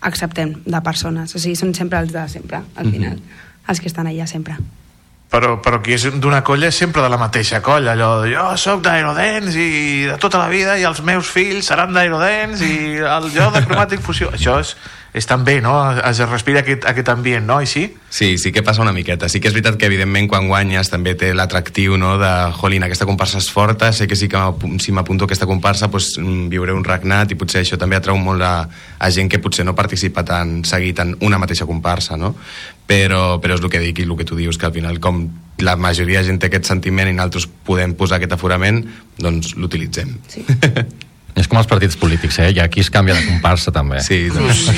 acceptem 0.05 0.59
de 0.69 0.81
persones, 0.85 1.33
o 1.33 1.41
sigui, 1.41 1.57
són 1.57 1.73
sempre 1.73 1.97
els 2.03 2.13
de 2.13 2.27
sempre, 2.29 2.61
al 2.75 2.85
Mhm. 2.85 2.91
final, 2.93 3.19
els 3.67 3.81
que 3.81 3.87
estan 3.89 4.05
allà 4.05 4.27
sempre. 4.29 4.53
Però, 5.35 5.57
però 5.59 5.81
qui 5.83 5.97
és 5.97 6.07
d'una 6.15 6.41
colla 6.47 6.69
és 6.71 6.77
sempre 6.79 7.03
de 7.03 7.11
la 7.11 7.19
mateixa 7.19 7.59
colla 7.65 7.91
allò 7.91 8.11
de 8.23 8.31
jo 8.31 8.45
sóc 8.61 8.83
d'Aerodens 8.85 9.55
i 9.59 9.69
de 10.07 10.19
tota 10.21 10.39
la 10.39 10.51
vida 10.51 10.77
i 10.79 10.87
els 10.87 11.01
meus 11.03 11.31
fills 11.31 11.67
seran 11.67 11.91
d'Aerodens 11.95 12.63
i 12.63 12.75
el 13.03 13.31
jo 13.35 13.49
de 13.51 13.65
cromàtic 13.67 14.03
fusió 14.05 14.31
això 14.31 14.61
és, 14.63 14.75
és 15.15 15.27
també, 15.27 15.61
no? 15.63 15.73
es 15.95 16.19
respira 16.27 16.59
aquest, 16.59 16.83
aquest 16.89 17.09
ambient, 17.13 17.45
no? 17.47 17.61
I 17.63 17.67
sí? 17.71 17.85
Sí, 18.11 18.33
sí 18.37 18.51
que 18.51 18.63
passa 18.63 18.83
una 18.83 18.91
miqueta. 18.91 19.29
Sí 19.31 19.39
que 19.39 19.47
és 19.47 19.55
veritat 19.55 19.77
que, 19.79 19.87
evidentment, 19.87 20.27
quan 20.27 20.49
guanyes 20.51 20.91
també 20.91 21.13
té 21.15 21.31
l'atractiu 21.35 21.95
no, 21.99 22.17
de, 22.19 22.31
jolín, 22.59 22.83
aquesta 22.83 23.07
comparsa 23.07 23.39
és 23.39 23.47
forta, 23.51 23.93
sé 23.95 24.09
que 24.11 24.17
sí 24.19 24.27
que 24.31 24.41
si 24.83 24.91
m'apunto 24.91 25.23
a 25.23 25.31
aquesta 25.31 25.47
comparsa 25.47 25.87
doncs, 25.87 26.17
viuré 26.51 26.75
un 26.75 26.83
regnat 26.83 27.31
i 27.31 27.39
potser 27.39 27.63
això 27.63 27.79
també 27.79 27.95
atrau 27.95 28.19
molt 28.19 28.43
a, 28.43 28.53
a 28.99 29.11
gent 29.11 29.31
que 29.31 29.39
potser 29.39 29.63
no 29.63 29.75
participa 29.75 30.25
tan 30.27 30.63
seguit 30.67 30.99
en 30.99 31.15
una 31.23 31.39
mateixa 31.39 31.67
comparsa, 31.67 32.19
no? 32.19 32.35
Però, 32.85 33.39
però 33.41 33.55
és 33.57 33.63
el 33.63 33.71
que 33.73 33.81
dic 33.81 34.03
i 34.03 34.05
el 34.05 34.13
que 34.19 34.27
tu 34.27 34.37
dius, 34.37 34.59
que 34.61 34.67
al 34.67 34.75
final 34.75 34.99
com 35.01 35.25
la 35.63 35.75
majoria 35.79 36.21
de 36.21 36.29
gent 36.29 36.37
té 36.41 36.51
aquest 36.51 36.69
sentiment 36.69 37.09
i 37.09 37.15
nosaltres 37.15 37.47
podem 37.65 37.95
posar 37.97 38.19
aquest 38.19 38.35
aforament, 38.35 38.83
doncs 39.21 39.55
l'utilitzem. 39.57 40.13
Sí. 40.29 40.45
És 41.35 41.49
com 41.51 41.59
els 41.59 41.67
partits 41.67 41.97
polítics, 41.99 42.37
eh? 42.39 42.47
Hi 42.55 42.61
ha 42.63 42.69
qui 42.71 42.79
es 42.79 42.89
canvia 42.91 43.15
de 43.17 43.25
comparsa, 43.27 43.71
també. 43.75 43.99
Sí, 44.05 44.29
doncs... 44.31 44.69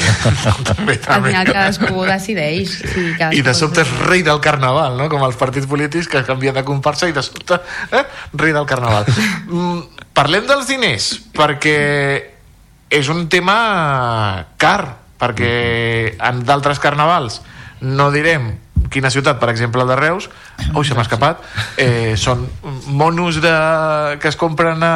també, 0.66 0.96
Al 1.06 1.22
final 1.22 1.52
cadascú 1.52 2.06
decideix. 2.08 2.72
Sí, 2.80 3.04
cadascú 3.12 3.38
I 3.38 3.44
de 3.46 3.54
sobte 3.60 3.84
és 3.84 3.92
rei 4.08 4.24
del 4.26 4.42
carnaval, 4.42 4.98
no? 4.98 5.06
Com 5.12 5.22
els 5.28 5.38
partits 5.38 5.70
polítics 5.70 6.10
que 6.10 6.24
canvien 6.26 6.58
de 6.58 6.64
comparsa 6.66 7.12
i 7.12 7.14
de 7.14 7.22
sobte, 7.22 7.60
eh? 7.94 8.02
rei 8.34 8.58
del 8.58 8.66
carnaval. 8.70 9.06
Mm, 9.48 10.02
parlem 10.18 10.44
dels 10.50 10.66
diners, 10.68 11.06
perquè 11.36 11.78
és 12.92 13.08
un 13.14 13.28
tema 13.32 13.54
car, 14.60 14.98
perquè 15.22 16.18
en 16.18 16.42
d'altres 16.48 16.82
carnavals 16.84 17.40
no 17.82 18.12
direm 18.12 18.56
quina 18.94 19.10
ciutat, 19.12 19.36
per 19.42 19.50
exemple, 19.50 19.82
el 19.84 19.90
de 19.90 19.96
Reus, 20.00 20.30
ui, 20.74 20.86
se 20.88 20.96
m'ha 20.96 21.02
escapat, 21.04 21.42
eh, 21.82 22.14
són 22.16 22.46
monos 22.88 23.42
de, 23.44 23.52
que 24.22 24.30
es 24.32 24.38
compren 24.40 24.80
a, 24.86 24.92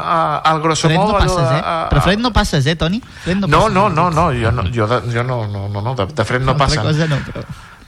a, 0.00 0.38
al 0.48 0.62
grosso 0.64 0.88
Fred 0.88 0.96
no 0.96 1.06
modo. 1.10 1.18
passes, 1.18 1.50
eh? 1.50 1.60
a- 1.60 1.74
a- 1.84 1.88
Però 1.90 2.00
Fred 2.06 2.18
no 2.24 2.32
passes, 2.32 2.64
eh, 2.66 2.76
Toni? 2.76 3.02
Fred 3.24 3.36
no, 3.42 3.46
no, 3.46 3.58
passes. 3.58 3.74
no, 3.74 3.88
no, 3.90 4.10
no, 4.10 4.24
jo 4.32 4.50
no, 4.50 4.64
jo, 4.72 4.86
de, 4.88 5.02
jo 5.12 5.24
no, 5.24 5.46
no, 5.46 5.68
no, 5.68 5.82
no 5.82 5.94
de, 5.94 6.06
de 6.06 6.24
fred 6.24 6.40
no 6.42 6.56
passa. 6.56 6.80
cosa 6.82 7.06
no, 7.06 7.18
però... 7.26 7.44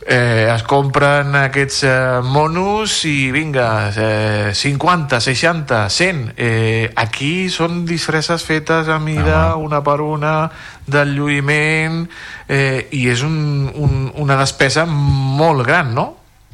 Eh, 0.08 0.46
es 0.54 0.62
compren 0.62 1.34
aquests 1.34 1.80
eh, 1.82 2.20
monos 2.22 3.00
i 3.10 3.32
vinga, 3.34 3.90
eh, 3.90 4.50
50, 4.54 5.18
60, 5.20 5.80
100. 5.90 6.20
Eh, 6.36 6.92
aquí 6.94 7.48
són 7.50 7.84
disfresses 7.88 8.44
fetes 8.46 8.86
a 8.88 9.00
mida, 9.02 9.50
Ah. 9.50 9.56
una 9.56 9.82
per 9.82 10.00
una, 10.00 10.48
del 10.86 11.16
lluïment, 11.16 12.06
eh, 12.46 12.86
i 12.92 13.08
és 13.10 13.22
un, 13.26 13.66
un, 13.74 14.12
una 14.14 14.36
despesa 14.38 14.86
molt 14.86 15.66
gran, 15.66 15.92
no? 15.94 16.06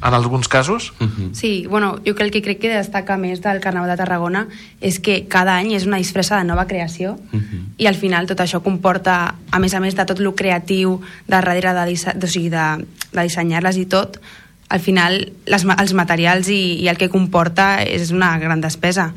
En 0.03 0.13
alguns 0.13 0.47
casos. 0.47 0.93
Sí, 1.31 1.65
bueno, 1.69 1.99
jo 2.05 2.15
que 2.15 2.23
el 2.23 2.31
que 2.31 2.41
crec 2.41 2.59
que 2.59 2.69
destaca 2.69 3.15
més 3.17 3.41
del 3.41 3.61
Carnaval 3.63 3.89
de 3.93 3.97
Tarragona 3.97 4.47
és 4.83 4.99
que 4.99 5.23
cada 5.31 5.55
any 5.55 5.73
és 5.77 5.87
una 5.87 5.99
disfressa 6.01 6.37
de 6.37 6.47
nova 6.47 6.67
creació 6.67 7.15
i 7.77 7.87
al 7.87 7.95
final 7.95 8.27
tot 8.27 8.43
això 8.43 8.59
comporta, 8.65 9.35
a 9.51 9.59
més 9.63 9.73
a 9.73 9.79
més 9.79 9.95
de 9.95 10.05
tot 10.05 10.19
lo 10.19 10.35
creatiu 10.35 10.99
de 10.99 11.35
darrere 11.37 11.73
de, 11.73 11.85
disse 11.87 12.11
o 12.11 12.27
sigui, 12.27 12.51
de, 12.51 12.83
de 13.13 13.21
dissenyar-les 13.23 13.79
i 13.79 13.85
tot, 13.87 14.19
al 14.67 14.81
final 14.81 15.19
les, 15.45 15.63
els 15.63 15.93
materials 15.93 16.49
i, 16.49 16.83
i 16.83 16.89
el 16.91 16.99
que 16.99 17.11
comporta 17.13 17.77
és 17.83 18.11
una 18.11 18.35
gran 18.41 18.61
despesa 18.61 19.13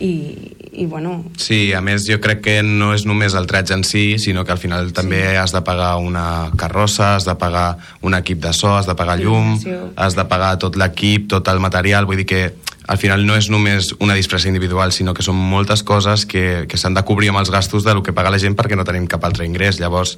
i, 0.00 0.56
i 0.72 0.86
bueno, 0.86 1.24
Sí, 1.36 1.72
a 1.76 1.80
més 1.84 2.06
jo 2.08 2.18
crec 2.24 2.40
que 2.44 2.56
no 2.64 2.92
és 2.96 3.04
només 3.06 3.36
el 3.36 3.46
tratge 3.50 3.76
en 3.76 3.84
si, 3.84 4.18
sinó 4.18 4.44
que 4.44 4.54
al 4.56 4.60
final 4.62 4.92
també 4.96 5.36
has 5.38 5.52
de 5.52 5.62
pagar 5.66 5.96
una 6.00 6.50
carrossa, 6.58 7.14
has 7.16 7.28
de 7.28 7.36
pagar 7.38 7.76
un 8.02 8.16
equip 8.16 8.40
de 8.42 8.54
so, 8.56 8.72
has 8.76 8.88
de 8.88 8.96
pagar 8.96 9.20
llum, 9.20 9.58
has 9.96 10.16
de 10.16 10.24
pagar 10.24 10.56
tot 10.58 10.80
l'equip, 10.80 11.28
tot 11.30 11.48
el 11.52 11.60
material, 11.60 12.08
vull 12.08 12.22
dir 12.22 12.26
que 12.26 12.42
al 12.86 12.98
final 12.98 13.26
no 13.26 13.36
és 13.36 13.50
només 13.52 13.92
una 14.00 14.16
disfressa 14.18 14.48
individual, 14.48 14.92
sinó 14.92 15.14
que 15.14 15.24
són 15.24 15.36
moltes 15.36 15.82
coses 15.86 16.24
que, 16.26 16.64
que 16.68 16.80
s'han 16.80 16.96
de 16.96 17.04
cobrir 17.06 17.30
amb 17.30 17.40
els 17.42 17.52
gastos 17.52 17.84
del 17.86 18.02
que 18.06 18.14
paga 18.16 18.32
la 18.32 18.40
gent 18.40 18.56
perquè 18.58 18.78
no 18.78 18.86
tenim 18.88 19.06
cap 19.10 19.24
altre 19.28 19.46
ingrés. 19.46 19.80
Llavors, 19.82 20.16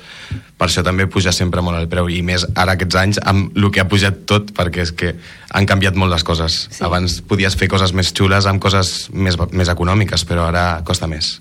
per 0.57 0.69
això 0.69 0.85
també 0.87 1.09
puja 1.11 1.35
sempre 1.35 1.63
molt 1.65 1.81
el 1.81 1.91
preu, 1.93 2.09
i 2.09 2.23
més 2.27 2.47
ara 2.55 2.77
aquests 2.77 2.99
anys 3.03 3.23
amb 3.23 3.57
el 3.59 3.71
que 3.75 3.83
ha 3.83 3.89
pujat 3.91 4.25
tot, 4.31 4.55
perquè 4.57 4.87
és 4.87 4.93
que 4.97 5.15
han 5.53 5.69
canviat 5.69 5.99
molt 5.99 6.15
les 6.15 6.25
coses. 6.25 6.67
Sí. 6.71 6.85
Abans 6.87 7.21
podies 7.29 7.59
fer 7.59 7.69
coses 7.73 7.93
més 7.93 8.15
xules 8.17 8.49
amb 8.49 8.63
coses 8.63 9.11
més, 9.13 9.39
més 9.53 9.73
econòmiques, 9.73 10.27
però 10.29 10.49
ara 10.49 10.67
costa 10.87 11.11
més. 11.11 11.41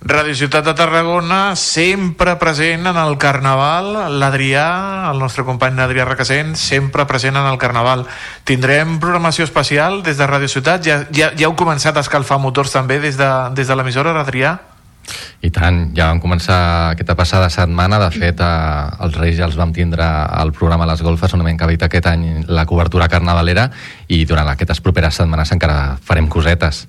Radio 0.00 0.32
Ciutat 0.32 0.64
de 0.64 0.74
Tarragona, 0.78 1.56
sempre 1.56 2.36
present 2.38 2.86
en 2.86 2.96
el 2.96 3.18
Carnaval. 3.18 3.90
L'Adrià, 4.20 5.10
el 5.10 5.18
nostre 5.18 5.42
company 5.42 5.80
Adrià 5.82 6.04
Requesent, 6.06 6.54
sempre 6.54 7.04
present 7.10 7.34
en 7.36 7.48
el 7.50 7.58
Carnaval. 7.58 8.04
Tindrem 8.46 9.00
programació 9.02 9.42
especial 9.42 10.04
des 10.06 10.16
de 10.16 10.26
Radio 10.30 10.48
Ciutat? 10.48 10.86
Ja, 10.86 11.00
ja, 11.10 11.32
ja 11.34 11.48
heu 11.50 11.56
començat 11.58 11.98
a 11.98 12.04
escalfar 12.06 12.38
motors 12.38 12.70
també 12.76 13.00
des 13.02 13.18
de, 13.18 13.28
des 13.58 13.66
de 13.66 13.74
l'emissora, 13.74 14.14
Adrià? 14.22 14.54
I 15.42 15.50
tant, 15.50 15.80
ja 15.96 16.12
vam 16.12 16.20
començar 16.22 16.58
aquesta 16.92 17.16
passada 17.18 17.48
setmana, 17.50 17.98
de 17.98 18.10
fet 18.14 18.38
eh, 18.44 19.04
els 19.06 19.18
Reis 19.18 19.38
ja 19.38 19.48
els 19.48 19.56
vam 19.58 19.72
tindre 19.74 20.04
al 20.04 20.52
programa 20.52 20.86
Les 20.86 21.02
Golfes 21.02 21.34
on 21.34 21.42
hem 21.42 21.54
encabit 21.54 21.86
aquest 21.86 22.06
any 22.10 22.44
la 22.46 22.66
cobertura 22.70 23.08
carnavalera 23.10 23.68
i 24.06 24.22
durant 24.28 24.50
aquestes 24.52 24.82
properes 24.84 25.18
setmanes 25.18 25.54
encara 25.56 25.96
farem 26.04 26.30
cosetes. 26.30 26.86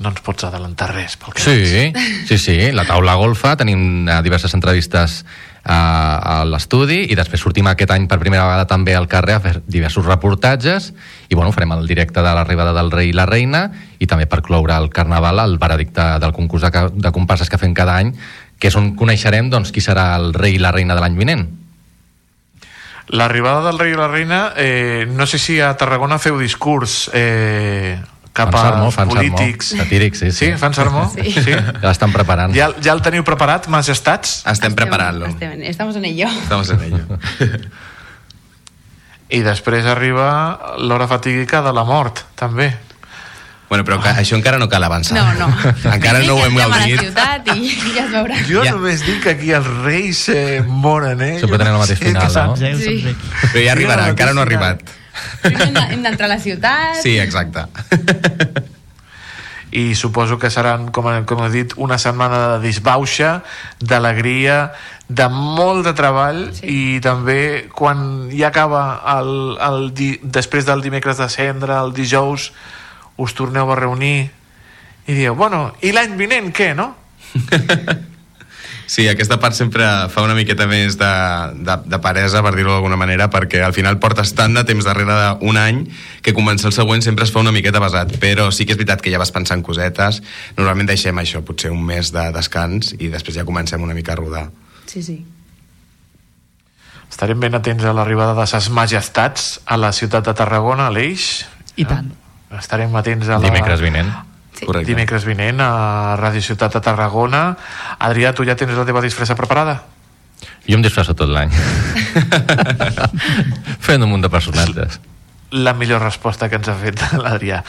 No 0.00 0.08
ens 0.08 0.22
pots 0.24 0.46
adelantar 0.48 0.88
res 0.94 1.18
pel 1.20 1.34
que 1.36 1.42
Sí, 1.44 1.92
sí, 2.26 2.38
sí, 2.38 2.58
la 2.72 2.86
taula 2.88 3.14
golfa, 3.20 3.56
tenim 3.60 4.08
eh, 4.08 4.20
diverses 4.24 4.54
entrevistes 4.56 5.18
eh, 5.20 5.72
a 5.72 6.42
l'estudi 6.48 7.02
i 7.12 7.18
després 7.18 7.44
sortim 7.44 7.68
aquest 7.68 7.92
any 7.92 8.08
per 8.08 8.18
primera 8.22 8.46
vegada 8.48 8.66
també 8.70 8.96
al 8.96 9.08
carrer 9.10 9.36
a 9.36 9.42
fer 9.44 9.54
diversos 9.66 10.08
reportatges 10.08 10.92
i 11.28 11.34
bueno, 11.34 11.52
farem 11.52 11.76
el 11.76 11.86
directe 11.86 12.24
de 12.24 12.32
l'arribada 12.34 12.72
del 12.76 12.90
rei 12.90 13.12
i 13.12 13.16
la 13.16 13.28
reina 13.28 13.66
i 14.00 14.08
també 14.08 14.26
per 14.26 14.40
cloure 14.42 14.78
el 14.80 14.88
carnaval 14.90 15.44
el 15.44 15.58
veredicte 15.60 16.08
del 16.24 16.32
concurs 16.32 16.64
de, 16.64 16.88
de 16.94 17.12
comparses 17.12 17.52
que 17.52 17.60
fem 17.60 17.76
cada 17.76 18.00
any 18.00 18.14
que 18.62 18.70
és 18.70 18.78
on 18.78 18.92
coneixerem 18.94 19.50
doncs, 19.50 19.74
qui 19.74 19.82
serà 19.82 20.12
el 20.14 20.30
rei 20.36 20.54
i 20.54 20.62
la 20.62 20.70
reina 20.70 20.94
de 20.94 21.02
l'any 21.02 21.18
vinent. 21.18 21.48
L'arribada 23.10 23.64
del 23.66 23.80
rei 23.80 23.90
i 23.90 23.98
la 23.98 24.06
reina, 24.06 24.38
eh, 24.56 25.04
no 25.10 25.26
sé 25.26 25.40
si 25.42 25.58
a 25.60 25.72
Tarragona 25.76 26.20
feu 26.22 26.38
discurs 26.38 27.10
eh, 27.12 27.98
cap 28.32 28.50
Fan 28.50 28.62
sermó, 28.70 28.90
fan 28.90 29.10
sermó. 29.10 29.36
polítics. 29.36 29.74
Satíric, 29.76 30.14
sí, 30.16 30.30
sí. 30.32 30.46
Sí, 30.46 30.52
fan 30.56 30.72
sermó? 30.74 31.02
Sí. 31.14 31.32
sí. 31.32 31.52
Ja 31.52 31.74
l'estan 31.84 32.12
preparant. 32.14 32.54
Ja, 32.56 32.70
ja 32.82 32.92
el 32.96 33.02
teniu 33.04 33.24
preparat, 33.28 33.68
majestats? 33.68 34.38
Estem 34.48 34.72
preparant-lo. 34.78 35.26
estem, 35.34 35.60
estamos 35.68 35.96
en 35.96 36.04
ello. 36.06 36.28
Estamos 36.42 36.70
en 36.70 36.80
ello. 36.82 37.04
I 39.32 39.40
després 39.44 39.86
arriba 39.88 40.26
l'hora 40.78 41.06
fatídica 41.08 41.62
de 41.64 41.72
la 41.72 41.84
mort, 41.88 42.20
també. 42.36 42.72
Bueno, 43.70 43.86
però 43.88 43.96
que, 44.04 44.10
això 44.20 44.36
encara 44.36 44.58
no 44.60 44.66
cal 44.68 44.84
avançar. 44.84 45.16
No, 45.16 45.46
no. 45.48 45.70
Encara 45.94 46.18
no 46.26 46.34
ho 46.36 46.42
hem 46.44 46.58
gaudit. 46.60 46.98
ciutat 47.00 47.46
i 47.54 47.70
ja 47.96 48.02
es 48.04 48.10
veurà. 48.12 48.40
Jo 48.44 48.64
ja. 48.66 48.74
només 48.76 49.00
dic 49.06 49.22
que 49.24 49.30
aquí 49.32 49.54
els 49.56 49.70
reis 49.86 50.26
eh, 50.28 50.60
moren, 50.68 51.22
eh? 51.24 51.38
Sempre 51.40 51.56
tenen 51.62 51.72
el 51.78 51.80
mateix 51.80 51.98
Sí, 52.02 52.10
final, 52.10 52.26
no? 52.28 52.34
saps? 52.34 52.60
Sí. 52.82 53.14
Però 53.54 53.62
ja 53.64 53.72
arribarà, 53.72 54.10
encara 54.12 54.34
no 54.36 54.44
ha 54.44 54.44
arribat. 54.44 54.84
Primer 55.42 55.66
hem 55.68 55.74
de- 55.74 55.86
hem 55.96 56.02
d'entrar 56.06 56.26
a 56.30 56.34
la 56.34 56.40
ciutat. 56.40 57.00
Sí, 57.02 57.18
exacte. 57.18 57.66
i 59.72 59.94
suposo 59.96 60.36
que 60.38 60.50
seran, 60.52 60.90
com, 60.92 61.06
com 61.24 61.44
he 61.46 61.48
dit, 61.50 61.72
una 61.80 61.96
setmana 61.98 62.42
de 62.52 62.58
disbauxa, 62.66 63.38
d'alegria, 63.80 64.72
de 65.08 65.28
molt 65.32 65.86
de 65.86 65.94
treball 65.96 66.42
sí. 66.56 66.66
i 66.68 67.00
també 67.04 67.68
quan 67.72 68.28
ja 68.32 68.50
acaba 68.52 69.00
el, 69.18 69.32
el 69.60 69.88
di, 69.96 70.10
després 70.22 70.68
del 70.68 70.84
dimecres 70.84 71.16
de 71.20 71.28
cendre, 71.32 71.72
el 71.80 71.94
dijous, 71.96 72.50
us 73.16 73.34
torneu 73.36 73.72
a 73.72 73.76
reunir 73.80 74.30
i 75.08 75.16
dieu, 75.16 75.34
bueno, 75.34 75.72
i 75.80 75.92
l'any 75.92 76.16
vinent 76.20 76.52
què, 76.52 76.72
no? 76.76 76.92
Sí, 78.92 79.06
aquesta 79.08 79.38
part 79.40 79.56
sempre 79.56 79.86
fa 80.12 80.20
una 80.20 80.34
miqueta 80.36 80.66
més 80.68 80.98
de, 81.00 81.10
de, 81.64 81.76
de 81.88 81.98
paresa, 82.04 82.42
per 82.44 82.50
dir-ho 82.52 82.74
d'alguna 82.74 82.98
manera, 83.00 83.30
perquè 83.32 83.62
al 83.64 83.72
final 83.72 83.96
portes 84.02 84.34
tant 84.36 84.52
de 84.52 84.66
temps 84.68 84.84
darrere 84.84 85.14
d'un 85.40 85.56
any 85.56 85.78
que 86.20 86.34
començar 86.36 86.68
el 86.68 86.74
següent 86.76 87.00
sempre 87.00 87.24
es 87.24 87.32
fa 87.32 87.40
una 87.40 87.54
miqueta 87.56 87.80
pesat. 87.80 88.12
Però 88.20 88.50
sí 88.52 88.66
que 88.68 88.74
és 88.74 88.80
veritat 88.80 89.00
que 89.00 89.12
ja 89.14 89.20
vas 89.22 89.32
pensant 89.32 89.64
cosetes. 89.64 90.18
Normalment 90.58 90.90
deixem 90.90 91.22
això, 91.22 91.40
potser 91.40 91.72
un 91.72 91.80
mes 91.88 92.10
de 92.12 92.26
descans, 92.36 92.92
i 92.98 93.08
després 93.08 93.38
ja 93.38 93.46
comencem 93.48 93.80
una 93.80 93.96
mica 93.96 94.12
a 94.12 94.18
rodar. 94.20 94.42
Sí, 94.84 95.00
sí. 95.00 95.16
Estarem 97.08 97.40
ben 97.40 97.56
atents 97.56 97.86
a 97.88 97.94
l'arribada 97.96 98.36
de 98.36 98.44
ses 98.50 98.68
majestats 98.68 99.54
a 99.64 99.80
la 99.80 99.94
ciutat 99.96 100.28
de 100.28 100.36
Tarragona, 100.36 100.90
a 100.90 100.92
l'Eix. 100.92 101.46
I 101.80 101.88
tant. 101.88 102.12
Estarem 102.60 102.92
atents 103.00 103.32
a 103.32 103.40
la... 103.40 103.48
Dimecres 103.48 103.80
vinent. 103.80 104.12
Sí. 104.62 104.84
Dimecres 104.86 105.26
vinent 105.26 105.60
a 105.60 106.14
Ràdio 106.20 106.42
Ciutat 106.44 106.76
de 106.76 106.82
Tarragona. 106.84 107.56
Adrià, 107.98 108.32
tu 108.34 108.46
ja 108.46 108.56
tens 108.58 108.74
la 108.78 108.86
teva 108.86 109.02
disfressa 109.02 109.34
preparada? 109.38 109.80
Jo 110.66 110.78
em 110.78 110.84
disfresso 110.84 111.14
tot 111.18 111.30
l'any. 111.30 111.50
Fent 113.86 114.02
un 114.02 114.10
munt 114.10 114.22
de 114.22 114.30
personatges. 114.30 115.00
La 115.52 115.74
millor 115.76 116.00
resposta 116.00 116.48
que 116.48 116.56
ens 116.56 116.70
ha 116.70 116.78
fet 116.78 117.02
l'Adrià. 117.18 117.60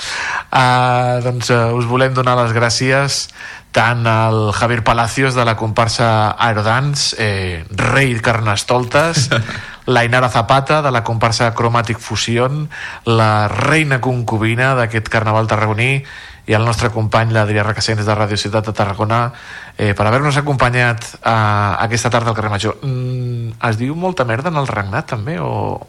Uh, 0.47 1.19
doncs 1.25 1.49
uh, 1.51 1.73
us 1.75 1.89
volem 1.89 2.13
donar 2.15 2.37
les 2.39 2.53
gràcies 2.55 3.25
tant 3.73 4.05
al 4.07 4.53
Javier 4.53 4.83
Palacios 4.85 5.33
de 5.33 5.43
la 5.43 5.57
comparsa 5.57 6.29
Aerodance, 6.37 7.17
eh, 7.17 7.65
rei 7.73 8.13
Carnestoltes, 8.21 9.31
la 9.89 10.05
Inara 10.05 10.29
Zapata 10.29 10.83
de 10.85 10.91
la 10.93 11.03
comparsa 11.03 11.55
Chromatic 11.57 11.97
Fusion, 11.97 12.69
la 13.09 13.49
reina 13.49 13.99
concubina 13.99 14.75
d'aquest 14.77 15.09
carnaval 15.09 15.49
tarragoní 15.49 16.03
i 16.47 16.55
el 16.57 16.65
nostre 16.67 16.89
company 16.91 17.31
l'Adrià 17.31 17.63
Requesens 17.63 18.03
de 18.05 18.15
Radio 18.15 18.37
Ciutat 18.37 18.67
de 18.67 18.73
Tarragona 18.75 19.21
eh, 19.77 19.93
per 19.95 20.07
haver-nos 20.07 20.37
acompanyat 20.41 21.05
a, 21.21 21.37
aquesta 21.85 22.11
tarda 22.11 22.33
al 22.33 22.35
carrer 22.35 22.51
Major. 22.51 22.75
Mm, 22.83 23.55
es 23.69 23.79
diu 23.79 23.95
molta 23.95 24.25
merda 24.27 24.51
en 24.51 24.59
el 24.59 24.67
regnat 24.67 25.07
també 25.13 25.37
o 25.39 25.79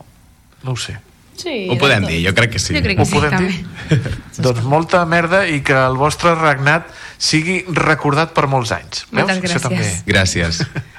no 0.64 0.72
ho 0.72 0.78
sé? 0.78 0.97
Sí, 1.35 1.66
Ho 1.66 1.74
podem 1.81 2.05
dir, 2.06 2.20
jo 2.22 2.31
crec 2.35 2.52
que 2.55 2.60
sí. 2.62 2.76
Jo 2.76 2.82
crec 2.85 2.94
que 3.01 3.02
Ho 3.02 3.09
sí, 3.10 3.16
podem 3.18 3.35
també. 3.35 4.02
doncs 4.47 4.62
molta 4.70 5.02
merda 5.05 5.43
i 5.51 5.64
que 5.66 5.74
el 5.74 5.98
vostre 5.98 6.36
regnat 6.39 6.86
sigui 7.18 7.64
recordat 7.74 8.31
per 8.36 8.47
molts 8.47 8.70
anys. 8.76 9.09
Moltes 9.10 9.43
Veus? 9.43 9.51
Això 9.51 9.59
gràcies. 9.59 9.68
també. 9.68 10.12
Gràcies. 10.12 10.64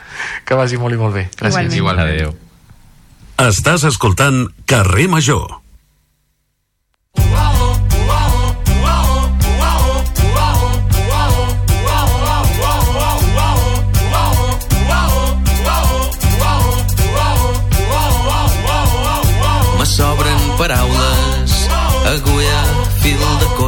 Que 0.47 0.55
vagi 0.55 0.77
molt 0.79 0.95
i 0.95 0.97
molt 0.97 1.13
bé. 1.13 1.25
Gràcies. 1.37 1.73
Igualment. 1.75 2.07
Adéu. 2.07 2.31
Estàs 3.43 3.83
escoltant 3.83 4.45
Carrer 4.65 5.09
Major. 5.11 5.57
Me 7.19 7.54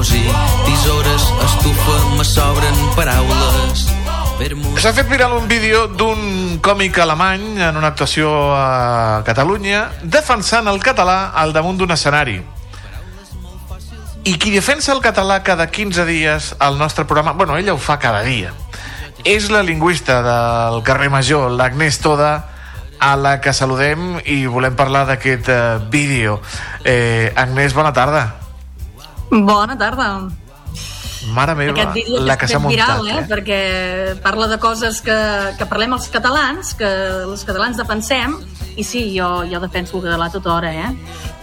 cosi, 0.08 0.24
tisores, 0.66 1.24
estufa, 1.44 2.16
me 2.18 2.24
sobren 2.24 2.76
paraules. 2.96 3.88
S'ha 4.80 4.94
fet 4.94 5.08
viral 5.10 5.34
un 5.36 5.48
vídeo 5.50 5.88
d'un 5.88 6.60
còmic 6.64 7.00
alemany 7.02 7.58
en 7.60 7.76
una 7.76 7.90
actuació 7.90 8.30
a 8.56 9.24
Catalunya 9.26 9.88
defensant 10.04 10.70
el 10.70 10.80
català 10.80 11.34
al 11.36 11.52
damunt 11.52 11.80
d'un 11.80 11.92
escenari. 11.92 12.40
I 14.28 14.38
qui 14.38 14.52
defensa 14.52 14.94
el 14.94 15.02
català 15.04 15.42
cada 15.44 15.68
15 15.68 16.06
dies 16.06 16.56
al 16.60 16.78
nostre 16.78 17.06
programa, 17.06 17.34
bueno, 17.34 17.58
ella 17.58 17.74
ho 17.74 17.78
fa 17.78 18.00
cada 18.00 18.24
dia, 18.24 18.54
és 19.24 19.50
la 19.52 19.64
lingüista 19.64 20.22
del 20.24 20.84
carrer 20.84 21.10
Major, 21.10 21.52
l'Agnès 21.52 22.00
Toda, 22.00 22.34
a 23.00 23.16
la 23.16 23.40
que 23.42 23.54
saludem 23.54 24.18
i 24.26 24.46
volem 24.48 24.76
parlar 24.76 25.06
d'aquest 25.08 25.50
eh, 25.50 25.62
vídeo. 25.92 26.42
Eh, 26.84 27.32
Agnès, 27.36 27.74
bona 27.74 27.94
tarda. 27.94 28.47
Bona 29.30 29.78
tarda. 29.78 30.30
Mare 31.34 31.56
meva, 31.60 31.74
Aquest 31.74 31.94
vídeo 31.94 32.22
la 32.24 32.38
que 32.38 32.48
s'ha 32.48 32.60
muntat. 32.60 33.02
viral, 33.02 33.08
eh? 33.12 33.26
perquè 33.28 33.62
parla 34.24 34.48
de 34.48 34.58
coses 34.64 35.02
que, 35.04 35.18
que 35.58 35.66
parlem 35.68 35.98
els 35.98 36.08
catalans, 36.14 36.74
que 36.78 36.88
els 37.26 37.44
catalans 37.44 37.76
defensem, 37.76 38.38
I 38.78 38.84
sí, 38.84 39.18
jo, 39.18 39.42
jo 39.50 39.60
defenso 39.60 39.98
el 39.98 40.04
català 40.06 40.28
tota 40.30 40.52
hora, 40.54 40.70
eh? 40.70 40.90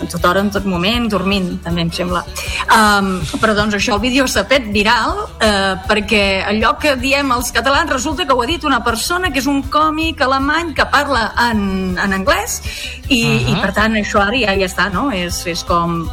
A 0.01 0.06
tota 0.06 0.31
hora, 0.31 0.43
en 0.44 0.52
tot 0.55 0.66
moment, 0.70 1.09
dormint, 1.11 1.48
també 1.65 1.82
em 1.82 1.90
sembla. 1.90 2.23
Um, 2.70 3.09
però 3.43 3.56
doncs 3.59 3.74
això, 3.74 3.97
el 3.97 4.02
vídeo 4.05 4.28
s'ha 4.31 4.44
fet 4.47 4.69
viral 4.70 5.19
uh, 5.19 5.74
perquè 5.89 6.44
allò 6.47 6.77
que 6.78 6.94
diem 7.01 7.35
els 7.35 7.51
catalans 7.55 7.90
resulta 7.90 8.23
que 8.24 8.36
ho 8.36 8.43
ha 8.43 8.47
dit 8.47 8.62
una 8.65 8.85
persona 8.86 9.32
que 9.35 9.43
és 9.43 9.51
un 9.51 9.65
còmic 9.66 10.23
alemany 10.23 10.70
que 10.78 10.86
parla 10.94 11.32
en, 11.48 11.98
en 11.98 12.15
anglès 12.20 12.61
i, 13.09 13.24
uh 13.24 13.35
-huh. 13.35 13.51
i 13.51 13.61
per 13.61 13.73
tant 13.74 13.98
això 13.98 14.23
ara 14.23 14.39
ja, 14.39 14.55
ja 14.55 14.70
està, 14.70 14.86
no? 14.93 15.11
És, 15.11 15.44
és 15.47 15.65
com 15.65 16.06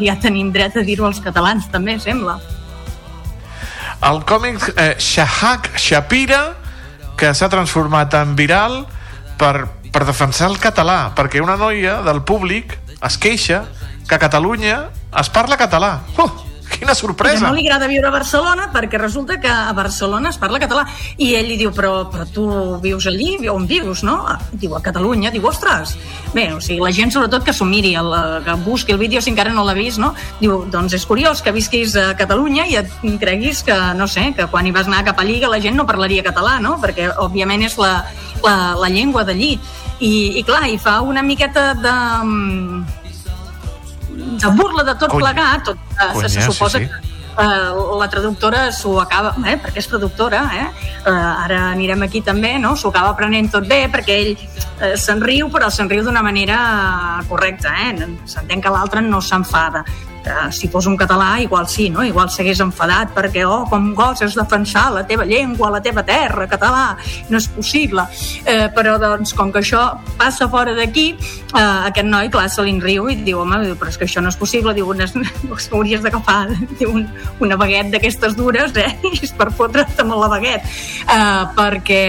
ja 0.00 0.16
tenim 0.20 0.52
dret 0.52 0.76
a 0.76 0.84
dir-ho 0.86 1.06
als 1.08 1.20
catalans 1.24 1.68
també, 1.72 1.98
sembla. 2.02 2.38
El 4.06 4.22
còmic 4.28 4.68
eh, 4.76 4.94
Shahak 5.00 5.72
Shapira, 5.80 6.42
que 7.16 7.32
s'ha 7.32 7.48
transformat 7.48 8.12
en 8.18 8.34
viral 8.36 8.82
per, 9.40 9.68
per 9.92 10.04
defensar 10.04 10.50
el 10.50 10.58
català, 10.60 11.14
perquè 11.16 11.40
una 11.40 11.56
noia 11.56 12.02
del 12.04 12.20
públic 12.28 12.76
es 13.00 13.16
queixa 13.20 13.64
que 14.06 14.14
a 14.14 14.22
Catalunya 14.22 14.90
es 15.16 15.30
parla 15.32 15.56
català. 15.56 16.00
Uh, 16.18 16.45
quina 16.68 16.92
Que 16.92 16.98
sorpresa! 16.98 17.46
no 17.46 17.54
li 17.54 17.66
agrada 17.66 17.88
viure 17.90 18.08
a 18.08 18.14
Barcelona 18.14 18.68
perquè 18.72 18.98
resulta 19.00 19.38
que 19.40 19.48
a 19.48 19.72
Barcelona 19.76 20.30
es 20.30 20.38
parla 20.38 20.60
català. 20.62 20.86
I 21.16 21.34
ell 21.38 21.48
li 21.48 21.56
diu, 21.60 21.72
però, 21.72 22.08
però 22.10 22.26
tu 22.26 22.46
vius 22.82 23.06
allí, 23.06 23.36
on 23.48 23.66
vius, 23.66 24.02
no? 24.06 24.18
Diu, 24.52 24.74
a 24.76 24.82
Catalunya. 24.82 25.30
Diu, 25.34 25.46
ostres! 25.46 25.96
Bé, 26.34 26.50
o 26.52 26.60
sigui, 26.60 26.80
la 26.82 26.92
gent 26.92 27.12
sobretot 27.14 27.44
que 27.46 27.54
s'ho 27.56 27.64
miri, 27.68 27.94
el, 27.96 28.12
que 28.44 28.58
busqui 28.66 28.92
el 28.92 28.98
vídeo 28.98 29.22
si 29.22 29.30
encara 29.32 29.54
no 29.54 29.64
l'ha 29.64 29.76
vist, 29.78 29.98
no? 30.02 30.12
Diu, 30.40 30.64
doncs 30.72 30.96
és 30.98 31.06
curiós 31.06 31.42
que 31.42 31.54
visquis 31.54 31.96
a 31.96 32.10
Catalunya 32.18 32.66
i 32.66 32.76
et 32.82 32.92
creguis 33.20 33.62
que, 33.66 33.76
no 33.96 34.06
sé, 34.10 34.32
que 34.36 34.48
quan 34.52 34.66
hi 34.66 34.74
vas 34.74 34.90
anar 34.90 35.04
cap 35.06 35.20
allí 35.22 35.40
que 35.40 35.50
la 35.50 35.60
gent 35.62 35.76
no 35.76 35.86
parlaria 35.86 36.24
català, 36.26 36.58
no? 36.60 36.76
Perquè, 36.82 37.12
òbviament, 37.22 37.66
és 37.66 37.78
la, 37.80 38.04
la, 38.44 38.56
la 38.78 38.92
llengua 38.92 39.24
d'allí. 39.24 39.56
I, 39.96 40.12
I 40.36 40.42
clar, 40.44 40.66
hi 40.68 40.76
fa 40.76 40.98
una 41.00 41.22
miqueta 41.24 41.70
de 41.74 41.92
mm, 42.22 42.95
de 44.26 44.54
burla 44.58 44.82
de 44.84 44.94
tot 44.94 45.10
Cony. 45.10 45.22
plegat, 45.22 45.64
tot, 45.64 45.76
eh, 45.76 46.12
Conya, 46.12 46.28
se, 46.28 46.40
se 46.40 46.46
suposa 46.50 46.78
sí, 46.78 46.84
sí. 46.84 46.90
que 46.90 47.16
eh, 47.42 47.98
la 48.00 48.08
traductora 48.08 48.72
s'ho 48.72 48.96
acaba, 49.00 49.34
eh, 49.44 49.56
perquè 49.60 49.82
és 49.82 49.88
traductora, 49.90 50.42
eh? 50.56 50.66
eh, 51.04 51.10
ara 51.10 51.60
anirem 51.70 52.02
aquí 52.06 52.22
també, 52.24 52.56
no? 52.58 52.74
s'ho 52.76 52.90
acaba 52.90 53.14
aprenent 53.14 53.50
tot 53.52 53.68
bé 53.68 53.86
perquè 53.92 54.18
ell 54.22 54.34
eh, 54.34 54.96
se'n 54.96 55.22
riu, 55.22 55.50
però 55.52 55.70
se'n 55.70 55.90
riu 55.92 56.04
d'una 56.04 56.24
manera 56.26 56.58
correcta, 57.28 57.74
eh? 57.86 57.94
s'entén 58.24 58.62
que 58.62 58.72
l'altre 58.72 59.04
no 59.04 59.20
s'enfada 59.20 59.84
que 60.26 60.52
si 60.52 60.68
fos 60.68 60.86
un 60.90 60.96
català 60.98 61.40
igual 61.40 61.68
sí, 61.68 61.88
no? 61.90 62.02
igual 62.02 62.28
s'hagués 62.32 62.60
enfadat 62.64 63.12
perquè 63.14 63.44
oh, 63.46 63.62
com 63.70 63.92
goses 63.94 64.34
defensar 64.34 64.88
la 64.92 65.04
teva 65.06 65.24
llengua, 65.28 65.70
la 65.70 65.82
teva 65.82 66.02
terra, 66.06 66.48
català 66.50 66.96
no 67.30 67.38
és 67.38 67.46
possible, 67.54 68.06
eh, 68.44 68.66
però 68.74 68.96
doncs 68.98 69.34
com 69.38 69.52
que 69.54 69.62
això 69.62 69.84
passa 70.18 70.48
fora 70.50 70.74
d'aquí 70.74 71.06
eh, 71.14 71.60
aquest 71.60 72.08
noi, 72.10 72.30
clar, 72.32 72.48
se 72.50 72.64
li 72.66 72.74
riu 72.82 73.06
i 73.12 73.18
diu, 73.22 73.44
home, 73.44 73.60
però 73.78 73.92
és 73.92 73.98
que 74.00 74.08
això 74.08 74.22
no 74.24 74.32
és 74.32 74.38
possible 74.40 74.74
diu, 74.74 74.90
unes, 74.90 75.14
hauries 75.76 76.02
d'agafar 76.02 76.50
un, 76.92 77.06
una 77.44 77.58
baguet 77.60 77.92
d'aquestes 77.94 78.34
dures 78.38 78.74
eh? 78.82 78.90
i 79.12 79.14
és 79.22 79.34
per 79.36 79.52
fotre't 79.54 80.02
amb 80.02 80.16
la 80.18 80.30
baguet 80.32 80.66
eh, 80.66 81.44
perquè, 81.56 82.02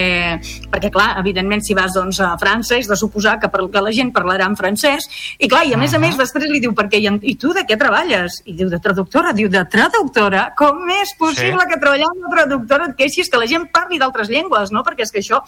perquè 0.74 0.92
clar, 0.94 1.12
evidentment 1.22 1.62
si 1.66 1.78
vas 1.78 1.94
doncs, 1.94 2.22
a 2.24 2.34
França 2.42 2.80
és 2.82 2.90
de 2.90 2.98
suposar 2.98 3.38
que, 3.42 3.52
per, 3.54 3.68
que 3.70 3.84
la 3.84 3.94
gent 3.94 4.14
parlarà 4.16 4.50
en 4.50 4.58
francès 4.58 5.06
i 5.38 5.50
clar, 5.52 5.66
i 5.70 5.78
a 5.78 5.82
més 5.82 5.94
a 5.94 6.02
més 6.02 6.18
després 6.18 6.50
li 6.50 6.64
diu 6.64 6.74
perquè, 6.78 7.02
i, 7.04 7.14
i 7.34 7.38
tu 7.40 7.54
de 7.54 7.66
què 7.68 7.78
treballes? 7.78 8.07
I 8.46 8.54
diu 8.54 8.70
de 8.70 8.80
traductora, 8.80 9.34
diu 9.34 9.50
de 9.50 9.64
traductora 9.66 10.54
com 10.58 10.90
és 10.90 11.14
possible 11.20 11.62
Sí. 11.62 11.70
que 11.70 11.80
treballant 11.80 12.16
de 12.24 12.30
traductora 12.36 12.86
et 12.90 12.96
queixis 12.96 13.30
que 13.30 13.38
la 13.38 13.48
gent 13.48 13.70
parli 13.72 14.00
d'altres 14.00 14.30
llengües, 14.30 14.72
no? 14.72 14.84
Perquè 14.84 15.04
és 15.04 15.12
que 15.12 15.20
això 15.20 15.42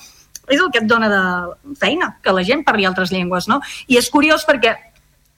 és 0.50 0.60
el 0.60 0.72
que 0.72 0.80
et 0.80 0.88
dona 0.90 1.08
de 1.10 1.76
feina, 1.78 2.18
que 2.24 2.32
la 2.34 2.44
gent 2.44 2.64
parli 2.66 2.86
altres 2.86 3.12
llengües, 3.12 3.48
no? 3.48 3.62
I 3.88 3.98
és 3.98 4.10
curiós 4.10 4.46
perquè 4.48 4.76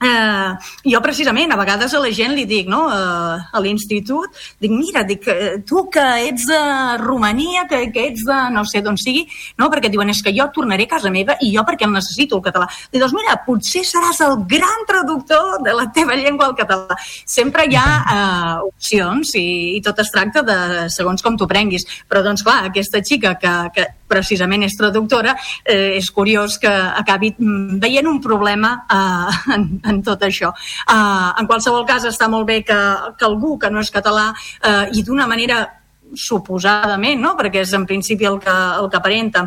Eh, 0.02 0.52
jo 0.90 1.02
precisament 1.03 1.52
a 1.53 1.60
vegades 1.60 1.94
a 1.94 2.02
la 2.02 2.10
gent 2.10 2.34
li 2.34 2.48
dic 2.49 2.69
no, 2.72 2.88
eh, 2.90 3.38
a 3.53 3.60
l'institut 3.61 4.34
dic 4.61 4.73
mira, 4.73 5.03
dic, 5.06 5.28
eh, 5.30 5.60
tu 5.68 5.86
que 5.94 6.06
ets 6.28 6.48
de 6.49 6.61
Romania 7.02 7.68
que, 7.69 7.84
que 7.94 8.07
ets 8.10 8.26
de 8.26 8.40
no 8.49 8.65
sé 8.65 8.82
d'on 8.82 8.98
sigui 8.98 9.28
no, 9.61 9.69
perquè 9.69 9.91
diuen 9.94 10.10
és 10.10 10.23
que 10.26 10.34
jo 10.34 10.48
tornaré 10.56 10.88
a 10.90 10.94
casa 10.95 11.14
meva 11.14 11.38
i 11.45 11.52
jo 11.53 11.61
perquè 11.68 11.86
el 11.86 11.94
necessito 11.94 12.40
el 12.40 12.45
català 12.48 12.65
dic, 12.72 12.98
doncs 12.98 13.14
mira, 13.14 13.38
potser 13.45 13.86
seràs 13.86 14.23
el 14.26 14.40
gran 14.49 14.88
traductor 14.90 15.61
de 15.61 15.78
la 15.78 15.86
teva 15.94 16.18
llengua 16.18 16.49
al 16.49 16.57
català 16.57 16.98
sempre 17.26 17.68
hi 17.69 17.78
ha 17.78 17.88
eh, 18.02 18.68
opcions 18.72 19.36
i, 19.38 19.78
i 19.78 19.82
tot 19.86 20.02
es 20.02 20.11
tracta 20.11 20.41
de 20.45 20.57
segons 20.90 21.22
com 21.23 21.38
t'ho 21.38 21.48
prenguis. 21.49 21.86
Però 22.10 22.23
doncs 22.26 22.44
clar, 22.45 22.61
aquesta 22.69 23.02
xica 23.06 23.36
que, 23.41 23.53
que 23.76 23.88
precisament 24.12 24.68
és 24.68 24.78
traductora, 24.78 25.36
eh, 25.64 25.98
és 25.98 26.12
curiós 26.12 26.60
que 26.62 26.72
acabi 26.72 27.34
mm, 27.38 27.80
veient 27.82 28.10
un 28.12 28.20
problema 28.24 28.76
eh, 28.86 29.42
en, 29.56 29.68
en 29.88 30.02
tot 30.06 30.28
això. 30.28 30.52
Eh, 30.52 31.30
en 31.42 31.48
qualsevol 31.50 31.88
cas, 31.88 32.08
està 32.10 32.30
molt 32.32 32.50
bé 32.50 32.62
que, 32.68 32.82
que 33.18 33.28
algú 33.28 33.58
que 33.62 33.72
no 33.72 33.82
és 33.82 33.94
català 33.94 34.32
eh, 34.34 34.90
i 34.98 35.06
d'una 35.08 35.30
manera 35.30 35.64
suposadament, 36.12 37.22
no? 37.22 37.36
perquè 37.40 37.64
és 37.64 37.74
en 37.78 37.88
principi 37.88 38.28
el 38.28 38.40
que, 38.44 38.52
el 38.52 38.90
que 38.92 39.00
aparenta, 39.00 39.46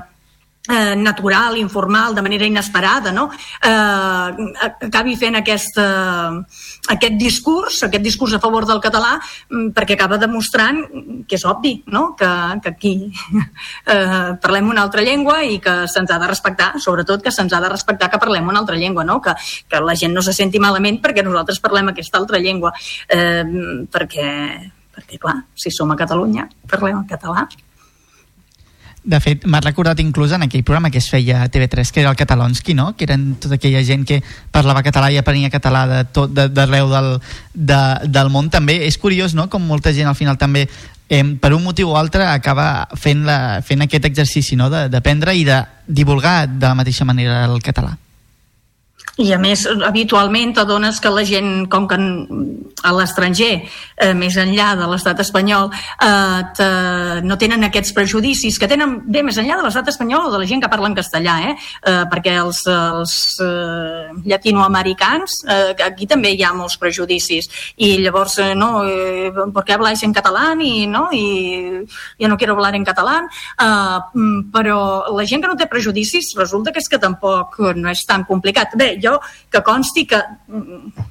eh, 0.69 0.97
natural, 0.97 1.57
informal, 1.59 2.15
de 2.15 2.23
manera 2.23 2.47
inesperada, 2.47 3.13
no? 3.13 3.31
eh, 3.63 4.67
acabi 4.89 5.17
fent 5.17 5.37
aquest, 5.37 5.77
eh, 5.79 6.41
aquest 6.95 7.19
discurs, 7.21 7.83
aquest 7.85 8.05
discurs 8.05 8.35
a 8.35 8.41
favor 8.41 8.67
del 8.67 8.81
català, 8.81 9.19
mm, 9.51 9.73
perquè 9.77 9.99
acaba 9.99 10.19
demostrant 10.19 10.81
que 11.29 11.37
és 11.37 11.45
obvi, 11.45 11.77
no? 11.87 12.15
que, 12.17 12.31
que 12.63 12.73
aquí 12.73 12.95
eh, 13.93 14.31
parlem 14.41 14.71
una 14.73 14.87
altra 14.87 15.05
llengua 15.05 15.43
i 15.45 15.61
que 15.61 15.85
se'ns 15.89 16.11
ha 16.11 16.21
de 16.23 16.31
respectar, 16.31 16.73
sobretot 16.81 17.23
que 17.23 17.35
se'ns 17.35 17.53
ha 17.53 17.61
de 17.61 17.73
respectar 17.73 18.09
que 18.11 18.23
parlem 18.23 18.49
una 18.49 18.65
altra 18.65 18.77
llengua, 18.81 19.05
no? 19.05 19.21
que, 19.21 19.37
que 19.69 19.81
la 19.85 19.97
gent 19.97 20.17
no 20.17 20.25
se 20.25 20.33
senti 20.33 20.63
malament 20.63 21.03
perquè 21.05 21.25
nosaltres 21.25 21.61
parlem 21.61 21.93
aquesta 21.93 22.19
altra 22.23 22.41
llengua, 22.41 22.73
eh, 23.09 23.45
perquè, 23.93 24.31
perquè 24.97 25.21
clar, 25.21 25.43
si 25.55 25.71
som 25.71 25.93
a 25.93 26.01
Catalunya, 26.01 26.49
parlem 26.71 27.03
en 27.03 27.07
català. 27.11 27.45
De 29.05 29.19
fet, 29.21 29.43
m'ha 29.45 29.61
recordat 29.61 29.99
inclús 30.01 30.33
en 30.33 30.47
aquell 30.47 30.63
programa 30.65 30.89
que 30.91 30.97
es 30.97 31.11
feia 31.13 31.43
a 31.45 31.49
TV3, 31.53 31.91
que 31.93 32.01
era 32.01 32.09
el 32.09 32.17
Catalonski, 32.17 32.73
no? 32.73 32.95
Que 32.97 33.05
eren 33.05 33.35
tota 33.37 33.59
aquella 33.59 33.83
gent 33.85 34.07
que 34.09 34.23
parlava 34.51 34.81
català 34.83 35.11
i 35.13 35.19
aprenia 35.21 35.51
català 35.53 35.83
de 35.91 35.99
tot, 36.09 36.33
de- 36.33 36.49
d'arreu 36.49 36.89
del, 36.89 37.11
de, 37.53 37.81
del 38.09 38.31
món. 38.33 38.49
També 38.49 38.79
és 38.87 38.97
curiós, 38.97 39.35
no?, 39.37 39.51
com 39.53 39.61
molta 39.69 39.93
gent 39.93 40.09
al 40.09 40.17
final 40.17 40.39
també 40.41 40.65
eh, 41.11 41.21
per 41.37 41.53
un 41.53 41.63
motiu 41.63 41.91
o 41.93 41.99
altre 42.01 42.25
acaba 42.25 42.89
fent, 42.97 43.27
la, 43.29 43.61
fent 43.61 43.85
aquest 43.85 44.09
exercici 44.09 44.57
no? 44.57 44.71
de- 44.73 44.89
d'aprendre 44.89 45.37
i 45.37 45.45
de 45.45 45.61
divulgar 45.87 46.47
de 46.49 46.65
la 46.65 46.75
mateixa 46.75 47.05
manera 47.05 47.45
el 47.45 47.61
català. 47.61 47.99
I 49.15 49.29
a 49.31 49.39
més, 49.39 49.63
habitualment 49.87 50.57
t'adones 50.57 50.99
que 50.99 51.11
la 51.15 51.23
gent, 51.23 51.69
com 51.71 51.85
que 51.87 51.99
a 52.85 52.93
l'estranger, 52.93 53.53
eh, 53.97 54.13
més 54.19 54.35
enllà 54.37 54.73
de 54.77 54.89
l'estat 54.91 55.21
espanyol, 55.23 55.71
eh, 56.03 56.41
te, 56.59 56.67
no 57.23 57.37
tenen 57.39 57.63
aquests 57.65 57.95
prejudicis 57.95 58.59
que 58.59 58.69
tenen 58.69 58.97
bé 59.07 59.23
més 59.23 59.39
enllà 59.39 59.57
de 59.61 59.63
l'estat 59.63 59.89
espanyol 59.89 60.27
o 60.27 60.33
de 60.33 60.41
la 60.43 60.49
gent 60.51 60.61
que 60.61 60.69
parla 60.69 60.91
en 60.91 60.97
castellà, 60.99 61.37
eh? 61.49 61.55
Eh, 61.87 62.03
perquè 62.11 62.35
els, 62.43 62.65
els 62.67 63.15
eh, 63.41 64.11
llatinoamericans, 64.27 65.45
eh, 65.47 65.77
aquí 65.87 66.11
també 66.11 66.35
hi 66.35 66.43
ha 66.43 66.53
molts 66.53 66.77
prejudicis, 66.77 67.49
i 67.77 67.95
llavors, 68.03 68.37
eh, 68.43 68.55
no, 68.55 68.83
eh, 68.85 69.31
¿por 69.53 69.65
qué 69.65 69.79
en 69.79 70.13
catalán? 70.13 70.61
I, 70.61 70.87
no, 70.87 71.09
i 71.13 71.87
jo 72.19 72.29
no 72.29 72.37
quiero 72.37 72.55
hablar 72.55 72.75
en 72.75 72.85
catalán, 72.85 73.29
eh, 73.61 73.99
mm, 74.13 74.51
però 74.51 75.07
la 75.15 75.25
gent 75.25 75.41
que 75.41 75.49
no 75.49 75.57
té 75.57 75.67
prejudicis 75.67 76.35
resulta 76.37 76.73
que 76.73 76.81
és 76.81 76.89
que 76.89 76.99
tampoc 76.99 77.59
no 77.77 77.89
és 77.89 78.05
tan 78.05 78.25
complicat. 78.25 78.75
Bé, 78.75 78.99
jo 79.05 79.19
que 79.53 79.63
consti 79.67 80.09
que 80.11 80.23
mm, 80.49 81.07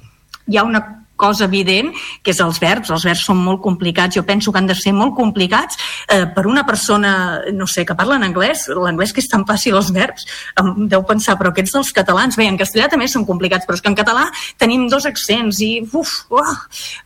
hi 0.50 0.58
ha 0.60 0.66
una 0.66 0.84
cosa 1.16 1.44
evident, 1.44 1.92
que 2.22 2.32
és 2.34 2.40
els 2.42 2.58
verbs. 2.60 2.90
Els 2.90 3.04
verbs 3.06 3.24
són 3.28 3.40
molt 3.42 3.62
complicats. 3.62 4.16
Jo 4.16 4.24
penso 4.26 4.52
que 4.52 4.60
han 4.60 4.68
de 4.68 4.76
ser 4.76 4.92
molt 4.96 5.14
complicats 5.16 5.78
eh, 6.08 6.24
per 6.34 6.46
una 6.50 6.64
persona, 6.66 7.40
no 7.54 7.68
sé, 7.70 7.84
que 7.86 7.94
parla 7.94 8.18
en 8.18 8.26
anglès. 8.26 8.66
L'anglès 8.68 9.14
que 9.14 9.22
és 9.22 9.30
tan 9.30 9.46
fàcil, 9.46 9.76
els 9.78 9.92
verbs. 9.94 10.26
Em 10.60 10.88
deu 10.90 11.04
pensar, 11.06 11.36
però 11.38 11.52
aquests 11.52 11.76
dels 11.76 11.92
catalans, 11.96 12.38
bé, 12.40 12.48
en 12.50 12.58
castellà 12.60 12.88
també 12.90 13.08
són 13.10 13.26
complicats, 13.28 13.66
però 13.66 13.78
és 13.78 13.84
que 13.84 13.92
en 13.92 13.98
català 13.98 14.26
tenim 14.60 14.88
dos 14.90 15.06
accents 15.06 15.60
i, 15.64 15.72
uf, 15.84 16.16
uah. 16.34 16.54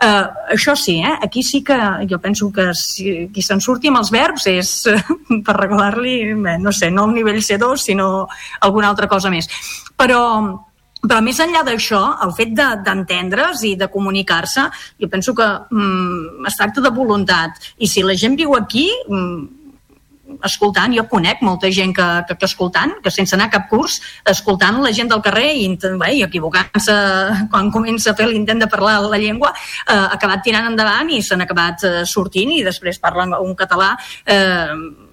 eh, 0.05 0.24
això 0.56 0.74
sí, 0.77 0.98
eh? 1.05 1.16
aquí 1.23 1.43
sí 1.43 1.62
que 1.65 1.78
jo 2.09 2.19
penso 2.19 2.51
que 2.52 2.70
si, 2.74 3.28
qui 3.35 3.43
se'n 3.44 3.60
surti 3.60 3.93
amb 3.93 4.01
els 4.01 4.12
verbs 4.15 4.48
és 4.48 4.73
eh, 4.89 5.02
per 5.47 5.59
regalar-li, 5.59 6.32
no 6.35 6.73
sé, 6.73 6.90
no 6.90 7.09
el 7.09 7.19
nivell 7.20 7.43
C2, 7.44 7.77
sinó 7.90 8.27
alguna 8.60 8.89
altra 8.89 9.09
cosa 9.09 9.31
més. 9.31 9.51
Però, 9.98 10.23
però 11.03 11.20
més 11.23 11.39
enllà 11.39 11.62
d'això, 11.66 12.01
el 12.25 12.33
fet 12.35 12.55
de- 12.59 12.73
d'entendre's 12.85 13.62
i 13.65 13.77
de 13.77 13.89
comunicar-se, 13.89 14.69
jo 14.99 15.09
penso 15.09 15.35
que 15.35 15.47
mm, 15.70 16.47
es 16.47 16.57
tracta 16.57 16.81
de 16.81 16.91
voluntat. 16.91 17.51
I 17.79 17.87
si 17.87 18.03
la 18.03 18.16
gent 18.19 18.37
viu 18.37 18.57
aquí, 18.57 18.89
mm, 19.09 19.59
escoltant, 20.45 20.93
jo 20.93 21.05
conec 21.09 21.41
molta 21.43 21.70
gent 21.73 21.95
que, 21.97 22.07
que, 22.29 22.37
que 22.37 22.47
escoltant, 22.47 22.93
que 23.03 23.11
sense 23.11 23.35
anar 23.35 23.49
a 23.49 23.55
cap 23.55 23.69
curs, 23.70 24.01
escoltant 24.29 24.81
la 24.83 24.93
gent 24.93 25.09
del 25.09 25.23
carrer 25.25 25.55
i, 25.57 25.69
bé, 25.99 26.12
i 26.19 26.23
equivocant-se 26.27 26.95
quan 27.51 27.70
comença 27.73 28.12
a 28.12 28.19
fer 28.19 28.29
l'intent 28.29 28.61
de 28.61 28.69
parlar 28.69 29.01
la 29.07 29.19
llengua, 29.19 29.55
eh, 29.89 30.07
acabat 30.19 30.45
tirant 30.45 30.69
endavant 30.69 31.11
i 31.11 31.23
s'han 31.23 31.47
acabat 31.47 31.85
eh, 31.85 32.05
sortint 32.05 32.53
i 32.53 32.65
després 32.66 33.01
parlen 33.01 33.35
un 33.39 33.55
català 33.57 33.95
eh, 34.27 35.07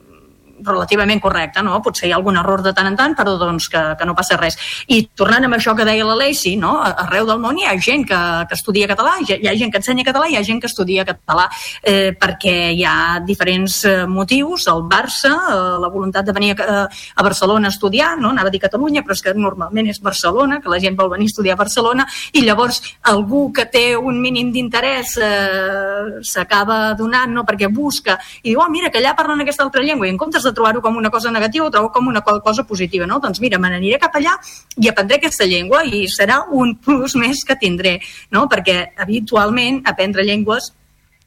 relativament 0.66 1.22
correcte, 1.22 1.64
no? 1.66 1.82
Potser 1.86 2.10
hi 2.10 2.14
ha 2.14 2.20
algun 2.20 2.40
error 2.42 2.64
de 2.66 2.74
tant 2.74 2.90
en 2.90 2.98
tant, 3.00 3.16
però 3.18 3.36
doncs 3.40 3.70
que, 3.72 3.82
que 4.00 4.08
no 4.08 4.16
passa 4.18 4.38
res. 4.40 4.58
I 4.88 5.02
tornant 5.18 5.48
amb 5.48 5.58
això 5.58 5.76
que 5.78 5.86
deia 5.88 6.06
la 6.08 6.18
Lacey, 6.20 6.56
no? 6.60 6.76
Arreu 6.84 7.28
del 7.30 7.42
món 7.44 7.60
hi 7.60 7.68
ha 7.70 7.76
gent 7.82 8.06
que, 8.10 8.22
que 8.50 8.58
estudia 8.58 8.90
català, 8.92 9.18
hi 9.22 9.34
ha, 9.34 9.40
hi 9.42 9.50
ha 9.52 9.56
gent 9.60 9.74
que 9.74 9.82
ensenya 9.82 10.06
català, 10.08 10.30
hi 10.30 10.38
ha 10.40 10.44
gent 10.46 10.62
que 10.64 10.70
estudia 10.72 11.06
català, 11.08 11.48
eh, 11.84 12.12
perquè 12.20 12.56
hi 12.74 12.84
ha 12.88 13.20
diferents 13.26 13.82
eh, 13.86 13.96
motius, 14.10 14.68
el 14.72 14.86
Barça, 14.90 15.32
eh, 15.32 15.60
la 15.82 15.92
voluntat 15.92 16.26
de 16.26 16.36
venir 16.36 16.56
a, 16.62 16.86
a 16.88 17.26
Barcelona 17.26 17.70
a 17.70 17.76
estudiar, 17.76 18.16
no? 18.20 18.32
anava 18.34 18.52
a 18.52 18.54
dir 18.54 18.64
Catalunya, 18.66 19.04
però 19.06 19.16
és 19.18 19.24
que 19.26 19.36
normalment 19.38 19.92
és 19.92 20.02
Barcelona, 20.02 20.60
que 20.62 20.72
la 20.72 20.80
gent 20.82 20.98
vol 20.98 21.12
venir 21.14 21.30
a 21.30 21.34
estudiar 21.34 21.58
a 21.58 21.62
Barcelona, 21.62 22.08
i 22.34 22.46
llavors 22.46 22.82
algú 23.12 23.48
que 23.54 23.68
té 23.72 23.86
un 23.98 24.20
mínim 24.22 24.52
d'interès 24.56 25.16
eh, 25.22 26.22
s'acaba 26.26 26.96
donant, 26.98 27.34
no? 27.36 27.46
perquè 27.48 27.70
busca, 27.72 28.18
i 28.44 28.52
diu, 28.52 28.62
oh, 28.64 28.70
mira, 28.72 28.90
que 28.90 29.02
allà 29.02 29.16
parlen 29.18 29.44
aquesta 29.44 29.66
altra 29.66 29.84
llengua, 29.86 30.08
i 30.08 30.14
en 30.14 30.20
comptes 30.22 30.46
de 30.46 30.55
trobar-ho 30.56 30.82
com 30.82 30.98
una 30.98 31.12
cosa 31.14 31.32
negativa, 31.32 31.68
ho 31.68 31.74
trobo 31.74 31.92
com 31.94 32.08
una 32.08 32.24
co- 32.26 32.40
cosa 32.46 32.64
positiva, 32.64 33.06
no? 33.06 33.20
Doncs 33.20 33.42
mira, 33.44 33.60
me 33.60 33.70
n'aniré 33.74 34.00
cap 34.02 34.16
allà 34.16 34.38
i 34.78 34.90
aprendré 34.90 35.20
aquesta 35.20 35.46
llengua 35.46 35.84
i 35.86 36.06
serà 36.12 36.42
un 36.52 36.76
plus 36.86 37.16
més 37.20 37.44
que 37.46 37.60
tindré, 37.60 38.00
no? 38.32 38.48
Perquè 38.52 38.96
habitualment 39.06 39.84
aprendre 39.86 40.26
llengües 40.26 40.72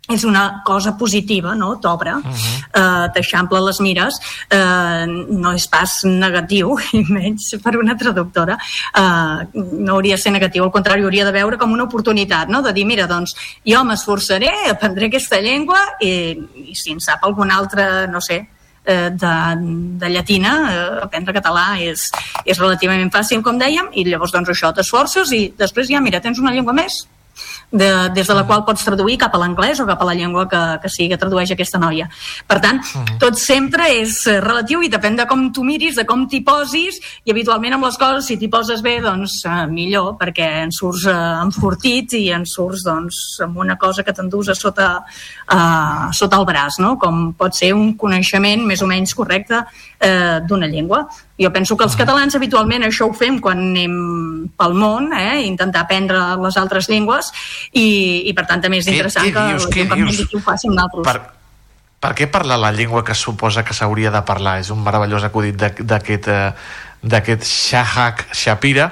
és 0.09 0.25
una 0.25 0.63
cosa 0.65 0.97
positiva, 0.97 1.55
no? 1.55 1.77
T'obre, 1.79 2.15
uh 2.15 2.23
-huh. 2.23 3.05
eh, 3.05 3.11
t'eixampla 3.13 3.61
les 3.61 3.81
mires, 3.81 4.15
eh, 4.51 5.07
no 5.07 5.53
és 5.53 5.67
pas 5.69 6.05
negatiu, 6.05 6.77
i 6.93 7.05
menys 7.09 7.55
per 7.63 7.77
una 7.77 7.97
traductora, 7.97 8.57
eh, 8.95 9.49
no 9.55 9.93
hauria 9.93 10.17
de 10.17 10.23
ser 10.23 10.33
negatiu, 10.33 10.65
al 10.65 10.73
contrari, 10.73 11.03
hauria 11.03 11.25
de 11.25 11.33
veure 11.33 11.59
com 11.59 11.73
una 11.73 11.85
oportunitat, 11.85 12.49
no? 12.49 12.63
De 12.63 12.73
dir, 12.73 12.87
mira, 12.87 13.07
doncs, 13.07 13.35
jo 13.65 13.85
m'esforçaré, 13.85 14.51
aprendré 14.71 15.07
aquesta 15.07 15.41
llengua 15.41 15.79
i, 16.01 16.39
i 16.55 16.75
si 16.75 16.93
en 16.93 17.01
sap 17.01 17.25
alguna 17.25 17.57
altra, 17.57 18.07
no 18.07 18.21
sé, 18.21 18.49
eh, 18.89 19.11
de, 19.13 19.35
de 20.01 20.11
llatina, 20.15 20.55
eh, 20.73 20.89
aprendre 21.05 21.37
català 21.37 21.69
és, 21.85 22.09
és 22.45 22.59
relativament 22.59 23.13
fàcil, 23.15 23.45
com 23.45 23.61
dèiem, 23.61 23.93
i 23.93 24.09
llavors 24.09 24.35
doncs 24.35 24.55
això 24.55 24.73
t'esforces 24.75 25.33
i 25.37 25.45
després 25.59 25.93
ja, 25.93 26.03
mira, 26.05 26.23
tens 26.25 26.41
una 26.43 26.55
llengua 26.57 26.77
més 26.77 27.05
de, 27.71 28.09
des 28.15 28.27
de 28.27 28.35
la 28.35 28.45
qual 28.49 28.65
pots 28.65 28.85
traduir 28.85 29.19
cap 29.21 29.35
a 29.35 29.41
l'anglès 29.43 29.81
o 29.81 29.87
cap 29.89 30.01
a 30.03 30.09
la 30.09 30.15
llengua 30.17 30.47
que, 30.49 30.63
que 30.83 30.91
sigui 30.93 31.11
que 31.13 31.21
tradueix 31.21 31.53
aquesta 31.53 31.81
noia. 31.81 32.09
Per 32.49 32.59
tant, 32.65 32.81
tot 33.21 33.39
sempre 33.41 33.89
és 33.99 34.21
eh, 34.27 34.39
relatiu 34.45 34.83
i 34.83 34.91
depèn 34.93 35.19
de 35.19 35.27
com 35.29 35.49
tu 35.55 35.65
miris, 35.67 35.99
de 35.99 36.07
com 36.09 36.27
t'hi 36.29 36.41
posis 36.47 37.01
i 37.25 37.35
habitualment 37.35 37.77
amb 37.77 37.89
les 37.89 37.99
coses, 38.01 38.27
si 38.29 38.39
t'hi 38.41 38.51
poses 38.53 38.83
bé, 38.85 38.99
doncs 39.05 39.41
eh, 39.45 39.67
millor, 39.71 40.15
perquè 40.21 40.49
en 40.65 40.75
surts 40.75 41.07
eh, 41.11 41.17
enfortit 41.43 42.19
i 42.19 42.25
en 42.35 42.47
surts 42.49 42.87
doncs, 42.89 43.21
amb 43.45 43.61
una 43.61 43.79
cosa 43.81 44.05
que 44.05 44.15
t'endús 44.17 44.49
a 44.53 44.57
sota, 44.59 44.91
eh, 45.45 46.09
sota 46.17 46.41
el 46.41 46.49
braç, 46.49 46.81
no? 46.85 46.97
com 46.99 47.33
pot 47.39 47.57
ser 47.57 47.75
un 47.77 47.93
coneixement 48.01 48.65
més 48.67 48.83
o 48.83 48.91
menys 48.91 49.15
correcte 49.19 49.65
eh, 50.01 50.41
d'una 50.49 50.71
llengua. 50.71 51.07
Jo 51.39 51.53
penso 51.55 51.77
que 51.79 51.85
els 51.87 51.95
catalans 51.97 52.35
habitualment 52.35 52.83
això 52.89 53.07
ho 53.09 53.15
fem 53.15 53.39
quan 53.41 53.59
anem 53.71 53.93
pel 54.59 54.75
món, 54.75 55.13
eh? 55.15 55.45
intentar 55.47 55.85
aprendre 55.87 56.19
les 56.43 56.57
altres 56.59 56.89
llengües 56.91 57.31
i, 57.73 58.25
i 58.27 58.33
per 58.35 58.47
tant 58.49 58.61
també 58.65 58.81
és 58.83 58.87
Què- 58.89 58.97
interessant 58.97 59.27
què 59.29 59.35
que 59.37 59.45
dius, 59.53 59.67
què 59.71 59.85
gent 59.85 59.93
com 59.93 60.03
dius? 60.03 60.21
aquí 60.27 60.37
ho 60.37 60.41
faci 60.43 60.69
amb 60.73 60.83
altres. 60.83 61.07
Per, 61.07 61.21
per 62.01 62.13
què 62.19 62.27
parlar 62.31 62.59
la 62.59 62.73
llengua 62.75 63.05
que 63.07 63.15
suposa 63.15 63.63
que 63.65 63.75
s'hauria 63.75 64.11
de 64.11 64.23
parlar? 64.27 64.59
És 64.63 64.71
un 64.75 64.83
meravellós 64.83 65.25
acudit 65.27 65.57
d'aquest 65.59 66.29
eh, 66.29 66.53
d'aquest 67.03 67.45
Shahak 67.47 68.25
Shapira 68.35 68.89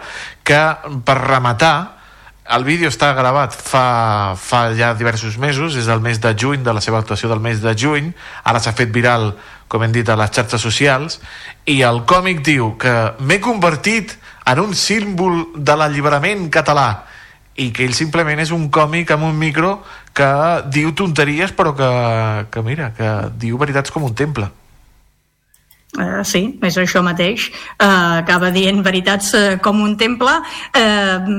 que 0.46 0.58
per 1.04 1.16
rematar 1.18 1.74
el 2.54 2.62
vídeo 2.62 2.86
està 2.86 3.08
gravat 3.18 3.50
fa, 3.58 4.36
fa 4.38 4.68
ja 4.78 4.92
diversos 4.94 5.34
mesos, 5.42 5.74
és 5.74 5.88
del 5.90 5.98
mes 6.04 6.20
de 6.22 6.30
juny, 6.38 6.62
de 6.62 6.70
la 6.76 6.80
seva 6.84 7.00
actuació 7.02 7.26
del 7.32 7.40
mes 7.42 7.58
de 7.58 7.72
juny, 7.74 8.12
ara 8.46 8.60
s'ha 8.62 8.70
fet 8.78 8.92
viral, 8.94 9.32
com 9.68 9.82
hem 9.82 9.92
dit, 9.94 10.08
a 10.08 10.16
les 10.18 10.32
xarxes 10.32 10.62
socials, 10.62 11.20
i 11.66 11.80
el 11.86 12.04
còmic 12.06 12.44
diu 12.46 12.74
que 12.80 12.94
m'he 13.20 13.40
convertit 13.42 14.16
en 14.46 14.62
un 14.62 14.74
símbol 14.78 15.46
de 15.56 15.76
l'alliberament 15.76 16.48
català, 16.54 16.90
i 17.56 17.70
que 17.72 17.86
ell 17.86 17.96
simplement 17.96 18.38
és 18.42 18.52
un 18.52 18.68
còmic 18.70 19.10
amb 19.14 19.24
un 19.30 19.38
micro 19.38 19.78
que 20.16 20.28
diu 20.72 20.92
tonteries 20.96 21.54
però 21.56 21.72
que, 21.76 21.88
que 22.52 22.62
mira, 22.62 22.90
que 22.96 23.10
diu 23.40 23.58
veritats 23.58 23.92
com 23.92 24.04
un 24.04 24.14
temple. 24.14 24.50
Uh, 25.96 26.20
sí, 26.28 26.42
és 26.66 26.76
això 26.76 27.00
mateix. 27.00 27.46
Uh, 27.78 28.18
acaba 28.20 28.50
dient 28.52 28.82
veritats 28.84 29.30
uh, 29.38 29.54
com 29.64 29.78
un 29.80 29.94
temple 29.96 30.34
uh, 30.42 31.30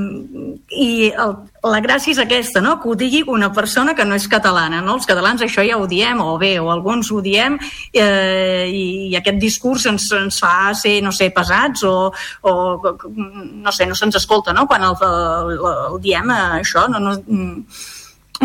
i 0.73 1.11
el, 1.11 1.35
la 1.67 1.81
gràcia 1.83 2.13
és 2.13 2.21
aquesta, 2.21 2.61
no? 2.63 2.77
que 2.81 2.89
ho 2.89 2.95
digui 2.97 3.21
una 3.27 3.51
persona 3.53 3.93
que 3.93 4.05
no 4.05 4.15
és 4.17 4.27
catalana. 4.31 4.79
No? 4.81 4.95
Els 4.97 5.05
catalans 5.09 5.43
això 5.45 5.65
ja 5.67 5.77
ho 5.77 5.85
diem, 5.89 6.21
o 6.23 6.37
bé, 6.41 6.55
o 6.59 6.71
alguns 6.73 7.11
ho 7.11 7.21
diem, 7.21 7.59
eh, 7.93 8.65
i, 8.71 8.85
i 9.11 9.17
aquest 9.19 9.37
discurs 9.41 9.85
ens, 9.91 10.07
ens 10.15 10.39
fa 10.41 10.71
ser, 10.77 10.97
no 11.05 11.11
sé, 11.15 11.29
pesats 11.35 11.83
o, 11.87 11.95
o 12.41 12.55
no 12.95 13.75
sé, 13.75 13.85
no 13.85 13.97
se'ns 13.97 14.17
escolta 14.21 14.55
no? 14.55 14.67
quan 14.69 14.85
el, 14.87 14.97
el, 15.09 15.53
el 15.91 16.01
diem 16.03 16.33
eh, 16.33 16.41
això. 16.63 16.87
No, 16.91 17.03
no, 17.03 17.17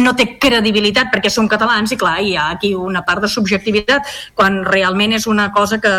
no 0.00 0.14
té 0.16 0.26
credibilitat 0.40 1.10
perquè 1.12 1.30
som 1.30 1.48
catalans 1.50 1.92
i 1.92 1.98
clar, 2.00 2.18
hi 2.24 2.36
ha 2.36 2.50
aquí 2.54 2.72
una 2.74 3.02
part 3.04 3.24
de 3.24 3.28
subjectivitat 3.28 4.08
quan 4.38 4.62
realment 4.64 5.12
és 5.18 5.26
una 5.28 5.50
cosa 5.52 5.80
que 5.82 5.92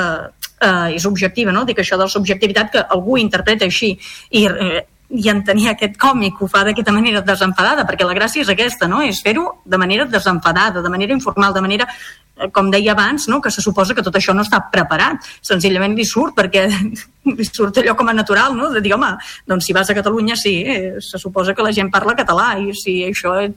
eh, 0.63 0.95
és 0.95 1.05
objectiva, 1.05 1.53
no? 1.53 1.65
Dic 1.65 1.83
això 1.83 1.99
de 1.99 2.07
la 2.07 2.15
subjectivitat 2.15 2.71
que 2.73 2.85
algú 2.95 3.19
interpreta 3.21 3.65
així 3.69 3.93
i, 4.31 4.47
eh, 4.47 4.85
i 5.13 5.29
en 5.29 5.43
tenir 5.45 5.69
aquest 5.69 5.95
còmic 6.01 6.41
ho 6.41 6.47
fa 6.49 6.63
d'aquesta 6.65 6.93
manera 6.95 7.21
desenfadada, 7.25 7.85
perquè 7.85 8.05
la 8.07 8.15
gràcia 8.17 8.41
és 8.41 8.49
aquesta, 8.49 8.87
no? 8.89 9.01
És 9.05 9.21
fer-ho 9.21 9.45
de 9.65 9.77
manera 9.77 10.07
desenfadada, 10.09 10.81
de 10.81 10.89
manera 10.89 11.13
informal, 11.13 11.53
de 11.53 11.61
manera 11.61 11.87
eh, 11.87 12.49
com 12.53 12.71
deia 12.73 12.95
abans, 12.95 13.27
no? 13.29 13.39
que 13.41 13.51
se 13.53 13.61
suposa 13.61 13.93
que 13.93 14.05
tot 14.05 14.17
això 14.17 14.33
no 14.33 14.45
està 14.45 14.63
preparat. 14.73 15.21
Senzillament 15.45 15.93
li 15.97 16.05
surt 16.09 16.33
perquè 16.37 16.65
li 17.37 17.45
surt 17.49 17.77
allò 17.83 17.93
com 17.99 18.09
a 18.09 18.17
natural, 18.17 18.57
no? 18.57 18.71
de 18.73 18.81
dir, 18.81 18.95
home, 18.97 19.11
doncs 19.49 19.69
si 19.69 19.77
vas 19.77 19.89
a 19.89 19.97
Catalunya 19.97 20.39
sí, 20.39 20.55
eh, 20.65 20.95
se 20.99 21.21
suposa 21.21 21.53
que 21.53 21.65
la 21.65 21.75
gent 21.75 21.93
parla 21.93 22.17
català 22.17 22.55
i 22.57 22.73
si 22.73 23.03
això 23.05 23.37
eh, 23.37 23.53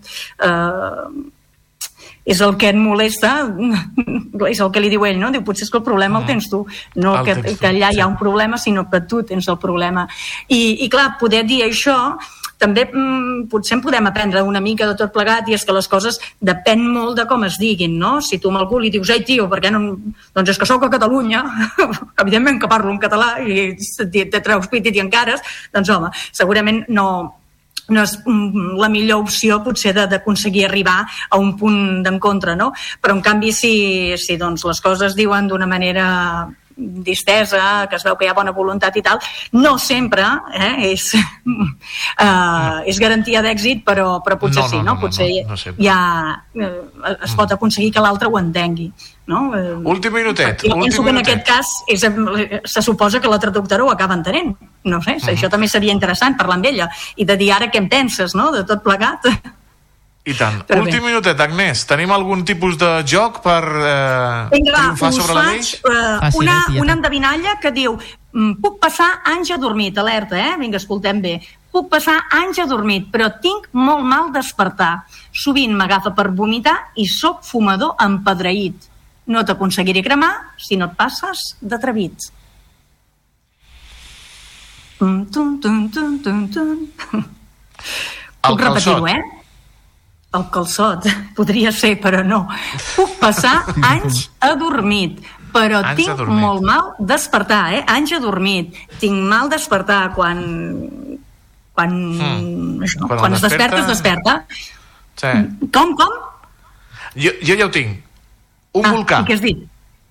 és 2.26 2.40
el 2.42 2.56
que 2.58 2.72
et 2.72 2.78
molesta, 2.78 3.32
és 4.50 4.60
el 4.60 4.72
que 4.74 4.82
li 4.82 4.90
diu 4.90 5.06
ell, 5.06 5.20
no? 5.22 5.30
Diu, 5.30 5.44
potser 5.46 5.68
és 5.68 5.70
que 5.70 5.78
el 5.78 5.86
problema 5.86 6.20
el 6.20 6.26
tens 6.26 6.50
tu, 6.50 6.64
no 6.98 7.20
El 7.20 7.28
que, 7.28 7.54
que 7.60 7.70
allà 7.70 7.92
hi 7.94 8.02
ha 8.02 8.08
un 8.10 8.18
problema, 8.18 8.58
sinó 8.58 8.88
que 8.90 9.04
tu 9.06 9.22
tens 9.22 9.46
el 9.48 9.60
problema. 9.62 10.08
I, 10.48 10.82
i 10.84 10.90
clar, 10.90 11.12
poder 11.20 11.44
dir 11.46 11.62
això 11.64 12.16
també 12.58 12.86
mm, 12.88 13.46
potser 13.52 13.76
en 13.76 13.82
podem 13.84 14.06
aprendre 14.08 14.42
una 14.42 14.62
mica 14.64 14.88
de 14.88 14.96
tot 14.98 15.12
plegat 15.12 15.48
i 15.48 15.56
és 15.56 15.64
que 15.64 15.74
les 15.76 15.88
coses 15.92 16.18
depèn 16.40 16.82
molt 16.88 17.18
de 17.20 17.26
com 17.28 17.44
es 17.44 17.58
diguin, 17.60 17.98
no? 18.00 18.16
Si 18.24 18.40
tu 18.40 18.50
amb 18.50 18.62
algú 18.62 18.80
li 18.80 18.90
dius, 18.90 19.12
ei, 19.12 19.24
tio, 19.28 19.46
per 19.52 19.60
què 19.64 19.72
no... 19.72 19.82
Doncs 20.36 20.54
és 20.54 20.60
que 20.60 20.68
sóc 20.68 20.84
a 20.86 20.92
Catalunya, 20.92 21.44
evidentment 22.24 22.60
que 22.62 22.70
parlo 22.72 22.92
en 22.94 23.00
català 23.02 23.36
i 23.44 23.74
te, 23.76 24.40
treus 24.40 24.70
pit 24.72 24.88
i 24.88 24.94
t'hi 24.94 25.04
encares, 25.04 25.44
doncs 25.74 25.92
home, 25.92 26.12
segurament 26.32 26.84
no, 26.88 27.06
no 27.88 28.02
és 28.02 28.16
mm, 28.24 28.76
la 28.80 28.90
millor 28.92 29.24
opció 29.24 29.60
potser 29.64 29.94
d'aconseguir 29.96 30.66
arribar 30.66 30.98
a 31.30 31.38
un 31.38 31.54
punt 31.58 32.02
d'encontre, 32.06 32.56
no? 32.58 32.72
Però 33.00 33.16
en 33.16 33.22
canvi 33.24 33.52
si, 33.54 33.74
si 34.20 34.38
doncs, 34.40 34.66
les 34.66 34.80
coses 34.82 35.12
es 35.12 35.18
diuen 35.18 35.48
d'una 35.48 35.68
manera 35.70 36.06
distesa, 36.76 37.86
que 37.88 37.96
es 37.96 38.04
veu 38.04 38.16
que 38.16 38.26
hi 38.26 38.28
ha 38.28 38.36
bona 38.36 38.52
voluntat 38.52 38.96
i 39.00 39.02
tal, 39.02 39.18
no 39.56 39.76
sempre 39.80 40.26
eh, 40.52 40.92
és, 40.92 41.08
uh, 41.16 42.84
és 42.90 43.00
garantia 43.00 43.42
d'èxit, 43.44 43.82
però, 43.86 44.20
però 44.24 44.38
potser 44.40 44.60
No, 44.60 44.66
no, 44.66 44.70
sí, 44.70 44.76
no, 44.76 44.82
no? 44.82 44.94
no, 44.94 45.00
potser 45.00 45.28
no, 45.46 45.56
no 45.56 45.74
hi 45.78 45.88
ha, 45.88 46.00
eh, 46.54 46.70
es 47.24 47.34
pot 47.38 47.52
aconseguir 47.52 47.92
que 47.94 48.04
l'altre 48.04 48.28
ho 48.28 48.38
entengui. 48.38 48.90
No? 49.26 49.48
Eh, 49.56 49.74
Últim 49.90 50.14
minutet, 50.14 50.62
jo 50.62 50.76
penso 50.78 51.02
que 51.02 51.10
en 51.10 51.16
minutet. 51.16 51.42
aquest 51.42 51.46
cas 51.48 51.72
és, 51.88 52.04
eh, 52.04 52.60
se 52.64 52.82
suposa 52.82 53.20
que 53.20 53.28
la 53.28 53.40
traductora 53.42 53.84
ho 53.84 53.90
acaba 53.90 54.14
entenent. 54.14 54.54
No 54.84 55.00
sé, 55.02 55.16
això 55.18 55.50
també 55.50 55.68
seria 55.68 55.92
interessant 55.92 56.36
parlar 56.36 56.60
amb 56.60 56.66
ella 56.66 56.88
i 57.16 57.24
de 57.24 57.36
dir 57.36 57.52
ara 57.52 57.70
què 57.70 57.78
en 57.78 57.88
penses, 57.88 58.34
no?, 58.34 58.52
de 58.52 58.64
tot 58.64 58.84
plegat. 58.84 59.26
I 60.26 60.34
tant. 60.34 60.64
Però 60.66 60.82
Últim 60.82 61.04
minutet, 61.06 61.38
Agnès. 61.38 61.84
Tenim 61.86 62.10
algun 62.10 62.42
tipus 62.46 62.74
de 62.80 62.88
joc 63.06 63.38
per 63.44 63.60
eh, 63.62 64.48
Vinga, 64.50 64.72
triomfar 64.74 65.10
sobre 65.14 65.36
la 65.36 65.44
llei? 65.46 65.60
faig 65.62 65.86
uh, 65.86 66.16
Fàcil, 66.24 66.40
una, 66.40 66.56
eh, 66.66 66.80
una 66.82 66.96
endevinalla 66.96 67.52
que 67.62 67.70
diu 67.70 67.94
mm, 67.94 68.56
puc 68.62 68.80
passar 68.82 69.06
anys 69.30 69.52
adormit, 69.54 70.00
alerta, 70.02 70.40
eh? 70.42 70.56
Vinga, 70.58 70.80
escoltem 70.82 71.22
bé. 71.22 71.36
Puc 71.70 71.86
passar 71.92 72.16
anys 72.40 72.58
adormit, 72.64 73.06
però 73.14 73.30
tinc 73.38 73.68
molt 73.78 74.02
mal 74.02 74.32
despertar. 74.34 75.04
Sovint 75.30 75.78
m'agafa 75.78 76.10
per 76.18 76.32
vomitar 76.34 76.74
i 76.98 77.06
sóc 77.06 77.46
fumador 77.46 77.94
empedreït. 78.02 78.90
No 79.30 79.46
t'aconseguiré 79.46 80.02
cremar 80.02 80.32
si 80.58 80.74
no 80.74 80.90
et 80.90 80.98
passes 80.98 81.52
d'atrevit. 81.62 82.32
Tum, 84.98 85.22
tum, 85.30 85.56
tum, 85.62 85.80
tum, 85.92 86.18
tum, 86.24 86.44
tum. 86.50 87.26
Puc 88.42 88.62
repetir-ho, 88.62 89.06
eh? 89.06 89.35
El 90.36 90.44
calçot, 90.52 91.06
podria 91.38 91.72
ser, 91.72 91.94
però 92.02 92.20
no. 92.26 92.44
Puc 92.94 93.16
passar 93.22 93.54
anys 93.92 94.26
adormit, 94.44 95.22
però 95.54 95.80
Anys 95.82 95.96
tinc 96.02 96.12
adormit. 96.14 96.40
molt 96.44 96.62
mal 96.66 96.92
despertar, 96.98 97.62
eh? 97.78 97.82
Anys 97.88 98.12
adormit. 98.18 98.74
Tinc 99.00 99.16
mal 99.34 99.48
despertar 99.52 100.10
quan... 100.14 100.42
Quan, 101.76 101.90
Mm. 101.92 102.80
això, 102.86 103.04
Quan 103.04 103.18
quan, 103.20 103.34
es 103.36 103.42
desperta, 103.44 103.80
es 103.82 103.86
desperta- 103.90 104.36
desperta. 104.48 104.76
Sí. 105.20 105.68
Com, 105.76 105.90
com? 105.98 106.12
Jo, 107.16 107.30
jo 107.44 107.56
ja 107.56 107.66
ho 107.66 107.70
tinc. 107.72 107.98
Un 108.76 108.86
ah, 108.86 108.92
volcà. 108.94 109.18
I 109.20 109.28
què 109.28 109.34
has 109.36 109.42
dit? 109.44 109.60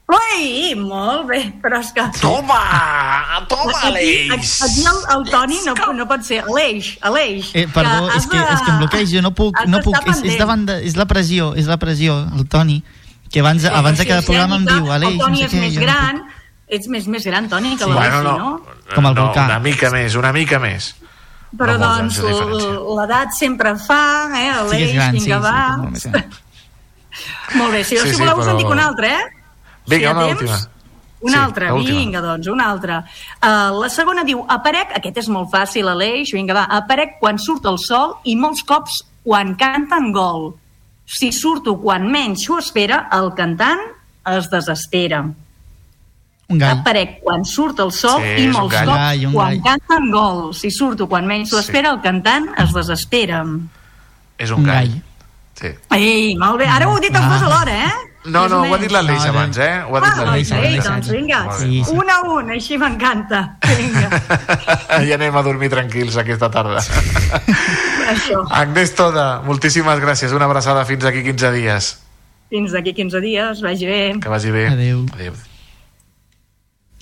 Ui, 0.05 0.75
molt 0.77 1.23
bé, 1.31 1.39
però 1.63 1.79
és 1.81 1.87
que... 1.95 2.03
Toma! 2.21 2.59
Toma, 3.49 3.71
Aquí, 3.73 3.87
Aleix! 3.87 4.51
aquí 4.61 4.83
el, 4.85 4.99
el 5.15 5.23
Toni 5.31 5.57
no, 5.65 5.73
no 5.97 6.05
pot 6.05 6.21
ser 6.27 6.43
Aleix, 6.45 6.91
Aleix. 7.01 7.49
Eh, 7.57 7.63
perdó, 7.73 8.11
és 8.13 8.27
que, 8.29 8.37
és 8.37 8.61
que 8.61 8.69
em 8.75 8.83
bloqueig, 8.83 9.09
jo 9.15 9.23
no 9.25 9.31
puc, 9.33 9.57
no 9.65 9.79
puc, 9.81 9.97
és, 10.11 10.21
és, 10.21 10.37
davant 10.37 10.67
de, 10.69 10.75
és 10.85 10.93
la 10.99 11.07
pressió, 11.09 11.55
és 11.57 11.65
la 11.65 11.79
pressió, 11.81 12.19
el 12.37 12.45
Toni, 12.53 12.77
que 13.33 13.41
abans, 13.41 13.65
abans 13.65 13.97
de 13.97 14.05
cada 14.05 14.21
programa 14.21 14.59
em 14.61 14.67
diu, 14.69 14.91
Aleix, 14.93 15.15
El 15.15 15.17
no 15.17 15.25
Toni 15.25 15.41
sé 15.41 15.47
és 15.49 15.55
què, 15.55 15.63
més 15.63 15.73
jo 15.73 15.81
no 15.81 15.87
gran, 15.87 16.21
ets 16.77 16.87
més, 16.93 17.07
més 17.15 17.25
gran, 17.25 17.49
Toni, 17.49 17.73
que 17.75 17.85
Sí. 17.85 17.89
l'Aleix, 17.89 18.13
Bueno, 18.13 18.21
no. 18.29 18.37
no. 18.37 18.51
no? 18.59 18.93
Com 18.93 19.09
el 19.09 19.15
no, 19.17 19.25
volcà. 19.25 19.45
Una 19.49 19.59
mica 19.65 19.89
més, 19.89 20.15
una 20.21 20.31
mica 20.37 20.59
més. 20.61 20.91
Però 21.57 21.79
No 21.79 21.87
doncs 21.87 22.17
de 22.21 22.35
l'edat 22.99 23.33
sempre 23.33 23.73
fa, 23.79 24.03
eh, 24.37 24.51
Sí 24.51 24.59
Aleix, 24.59 24.71
que 24.77 24.85
és 24.85 24.93
gran, 24.99 25.17
sí, 25.17 25.25
vinga, 25.25 25.39
sí, 25.39 25.41
va. 25.41 25.57
que 25.81 25.97
és 25.97 26.05
molt 26.05 26.13
gran. 26.13 26.41
Molt 27.55 27.71
bé, 27.73 27.83
si, 27.87 27.95
Sí, 27.97 28.09
si 28.09 28.13
sí, 28.15 28.21
voleu 28.21 28.37
us 28.37 28.45
en 28.45 28.51
però- 28.53 28.57
dic 28.59 28.69
una 28.69 28.85
altra, 28.91 29.07
eh? 29.07 29.31
Vinga, 29.87 30.09
si 30.09 30.15
una 30.15 30.25
temps, 30.25 30.41
última. 30.41 30.57
Una 31.21 31.31
Sí, 31.33 31.43
altra, 31.43 31.73
vinga, 31.73 32.21
doncs, 32.21 32.47
una 32.47 32.65
altra. 32.69 33.03
Uh, 33.41 33.79
la 33.81 33.89
segona 33.89 34.23
diu, 34.23 34.43
aparec, 34.47 34.91
aquest 34.95 35.17
és 35.23 35.27
molt 35.29 35.49
fàcil, 35.49 35.87
Aleix, 35.89 36.31
vinga, 36.33 36.53
va, 36.53 36.65
aparec 36.69 37.17
quan 37.19 37.39
surt 37.39 37.65
el 37.65 37.79
sol 37.79 38.17
i 38.25 38.35
molts 38.35 38.61
cops 38.63 39.03
quan 39.23 39.55
canten 39.55 40.11
gol. 40.13 40.53
Si 41.05 41.31
surto 41.31 41.77
quan 41.81 42.05
menys 42.11 42.43
s'ho 42.45 42.59
espera, 42.59 43.07
el 43.13 43.31
cantant 43.37 43.79
es 44.25 44.49
desespera. 44.49 45.23
Un 46.47 46.59
gall. 46.61 46.77
Aparec 46.79 47.19
quan 47.23 47.43
surt 47.45 47.79
el 47.81 47.91
sol 47.91 48.21
Sí, 48.21 48.43
i 48.43 48.47
molts 48.53 48.75
cops 48.75 48.85
Gall, 48.85 49.25
un 49.25 49.33
quan 49.33 49.49
gall. 49.55 49.63
canten 49.63 50.11
gol. 50.11 50.53
Si 50.53 50.69
surto 50.69 51.07
quan 51.09 51.25
menys 51.25 51.49
Sí. 51.49 51.57
espera, 51.57 51.89
el 51.89 52.01
cantant 52.01 52.51
es 52.57 52.71
desespera. 52.73 53.43
És 54.37 54.51
un, 54.51 54.59
Un 54.59 54.65
gall. 54.65 54.89
gall. 54.89 55.01
Sí. 55.55 55.67
Ei, 55.91 56.35
molt 56.37 56.59
bé. 56.59 56.67
Ara 56.67 56.87
ho 56.87 56.93
heu 56.93 56.99
dit 57.01 57.09
els 57.15 57.23
Ah. 57.25 57.29
dos 57.29 57.41
alhora, 57.41 57.85
eh? 57.85 57.93
No, 58.25 58.47
no, 58.49 58.63
ho 58.65 58.73
ha 58.73 58.77
dit 58.81 58.89
l'Aleix 58.91 59.21
No, 59.25 59.29
abans, 59.35 59.57
eh? 59.61 59.83
Ho 59.85 59.95
ha 59.95 60.01
dit 60.01 60.09
Ah, 60.11 60.23
l'Aleix. 60.25 60.49
doncs, 60.49 60.61
ei, 60.65 60.71
l'Aleix. 60.77 60.85
doncs 60.89 61.09
vinga. 61.13 61.39
Sí, 61.59 61.83
sí. 61.85 61.91
un 61.93 62.09
a 62.09 62.19
un, 62.25 62.49
així 62.55 62.77
m'encanta. 62.81 63.41
Vinga, 63.77 64.21
I 65.05 65.13
anem 65.13 65.35
a 65.37 65.43
dormir 65.45 65.69
tranquils 65.69 66.17
aquesta 66.17 66.49
tarda. 66.49 66.81
això. 68.09 68.41
Agnès 68.49 68.95
Toda, 68.97 69.41
moltíssimes 69.45 69.99
gràcies. 70.01 70.33
Una 70.33 70.45
abraçada 70.49 70.85
fins 70.89 71.05
aquí 71.05 71.21
15 71.23 71.51
dies. 71.53 71.91
Fins 72.49 72.71
d'aquí 72.73 72.93
15 72.93 73.21
dies, 73.21 73.61
vagi 73.61 73.85
bé. 73.89 74.01
Que 74.21 74.29
vagi 74.29 74.51
bé. 74.53 74.67
Adéu. 74.73 75.05
Adéu. 75.13 75.33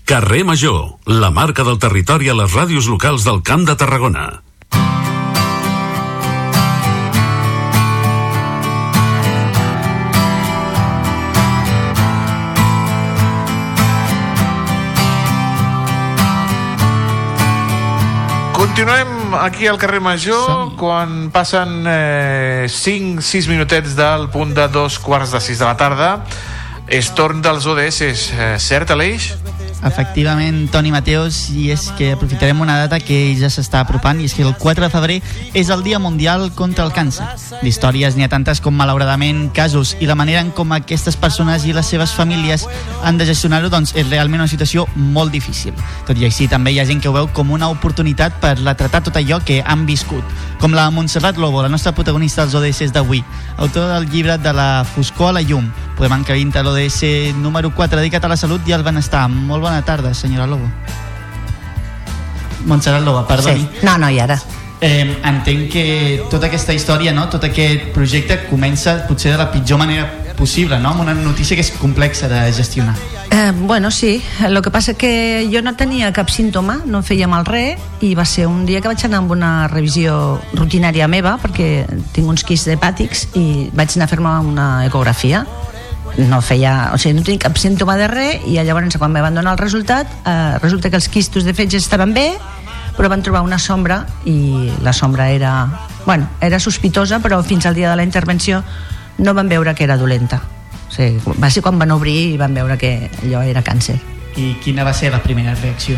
Carrer 0.05 0.43
Major, 0.43 0.97
la 1.07 1.31
marca 1.31 1.63
del 1.63 1.79
territori 1.79 2.27
a 2.27 2.33
les 2.35 2.51
ràdios 2.51 2.87
locals 2.91 3.23
del 3.23 3.39
Camp 3.47 3.63
de 3.67 3.75
Tarragona. 3.79 4.41
Continuem 18.73 19.35
aquí 19.37 19.67
al 19.69 19.77
carrer 19.77 19.99
Major 20.01 20.71
quan 20.79 21.27
passen 21.29 21.83
eh, 21.85 22.65
5-6 22.65 23.45
minutets 23.51 23.93
del 23.93 24.25
punt 24.33 24.55
de 24.57 24.65
dos 24.73 24.95
quarts 24.97 25.29
de 25.29 25.41
6 25.45 25.61
de 25.61 25.67
la 25.67 25.75
tarda. 25.77 26.07
És 26.89 27.11
torn 27.13 27.45
dels 27.45 27.67
ODS, 27.69 28.01
eh, 28.33 28.55
cert, 28.57 28.89
Aleix? 28.97 29.35
Efectivament, 29.84 30.69
Toni 30.72 30.91
Mateos, 30.93 31.49
i 31.51 31.69
és 31.73 31.89
que 31.97 32.14
aprofitarem 32.14 32.61
una 32.64 32.77
data 32.80 33.01
que 33.03 33.34
ja 33.35 33.49
s'està 33.51 33.81
apropant, 33.84 34.22
i 34.22 34.30
és 34.30 34.34
que 34.34 34.45
el 34.45 34.55
4 34.55 34.85
de 34.85 34.89
febrer 34.93 35.18
és 35.53 35.69
el 35.73 35.84
Dia 35.84 35.99
Mundial 35.99 36.51
contra 36.55 36.85
el 36.85 36.93
Càncer. 36.95 37.26
D'històries 37.61 38.15
n'hi 38.15 38.23
ha 38.23 38.31
tantes 38.31 38.61
com, 38.64 38.76
malauradament, 38.80 39.49
casos, 39.53 39.95
i 39.99 40.07
la 40.07 40.15
manera 40.15 40.39
en 40.39 40.53
com 40.55 40.72
aquestes 40.72 41.18
persones 41.19 41.65
i 41.68 41.76
les 41.76 41.89
seves 41.91 42.14
famílies 42.15 42.65
han 43.03 43.19
de 43.19 43.27
gestionar-ho 43.27 43.69
doncs, 43.73 43.91
és 43.95 44.07
realment 44.10 44.45
una 44.45 44.51
situació 44.51 44.88
molt 44.95 45.34
difícil. 45.35 45.76
Tot 46.07 46.18
i 46.18 46.30
així, 46.30 46.47
també 46.47 46.72
hi 46.72 46.80
ha 46.80 46.88
gent 46.88 47.03
que 47.03 47.11
ho 47.11 47.18
veu 47.18 47.27
com 47.35 47.51
una 47.51 47.69
oportunitat 47.73 48.39
per 48.39 48.55
retratar 48.61 49.03
tot 49.03 49.19
allò 49.19 49.41
que 49.43 49.61
han 49.65 49.85
viscut, 49.85 50.23
com 50.64 50.72
la 50.73 50.89
Montserrat 50.91 51.38
Lobo, 51.38 51.61
la 51.61 51.72
nostra 51.72 51.91
protagonista 51.91 52.45
dels 52.45 52.55
ODS 52.55 52.93
d'avui, 52.95 53.23
autora 53.57 53.99
del 53.99 54.10
llibre 54.10 54.38
de 54.38 54.53
la 54.53 54.85
foscor 54.88 55.34
a 55.34 55.39
la 55.39 55.43
llum. 55.43 55.68
Podem 55.97 56.22
encabir 56.22 56.43
l'ODS 56.64 57.35
número 57.38 57.72
4 57.73 57.99
dedicat 57.99 58.26
a 58.26 58.30
la 58.31 58.38
salut 58.38 58.68
i 58.68 58.73
al 58.73 58.84
benestar. 58.84 59.27
Molt 59.30 59.61
bona 59.61 59.72
tarda, 59.81 60.13
senyora 60.13 60.45
Lobo. 60.47 60.69
Montserrat 62.65 63.03
Lobo, 63.03 63.25
perdoni. 63.27 63.59
Sí. 63.59 63.85
No, 63.85 63.97
no, 63.97 64.09
i 64.09 64.19
ara? 64.19 64.39
Eh, 64.83 65.15
entenc 65.23 65.69
que 65.71 66.23
tota 66.29 66.49
aquesta 66.49 66.73
història, 66.75 67.13
no? 67.15 67.29
tot 67.31 67.45
aquest 67.47 67.93
projecte 67.95 68.41
comença 68.49 68.97
potser 69.07 69.31
de 69.31 69.37
la 69.39 69.49
pitjor 69.51 69.79
manera 69.79 70.09
possible, 70.35 70.79
no? 70.79 70.91
amb 70.91 71.05
una 71.05 71.13
notícia 71.15 71.55
que 71.55 71.63
és 71.63 71.71
complexa 71.79 72.27
de 72.27 72.41
gestionar. 72.51 72.95
Eh, 73.31 73.51
bueno, 73.55 73.89
sí, 73.91 74.21
el 74.45 74.61
que 74.61 74.69
passa 74.69 74.93
que 74.93 75.47
jo 75.51 75.61
no 75.63 75.73
tenia 75.79 76.11
cap 76.13 76.29
símptoma, 76.29 76.81
no 76.85 76.99
em 76.99 77.05
feia 77.07 77.29
mal 77.31 77.47
res 77.47 77.81
i 78.03 78.11
va 78.13 78.27
ser 78.29 78.45
un 78.45 78.65
dia 78.67 78.81
que 78.81 78.91
vaig 78.91 79.01
anar 79.07 79.23
amb 79.23 79.31
una 79.33 79.69
revisió 79.71 80.37
rutinària 80.53 81.07
meva 81.07 81.37
perquè 81.41 81.87
tinc 82.13 82.27
uns 82.29 82.43
quists 82.43 82.69
hepàtics 82.75 83.29
i 83.39 83.71
vaig 83.73 83.95
anar 83.95 84.05
a 84.05 84.11
fer-me 84.11 84.35
una 84.51 84.67
ecografia 84.85 85.45
no 86.18 86.41
feia, 86.41 86.91
o 86.94 86.98
sigui, 87.02 87.18
no 87.18 87.26
tenia 87.26 87.41
cap 87.41 87.57
símptoma 87.57 87.95
de 87.98 88.07
res 88.11 88.48
i 88.49 88.60
llavors 88.61 88.98
quan 89.02 89.11
me 89.14 89.22
van 89.23 89.35
donar 89.35 89.56
el 89.56 89.61
resultat 89.61 90.10
eh, 90.26 90.57
resulta 90.61 90.90
que 90.90 90.99
els 90.99 91.10
quistos 91.10 91.44
de 91.44 91.53
fetge 91.57 91.80
estaven 91.81 92.14
bé 92.14 92.31
però 92.98 93.10
van 93.10 93.23
trobar 93.26 93.41
una 93.41 93.57
sombra 93.57 94.03
i 94.30 94.69
la 94.85 94.94
sombra 94.94 95.31
era, 95.34 95.53
bueno, 96.06 96.30
era 96.41 96.60
sospitosa 96.60 97.19
però 97.19 97.41
fins 97.44 97.65
al 97.65 97.73
dia 97.76 97.90
de 97.90 97.98
la 97.98 98.06
intervenció 98.06 98.64
no 99.18 99.34
van 99.34 99.49
veure 99.49 99.73
que 99.73 99.84
era 99.84 99.98
dolenta 99.98 100.41
o 100.90 100.91
sigui, 100.94 101.18
va 101.41 101.49
ser 101.49 101.64
quan 101.65 101.80
van 101.81 101.91
obrir 101.91 102.34
i 102.34 102.38
van 102.38 102.53
veure 102.53 102.77
que 102.77 103.10
allò 103.23 103.41
era 103.41 103.65
càncer 103.65 103.98
I 104.38 104.56
quina 104.64 104.85
va 104.85 104.94
ser 104.94 105.11
la 105.14 105.22
primera 105.22 105.56
reacció? 105.56 105.98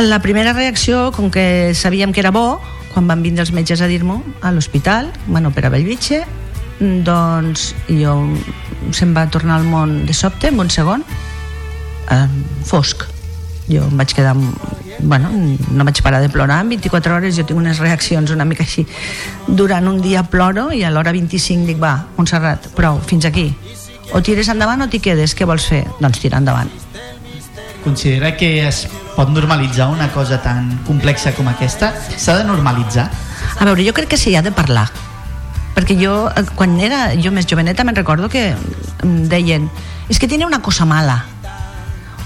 la 0.00 0.20
primera 0.20 0.52
reacció, 0.52 1.10
com 1.12 1.30
que 1.30 1.74
sabíem 1.74 2.12
que 2.12 2.20
era 2.20 2.30
bo, 2.30 2.60
quan 2.92 3.08
van 3.08 3.22
vindre 3.22 3.42
els 3.42 3.52
metges 3.52 3.80
a 3.82 3.88
dir-m'ho 3.90 4.20
a 4.42 4.52
l'hospital, 4.54 5.10
bueno, 5.26 5.50
per 5.50 5.66
a 5.66 5.70
Bellvitge, 5.74 6.22
doncs 6.80 7.72
jo 7.88 8.14
se'm 8.94 9.14
va 9.16 9.26
tornar 9.30 9.58
al 9.58 9.66
món 9.66 10.04
de 10.06 10.14
sobte, 10.14 10.48
en 10.48 10.60
un 10.60 10.70
segon, 10.70 11.04
eh, 12.10 12.26
fosc. 12.64 13.04
Jo 13.68 13.84
em 13.84 13.96
vaig 13.98 14.14
quedar... 14.14 14.36
Bueno, 14.98 15.30
no 15.30 15.84
vaig 15.86 16.00
parar 16.02 16.20
de 16.20 16.28
plorar. 16.28 16.62
En 16.64 16.70
24 16.72 17.14
hores 17.14 17.36
jo 17.36 17.44
tinc 17.46 17.58
unes 17.58 17.78
reaccions 17.78 18.32
una 18.34 18.46
mica 18.48 18.64
així. 18.64 18.86
Durant 19.46 19.86
un 19.86 20.00
dia 20.02 20.24
ploro 20.26 20.72
i 20.74 20.82
a 20.82 20.90
l'hora 20.90 21.12
25 21.14 21.68
dic, 21.68 21.78
va, 21.78 22.08
Montserrat, 22.16 22.70
prou, 22.74 22.98
fins 23.06 23.28
aquí. 23.28 23.52
O 24.16 24.22
tires 24.24 24.48
endavant 24.48 24.82
o 24.82 24.88
t'hi 24.88 25.02
quedes, 25.04 25.36
què 25.36 25.46
vols 25.46 25.68
fer? 25.68 25.84
Doncs 26.00 26.18
tirar 26.22 26.40
endavant. 26.42 26.70
Considera 27.84 28.32
que 28.36 28.66
es 28.66 28.86
pot 29.14 29.30
normalitzar 29.30 29.90
una 29.92 30.08
cosa 30.12 30.40
tan 30.42 30.72
complexa 30.86 31.34
com 31.36 31.46
aquesta? 31.52 31.92
S'ha 32.16 32.40
de 32.40 32.48
normalitzar? 32.48 33.06
A 33.58 33.68
veure, 33.68 33.84
jo 33.84 33.94
crec 33.94 34.10
que 34.14 34.18
s'hi 34.18 34.34
ha 34.34 34.42
de 34.42 34.54
parlar 34.54 34.88
perquè 35.78 35.94
jo, 35.94 36.26
eh, 36.34 36.42
quan 36.58 36.74
era 36.82 37.12
jo 37.14 37.30
més 37.30 37.46
joveneta, 37.46 37.86
me'n 37.86 37.94
recordo 37.94 38.26
que 38.28 38.50
em 39.06 39.16
deien 39.30 39.70
és 40.10 40.18
que 40.18 40.26
tiene 40.26 40.46
una 40.46 40.58
cosa 40.58 40.84
mala 40.88 41.22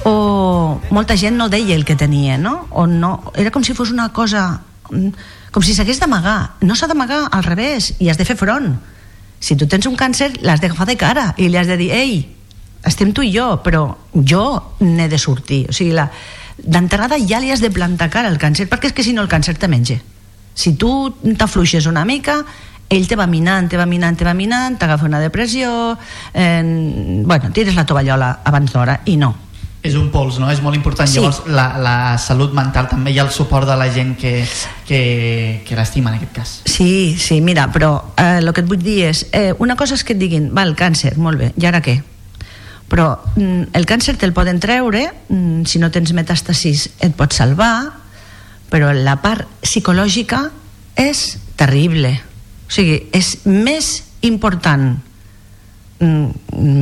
o 0.08 0.80
molta 0.90 1.16
gent 1.20 1.36
no 1.36 1.50
deia 1.52 1.76
el 1.76 1.84
que 1.84 1.94
tenia, 1.94 2.38
no? 2.38 2.66
O 2.70 2.86
no 2.86 3.32
era 3.36 3.52
com 3.52 3.62
si 3.62 3.74
fos 3.74 3.92
una 3.92 4.08
cosa 4.10 4.62
mm, 4.90 5.10
com 5.52 5.62
si 5.62 5.76
s'hagués 5.76 6.00
d'amagar. 6.00 6.56
No 6.64 6.74
s'ha 6.74 6.88
d'amagar, 6.90 7.26
al 7.30 7.44
revés, 7.44 7.92
i 8.00 8.08
has 8.08 8.18
de 8.18 8.26
fer 8.26 8.38
front. 8.40 8.72
Si 9.42 9.54
tu 9.58 9.68
tens 9.68 9.86
un 9.86 9.98
càncer 10.00 10.32
l'has 10.42 10.62
d'agafar 10.62 10.88
de 10.88 10.96
cara 10.96 11.26
i 11.36 11.50
li 11.50 11.58
has 11.60 11.68
de 11.68 11.76
dir 11.76 11.90
ei, 11.94 12.22
estem 12.88 13.12
tu 13.12 13.22
i 13.22 13.30
jo, 13.34 13.60
però 13.62 13.84
jo 14.14 14.46
n'he 14.80 15.10
de 15.12 15.18
sortir. 15.18 15.66
O 15.68 15.76
sigui, 15.76 15.92
la, 15.94 16.08
d'entrada 16.56 17.20
ja 17.20 17.38
li 17.42 17.52
has 17.52 17.62
de 17.62 17.70
plantar 17.70 18.10
cara 18.10 18.32
al 18.32 18.40
càncer 18.42 18.66
perquè 18.70 18.90
és 18.90 18.96
que 18.96 19.04
si 19.06 19.12
no 19.12 19.22
el 19.22 19.30
càncer 19.30 19.58
te 19.58 19.70
menja. 19.70 20.00
Si 20.54 20.74
tu 20.76 21.12
t'afluixes 21.38 21.86
una 21.88 22.04
mica 22.04 22.42
ell 22.92 23.06
te 23.08 23.16
va 23.16 23.26
minant, 23.26 23.68
te 23.68 23.80
va 23.80 23.86
minant, 23.88 24.16
te 24.18 24.28
va 24.28 24.34
minant 24.36 24.76
t'agafa 24.78 25.08
una 25.08 25.20
depressió 25.22 25.96
eh, 26.34 27.22
bueno, 27.24 27.50
tires 27.52 27.74
la 27.78 27.86
tovallola 27.88 28.38
abans 28.44 28.72
d'hora 28.72 29.00
i 29.06 29.16
no 29.16 29.32
És 29.82 29.96
un 29.98 30.12
pols, 30.14 30.36
no? 30.38 30.46
És 30.52 30.60
molt 30.62 30.78
important. 30.78 31.08
Sí. 31.10 31.18
Llavors, 31.18 31.40
la, 31.50 31.64
la 31.82 31.94
salut 32.22 32.52
mental 32.54 32.86
també 32.86 33.10
hi 33.10 33.18
ha 33.18 33.24
el 33.26 33.32
suport 33.34 33.66
de 33.66 33.74
la 33.74 33.88
gent 33.90 34.12
que, 34.18 34.30
que, 34.86 35.00
que 35.66 35.78
l'estima 35.78 36.12
en 36.12 36.20
aquest 36.20 36.36
cas. 36.36 36.52
Sí, 36.70 37.16
sí, 37.18 37.40
mira, 37.42 37.66
però 37.74 37.90
eh, 38.14 38.38
el 38.38 38.52
que 38.54 38.62
et 38.62 38.70
vull 38.70 38.78
dir 38.78 39.00
és, 39.08 39.24
eh, 39.34 39.50
una 39.58 39.74
cosa 39.74 39.98
és 39.98 40.06
que 40.06 40.14
et 40.14 40.22
diguin, 40.22 40.52
va, 40.54 40.62
el 40.68 40.76
càncer, 40.78 41.16
molt 41.18 41.42
bé, 41.42 41.50
i 41.58 41.66
ara 41.66 41.82
què? 41.82 41.96
Però 42.92 43.08
mm, 43.34 43.72
el 43.74 43.88
càncer 43.90 44.14
te'l 44.20 44.36
poden 44.36 44.62
treure, 44.62 45.02
mm, 45.26 45.66
si 45.66 45.82
no 45.82 45.90
tens 45.90 46.14
metàstasis 46.14 46.86
et 47.02 47.18
pot 47.18 47.34
salvar, 47.34 47.74
però 48.70 48.94
la 48.94 49.18
part 49.24 49.50
psicològica 49.66 50.44
és 50.94 51.26
terrible. 51.58 52.20
O 52.72 52.74
sigui, 52.74 53.02
és 53.12 53.34
més 53.44 53.88
important 54.24 54.94
mm, 56.00 56.28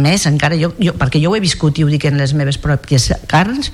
més 0.07 0.23
encara, 0.31 0.55
jo, 0.55 0.69
jo, 0.79 0.93
perquè 0.95 1.19
jo 1.19 1.33
ho 1.33 1.35
he 1.35 1.43
viscut 1.43 1.81
i 1.81 1.83
ho 1.83 1.89
dic 1.91 2.05
en 2.07 2.15
les 2.21 2.31
meves 2.39 2.61
pròpies 2.63 3.09
carns, 3.27 3.73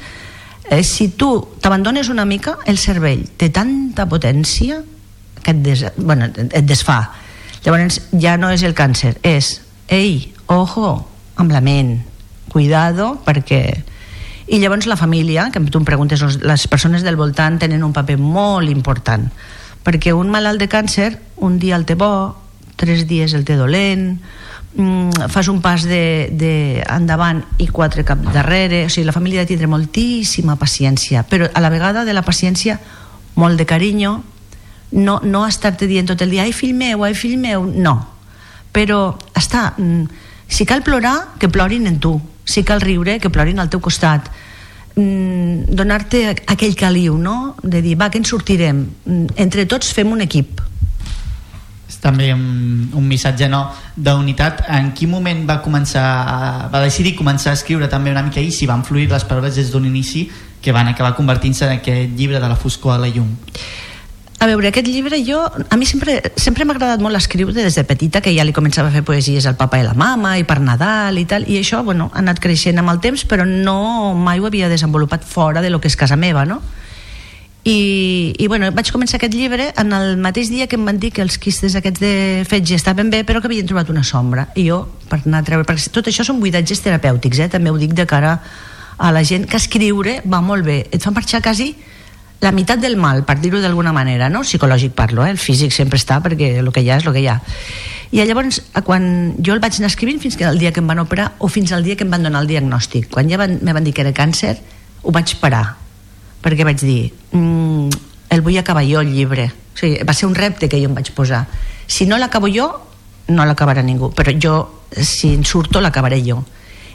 eh, 0.71 0.81
si 0.83 1.11
tu 1.13 1.29
t'abandones 1.61 2.09
una 2.09 2.25
mica, 2.25 2.57
el 2.65 2.79
cervell 2.81 3.27
té 3.37 3.51
tanta 3.53 4.07
potència 4.09 4.81
que 5.45 5.53
et, 5.53 5.61
des, 5.63 5.85
bueno, 6.01 6.31
et 6.33 6.65
desfà. 6.65 7.03
Llavors 7.67 8.01
ja 8.17 8.39
no 8.41 8.49
és 8.55 8.65
el 8.65 8.73
càncer, 8.79 9.19
és 9.21 9.59
ei, 9.93 10.33
ojo, 10.49 10.95
amb 11.37 11.53
la 11.53 11.61
ment, 11.61 11.99
cuidado 12.49 13.19
perquè 13.27 13.61
i 14.49 14.61
llavors 14.63 14.87
la 14.89 14.97
família, 14.97 15.51
que 15.53 15.61
tu 15.69 15.77
em 15.83 15.85
preguntes 15.85 16.23
els- 16.23 16.41
les 16.41 16.65
persones 16.71 17.05
del 17.05 17.21
voltant 17.21 17.59
tenen 17.61 17.85
un 17.85 17.93
paper 17.93 18.17
molt 18.17 18.71
important 18.73 19.29
perquè 19.87 20.13
un 20.17 20.33
malalt 20.33 20.59
de 20.59 20.69
càncer 20.71 21.13
un 21.47 21.61
dia 21.63 21.79
el 21.79 21.87
té 21.87 21.95
bo 21.95 22.35
tres 22.77 23.07
dies 23.07 23.33
el 23.39 23.47
té 23.47 23.57
dolent 23.57 24.19
mm, 24.75 25.31
fas 25.33 25.49
un 25.49 25.63
pas 25.63 25.87
de, 25.87 26.29
de 26.35 26.83
endavant 26.83 27.45
i 27.63 27.71
quatre 27.71 28.05
cap 28.05 28.21
darrere 28.35 28.85
o 28.87 28.91
sigui, 28.91 29.07
la 29.07 29.15
família 29.15 29.41
ha 29.41 29.47
de 29.47 29.55
tindre 29.55 29.71
moltíssima 29.71 30.59
paciència 30.59 31.23
però 31.31 31.49
a 31.53 31.63
la 31.63 31.71
vegada 31.71 32.05
de 32.05 32.17
la 32.17 32.27
paciència 32.27 32.81
molt 33.37 33.61
de 33.61 33.69
carinyo 33.69 34.19
no, 34.93 35.21
no 35.23 35.47
estar-te 35.47 35.87
dient 35.87 36.09
tot 36.09 36.23
el 36.23 36.31
dia 36.31 36.45
ai 36.47 36.55
fill 36.55 36.75
meu, 36.75 37.03
ai 37.05 37.15
fill 37.19 37.37
meu, 37.41 37.67
no. 37.67 37.97
Però 38.73 39.17
està 39.35 39.73
mm, 39.77 40.05
si 40.47 40.67
cal 40.69 40.85
plorar, 40.87 41.37
que 41.41 41.51
plorin 41.51 41.87
en 41.91 41.99
tu 42.01 42.21
si 42.47 42.63
cal 42.63 42.81
riure, 42.81 43.19
que 43.19 43.31
plorin 43.31 43.59
al 43.59 43.71
teu 43.73 43.83
costat 43.83 44.31
mm, 44.97 45.75
donar-te 45.77 46.25
aquell 46.47 46.75
caliu 46.77 47.17
no? 47.19 47.55
de 47.63 47.83
dir, 47.83 47.97
va, 48.01 48.11
que 48.11 48.19
ens 48.19 48.29
sortirem 48.29 48.87
Mm, 49.07 49.27
entre 49.37 49.67
tots 49.67 49.93
fem 49.93 50.11
un 50.13 50.21
equip 50.25 50.61
és 51.89 52.01
també 52.03 52.33
un, 52.35 52.89
un 52.99 53.05
missatge 53.07 53.47
no 53.49 53.61
d'unitat. 53.97 54.65
En 54.75 54.89
quin 54.93 55.09
moment 55.09 55.45
va 55.49 55.61
començar 55.63 56.03
a- 56.03 56.69
va 56.73 56.81
decidir 56.83 57.15
començar 57.15 57.51
a 57.53 57.55
escriure 57.55 57.87
també 57.89 58.11
una 58.11 58.23
mica 58.27 58.41
i 58.41 58.51
si 58.51 58.67
van 58.67 58.83
fluir 58.85 59.09
les 59.11 59.23
paraules 59.25 59.55
des 59.55 59.71
d'un 59.71 59.85
inici 59.87 60.29
que 60.61 60.73
van 60.73 60.89
acabar 60.89 61.15
convertint-se 61.15 61.65
en 61.65 61.77
aquest 61.79 62.11
llibre 62.19 62.41
de 62.41 62.49
la 62.49 62.57
foscor 62.57 62.95
a 62.95 62.99
la 62.99 63.07
llum? 63.09 63.29
A 64.39 64.45
veure, 64.45 64.69
aquest 64.69 64.89
llibre 64.91 65.17
jo, 65.25 65.39
a 65.47 65.77
mi 65.81 65.87
sempre, 65.89 66.19
sempre 66.37 66.67
m'ha 66.69 66.75
agradat 66.77 67.01
molt 67.01 67.17
escriure 67.17 67.55
des 67.57 67.75
de 67.79 67.85
petita, 67.89 68.21
que 68.21 68.35
ja 68.37 68.45
li 68.45 68.53
començava 68.53 68.91
a 68.91 68.93
fer 68.93 69.01
poesies 69.01 69.47
al 69.49 69.57
papa 69.57 69.79
i 69.81 69.85
la 69.87 69.95
mama, 69.97 70.35
i 70.37 70.45
per 70.45 70.59
Nadal 70.61 71.17
i 71.17 71.25
tal, 71.25 71.47
i 71.49 71.57
això, 71.57 71.81
bueno, 71.87 72.11
ha 72.13 72.21
anat 72.21 72.43
creixent 72.45 72.77
amb 72.83 72.93
el 72.93 73.01
temps, 73.01 73.25
però 73.25 73.47
no 73.49 74.13
mai 74.13 74.43
ho 74.43 74.51
havia 74.51 74.69
desenvolupat 74.69 75.25
fora 75.25 75.65
de 75.65 75.71
lo 75.73 75.81
que 75.81 75.89
és 75.89 75.97
casa 75.97 76.21
meva, 76.21 76.45
no? 76.45 76.61
I, 77.67 78.37
i 78.39 78.47
bueno, 78.47 78.69
vaig 78.77 78.93
començar 78.95 79.17
aquest 79.17 79.35
llibre 79.35 79.73
en 79.81 79.91
el 79.97 80.21
mateix 80.23 80.53
dia 80.53 80.69
que 80.71 80.77
em 80.79 80.85
van 80.87 81.01
dir 81.03 81.11
que 81.17 81.25
els 81.25 81.35
quistes 81.43 81.75
aquests 81.75 81.99
de 81.99 82.13
fetge 82.47 82.77
estaven 82.77 83.09
bé 83.11 83.25
però 83.27 83.41
que 83.43 83.51
havien 83.51 83.67
trobat 83.67 83.91
una 83.91 84.05
sombra 84.07 84.45
i 84.55 84.69
jo 84.69 84.85
per 85.11 85.19
anar 85.25 85.41
a 85.43 85.47
treure 85.49 85.67
perquè 85.67 85.91
tot 85.91 86.07
això 86.07 86.23
són 86.23 86.39
buidatges 86.39 86.85
terapèutics 86.85 87.41
eh? 87.43 87.49
també 87.51 87.73
ho 87.75 87.81
dic 87.81 87.97
de 87.99 88.07
cara 88.07 88.37
a 88.39 89.11
la 89.11 89.25
gent 89.27 89.49
que 89.51 89.59
escriure 89.59 90.21
va 90.31 90.39
molt 90.47 90.63
bé 90.63 90.85
et 90.95 91.03
fa 91.03 91.11
marxar 91.11 91.43
quasi 91.43 91.73
la 92.41 92.53
meitat 92.53 92.81
del 92.81 92.97
mal, 93.01 93.25
per 93.25 93.39
dir-ho 93.41 93.61
d'alguna 93.63 93.93
manera, 93.97 94.29
no? 94.29 94.43
Psicològic 94.45 94.93
parlo, 94.97 95.25
eh? 95.25 95.33
El 95.33 95.41
físic 95.41 95.73
sempre 95.73 95.99
està 95.99 96.21
perquè 96.25 96.57
el 96.61 96.73
que 96.73 96.83
hi 96.85 96.91
ha 96.91 96.99
és 97.01 97.07
el 97.07 97.15
que 97.17 97.23
hi 97.25 97.29
ha. 97.33 97.41
I 98.15 98.23
llavors, 98.29 98.61
quan 98.87 99.35
jo 99.43 99.55
el 99.57 99.61
vaig 99.61 99.81
anar 99.81 99.91
escrivint 99.91 100.21
fins 100.23 100.37
que 100.39 100.47
el 100.47 100.61
dia 100.61 100.71
que 100.73 100.81
em 100.81 100.87
van 100.87 101.01
operar 101.03 101.33
o 101.43 101.49
fins 101.49 101.73
al 101.73 101.83
dia 101.83 101.97
que 101.97 102.05
em 102.07 102.13
van 102.13 102.23
donar 102.23 102.45
el 102.45 102.51
diagnòstic. 102.51 103.09
Quan 103.11 103.31
ja 103.31 103.41
van, 103.41 103.59
me 103.63 103.75
van 103.75 103.85
dir 103.85 103.95
que 103.97 104.05
era 104.05 104.15
càncer, 104.15 104.55
ho 105.03 105.13
vaig 105.13 105.35
parar. 105.41 105.77
Perquè 106.45 106.65
vaig 106.65 106.79
dir, 106.79 107.13
mm, 107.33 107.89
el 108.31 108.45
vull 108.45 108.59
acabar 108.59 108.85
jo, 108.87 109.01
el 109.01 109.13
llibre. 109.13 109.51
O 109.75 109.79
sigui, 109.79 110.05
va 110.07 110.15
ser 110.15 110.29
un 110.29 110.37
repte 110.37 110.69
que 110.69 110.79
jo 110.79 110.91
em 110.91 110.95
vaig 110.95 111.11
posar. 111.13 111.47
Si 111.87 112.07
no 112.07 112.19
l'acabo 112.19 112.49
jo, 112.53 112.69
no 113.29 113.45
l'acabarà 113.45 113.83
ningú. 113.83 114.13
Però 114.15 114.33
jo, 114.33 114.55
si 114.93 115.35
en 115.35 115.45
surto, 115.45 115.81
l'acabaré 115.81 116.23
jo. 116.23 116.45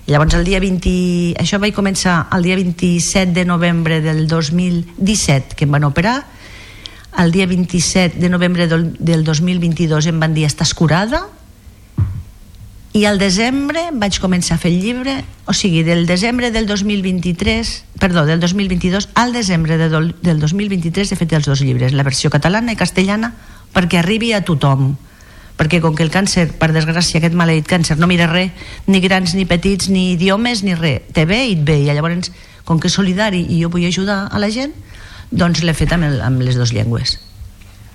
I 0.07 0.13
llavors 0.13 0.33
el 0.37 0.45
dia 0.47 0.59
20... 0.63 1.35
Això 1.41 1.59
vaig 1.61 1.75
començar 1.77 2.27
el 2.35 2.47
dia 2.47 2.57
27 2.59 3.33
de 3.35 3.45
novembre 3.45 4.01
del 4.01 4.27
2017, 4.27 5.55
que 5.55 5.67
em 5.67 5.75
van 5.77 5.85
operar. 5.87 6.21
El 7.21 7.31
dia 7.31 7.45
27 7.45 8.19
de 8.19 8.29
novembre 8.29 8.67
del, 8.71 8.93
del 8.97 9.23
2022 9.27 10.07
em 10.07 10.19
van 10.19 10.33
dir 10.33 10.47
estàs 10.47 10.73
curada? 10.73 11.25
I 12.91 13.05
al 13.07 13.19
desembre 13.19 13.85
vaig 13.95 14.17
començar 14.19 14.57
a 14.57 14.61
fer 14.63 14.71
el 14.73 14.81
llibre. 14.83 15.21
O 15.47 15.53
sigui, 15.55 15.83
del 15.87 16.05
desembre 16.07 16.51
del 16.51 16.67
2023 16.67 17.91
perdó, 18.01 18.25
del 18.25 18.39
2022 18.39 19.09
al 19.13 19.31
desembre 19.31 19.77
de, 19.77 19.87
del 19.89 20.39
2023 20.39 21.11
he 21.11 21.15
fet 21.19 21.33
els 21.37 21.45
dos 21.45 21.61
llibres 21.61 21.93
la 21.93 22.03
versió 22.03 22.31
catalana 22.33 22.73
i 22.73 22.79
castellana 22.79 23.29
perquè 23.75 23.99
arribi 24.01 24.33
a 24.33 24.41
tothom 24.41 24.95
perquè 25.57 25.81
com 25.81 25.95
que 25.95 26.03
el 26.03 26.11
càncer, 26.13 26.47
per 26.59 26.71
desgràcia, 26.75 27.19
aquest 27.19 27.35
maleït 27.37 27.67
càncer 27.69 27.97
no 27.99 28.09
mira 28.09 28.29
res, 28.31 28.51
ni 28.87 29.01
grans, 29.03 29.35
ni 29.37 29.45
petits, 29.45 29.89
ni 29.89 30.11
idiomes, 30.13 30.63
ni 30.63 30.75
res, 30.77 31.09
te 31.13 31.25
ve 31.25 31.43
i 31.47 31.57
et 31.57 31.65
ve 31.67 31.81
i 31.81 31.89
llavors, 31.89 32.31
com 32.65 32.79
que 32.79 32.89
és 32.91 32.95
solidari 32.95 33.43
i 33.49 33.61
jo 33.63 33.71
vull 33.73 33.85
ajudar 33.87 34.27
a 34.31 34.39
la 34.41 34.51
gent, 34.53 34.73
doncs 35.31 35.63
l'he 35.63 35.75
fet 35.75 35.91
amb, 35.95 36.07
el, 36.07 36.21
amb 36.21 36.41
les 36.43 36.57
dues 36.59 36.73
llengües. 36.75 37.17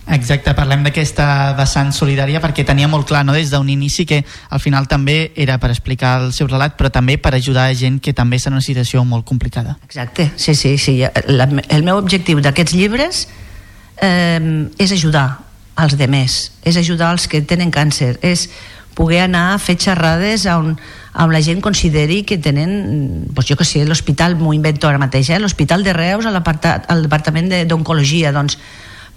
Exacte, 0.06 0.52
parlem 0.54 0.84
d'aquesta 0.86 1.56
vessant 1.58 1.88
solidària 1.90 2.38
perquè 2.38 2.62
tenia 2.66 2.86
molt 2.86 3.08
clar 3.08 3.24
no, 3.26 3.34
des 3.34 3.50
d'un 3.50 3.66
inici 3.68 4.04
que 4.06 4.20
al 4.22 4.60
final 4.62 4.86
també 4.86 5.32
era 5.34 5.56
per 5.58 5.72
explicar 5.72 6.20
el 6.22 6.30
seu 6.32 6.46
relat 6.46 6.76
però 6.78 6.92
també 6.94 7.16
per 7.18 7.34
ajudar 7.34 7.64
a 7.66 7.74
gent 7.74 7.98
que 7.98 8.14
també 8.14 8.38
està 8.38 8.52
en 8.52 8.60
una 8.60 8.62
situació 8.62 9.02
molt 9.02 9.26
complicada. 9.26 9.74
Exacte, 9.84 10.30
sí, 10.36 10.54
sí, 10.54 10.76
sí. 10.78 11.00
La, 11.26 11.48
el 11.50 11.82
meu 11.82 11.98
objectiu 11.98 12.38
d'aquests 12.38 12.76
llibres 12.78 13.26
eh, 13.98 14.70
és 14.78 14.94
ajudar 14.94 15.26
als 15.76 15.96
demés, 15.96 16.52
és 16.64 16.76
ajudar 16.76 17.10
als 17.12 17.28
que 17.28 17.42
tenen 17.42 17.70
càncer, 17.70 18.16
és 18.24 18.48
poder 18.96 19.20
anar 19.26 19.52
a 19.54 19.58
fer 19.60 19.76
xerrades 19.76 20.46
on, 20.48 20.78
on 21.14 21.32
la 21.32 21.42
gent 21.44 21.60
consideri 21.60 22.22
que 22.24 22.38
tenen, 22.40 23.26
doncs 23.28 23.50
jo 23.50 23.56
que 23.60 23.66
sé, 23.68 23.84
l'hospital, 23.84 24.38
m'ho 24.40 24.54
invento 24.56 24.88
ara 24.88 24.98
mateix, 24.98 25.28
eh, 25.30 25.38
l'hospital 25.38 25.84
de 25.84 25.92
Reus, 25.92 26.24
al 26.26 27.02
departament 27.04 27.52
de- 27.52 27.66
d'oncologia, 27.68 28.32
doncs, 28.32 28.56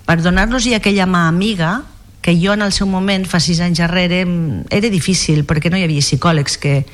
per 0.06 0.20
donar-los-hi 0.22 0.74
aquella 0.76 1.08
mà 1.08 1.28
amiga 1.30 1.84
que 2.22 2.36
jo 2.36 2.52
en 2.54 2.62
el 2.62 2.74
seu 2.76 2.88
moment, 2.88 3.24
fa 3.26 3.40
sis 3.40 3.62
anys 3.64 3.80
darrere, 3.80 4.26
era 4.70 4.90
difícil, 4.92 5.46
perquè 5.48 5.72
no 5.72 5.78
hi 5.80 5.86
havia 5.88 6.04
psicòlegs 6.04 6.58
que 6.60 6.86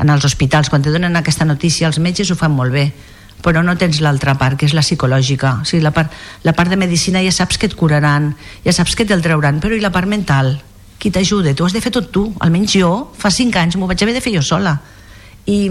en 0.00 0.08
els 0.08 0.24
hospitals, 0.24 0.70
quan 0.70 0.80
te 0.80 0.90
donen 0.90 1.14
aquesta 1.16 1.44
notícia, 1.44 1.86
els 1.86 1.98
metges 2.00 2.30
ho 2.30 2.36
fan 2.36 2.54
molt 2.56 2.72
bé, 2.72 2.92
però 3.42 3.62
no 3.66 3.74
tens 3.78 4.00
l'altra 4.00 4.36
part, 4.38 4.58
que 4.58 4.66
és 4.68 4.74
la 4.76 4.84
psicològica. 4.84 5.58
O 5.62 5.68
sigui, 5.68 5.82
la 5.84 5.92
part, 5.94 6.12
la 6.46 6.54
part 6.56 6.70
de 6.70 6.78
medicina 6.80 7.22
ja 7.24 7.32
saps 7.34 7.58
que 7.58 7.68
et 7.70 7.76
curaran, 7.78 8.32
ja 8.64 8.74
saps 8.74 8.96
que 8.96 9.06
te'l 9.08 9.24
trauran, 9.24 9.60
però 9.60 9.76
i 9.76 9.82
la 9.82 9.92
part 9.94 10.08
mental? 10.10 10.54
Qui 11.02 11.10
t'ajuda? 11.10 11.54
Tu 11.58 11.66
has 11.66 11.74
de 11.74 11.82
fer 11.82 11.90
tot 11.92 12.12
tu. 12.14 12.28
Almenys 12.40 12.76
jo, 12.78 12.92
fa 13.18 13.30
cinc 13.34 13.58
anys, 13.58 13.76
m'ho 13.76 13.90
vaig 13.90 14.02
haver 14.02 14.14
de 14.14 14.22
fer 14.22 14.34
jo 14.36 14.42
sola. 14.46 14.76
I, 15.50 15.66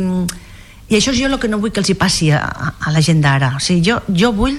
i 0.92 0.98
això 1.00 1.16
és 1.16 1.22
jo 1.22 1.32
el 1.32 1.40
que 1.40 1.48
no 1.48 1.62
vull 1.64 1.72
que 1.72 1.80
els 1.80 1.90
hi 1.90 1.96
passi 1.96 2.32
a, 2.36 2.42
a 2.76 2.92
la 2.92 3.02
gent 3.02 3.24
d'ara. 3.24 3.56
O 3.56 3.64
sigui, 3.64 3.86
jo, 3.88 4.02
jo 4.12 4.34
vull 4.36 4.58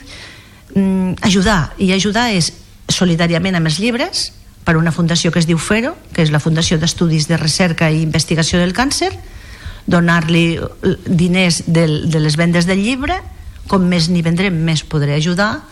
mm, 0.74 1.20
ajudar, 1.28 1.74
i 1.76 1.92
ajudar 1.92 2.30
és 2.32 2.54
solidàriament 2.88 3.60
amb 3.60 3.68
els 3.68 3.78
llibres, 3.82 4.30
per 4.64 4.76
una 4.76 4.92
fundació 4.92 5.32
que 5.32 5.40
es 5.42 5.46
diu 5.46 5.58
FERO, 5.58 5.96
que 6.14 6.22
és 6.22 6.30
la 6.30 6.40
Fundació 6.40 6.78
d'Estudis 6.78 7.26
de 7.28 7.36
Recerca 7.36 7.90
i 7.90 8.02
Investigació 8.02 8.60
del 8.62 8.74
Càncer, 8.76 9.10
donar-li 9.86 10.46
eh, 10.58 10.96
diners 11.06 11.64
del, 11.66 12.10
de 12.10 12.20
les 12.20 12.36
vendes 12.36 12.68
del 12.68 12.82
llibre, 12.82 13.20
com 13.68 13.84
més 13.88 14.08
n'hi 14.10 14.22
vendrem, 14.22 14.56
més 14.64 14.82
podré 14.84 15.16
ajudar, 15.16 15.62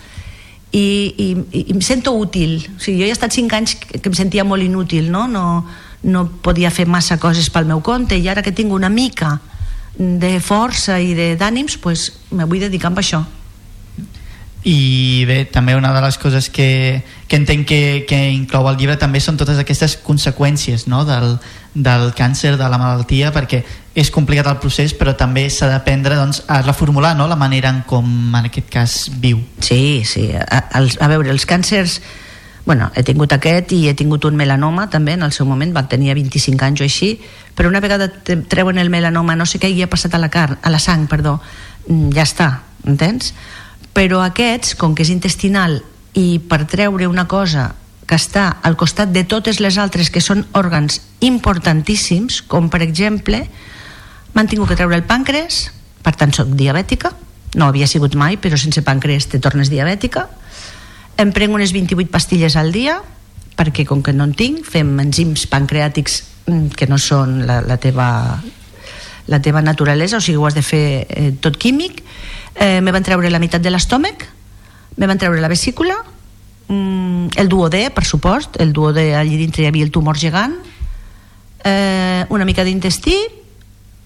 i, 0.73 0.87
i, 1.19 1.29
i 1.51 1.65
em 1.75 1.81
sento 1.83 2.15
útil. 2.15 2.61
O 2.77 2.83
sigui, 2.83 3.03
jo 3.03 3.09
he 3.09 3.15
estat 3.15 3.35
cinc 3.35 3.55
anys 3.57 3.77
que, 3.81 3.99
que 3.99 4.11
em 4.11 4.17
sentia 4.17 4.47
molt 4.47 4.63
inútil, 4.63 5.11
no? 5.11 5.27
no? 5.29 5.67
no 6.03 6.25
podia 6.41 6.71
fer 6.73 6.87
massa 6.89 7.19
coses 7.21 7.51
pel 7.53 7.69
meu 7.69 7.83
compte, 7.85 8.17
i 8.17 8.29
ara 8.31 8.43
que 8.43 8.55
tinc 8.57 8.73
una 8.73 8.89
mica 8.89 9.39
de 9.99 10.39
força 10.41 11.01
i 11.03 11.13
de 11.19 11.35
d'ànims, 11.37 11.77
pues, 11.83 12.11
me 12.31 12.47
vull 12.49 12.63
dedicar 12.63 12.93
a 12.95 13.03
això. 13.03 13.25
I 14.65 15.25
bé, 15.25 15.45
també 15.49 15.75
una 15.77 15.93
de 15.93 16.01
les 16.05 16.19
coses 16.21 16.51
que, 16.53 17.03
que 17.29 17.37
entenc 17.41 17.67
que, 17.69 18.05
que 18.09 18.19
inclou 18.29 18.69
el 18.69 18.77
llibre 18.77 18.99
també 19.01 19.21
són 19.21 19.39
totes 19.41 19.57
aquestes 19.59 19.97
conseqüències 20.05 20.85
no? 20.87 21.07
del, 21.09 21.39
del 21.75 22.11
càncer, 22.15 22.57
de 22.59 22.69
la 22.69 22.79
malaltia, 22.79 23.31
perquè 23.35 23.63
és 23.95 24.11
complicat 24.11 24.49
el 24.51 24.59
procés, 24.63 24.95
però 24.95 25.15
també 25.19 25.49
s'ha 25.51 25.69
d'aprendre 25.71 26.17
doncs, 26.19 26.43
a 26.49 26.61
reformular 26.63 27.15
no? 27.19 27.29
la 27.31 27.39
manera 27.39 27.71
en 27.71 27.83
com 27.87 28.07
en 28.35 28.49
aquest 28.49 28.71
cas 28.71 28.97
viu. 29.23 29.41
Sí, 29.61 30.03
sí. 30.07 30.31
A, 30.35 30.65
a, 30.71 30.83
a 30.83 31.13
veure, 31.13 31.31
els 31.31 31.47
càncers... 31.47 32.01
Bueno, 32.61 32.91
he 32.95 33.01
tingut 33.03 33.33
aquest 33.33 33.73
i 33.73 33.87
he 33.89 33.95
tingut 33.97 34.27
un 34.29 34.37
melanoma 34.37 34.85
també 34.93 35.15
en 35.17 35.25
el 35.25 35.33
seu 35.33 35.47
moment, 35.49 35.73
va 35.75 35.87
tenir 35.89 36.13
25 36.15 36.67
anys 36.67 36.83
o 36.83 36.85
així, 36.85 37.09
però 37.57 37.71
una 37.73 37.81
vegada 37.81 38.11
treuen 38.13 38.79
el 38.79 38.93
melanoma, 38.93 39.35
no 39.35 39.47
sé 39.49 39.59
què 39.59 39.71
hi 39.73 39.81
ha 39.83 39.89
passat 39.91 40.15
a 40.15 40.21
la, 40.21 40.29
carn, 40.31 40.59
a 40.63 40.71
la 40.71 40.79
sang, 40.79 41.07
perdó, 41.11 41.39
mm, 41.89 42.13
ja 42.15 42.27
està, 42.29 42.51
entens? 42.85 43.33
Però 43.97 44.21
aquests, 44.23 44.77
com 44.79 44.95
que 44.95 45.03
és 45.03 45.11
intestinal 45.11 45.81
i 46.21 46.39
per 46.47 46.67
treure 46.69 47.09
una 47.09 47.25
cosa 47.27 47.71
que 48.11 48.19
està 48.19 48.49
al 48.67 48.75
costat 48.75 49.13
de 49.15 49.23
totes 49.23 49.61
les 49.63 49.77
altres 49.79 50.09
que 50.11 50.19
són 50.19 50.43
òrgans 50.59 50.99
importantíssims, 51.23 52.41
com 52.43 52.67
per 52.67 52.83
exemple 52.83 53.45
m'han 54.35 54.51
tingut 54.51 54.73
que 54.73 54.79
treure 54.81 54.99
el 54.99 55.07
pàncreas, 55.07 55.69
per 56.03 56.17
tant 56.19 56.35
soc 56.35 56.51
diabètica, 56.59 57.13
no 57.55 57.69
havia 57.71 57.87
sigut 57.87 58.17
mai, 58.19 58.35
però 58.35 58.59
sense 58.59 58.83
pàncreas 58.83 59.31
te 59.31 59.39
tornes 59.39 59.71
diabètica, 59.71 60.27
em 61.23 61.31
prenc 61.31 61.55
unes 61.55 61.71
28 61.77 62.11
pastilles 62.11 62.59
al 62.59 62.75
dia, 62.75 62.99
perquè 63.55 63.87
com 63.87 64.03
que 64.03 64.15
no 64.17 64.27
en 64.27 64.35
tinc, 64.35 64.65
fem 64.67 64.91
enzims 65.03 65.47
pancreàtics 65.51 66.23
mm, 66.49 66.75
que 66.75 66.91
no 66.91 66.99
són 66.99 67.45
la, 67.47 67.61
la 67.63 67.79
teva 67.79 68.09
la 69.31 69.39
teva 69.39 69.63
naturalesa, 69.63 70.19
o 70.19 70.25
sigui, 70.25 70.41
ho 70.41 70.47
has 70.49 70.57
de 70.59 70.67
fer 70.67 71.07
eh, 71.07 71.31
tot 71.39 71.55
químic. 71.61 72.01
Eh, 72.57 72.81
me 72.83 72.91
van 72.91 73.07
treure 73.07 73.31
la 73.31 73.39
meitat 73.39 73.63
de 73.63 73.71
l'estómac, 73.71 74.25
me 74.99 75.07
van 75.07 75.21
treure 75.23 75.39
la 75.39 75.53
vesícula, 75.53 76.01
mm, 76.71 77.37
el 77.37 77.51
duodè, 77.51 77.91
per 77.91 78.07
supost, 78.07 78.57
el 78.63 78.73
duodè 78.73 79.13
allí 79.19 79.37
dintre 79.37 79.65
hi 79.65 79.69
havia 79.69 79.85
el 79.85 79.91
tumor 79.91 80.19
gegant, 80.19 80.57
eh, 81.65 82.25
una 82.29 82.47
mica 82.47 82.65
d'intestí. 82.65 83.17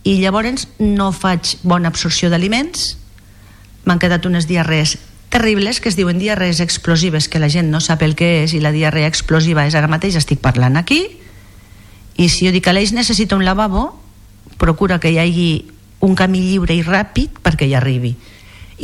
I 0.05 0.19
llavors 0.21 0.69
no 0.79 1.13
faig 1.17 1.57
bona 1.63 1.89
absorció 1.89 2.29
d'aliments. 2.29 2.97
M'han 3.85 4.01
quedat 4.01 4.27
unes 4.27 4.49
diarrees 4.49 4.99
terribles 5.33 5.81
que 5.81 5.89
es 5.89 5.97
diuen 5.97 6.19
diarrees 6.19 6.61
explosives 6.61 7.29
que 7.29 7.41
la 7.41 7.49
gent 7.49 7.71
no 7.73 7.81
sap 7.81 8.05
el 8.05 8.15
que 8.15 8.45
és 8.45 8.53
i 8.55 8.61
la 8.61 8.73
diarrea 8.73 9.09
explosiva 9.09 9.65
és 9.67 9.75
ara 9.75 9.89
mateix 9.89 10.17
estic 10.21 10.41
parlant 10.45 10.77
aquí. 10.77 11.01
I 12.17 12.29
si 12.29 12.47
jo 12.47 12.53
dic 12.53 12.65
que 12.65 12.75
l'Eix 12.77 12.93
necessita 12.93 13.35
un 13.35 13.45
lavabo 13.45 13.99
procura 14.61 15.01
que 15.01 15.11
hi 15.11 15.19
hagi 15.19 15.49
un 16.05 16.15
camí 16.15 16.45
lliure 16.45 16.77
i 16.77 16.85
ràpid 16.85 17.41
perquè 17.43 17.67
hi 17.67 17.75
arribi 17.75 18.15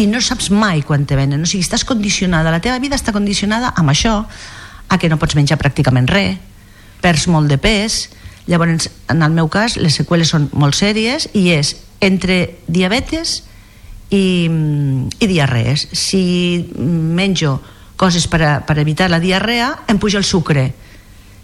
i 0.01 0.07
no 0.09 0.23
saps 0.25 0.49
mai 0.51 0.81
quan 0.87 1.05
te 1.05 1.19
venen. 1.19 1.43
O 1.45 1.49
sigui, 1.49 1.65
estàs 1.65 1.85
condicionada, 1.85 2.53
la 2.53 2.63
teva 2.65 2.81
vida 2.81 2.97
està 2.97 3.13
condicionada 3.13 3.75
amb 3.77 3.93
això, 3.93 4.23
a 4.91 4.99
que 4.99 5.11
no 5.13 5.21
pots 5.21 5.37
menjar 5.39 5.61
pràcticament 5.61 6.09
res 6.11 6.39
perds 7.01 7.29
molt 7.33 7.49
de 7.49 7.59
pes. 7.59 8.11
Llavors 8.51 8.91
en 9.09 9.23
el 9.23 9.33
meu 9.33 9.49
cas 9.53 9.77
les 9.81 9.95
seqüeles 10.01 10.33
són 10.33 10.49
molt 10.53 10.77
sèries 10.77 11.29
i 11.37 11.51
és 11.55 11.75
entre 12.01 12.57
diabetes 12.67 13.43
i, 14.11 14.49
i 15.21 15.29
diarrees 15.31 15.87
si 15.97 16.23
menjo 16.77 17.59
coses 18.01 18.27
per, 18.33 18.41
a, 18.43 18.53
per 18.65 18.79
evitar 18.81 19.11
la 19.13 19.21
diarrea 19.21 19.71
em 19.89 20.01
puja 20.01 20.19
el 20.19 20.25
sucre. 20.25 20.71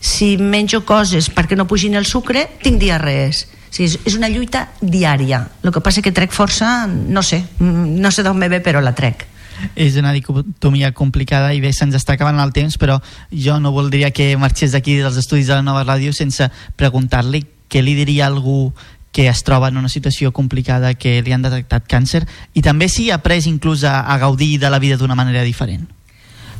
Si 0.00 0.36
menjo 0.36 0.82
coses 0.88 1.30
perquè 1.32 1.56
no 1.56 1.68
pugin 1.68 1.96
el 1.96 2.08
sucre 2.08 2.46
tinc 2.64 2.80
diarrees 2.80 3.46
sigui, 3.76 4.00
és, 4.04 4.18
una 4.18 4.30
lluita 4.32 4.66
diària 4.80 5.44
el 5.62 5.72
que 5.72 5.84
passa 5.84 6.02
que 6.02 6.14
trec 6.16 6.34
força 6.34 6.86
no 6.88 7.22
sé, 7.22 7.42
mm, 7.60 7.96
no 8.00 8.10
sé 8.10 8.24
d'on 8.26 8.38
me 8.38 8.50
ve 8.52 8.62
però 8.64 8.82
la 8.82 8.94
trec 8.96 9.26
és 9.74 9.96
una 9.96 10.12
dicotomia 10.12 10.92
complicada 10.92 11.52
i 11.56 11.62
bé, 11.64 11.72
se'ns 11.72 11.96
està 11.96 12.16
acabant 12.16 12.38
el 12.42 12.52
temps, 12.52 12.76
però 12.76 12.98
jo 13.32 13.56
no 13.60 13.72
voldria 13.72 14.10
que 14.12 14.34
marxés 14.36 14.74
d'aquí 14.74 14.98
dels 15.00 15.16
estudis 15.16 15.48
de 15.48 15.56
la 15.56 15.64
nova 15.64 15.84
ràdio 15.86 16.12
sense 16.12 16.50
preguntar-li 16.76 17.44
què 17.72 17.82
li 17.82 17.96
diria 17.96 18.28
algú 18.28 18.72
que 19.16 19.28
es 19.30 19.42
troba 19.48 19.70
en 19.72 19.78
una 19.80 19.88
situació 19.88 20.32
complicada 20.36 20.92
que 20.94 21.22
li 21.24 21.32
han 21.32 21.44
detectat 21.46 21.86
càncer 21.88 22.26
i 22.52 22.62
també 22.62 22.90
si 22.92 23.08
ha 23.10 23.16
après 23.16 23.48
inclús 23.48 23.84
a, 23.88 24.02
a 24.04 24.18
gaudir 24.20 24.58
de 24.60 24.70
la 24.70 24.78
vida 24.78 24.98
d'una 25.00 25.16
manera 25.16 25.42
diferent. 25.42 25.88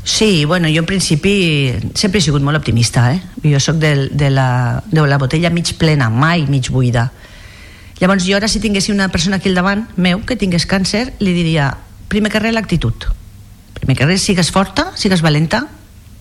Sí, 0.07 0.45
bueno, 0.45 0.69
jo 0.69 0.79
en 0.79 0.87
principi 0.87 1.75
sempre 1.99 2.21
he 2.21 2.23
sigut 2.23 2.45
molt 2.47 2.61
optimista, 2.61 3.09
eh? 3.11 3.19
Jo 3.43 3.59
sóc 3.59 3.81
de, 3.83 4.07
de, 4.07 4.29
la, 4.31 4.85
de 4.87 5.03
la 5.03 5.19
botella 5.19 5.51
mig 5.51 5.73
plena, 5.81 6.07
mai 6.11 6.47
mig 6.47 6.71
buida. 6.71 7.09
Llavors 7.99 8.23
jo 8.23 8.37
ara 8.39 8.47
si 8.47 8.63
tinguessi 8.63 8.95
una 8.95 9.09
persona 9.11 9.41
aquí 9.43 9.51
al 9.51 9.59
davant 9.59 9.83
meu 9.99 10.23
que 10.23 10.39
tingués 10.39 10.69
càncer, 10.71 11.17
li 11.19 11.35
diria 11.35 11.73
primer 12.07 12.31
que 12.31 12.39
res 12.39 12.55
l'actitud. 12.55 13.09
Primer 13.75 13.99
que 13.99 14.07
res 14.07 14.23
sigues 14.23 14.55
forta, 14.55 14.93
sigues 14.95 15.27
valenta, 15.27 15.65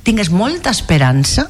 tingues 0.01 0.33
molta 0.33 0.73
esperança, 0.73 1.45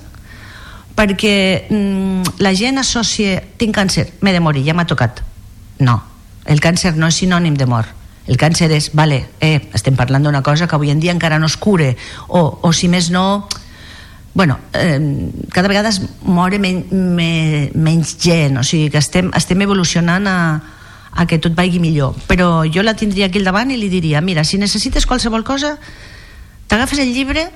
perquè 0.91 1.71
mm, 1.71 2.35
la 2.43 2.51
gent 2.51 2.83
associa 2.83 3.39
tinc 3.55 3.79
càncer, 3.79 4.09
m'he 4.19 4.35
de 4.35 4.43
morir, 4.43 4.67
ja 4.67 4.75
m'ha 4.75 4.91
tocat. 4.91 5.23
No, 5.79 6.01
el 6.43 6.59
càncer 6.59 6.97
no 6.99 7.07
és 7.07 7.23
sinònim 7.23 7.55
de 7.55 7.71
mort 7.71 8.03
el 8.25 8.37
càncer 8.41 8.71
és, 8.73 8.89
vale, 8.97 9.21
eh, 9.39 9.69
estem 9.73 9.95
parlant 9.95 10.23
d'una 10.25 10.41
cosa 10.43 10.67
que 10.67 10.75
avui 10.75 10.89
en 10.89 10.99
dia 10.99 11.13
encara 11.13 11.37
no 11.39 11.45
es 11.45 11.57
cure 11.57 11.93
o, 12.27 12.41
o 12.61 12.73
si 12.73 12.89
més 12.89 13.11
no 13.13 13.47
bueno, 14.35 14.59
eh, 14.73 14.99
cada 15.53 15.69
vegada 15.69 15.89
es 15.89 16.01
mor 16.21 16.51
men, 16.59 16.85
me, 16.91 17.71
menys 17.73 18.17
gent 18.19 18.57
o 18.59 18.63
sigui 18.67 18.89
que 18.91 18.99
estem, 18.99 19.29
estem 19.37 19.61
evolucionant 19.63 20.27
a, 20.27 20.39
a 21.15 21.25
que 21.25 21.39
tot 21.39 21.55
vagi 21.55 21.79
millor. 21.79 22.17
Però 22.27 22.65
jo 22.67 22.83
la 22.83 22.97
tindria 22.99 23.29
aquí 23.29 23.39
al 23.39 23.47
davant 23.47 23.71
i 23.71 23.79
li 23.79 23.87
diria 23.89 24.19
mira, 24.21 24.43
si 24.43 24.59
necessites 24.59 25.07
qualsevol 25.07 25.47
cosa 25.47 25.77
t'agafes 26.67 26.99
el 26.99 27.13
llibre 27.15 27.47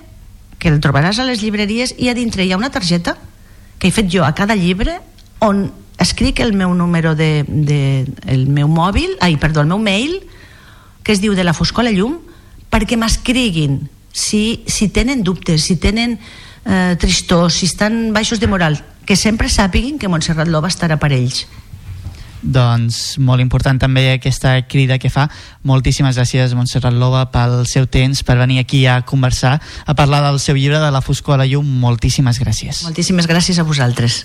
que 0.60 0.72
el 0.72 0.80
trobaràs 0.80 1.20
a 1.20 1.28
les 1.28 1.44
llibreries 1.44 1.96
i 1.98 2.08
a 2.08 2.16
dintre 2.16 2.46
hi 2.46 2.54
ha 2.54 2.62
una 2.62 2.72
targeta 2.72 3.18
que 3.80 3.90
he 3.90 3.96
fet 3.96 4.08
jo 4.12 4.24
a 4.24 4.32
cada 4.36 4.56
llibre 4.56 5.02
on 5.44 5.68
escric 6.00 6.40
el 6.40 6.54
meu 6.56 6.72
número 6.74 7.12
de, 7.16 7.44
de 7.44 8.08
el 8.32 8.48
meu 8.48 8.72
mòbil, 8.72 9.18
ai, 9.20 9.36
perdó, 9.36 9.68
el 9.68 9.68
meu 9.68 9.80
mail 9.84 10.22
que 11.04 11.14
es 11.16 11.22
diu 11.22 11.36
de 11.36 11.44
la 11.44 11.54
foscor 11.54 11.86
a 11.86 11.90
la 11.90 11.96
llum 11.96 12.20
perquè 12.70 12.98
m'escriguin 13.00 13.82
si, 14.12 14.64
si 14.68 14.90
tenen 14.90 15.24
dubtes, 15.24 15.64
si 15.64 15.78
tenen 15.78 16.18
eh, 16.66 16.96
tristors, 17.00 17.62
si 17.62 17.66
estan 17.70 18.14
baixos 18.14 18.40
de 18.40 18.48
moral 18.48 18.82
que 19.06 19.16
sempre 19.18 19.50
sàpiguin 19.50 19.98
que 19.98 20.10
Montserrat 20.12 20.50
Lova 20.52 20.70
estarà 20.70 21.00
per 21.02 21.10
ells. 21.16 21.48
Doncs 22.40 23.18
molt 23.20 23.44
important 23.44 23.80
també 23.82 24.06
aquesta 24.14 24.54
crida 24.70 25.00
que 25.02 25.10
fa. 25.12 25.26
Moltíssimes 25.68 26.16
gràcies 26.16 26.54
Montserrat 26.56 26.96
Lova 26.96 27.26
pel 27.34 27.66
seu 27.68 27.88
temps 27.90 28.22
per 28.24 28.38
venir 28.40 28.62
aquí 28.62 28.86
a 28.88 29.02
conversar 29.02 29.58
a 29.60 29.96
parlar 29.96 30.22
del 30.28 30.40
seu 30.40 30.56
llibre 30.56 30.80
de 30.80 30.92
la 30.94 31.02
foscor 31.02 31.36
a 31.36 31.44
la 31.44 31.50
llum. 31.50 31.68
Moltíssimes 31.82 32.40
gràcies. 32.40 32.86
Moltíssimes 32.88 33.28
gràcies 33.28 33.60
a 33.60 33.68
vosaltres 33.68 34.24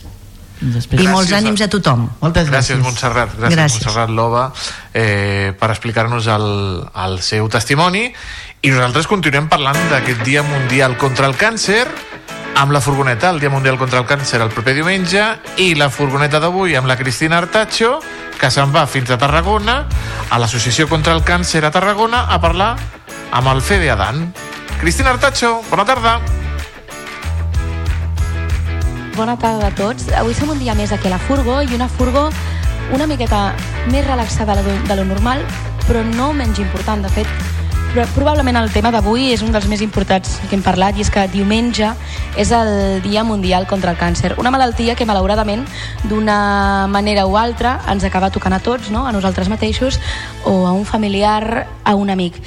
Després. 0.60 1.02
i 1.02 1.08
molts 1.10 1.32
ànims 1.34 1.60
a 1.64 1.68
tothom 1.68 2.06
moltes 2.20 2.48
gràcies, 2.48 2.78
gràcies. 2.78 2.82
Montserrat 2.84 3.34
gràcies, 3.34 3.56
Gràcies. 3.56 3.84
Montserrat 3.84 4.14
Lova 4.14 4.44
eh, 4.92 5.52
per 5.58 5.70
explicar-nos 5.74 6.28
el, 6.30 6.48
el 7.06 7.20
seu 7.26 7.48
testimoni 7.50 8.06
i 8.64 8.72
nosaltres 8.72 9.10
continuem 9.10 9.50
parlant 9.50 9.80
d'aquest 9.90 10.22
dia 10.24 10.44
mundial 10.46 10.96
contra 11.00 11.26
el 11.28 11.36
càncer 11.36 11.84
amb 12.54 12.70
la 12.70 12.80
furgoneta, 12.80 13.30
el 13.30 13.40
Dia 13.40 13.50
Mundial 13.50 13.76
contra 13.78 13.98
el 13.98 14.06
Càncer 14.06 14.40
el 14.40 14.50
proper 14.54 14.76
diumenge 14.76 15.22
i 15.58 15.74
la 15.74 15.88
furgoneta 15.90 16.38
d'avui 16.40 16.76
amb 16.78 16.86
la 16.86 16.96
Cristina 16.96 17.40
Artacho 17.42 17.98
que 18.38 18.50
se'n 18.50 18.70
va 18.74 18.86
fins 18.86 19.10
a 19.10 19.18
Tarragona 19.18 19.80
a 20.30 20.38
l'Associació 20.38 20.86
contra 20.88 21.14
el 21.16 21.24
Càncer 21.26 21.64
a 21.64 21.72
Tarragona 21.74 22.24
a 22.30 22.40
parlar 22.40 22.74
amb 23.34 23.50
el 23.50 23.62
Fede 23.62 23.90
Adan 23.90 24.28
Cristina 24.80 25.10
Artacho, 25.10 25.62
bona 25.70 25.86
tarda 25.88 26.20
Bona 29.16 29.36
tarda 29.38 29.68
a 29.68 29.74
tots. 29.74 30.08
Avui 30.18 30.34
som 30.34 30.50
un 30.50 30.58
dia 30.58 30.74
més 30.74 30.92
aquí 30.92 31.06
a 31.06 31.14
la 31.14 31.20
Furgo 31.22 31.60
i 31.62 31.70
una 31.76 31.88
Furgo 31.88 32.28
una 32.92 33.06
miqueta 33.06 33.54
més 33.90 34.04
relaxada 34.06 34.56
de 34.60 34.96
lo, 34.96 35.04
normal, 35.06 35.44
però 35.86 36.02
no 36.04 36.32
menys 36.36 36.58
important. 36.58 37.00
De 37.06 37.08
fet, 37.14 37.30
pro- 37.94 38.04
probablement 38.16 38.58
el 38.60 38.72
tema 38.74 38.90
d'avui 38.92 39.30
és 39.32 39.42
un 39.46 39.54
dels 39.54 39.68
més 39.70 39.80
importants 39.86 40.34
que 40.50 40.56
hem 40.58 40.62
parlat 40.66 40.98
i 40.98 41.06
és 41.06 41.10
que 41.14 41.24
diumenge 41.32 41.92
és 42.36 42.50
el 42.52 43.00
Dia 43.06 43.22
Mundial 43.24 43.68
contra 43.70 43.94
el 43.94 43.98
Càncer. 43.98 44.34
Una 44.42 44.50
malaltia 44.50 44.96
que 44.98 45.06
malauradament 45.06 45.64
d'una 46.10 46.86
manera 46.90 47.24
o 47.26 47.38
altra 47.38 47.78
ens 47.88 48.04
acaba 48.04 48.30
tocant 48.34 48.58
a 48.58 48.60
tots, 48.60 48.90
no? 48.90 49.06
a 49.06 49.12
nosaltres 49.12 49.48
mateixos 49.48 50.00
o 50.44 50.66
a 50.66 50.72
un 50.72 50.84
familiar, 50.84 51.68
a 51.84 51.94
un 51.94 52.10
amic 52.10 52.42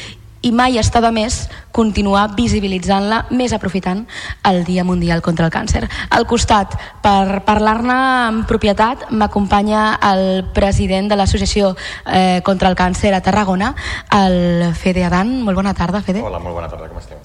i 0.47 0.51
mai 0.55 0.79
està 0.79 1.01
de 1.03 1.11
més 1.11 1.41
continuar 1.75 2.29
visibilitzant-la, 2.37 3.25
més 3.35 3.53
aprofitant 3.53 4.05
el 4.47 4.63
Dia 4.67 4.85
Mundial 4.87 5.21
contra 5.25 5.47
el 5.47 5.53
Càncer. 5.53 5.83
Al 6.09 6.25
costat, 6.29 6.77
per 7.03 7.43
parlar-ne 7.47 7.97
amb 8.27 8.47
propietat, 8.49 9.09
m'acompanya 9.11 9.97
el 10.11 10.45
president 10.55 11.11
de 11.11 11.19
l'Associació 11.19 11.73
eh, 12.05 12.39
contra 12.47 12.71
el 12.71 12.79
Càncer 12.79 13.13
a 13.13 13.21
Tarragona, 13.21 13.73
el 14.15 14.73
Fede 14.75 15.03
Adan. 15.05 15.41
Molt 15.43 15.59
bona 15.59 15.75
tarda, 15.77 16.01
Fede. 16.01 16.23
Hola, 16.23 16.39
molt 16.39 16.55
bona 16.55 16.71
tarda, 16.71 16.89
com 16.89 17.01
esteu? 17.01 17.19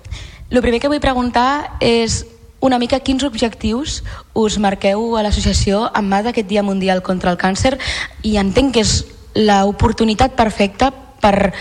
El 0.51 0.61
primer 0.61 0.83
que 0.83 0.91
vull 0.93 1.01
preguntar 1.01 1.79
és 1.81 2.25
una 2.63 2.79
mica 2.79 3.01
quins 3.01 3.25
objectius 3.27 4.03
us 4.39 4.59
marqueu 4.63 5.17
a 5.19 5.23
l'associació 5.25 5.87
en 5.99 6.11
mà 6.11 6.21
d'aquest 6.23 6.51
Dia 6.51 6.63
Mundial 6.67 7.03
contra 7.07 7.33
el 7.33 7.39
Càncer 7.41 7.79
i 8.23 8.37
entenc 8.43 8.77
que 8.77 8.85
és 8.85 8.99
l'oportunitat 9.33 10.37
perfecta 10.37 10.93
per 11.23 11.53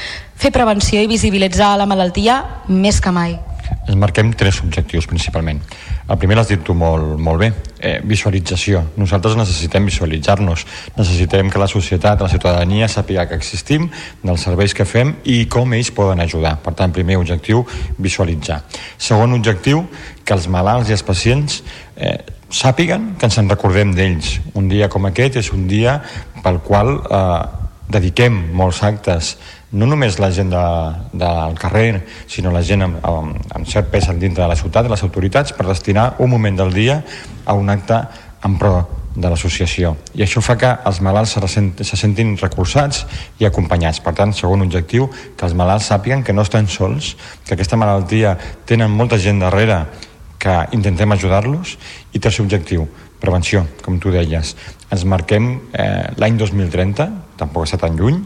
fer 0.42 0.52
prevenció 0.52 1.02
i 1.02 1.10
visibilitzar 1.10 1.76
la 1.78 1.88
malaltia 1.90 2.42
més 2.68 3.00
que 3.02 3.14
mai. 3.14 3.38
Ens 3.88 3.98
marquem 3.98 4.34
tres 4.38 4.60
objectius 4.62 5.08
principalment. 5.08 5.62
El 6.12 6.18
primer 6.20 6.36
l'has 6.38 6.50
dit 6.52 6.62
tu 6.66 6.74
molt, 6.76 7.16
molt 7.22 7.40
bé, 7.40 7.52
eh, 7.80 8.00
visualització. 8.04 8.82
Nosaltres 9.00 9.38
necessitem 9.40 9.86
visualitzar-nos, 9.88 10.66
necessitem 10.98 11.50
que 11.50 11.60
la 11.62 11.70
societat, 11.72 12.22
la 12.22 12.30
ciutadania 12.30 12.90
sàpiga 12.92 13.28
que 13.30 13.36
existim, 13.36 13.90
dels 14.24 14.44
serveis 14.44 14.74
que 14.74 14.86
fem 14.86 15.16
i 15.24 15.46
com 15.46 15.74
ells 15.74 15.92
poden 15.92 16.20
ajudar. 16.20 16.58
Per 16.62 16.74
tant, 16.74 16.92
primer 16.92 17.18
objectiu, 17.18 17.66
visualitzar. 17.98 18.62
Segon 18.98 19.34
objectiu, 19.34 19.88
que 20.26 20.34
els 20.34 20.48
malalts 20.48 20.90
i 20.90 20.98
els 20.98 21.04
pacients 21.04 21.64
eh, 21.96 22.20
sàpiguen 22.50 23.16
que 23.18 23.26
ens 23.26 23.38
en 23.38 23.50
recordem 23.50 23.96
d'ells. 23.96 24.40
Un 24.54 24.68
dia 24.68 24.90
com 24.90 25.06
aquest 25.06 25.38
és 25.38 25.52
un 25.56 25.68
dia 25.68 26.02
pel 26.44 26.60
qual 26.60 26.98
eh, 27.00 27.61
dediquem 27.91 28.38
molts 28.55 28.81
actes 28.88 29.35
no 29.72 29.88
només 29.88 30.18
la 30.19 30.31
gent 30.35 30.51
de, 30.51 30.63
del 31.15 31.59
carrer, 31.59 32.01
sinó 32.27 32.51
la 32.51 32.63
gent 32.63 32.84
amb, 32.84 32.97
amb, 33.07 33.38
amb 33.55 33.68
cert 33.68 33.91
pes 33.91 34.09
al 34.11 34.19
dintre 34.19 34.43
de 34.43 34.49
la 34.51 34.57
ciutat, 34.59 34.89
les 34.91 35.03
autoritats, 35.03 35.53
per 35.55 35.68
destinar 35.68 36.15
un 36.19 36.31
moment 36.31 36.57
del 36.59 36.73
dia 36.76 37.01
a 37.45 37.55
un 37.55 37.72
acte 37.72 38.01
en 38.43 38.57
pro 38.59 38.81
de 39.15 39.30
l'associació. 39.31 39.93
I 40.15 40.23
això 40.23 40.43
fa 40.43 40.57
que 40.59 40.69
els 40.88 41.01
malalts 41.03 41.35
se, 41.35 41.47
sent, 41.51 41.72
se 41.84 41.99
sentin 41.99 42.35
recolzats 42.39 43.05
i 43.39 43.47
acompanyats. 43.47 43.99
Per 44.03 44.13
tant, 44.15 44.31
segon 44.35 44.63
objectiu, 44.63 45.09
que 45.38 45.47
els 45.47 45.55
malalts 45.55 45.91
sàpiguen 45.91 46.23
que 46.23 46.35
no 46.35 46.43
estan 46.47 46.68
sols, 46.72 47.15
que 47.47 47.55
aquesta 47.55 47.80
malaltia 47.80 48.38
tenen 48.68 48.91
molta 48.91 49.19
gent 49.19 49.39
darrere 49.43 49.85
que 50.41 50.55
intentem 50.76 51.11
ajudar-los 51.13 51.76
i 52.11 52.19
tercer 52.19 52.43
objectiu, 52.43 52.88
prevenció, 53.22 53.65
com 53.85 53.99
tu 54.01 54.11
deies 54.11 54.55
ens 54.91 55.03
marquem 55.07 55.53
eh, 55.72 56.11
l'any 56.19 56.38
2030 56.39 57.07
tampoc 57.39 57.65
està 57.65 57.80
tan 57.81 57.95
lluny 57.97 58.19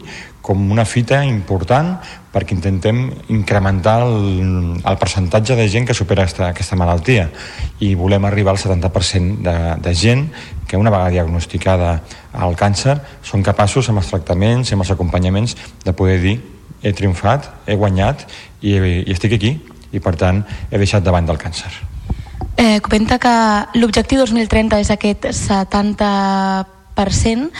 com 0.44 0.60
una 0.70 0.84
fita 0.86 1.22
important 1.26 1.94
perquè 2.34 2.54
intentem 2.54 3.06
incrementar 3.34 3.96
el, 4.04 4.76
el 4.82 4.98
percentatge 5.00 5.56
de 5.58 5.66
gent 5.72 5.86
que 5.88 5.96
supera 5.96 6.26
aquesta, 6.26 6.50
aquesta 6.50 6.78
malaltia 6.78 7.28
i 7.82 7.94
volem 7.98 8.26
arribar 8.28 8.54
al 8.54 8.60
70% 8.62 9.40
de, 9.46 9.56
de 9.82 9.94
gent 9.94 10.26
que 10.66 10.78
una 10.78 10.92
vegada 10.92 11.14
diagnosticada 11.14 11.96
el 12.46 12.58
càncer 12.58 12.98
són 13.24 13.46
capaços 13.46 13.88
amb 13.90 14.02
els 14.02 14.12
tractaments 14.12 14.70
i 14.70 14.76
amb 14.76 14.86
els 14.86 14.94
acompanyaments 14.94 15.56
de 15.86 15.96
poder 15.96 16.20
dir 16.22 16.36
he 16.82 16.92
triomfat, 16.92 17.48
he 17.66 17.74
guanyat 17.78 18.26
i, 18.60 18.76
i 18.76 19.12
estic 19.14 19.38
aquí 19.38 19.56
i 19.94 20.02
per 20.02 20.16
tant 20.20 20.44
he 20.70 20.78
deixat 20.78 21.06
davant 21.06 21.26
del 21.26 21.40
càncer. 21.40 21.95
Eh, 22.56 22.80
comenta 22.80 23.18
que 23.20 23.28
l'objectiu 23.76 24.18
2030 24.22 24.80
és 24.80 24.90
aquest 24.90 25.26
70%. 25.28 27.50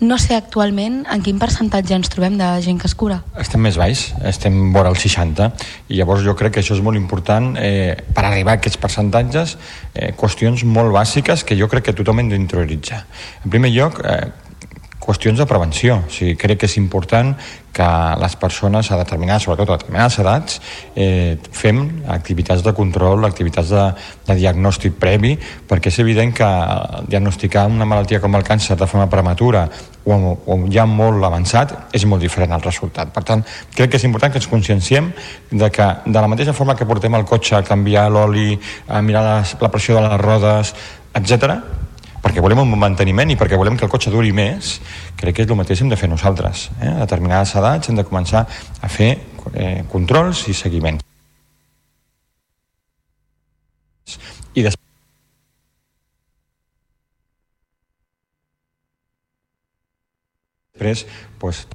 No 0.00 0.16
sé 0.16 0.32
actualment 0.32 1.04
en 1.12 1.20
quin 1.20 1.36
percentatge 1.38 1.92
ens 1.92 2.08
trobem 2.08 2.38
de 2.40 2.46
gent 2.64 2.80
que 2.80 2.88
es 2.88 2.96
cura. 2.96 3.20
Estem 3.38 3.60
més 3.60 3.76
baix, 3.76 4.14
estem 4.24 4.72
vora 4.72 4.88
el 4.88 4.96
60 4.96 5.52
i 5.92 5.98
llavors 5.98 6.24
jo 6.24 6.32
crec 6.38 6.56
que 6.56 6.62
això 6.64 6.72
és 6.72 6.80
molt 6.82 6.96
important 6.96 7.52
eh, 7.60 7.92
per 8.16 8.24
arribar 8.24 8.56
a 8.56 8.58
aquests 8.62 8.80
percentatges 8.80 9.58
eh, 9.92 10.16
qüestions 10.16 10.64
molt 10.64 10.88
bàsiques 10.96 11.44
que 11.44 11.52
jo 11.58 11.68
crec 11.68 11.90
que 11.90 11.96
tothom 11.98 12.24
hem 12.24 12.32
d'interioritzar. 12.32 13.04
En 13.44 13.52
primer 13.52 13.74
lloc, 13.76 14.00
eh, 14.00 14.32
qüestions 15.10 15.42
de 15.42 15.46
prevenció. 15.50 15.98
O 16.06 16.12
sigui, 16.12 16.36
crec 16.38 16.62
que 16.62 16.70
és 16.70 16.76
important 16.78 17.34
que 17.74 17.86
les 18.18 18.34
persones 18.36 18.90
a 18.90 18.98
determinades, 18.98 19.44
sobretot 19.46 19.70
a 19.70 19.78
determinades 19.78 20.18
edats, 20.22 20.58
eh, 20.94 21.38
fem 21.54 22.02
activitats 22.10 22.64
de 22.66 22.72
control, 22.74 23.24
activitats 23.26 23.70
de, 23.70 23.84
de 24.26 24.36
diagnòstic 24.38 24.98
previ, 25.02 25.36
perquè 25.68 25.90
és 25.92 26.00
evident 26.02 26.34
que 26.34 26.50
diagnosticar 27.10 27.66
una 27.70 27.86
malaltia 27.86 28.20
com 28.20 28.34
el 28.38 28.46
càncer 28.46 28.76
de 28.78 28.90
forma 28.90 29.08
prematura 29.10 29.68
o, 30.04 30.16
o 30.46 30.58
ja 30.72 30.86
molt 30.86 31.22
avançat 31.26 31.76
és 31.94 32.06
molt 32.06 32.22
diferent 32.22 32.54
al 32.56 32.64
resultat. 32.66 33.12
Per 33.14 33.22
tant, 33.26 33.44
crec 33.74 33.92
que 33.92 34.00
és 34.00 34.06
important 34.08 34.32
que 34.32 34.42
ens 34.42 34.50
conscienciem 34.50 35.12
de 35.50 35.70
que 35.70 35.90
de 36.06 36.18
la 36.18 36.30
mateixa 36.30 36.56
forma 36.56 36.74
que 36.78 36.88
portem 36.88 37.14
el 37.14 37.28
cotxe 37.28 37.58
a 37.58 37.66
canviar 37.66 38.08
l'oli, 38.10 38.56
a 38.88 39.02
mirar 39.02 39.26
la, 39.26 39.36
la 39.60 39.70
pressió 39.70 39.98
de 39.98 40.08
les 40.08 40.18
rodes, 40.20 40.74
etc 41.14 41.60
perquè 42.20 42.42
volem 42.44 42.62
un 42.62 42.74
manteniment 42.78 43.32
i 43.32 43.38
perquè 43.40 43.58
volem 43.58 43.78
que 43.78 43.86
el 43.86 43.92
cotxe 43.92 44.12
duri 44.12 44.32
més, 44.36 44.78
crec 45.20 45.36
que 45.36 45.46
és 45.46 45.50
el 45.50 45.58
mateix 45.58 45.82
hem 45.82 45.92
de 45.92 45.98
fer 46.00 46.10
nosaltres. 46.10 46.68
Eh? 46.80 46.90
A 46.90 47.04
determinades 47.04 47.54
edats 47.60 47.90
hem 47.90 47.98
de 47.98 48.06
començar 48.06 48.44
a 48.46 48.92
fer 48.92 49.12
eh, 49.54 49.80
controls 49.90 50.46
i 50.48 50.56
seguiment. 50.56 51.00
I 54.50 54.62
després 54.66 54.90
després 60.80 61.06
pues, 61.38 61.66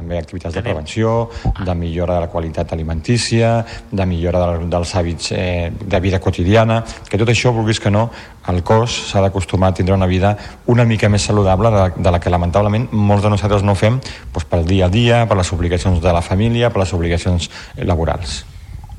també 0.00 0.18
activitats 0.18 0.56
de 0.56 0.64
prevenció, 0.64 1.28
de 1.44 1.74
millora 1.76 2.16
de 2.16 2.24
la 2.24 2.32
qualitat 2.32 2.72
alimentícia, 2.72 3.60
de 3.90 4.06
millora 4.08 4.42
del, 4.46 4.68
dels 4.72 4.94
hàbits 4.96 5.32
eh, 5.36 5.70
de 5.70 6.00
vida 6.00 6.20
quotidiana, 6.20 6.80
que 7.08 7.20
tot 7.20 7.28
això, 7.28 7.52
vulguis 7.54 7.80
que 7.80 7.92
no, 7.92 8.08
el 8.50 8.62
cos 8.64 8.96
s'ha 9.10 9.20
d'acostumar 9.20 9.70
a 9.70 9.76
tindre 9.76 9.94
una 9.94 10.08
vida 10.08 10.32
una 10.66 10.86
mica 10.88 11.10
més 11.12 11.26
saludable 11.28 11.70
de, 11.74 11.82
de 12.00 12.10
la 12.10 12.20
que 12.20 12.32
lamentablement 12.32 12.88
molts 12.92 13.26
de 13.26 13.34
nosaltres 13.34 13.66
no 13.66 13.76
fem 13.76 14.00
doncs, 14.00 14.46
pel 14.48 14.64
dia 14.66 14.88
a 14.88 14.92
dia, 14.92 15.26
per 15.28 15.36
les 15.38 15.52
obligacions 15.52 16.00
de 16.00 16.14
la 16.16 16.24
família, 16.24 16.72
per 16.72 16.82
les 16.82 16.94
obligacions 16.96 17.50
laborals. 17.84 18.40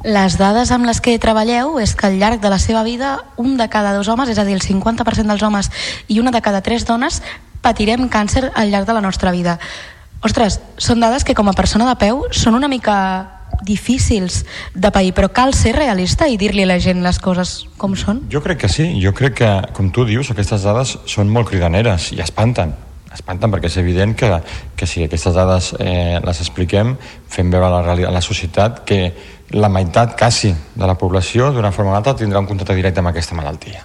Les 0.02 0.34
dades 0.38 0.72
amb 0.74 0.88
les 0.90 0.98
que 1.02 1.14
treballeu 1.22 1.76
és 1.82 1.94
que 1.94 2.08
al 2.08 2.18
llarg 2.18 2.42
de 2.42 2.50
la 2.50 2.58
seva 2.62 2.82
vida 2.82 3.20
un 3.38 3.54
de 3.58 3.68
cada 3.70 3.94
dos 3.94 4.10
homes, 4.10 4.30
és 4.30 4.40
a 4.42 4.46
dir, 4.46 4.58
el 4.58 4.66
50% 4.66 5.30
dels 5.30 5.46
homes 5.46 5.70
i 6.10 6.18
una 6.20 6.34
de 6.34 6.42
cada 6.42 6.62
tres 6.66 6.88
dones 6.90 7.22
patirem 7.62 8.10
càncer 8.10 8.50
al 8.56 8.74
llarg 8.74 8.90
de 8.90 8.98
la 8.98 9.04
nostra 9.06 9.32
vida. 9.32 9.60
Ostres, 10.22 10.60
són 10.78 11.02
dades 11.02 11.24
que 11.26 11.34
com 11.34 11.50
a 11.50 11.58
persona 11.58 11.88
de 11.90 11.96
peu 11.98 12.28
són 12.30 12.54
una 12.54 12.70
mica 12.70 12.98
difícils 13.66 14.44
de 14.74 14.92
pair, 14.94 15.16
però 15.18 15.32
cal 15.34 15.56
ser 15.58 15.74
realista 15.76 16.28
i 16.30 16.38
dir-li 16.38 16.64
a 16.66 16.70
la 16.70 16.78
gent 16.82 17.02
les 17.02 17.18
coses 17.22 17.56
com 17.82 17.96
són? 17.98 18.24
Jo 18.30 18.42
crec 18.46 18.64
que 18.64 18.70
sí, 18.70 18.88
jo 19.02 19.16
crec 19.18 19.40
que, 19.42 19.50
com 19.74 19.90
tu 19.94 20.06
dius, 20.06 20.32
aquestes 20.32 20.66
dades 20.66 20.96
són 21.10 21.30
molt 21.30 21.50
cridaneres 21.50 22.12
i 22.14 22.22
espanten. 22.22 22.74
Espanten 23.12 23.52
perquè 23.52 23.68
és 23.68 23.78
evident 23.82 24.14
que, 24.16 24.30
que 24.78 24.88
si 24.88 25.04
aquestes 25.04 25.36
dades 25.36 25.74
eh, 25.82 26.22
les 26.24 26.42
expliquem 26.46 26.96
fem 27.30 27.50
veure 27.52 27.74
la, 27.74 27.98
a 28.08 28.14
la 28.14 28.22
societat 28.24 28.86
que 28.88 29.02
la 29.52 29.70
meitat 29.74 30.16
quasi 30.20 30.54
de 30.54 30.88
la 30.88 30.96
població 30.96 31.50
d'una 31.52 31.74
forma 31.76 31.92
o 31.92 31.98
altra 31.98 32.16
tindrà 32.16 32.40
un 32.40 32.48
contacte 32.48 32.78
directe 32.78 33.02
amb 33.02 33.12
aquesta 33.12 33.36
malaltia 33.36 33.84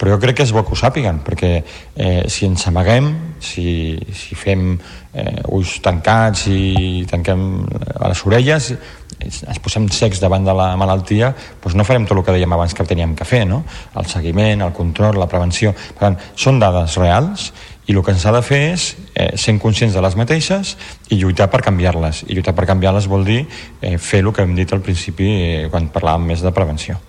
però 0.00 0.14
jo 0.14 0.20
crec 0.22 0.40
que 0.40 0.46
és 0.48 0.54
bo 0.56 0.64
que 0.64 0.72
ho 0.72 0.78
sàpiguen 0.80 1.20
perquè 1.26 1.52
eh, 1.60 2.22
si 2.32 2.48
ens 2.48 2.64
amaguem 2.70 3.12
si, 3.44 3.98
si 4.16 4.38
fem 4.38 4.72
eh, 5.12 5.42
ulls 5.52 5.76
tancats 5.84 6.46
i 6.48 7.04
tanquem 7.10 7.44
les 7.68 8.24
orelles 8.24 8.72
ens 9.20 9.60
posem 9.62 9.88
secs 9.92 10.20
davant 10.22 10.44
de 10.46 10.54
la 10.56 10.70
malaltia 10.80 11.32
doncs 11.62 11.76
no 11.76 11.84
farem 11.84 12.06
tot 12.08 12.18
el 12.18 12.24
que 12.24 12.36
dèiem 12.36 12.56
abans 12.56 12.74
que 12.76 12.86
teníem 12.88 13.14
que 13.16 13.26
fer 13.28 13.44
no? 13.48 13.62
el 13.96 14.08
seguiment, 14.08 14.64
el 14.64 14.72
control, 14.72 15.18
la 15.20 15.28
prevenció. 15.30 15.74
Per 15.74 16.06
tant, 16.06 16.16
són 16.38 16.60
dades 16.62 16.96
reals 17.00 17.50
i 17.90 17.96
el 17.96 18.04
que 18.06 18.14
ens 18.14 18.24
ha 18.26 18.34
de 18.34 18.42
fer 18.46 18.60
és 18.72 18.86
eh, 19.14 19.32
ser 19.40 19.56
conscients 19.62 19.96
de 19.96 20.04
les 20.04 20.16
mateixes 20.16 20.76
i 21.10 21.20
lluitar 21.20 21.50
per 21.52 21.62
canviar-les. 21.66 22.24
I 22.28 22.38
lluitar 22.38 22.54
per 22.56 22.68
canviar-les 22.70 23.10
vol 23.10 23.26
dir 23.26 23.42
eh, 23.44 23.98
fer 23.98 24.24
el 24.24 24.32
que 24.32 24.46
hem 24.46 24.56
dit 24.56 24.72
al 24.72 24.84
principi 24.84 25.30
eh, 25.42 25.68
quan 25.72 25.90
parlàvem 25.92 26.32
més 26.32 26.46
de 26.46 26.54
prevenció 26.54 27.00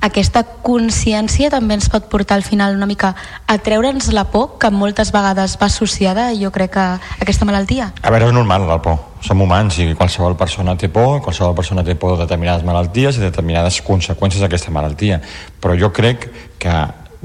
aquesta 0.00 0.42
consciència 0.64 1.50
també 1.52 1.76
ens 1.78 1.88
pot 1.92 2.08
portar 2.12 2.36
al 2.36 2.44
final 2.46 2.76
una 2.76 2.88
mica 2.88 3.14
a 3.46 3.58
treure'ns 3.58 4.10
la 4.12 4.26
por 4.30 4.58
que 4.60 4.70
moltes 4.70 5.12
vegades 5.14 5.56
va 5.60 5.70
associada 5.70 6.28
jo 6.36 6.50
crec 6.52 6.76
a 6.76 6.86
aquesta 7.20 7.48
malaltia. 7.48 7.92
A 8.02 8.10
veure, 8.10 8.28
és 8.28 8.36
normal 8.36 8.66
la 8.68 8.80
por. 8.82 8.98
Som 9.26 9.40
humans 9.42 9.78
i 9.82 9.88
qualsevol 9.98 10.36
persona 10.38 10.76
té 10.76 10.90
por 10.92 11.22
qualsevol 11.24 11.56
persona 11.56 11.84
té 11.84 11.96
por 11.96 12.14
de 12.14 12.26
determinades 12.26 12.66
malalties 12.66 13.16
i 13.16 13.24
de 13.24 13.30
determinades 13.30 13.80
conseqüències 13.82 14.44
d'aquesta 14.44 14.74
malaltia. 14.74 15.20
Però 15.60 15.74
jo 15.78 15.90
crec 15.92 16.28
que 16.60 16.76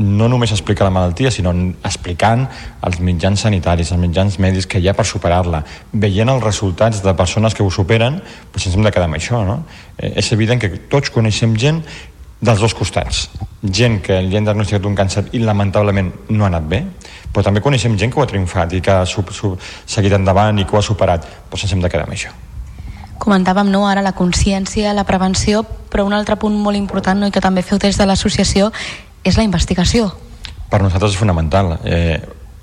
no 0.02 0.28
només 0.30 0.52
explicar 0.52 0.86
la 0.88 0.94
malaltia, 0.94 1.32
sinó 1.32 1.52
explicant 1.86 2.48
els 2.88 3.00
mitjans 3.04 3.44
sanitaris, 3.46 3.92
els 3.92 4.02
mitjans 4.02 4.38
mèdics 4.42 4.68
que 4.70 4.80
hi 4.80 4.88
ha 4.90 4.96
per 4.98 5.06
superar-la, 5.06 5.62
veient 5.94 6.32
els 6.32 6.44
resultats 6.44 7.04
de 7.04 7.14
persones 7.18 7.56
que 7.56 7.64
ho 7.64 7.70
superen, 7.72 8.22
doncs 8.54 8.68
ens 8.68 8.78
hem 8.78 8.88
de 8.88 8.94
quedar 8.94 9.10
amb 9.10 9.20
això, 9.20 9.44
no? 9.46 9.62
Eh, 9.98 10.14
és 10.22 10.32
evident 10.34 10.62
que 10.62 10.72
tots 10.92 11.12
coneixem 11.14 11.56
gent 11.60 11.84
dels 12.42 12.60
dos 12.60 12.74
costats. 12.74 13.30
Gent 13.62 14.00
que 14.02 14.18
li 14.26 14.38
han 14.38 14.48
diagnosticat 14.48 14.86
un 14.90 14.98
càncer 14.98 15.28
i 15.38 15.44
lamentablement 15.46 16.10
no 16.34 16.46
ha 16.46 16.50
anat 16.50 16.66
bé, 16.68 16.82
però 17.32 17.46
també 17.46 17.62
coneixem 17.62 17.98
gent 17.98 18.12
que 18.12 18.20
ho 18.20 18.24
ha 18.24 18.30
triomfat 18.30 18.74
i 18.74 18.82
que 18.82 18.92
ha 18.92 19.06
seguit 19.06 20.14
endavant 20.18 20.60
i 20.60 20.66
que 20.66 20.76
ho 20.76 20.80
ha 20.80 20.86
superat. 20.86 21.28
Doncs 21.52 21.68
ens 21.68 21.78
hem 21.78 21.86
de 21.86 21.92
quedar 21.94 22.10
amb 22.10 22.18
això. 22.18 22.34
Comentàvem 23.22 23.70
no, 23.70 23.86
ara 23.86 24.02
la 24.02 24.16
consciència, 24.18 24.96
la 24.98 25.06
prevenció, 25.06 25.62
però 25.94 26.08
un 26.08 26.18
altre 26.18 26.40
punt 26.42 26.58
molt 26.58 26.78
important 26.78 27.22
no, 27.22 27.30
i 27.30 27.32
que 27.32 27.44
també 27.44 27.62
feu 27.62 27.78
des 27.78 28.00
de 28.00 28.08
l'associació 28.10 28.72
és 29.24 29.38
la 29.38 29.46
investigació. 29.46 30.10
Per 30.72 30.82
nosaltres 30.82 31.14
és 31.14 31.20
fonamental. 31.20 31.76
Eh, 31.86 32.18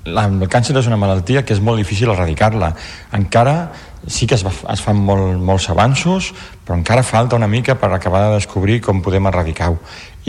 el 0.09 0.47
càncer 0.51 0.75
és 0.75 0.87
una 0.89 0.97
malaltia 0.99 1.45
que 1.45 1.53
és 1.53 1.61
molt 1.63 1.79
difícil 1.79 2.11
erradicar-la. 2.11 2.73
Encara 3.15 3.71
sí 4.07 4.27
que 4.27 4.35
es, 4.35 4.45
va, 4.45 4.51
es 4.73 4.81
fan 4.83 4.99
molt, 5.03 5.39
molts 5.43 5.69
avanços, 5.69 6.31
però 6.65 6.77
encara 6.77 7.03
falta 7.03 7.35
una 7.35 7.47
mica 7.47 7.75
per 7.79 7.91
acabar 7.93 8.27
de 8.27 8.37
descobrir 8.37 8.79
com 8.81 9.01
podem 9.01 9.27
erradicar-ho. 9.27 9.79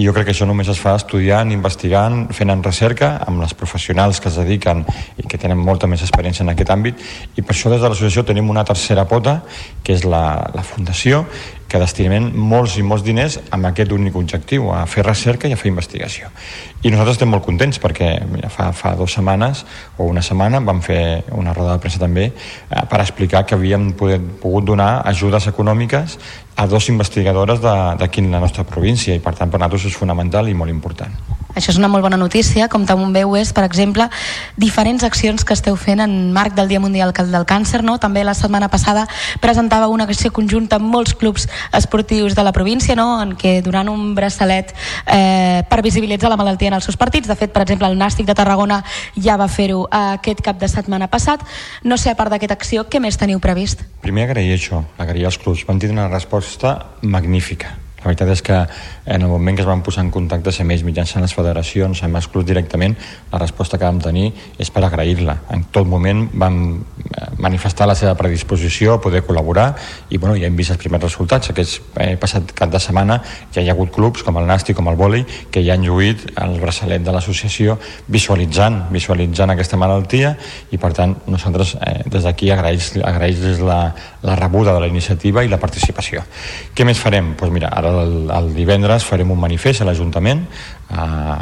I 0.00 0.06
jo 0.06 0.14
crec 0.16 0.28
que 0.28 0.32
això 0.32 0.46
només 0.48 0.68
es 0.70 0.78
fa 0.80 0.94
estudiant, 0.96 1.50
investigant, 1.52 2.28
fent 2.32 2.52
en 2.52 2.62
recerca 2.64 3.16
amb 3.26 3.42
les 3.42 3.52
professionals 3.58 4.20
que 4.22 4.30
es 4.30 4.38
dediquen 4.38 4.84
i 5.18 5.26
que 5.28 5.38
tenen 5.38 5.58
molta 5.60 5.90
més 5.90 6.00
experiència 6.06 6.46
en 6.46 6.52
aquest 6.54 6.70
àmbit 6.72 7.02
i 7.36 7.42
per 7.42 7.52
això 7.52 7.72
des 7.72 7.82
de 7.82 7.90
l'associació 7.90 8.24
tenim 8.24 8.48
una 8.48 8.64
tercera 8.64 9.04
pota 9.10 9.40
que 9.84 9.92
és 9.92 10.06
la, 10.06 10.22
la 10.54 10.64
fundació 10.64 11.26
que 11.70 11.78
destinem 11.78 12.26
molts 12.34 12.74
i 12.80 12.82
molts 12.82 13.04
diners 13.06 13.38
amb 13.54 13.68
aquest 13.68 13.92
únic 13.94 14.16
objectiu, 14.18 14.68
a 14.74 14.82
fer 14.90 15.04
recerca 15.06 15.48
i 15.48 15.54
a 15.54 15.58
fer 15.60 15.70
investigació. 15.70 16.30
I 16.82 16.90
nosaltres 16.90 17.18
estem 17.18 17.30
molt 17.30 17.46
contents 17.46 17.78
perquè 17.82 18.10
mira, 18.30 18.50
fa, 18.50 18.70
fa 18.76 18.96
dues 18.98 19.14
setmanes 19.14 19.64
o 19.96 20.08
una 20.10 20.24
setmana 20.26 20.62
vam 20.66 20.82
fer 20.82 21.00
una 21.38 21.54
roda 21.54 21.76
de 21.76 21.84
premsa 21.84 22.02
també 22.02 22.30
eh, 22.30 22.84
per 22.90 23.02
explicar 23.04 23.44
que 23.46 23.54
havíem 23.58 23.92
poder, 23.98 24.18
pogut 24.42 24.66
donar 24.72 24.90
ajudes 25.10 25.46
econòmiques 25.52 26.18
a 26.56 26.66
dos 26.66 26.90
investigadores 26.92 27.62
d'aquí 27.62 28.24
en 28.24 28.32
la 28.34 28.42
nostra 28.42 28.66
província 28.66 29.14
i 29.14 29.22
per 29.22 29.36
tant 29.38 29.52
per 29.52 29.62
nosaltres 29.62 29.92
és 29.92 30.00
fonamental 30.02 30.50
i 30.50 30.56
molt 30.56 30.74
important. 30.74 31.39
Això 31.54 31.72
és 31.72 31.78
una 31.78 31.88
molt 31.88 32.04
bona 32.06 32.18
notícia, 32.20 32.68
com 32.68 32.84
també 32.86 33.24
ho 33.24 33.34
és, 33.36 33.52
per 33.52 33.64
exemple, 33.64 34.06
diferents 34.56 35.04
accions 35.04 35.44
que 35.44 35.54
esteu 35.56 35.76
fent 35.76 36.00
en 36.04 36.32
marc 36.32 36.54
del 36.54 36.68
Dia 36.68 36.80
Mundial 36.80 37.12
del 37.12 37.46
Càncer, 37.46 37.82
no? 37.82 37.98
També 37.98 38.24
la 38.24 38.34
setmana 38.34 38.68
passada 38.68 39.06
presentava 39.40 39.88
una 39.88 40.04
acció 40.04 40.32
conjunta 40.32 40.76
amb 40.76 40.90
molts 40.90 41.14
clubs 41.14 41.48
esportius 41.76 42.34
de 42.34 42.44
la 42.44 42.52
província, 42.52 42.96
no? 42.96 43.20
En 43.22 43.34
què 43.36 43.60
durant 43.62 43.88
un 43.90 44.14
braçalet 44.14 44.72
eh, 45.06 45.62
per 45.68 45.82
visibilitzar 45.82 46.30
la 46.30 46.38
malaltia 46.40 46.70
en 46.70 46.78
els 46.78 46.86
seus 46.86 46.98
partits, 47.00 47.28
de 47.28 47.36
fet, 47.36 47.52
per 47.52 47.62
exemple, 47.66 47.88
el 47.90 47.98
Nàstic 47.98 48.28
de 48.28 48.36
Tarragona 48.38 48.82
ja 49.16 49.36
va 49.40 49.48
fer-ho 49.48 49.86
aquest 49.90 50.42
cap 50.46 50.58
de 50.60 50.68
setmana 50.68 51.10
passat. 51.10 51.44
No 51.84 51.98
sé, 51.98 52.10
a 52.10 52.18
part 52.18 52.30
d'aquesta 52.32 52.58
acció, 52.58 52.86
què 52.88 53.02
més 53.02 53.18
teniu 53.20 53.42
previst? 53.42 53.84
Primer 54.04 54.28
agrair 54.28 54.56
això, 54.56 54.84
agrair 54.98 55.26
als 55.26 55.38
clubs. 55.38 55.66
Van 55.68 55.78
tenir 55.78 55.98
una 55.98 56.08
resposta 56.08 56.78
magnífica. 57.02 57.76
La 58.00 58.08
veritat 58.08 58.30
és 58.32 58.40
que 58.40 58.58
en 59.10 59.22
el 59.22 59.28
moment 59.28 59.56
que 59.56 59.62
es 59.62 59.68
van 59.68 59.82
posar 59.82 60.04
en 60.04 60.10
contacte 60.14 60.52
amb 60.62 60.70
ells 60.70 60.84
mitjançant 60.86 61.24
les 61.24 61.34
federacions, 61.34 62.02
amb 62.06 62.16
els 62.16 62.28
clubs 62.30 62.46
directament, 62.46 62.94
la 63.32 63.40
resposta 63.42 63.78
que 63.78 63.84
vam 63.84 63.98
tenir 64.00 64.28
és 64.58 64.70
per 64.70 64.84
agrair-la. 64.86 65.36
En 65.50 65.64
tot 65.74 65.88
moment 65.88 66.28
vam 66.32 66.60
eh, 66.78 67.26
manifestar 67.42 67.88
la 67.90 67.96
seva 67.98 68.14
predisposició 68.14 68.94
a 68.94 69.00
poder 69.02 69.24
col·laborar 69.26 69.72
i 70.10 70.18
bueno, 70.18 70.36
ja 70.38 70.46
hem 70.46 70.56
vist 70.56 70.74
els 70.74 70.80
primers 70.80 71.02
resultats. 71.02 71.50
Aquest 71.50 71.96
eh, 71.98 72.14
passat 72.20 72.54
cap 72.54 72.70
de 72.70 72.80
setmana 72.80 73.18
ja 73.52 73.64
hi 73.64 73.68
ha 73.68 73.74
hagut 73.74 73.90
clubs 73.94 74.22
com 74.22 74.38
el 74.38 74.46
Nàstic, 74.46 74.78
com 74.78 74.88
el 74.92 74.98
Vòlei, 75.00 75.26
que 75.50 75.64
ja 75.66 75.74
han 75.74 75.86
lluït 75.86 76.28
el 76.40 76.58
braçalet 76.62 77.02
de 77.02 77.14
l'associació 77.14 77.78
visualitzant, 78.08 78.84
visualitzant 78.94 79.50
aquesta 79.50 79.80
malaltia 79.80 80.36
i 80.70 80.78
per 80.78 80.92
tant 80.94 81.16
nosaltres 81.26 81.74
eh, 81.80 82.00
des 82.06 82.24
d'aquí 82.26 82.52
agraïs-los 82.54 83.04
agraïs 83.10 83.60
la, 83.64 83.80
la 84.22 84.36
rebuda 84.36 84.74
de 84.74 84.80
la 84.80 84.88
iniciativa 84.88 85.44
i 85.44 85.50
la 85.50 85.58
participació. 85.58 86.22
Què 86.74 86.86
més 86.86 86.98
farem? 87.00 87.32
Doncs 87.34 87.40
pues 87.40 87.52
mira, 87.54 87.70
ara 87.74 87.92
el, 88.04 88.30
el 88.30 88.50
divendres 88.54 88.99
farem 89.06 89.30
un 89.30 89.40
manifest 89.40 89.82
a 89.82 89.86
l'Ajuntament 89.88 90.44
eh, 90.90 91.36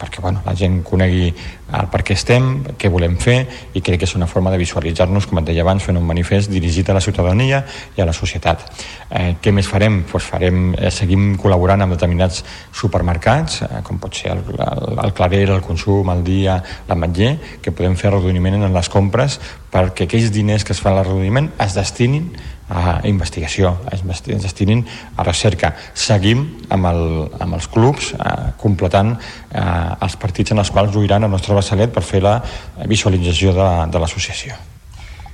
perquè 0.00 0.22
bueno, 0.22 0.42
la 0.46 0.54
gent 0.56 0.80
conegui 0.86 1.28
el 1.30 1.88
per 1.92 2.00
què 2.02 2.16
estem, 2.16 2.48
què 2.80 2.90
volem 2.90 3.14
fer 3.22 3.36
i 3.78 3.82
crec 3.84 4.00
que 4.02 4.08
és 4.08 4.14
una 4.18 4.26
forma 4.26 4.50
de 4.50 4.58
visualitzar-nos, 4.58 5.28
com 5.30 5.38
et 5.38 5.50
deia 5.50 5.62
abans, 5.62 5.84
fent 5.86 5.98
un 6.00 6.06
manifest 6.06 6.50
dirigit 6.50 6.88
a 6.90 6.96
la 6.96 7.02
ciutadania 7.04 7.62
i 7.96 8.02
a 8.02 8.06
la 8.08 8.14
societat. 8.16 8.64
Eh, 9.10 9.36
què 9.42 9.52
més 9.54 9.68
farem? 9.70 10.02
Pues 10.10 10.26
farem, 10.26 10.72
eh, 10.74 10.90
seguim 10.90 11.36
col·laborant 11.38 11.84
amb 11.84 11.94
determinats 11.94 12.42
supermercats, 12.74 13.62
eh, 13.62 13.82
com 13.86 14.00
pot 14.02 14.16
ser 14.16 14.34
el, 14.34 14.44
el, 14.56 14.98
el 15.04 15.14
Clarer, 15.14 15.46
el 15.50 15.62
Consum, 15.62 16.10
el 16.10 16.24
Dia, 16.26 16.58
l'Ametller, 16.88 17.36
que 17.62 17.74
podem 17.76 17.94
fer 17.94 18.10
arrodoniment 18.10 18.58
en 18.60 18.74
les 18.74 18.90
compres 18.90 19.38
perquè 19.70 20.08
aquells 20.08 20.32
diners 20.34 20.64
que 20.66 20.74
es 20.74 20.80
fan 20.82 20.96
l'arrodoniment 20.96 21.52
es 21.62 21.76
destinin 21.78 22.32
a 22.70 23.00
investigació, 23.08 23.74
es 23.90 24.04
destinin 24.04 24.84
a 25.16 25.26
recerca. 25.26 25.74
Seguim 25.94 26.46
amb, 26.70 26.86
el, 26.86 27.04
amb 27.42 27.58
els 27.58 27.68
clubs 27.68 28.12
eh, 28.14 28.34
completant 28.62 29.16
eh, 29.16 29.62
els 30.00 30.16
partits 30.22 30.54
en 30.54 30.62
els 30.62 30.70
quals 30.70 30.94
lluiran 30.94 31.26
el 31.26 31.32
nostre 31.34 31.56
braçalet 31.56 31.92
per 31.92 32.06
fer 32.06 32.22
la 32.24 32.38
visualització 32.86 33.54
de, 33.56 33.70
de 33.90 34.02
l'associació. 34.02 34.58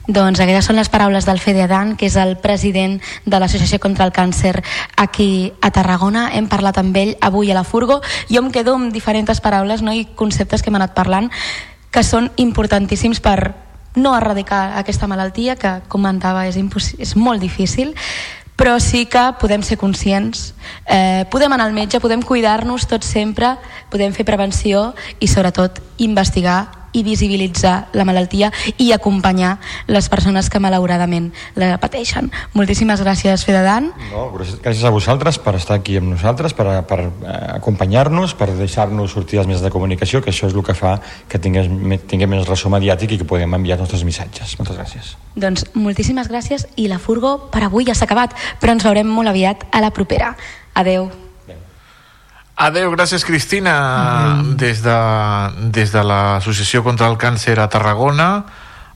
Doncs 0.06 0.38
aquestes 0.38 0.68
són 0.68 0.78
les 0.78 0.88
paraules 0.88 1.26
del 1.26 1.40
Fede 1.42 1.64
Adan, 1.64 1.96
que 1.98 2.06
és 2.06 2.14
el 2.14 2.36
president 2.38 3.00
de 3.26 3.38
l'Associació 3.42 3.80
contra 3.82 4.06
el 4.06 4.14
Càncer 4.14 4.54
aquí 4.96 5.52
a 5.60 5.72
Tarragona. 5.74 6.28
Hem 6.32 6.46
parlat 6.46 6.78
amb 6.78 6.94
ell 6.96 7.16
avui 7.20 7.50
a 7.50 7.56
la 7.58 7.64
Furgo. 7.66 7.98
Jo 8.30 8.44
em 8.44 8.52
quedo 8.54 8.76
amb 8.78 8.94
diferents 8.94 9.42
paraules 9.42 9.82
no? 9.82 9.90
i 9.92 10.06
conceptes 10.14 10.62
que 10.62 10.70
hem 10.70 10.78
anat 10.78 10.94
parlant 10.94 11.26
que 11.90 12.04
són 12.06 12.30
importantíssims 12.38 13.18
per 13.24 13.65
no 13.96 14.14
erradicar 14.16 14.78
aquesta 14.78 15.08
malaltia, 15.10 15.56
que 15.56 15.80
comentava 15.88 16.46
és, 16.46 16.56
és 16.98 17.16
molt 17.16 17.42
difícil, 17.42 17.94
però 18.56 18.78
sí 18.80 19.04
que 19.04 19.22
podem 19.40 19.62
ser 19.62 19.76
conscients, 19.76 20.54
eh, 20.88 21.26
podem 21.30 21.52
anar 21.52 21.66
al 21.66 21.76
metge, 21.76 22.00
podem 22.00 22.22
cuidar-nos 22.22 22.86
tots 22.88 23.06
sempre, 23.06 23.56
podem 23.92 24.14
fer 24.16 24.24
prevenció 24.24 24.94
i 25.20 25.28
sobretot 25.28 25.82
investigar 25.98 26.85
i 26.96 27.04
visibilitzar 27.06 27.90
la 27.96 28.06
malaltia 28.08 28.50
i 28.80 28.90
acompanyar 28.96 29.56
les 29.90 30.08
persones 30.08 30.48
que 30.50 30.60
malauradament 30.62 31.30
la 31.58 31.76
pateixen. 31.82 32.30
Moltíssimes 32.56 33.02
gràcies, 33.04 33.44
Fededan. 33.46 33.90
No, 34.10 34.28
gràcies 34.36 34.84
a 34.84 34.94
vosaltres 34.94 35.38
per 35.42 35.56
estar 35.60 35.78
aquí 35.78 35.98
amb 36.00 36.14
nosaltres, 36.14 36.56
per, 36.56 36.68
per 36.88 37.00
eh, 37.04 37.36
acompanyar-nos, 37.58 38.34
per 38.38 38.50
deixar-nos 38.56 39.12
sortir 39.12 39.40
als 39.40 39.50
mitjans 39.50 39.66
de 39.66 39.74
comunicació, 39.74 40.22
que 40.24 40.32
això 40.32 40.48
és 40.48 40.56
el 40.56 40.64
que 40.64 40.76
fa 40.76 40.96
que 41.28 41.40
tinguem, 41.42 41.98
tinguem 42.08 42.32
més 42.36 42.48
ressò 42.48 42.72
mediàtic 42.72 43.14
i 43.16 43.20
que 43.20 43.28
podem 43.28 43.58
enviar 43.58 43.76
els 43.78 43.86
nostres 43.86 44.06
missatges. 44.08 44.56
Moltes 44.60 44.80
gràcies. 44.80 45.12
Doncs 45.36 45.68
moltíssimes 45.76 46.30
gràcies 46.32 46.66
i 46.80 46.88
la 46.88 47.00
Furgo 47.02 47.36
per 47.52 47.66
avui 47.66 47.86
ja 47.88 47.94
s'ha 47.94 48.08
acabat, 48.08 48.34
però 48.62 48.76
ens 48.76 48.86
veurem 48.86 49.08
molt 49.10 49.32
aviat 49.32 49.68
a 49.72 49.84
la 49.84 49.92
propera. 49.92 50.34
Adeu. 50.76 51.10
Adeu, 52.56 52.88
gràcies 52.94 53.20
Cristina. 53.24 53.74
Mm. 54.40 54.56
des 54.56 54.80
de, 54.80 54.96
des 55.76 55.90
de 55.92 56.02
l'Associació 56.02 56.80
contra 56.82 57.10
el 57.12 57.18
Càncer 57.20 57.58
a 57.60 57.68
Tarragona 57.68 58.46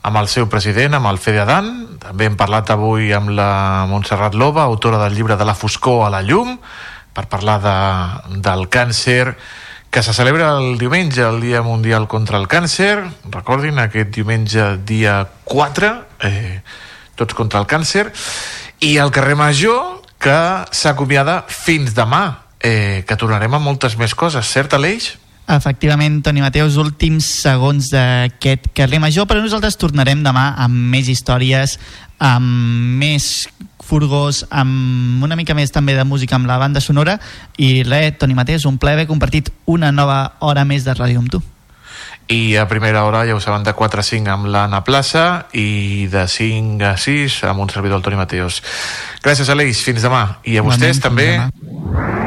amb 0.01 0.17
el 0.17 0.31
seu 0.33 0.49
president, 0.49 0.97
amb 0.97 1.11
el 1.11 1.21
Fede 1.21 1.43
Adan 1.45 1.69
també 2.01 2.25
hem 2.25 2.39
parlat 2.41 2.73
avui 2.73 3.13
amb 3.13 3.35
la 3.37 3.85
Montserrat 3.91 4.33
Loba, 4.33 4.65
autora 4.65 5.03
del 5.05 5.13
llibre 5.13 5.37
de 5.37 5.45
la 5.45 5.53
foscor 5.53 6.07
a 6.07 6.11
la 6.15 6.23
llum 6.25 6.57
per 7.13 7.27
parlar 7.29 7.61
de, 7.61 7.77
del 8.41 8.65
càncer 8.73 9.37
que 9.91 10.01
se 10.03 10.15
celebra 10.17 10.55
el 10.57 10.79
diumenge, 10.79 11.21
el 11.21 11.43
Dia 11.45 11.61
Mundial 11.61 12.09
contra 12.09 12.39
el 12.39 12.49
Càncer. 12.49 13.03
Recordin, 13.29 13.77
aquest 13.83 14.15
diumenge 14.15 14.77
dia 14.89 15.25
4 15.45 15.91
eh, 16.25 16.63
tots 17.19 17.37
contra 17.37 17.61
el 17.61 17.67
càncer. 17.69 18.09
I 18.87 18.97
el 19.03 19.11
carrer 19.13 19.37
Major 19.37 19.99
que 20.17 20.39
s'acomiada 20.73 21.43
fins 21.45 21.93
demà 21.93 22.50
eh, 22.61 23.05
que 23.07 23.17
tornarem 23.17 23.55
a 23.55 23.63
moltes 23.63 23.97
més 23.99 24.15
coses, 24.15 24.47
cert, 24.47 24.75
Aleix? 24.77 25.15
Efectivament, 25.51 26.21
Toni 26.23 26.45
Mateus, 26.45 26.77
últims 26.79 27.27
segons 27.43 27.91
d'aquest 27.91 28.71
carrer 28.77 29.01
major, 29.03 29.27
però 29.27 29.43
nosaltres 29.43 29.79
tornarem 29.81 30.23
demà 30.23 30.53
amb 30.63 30.93
més 30.93 31.09
històries, 31.11 31.75
amb 32.23 33.01
més 33.01 33.49
furgós, 33.83 34.45
amb 34.51 35.25
una 35.25 35.35
mica 35.35 35.57
més 35.59 35.73
també 35.75 35.97
de 35.99 36.05
música 36.07 36.37
amb 36.39 36.47
la 36.47 36.61
banda 36.61 36.83
sonora. 36.85 37.19
I 37.59 37.83
res, 37.83 38.21
Toni 38.21 38.37
Mateus, 38.39 38.69
un 38.69 38.79
plaer 38.79 39.01
haver 39.01 39.09
compartit 39.11 39.51
una 39.67 39.91
nova 39.91 40.37
hora 40.39 40.65
més 40.65 40.87
de 40.87 40.95
ràdio 40.95 41.19
amb 41.19 41.33
tu. 41.35 41.43
I 42.31 42.55
a 42.55 42.69
primera 42.71 43.03
hora 43.03 43.25
ja 43.27 43.35
ho 43.35 43.41
saben 43.43 43.65
de 43.67 43.75
4 43.75 44.05
a 44.05 44.07
5 44.07 44.31
amb 44.31 44.47
l'Anna 44.55 44.85
Plaça 44.87 45.49
i 45.51 46.07
de 46.13 46.29
5 46.31 46.87
a 46.87 46.95
6 46.95 47.43
amb 47.51 47.67
un 47.67 47.75
servidor 47.75 47.99
el 47.99 48.07
Toni 48.07 48.21
Mateos. 48.21 48.63
Gràcies 49.25 49.51
Aleix, 49.51 49.83
fins 49.83 50.07
demà. 50.07 50.39
I 50.47 50.61
a 50.61 50.63
vostès 50.63 51.03
també. 51.03 51.33
Tot 51.41 52.20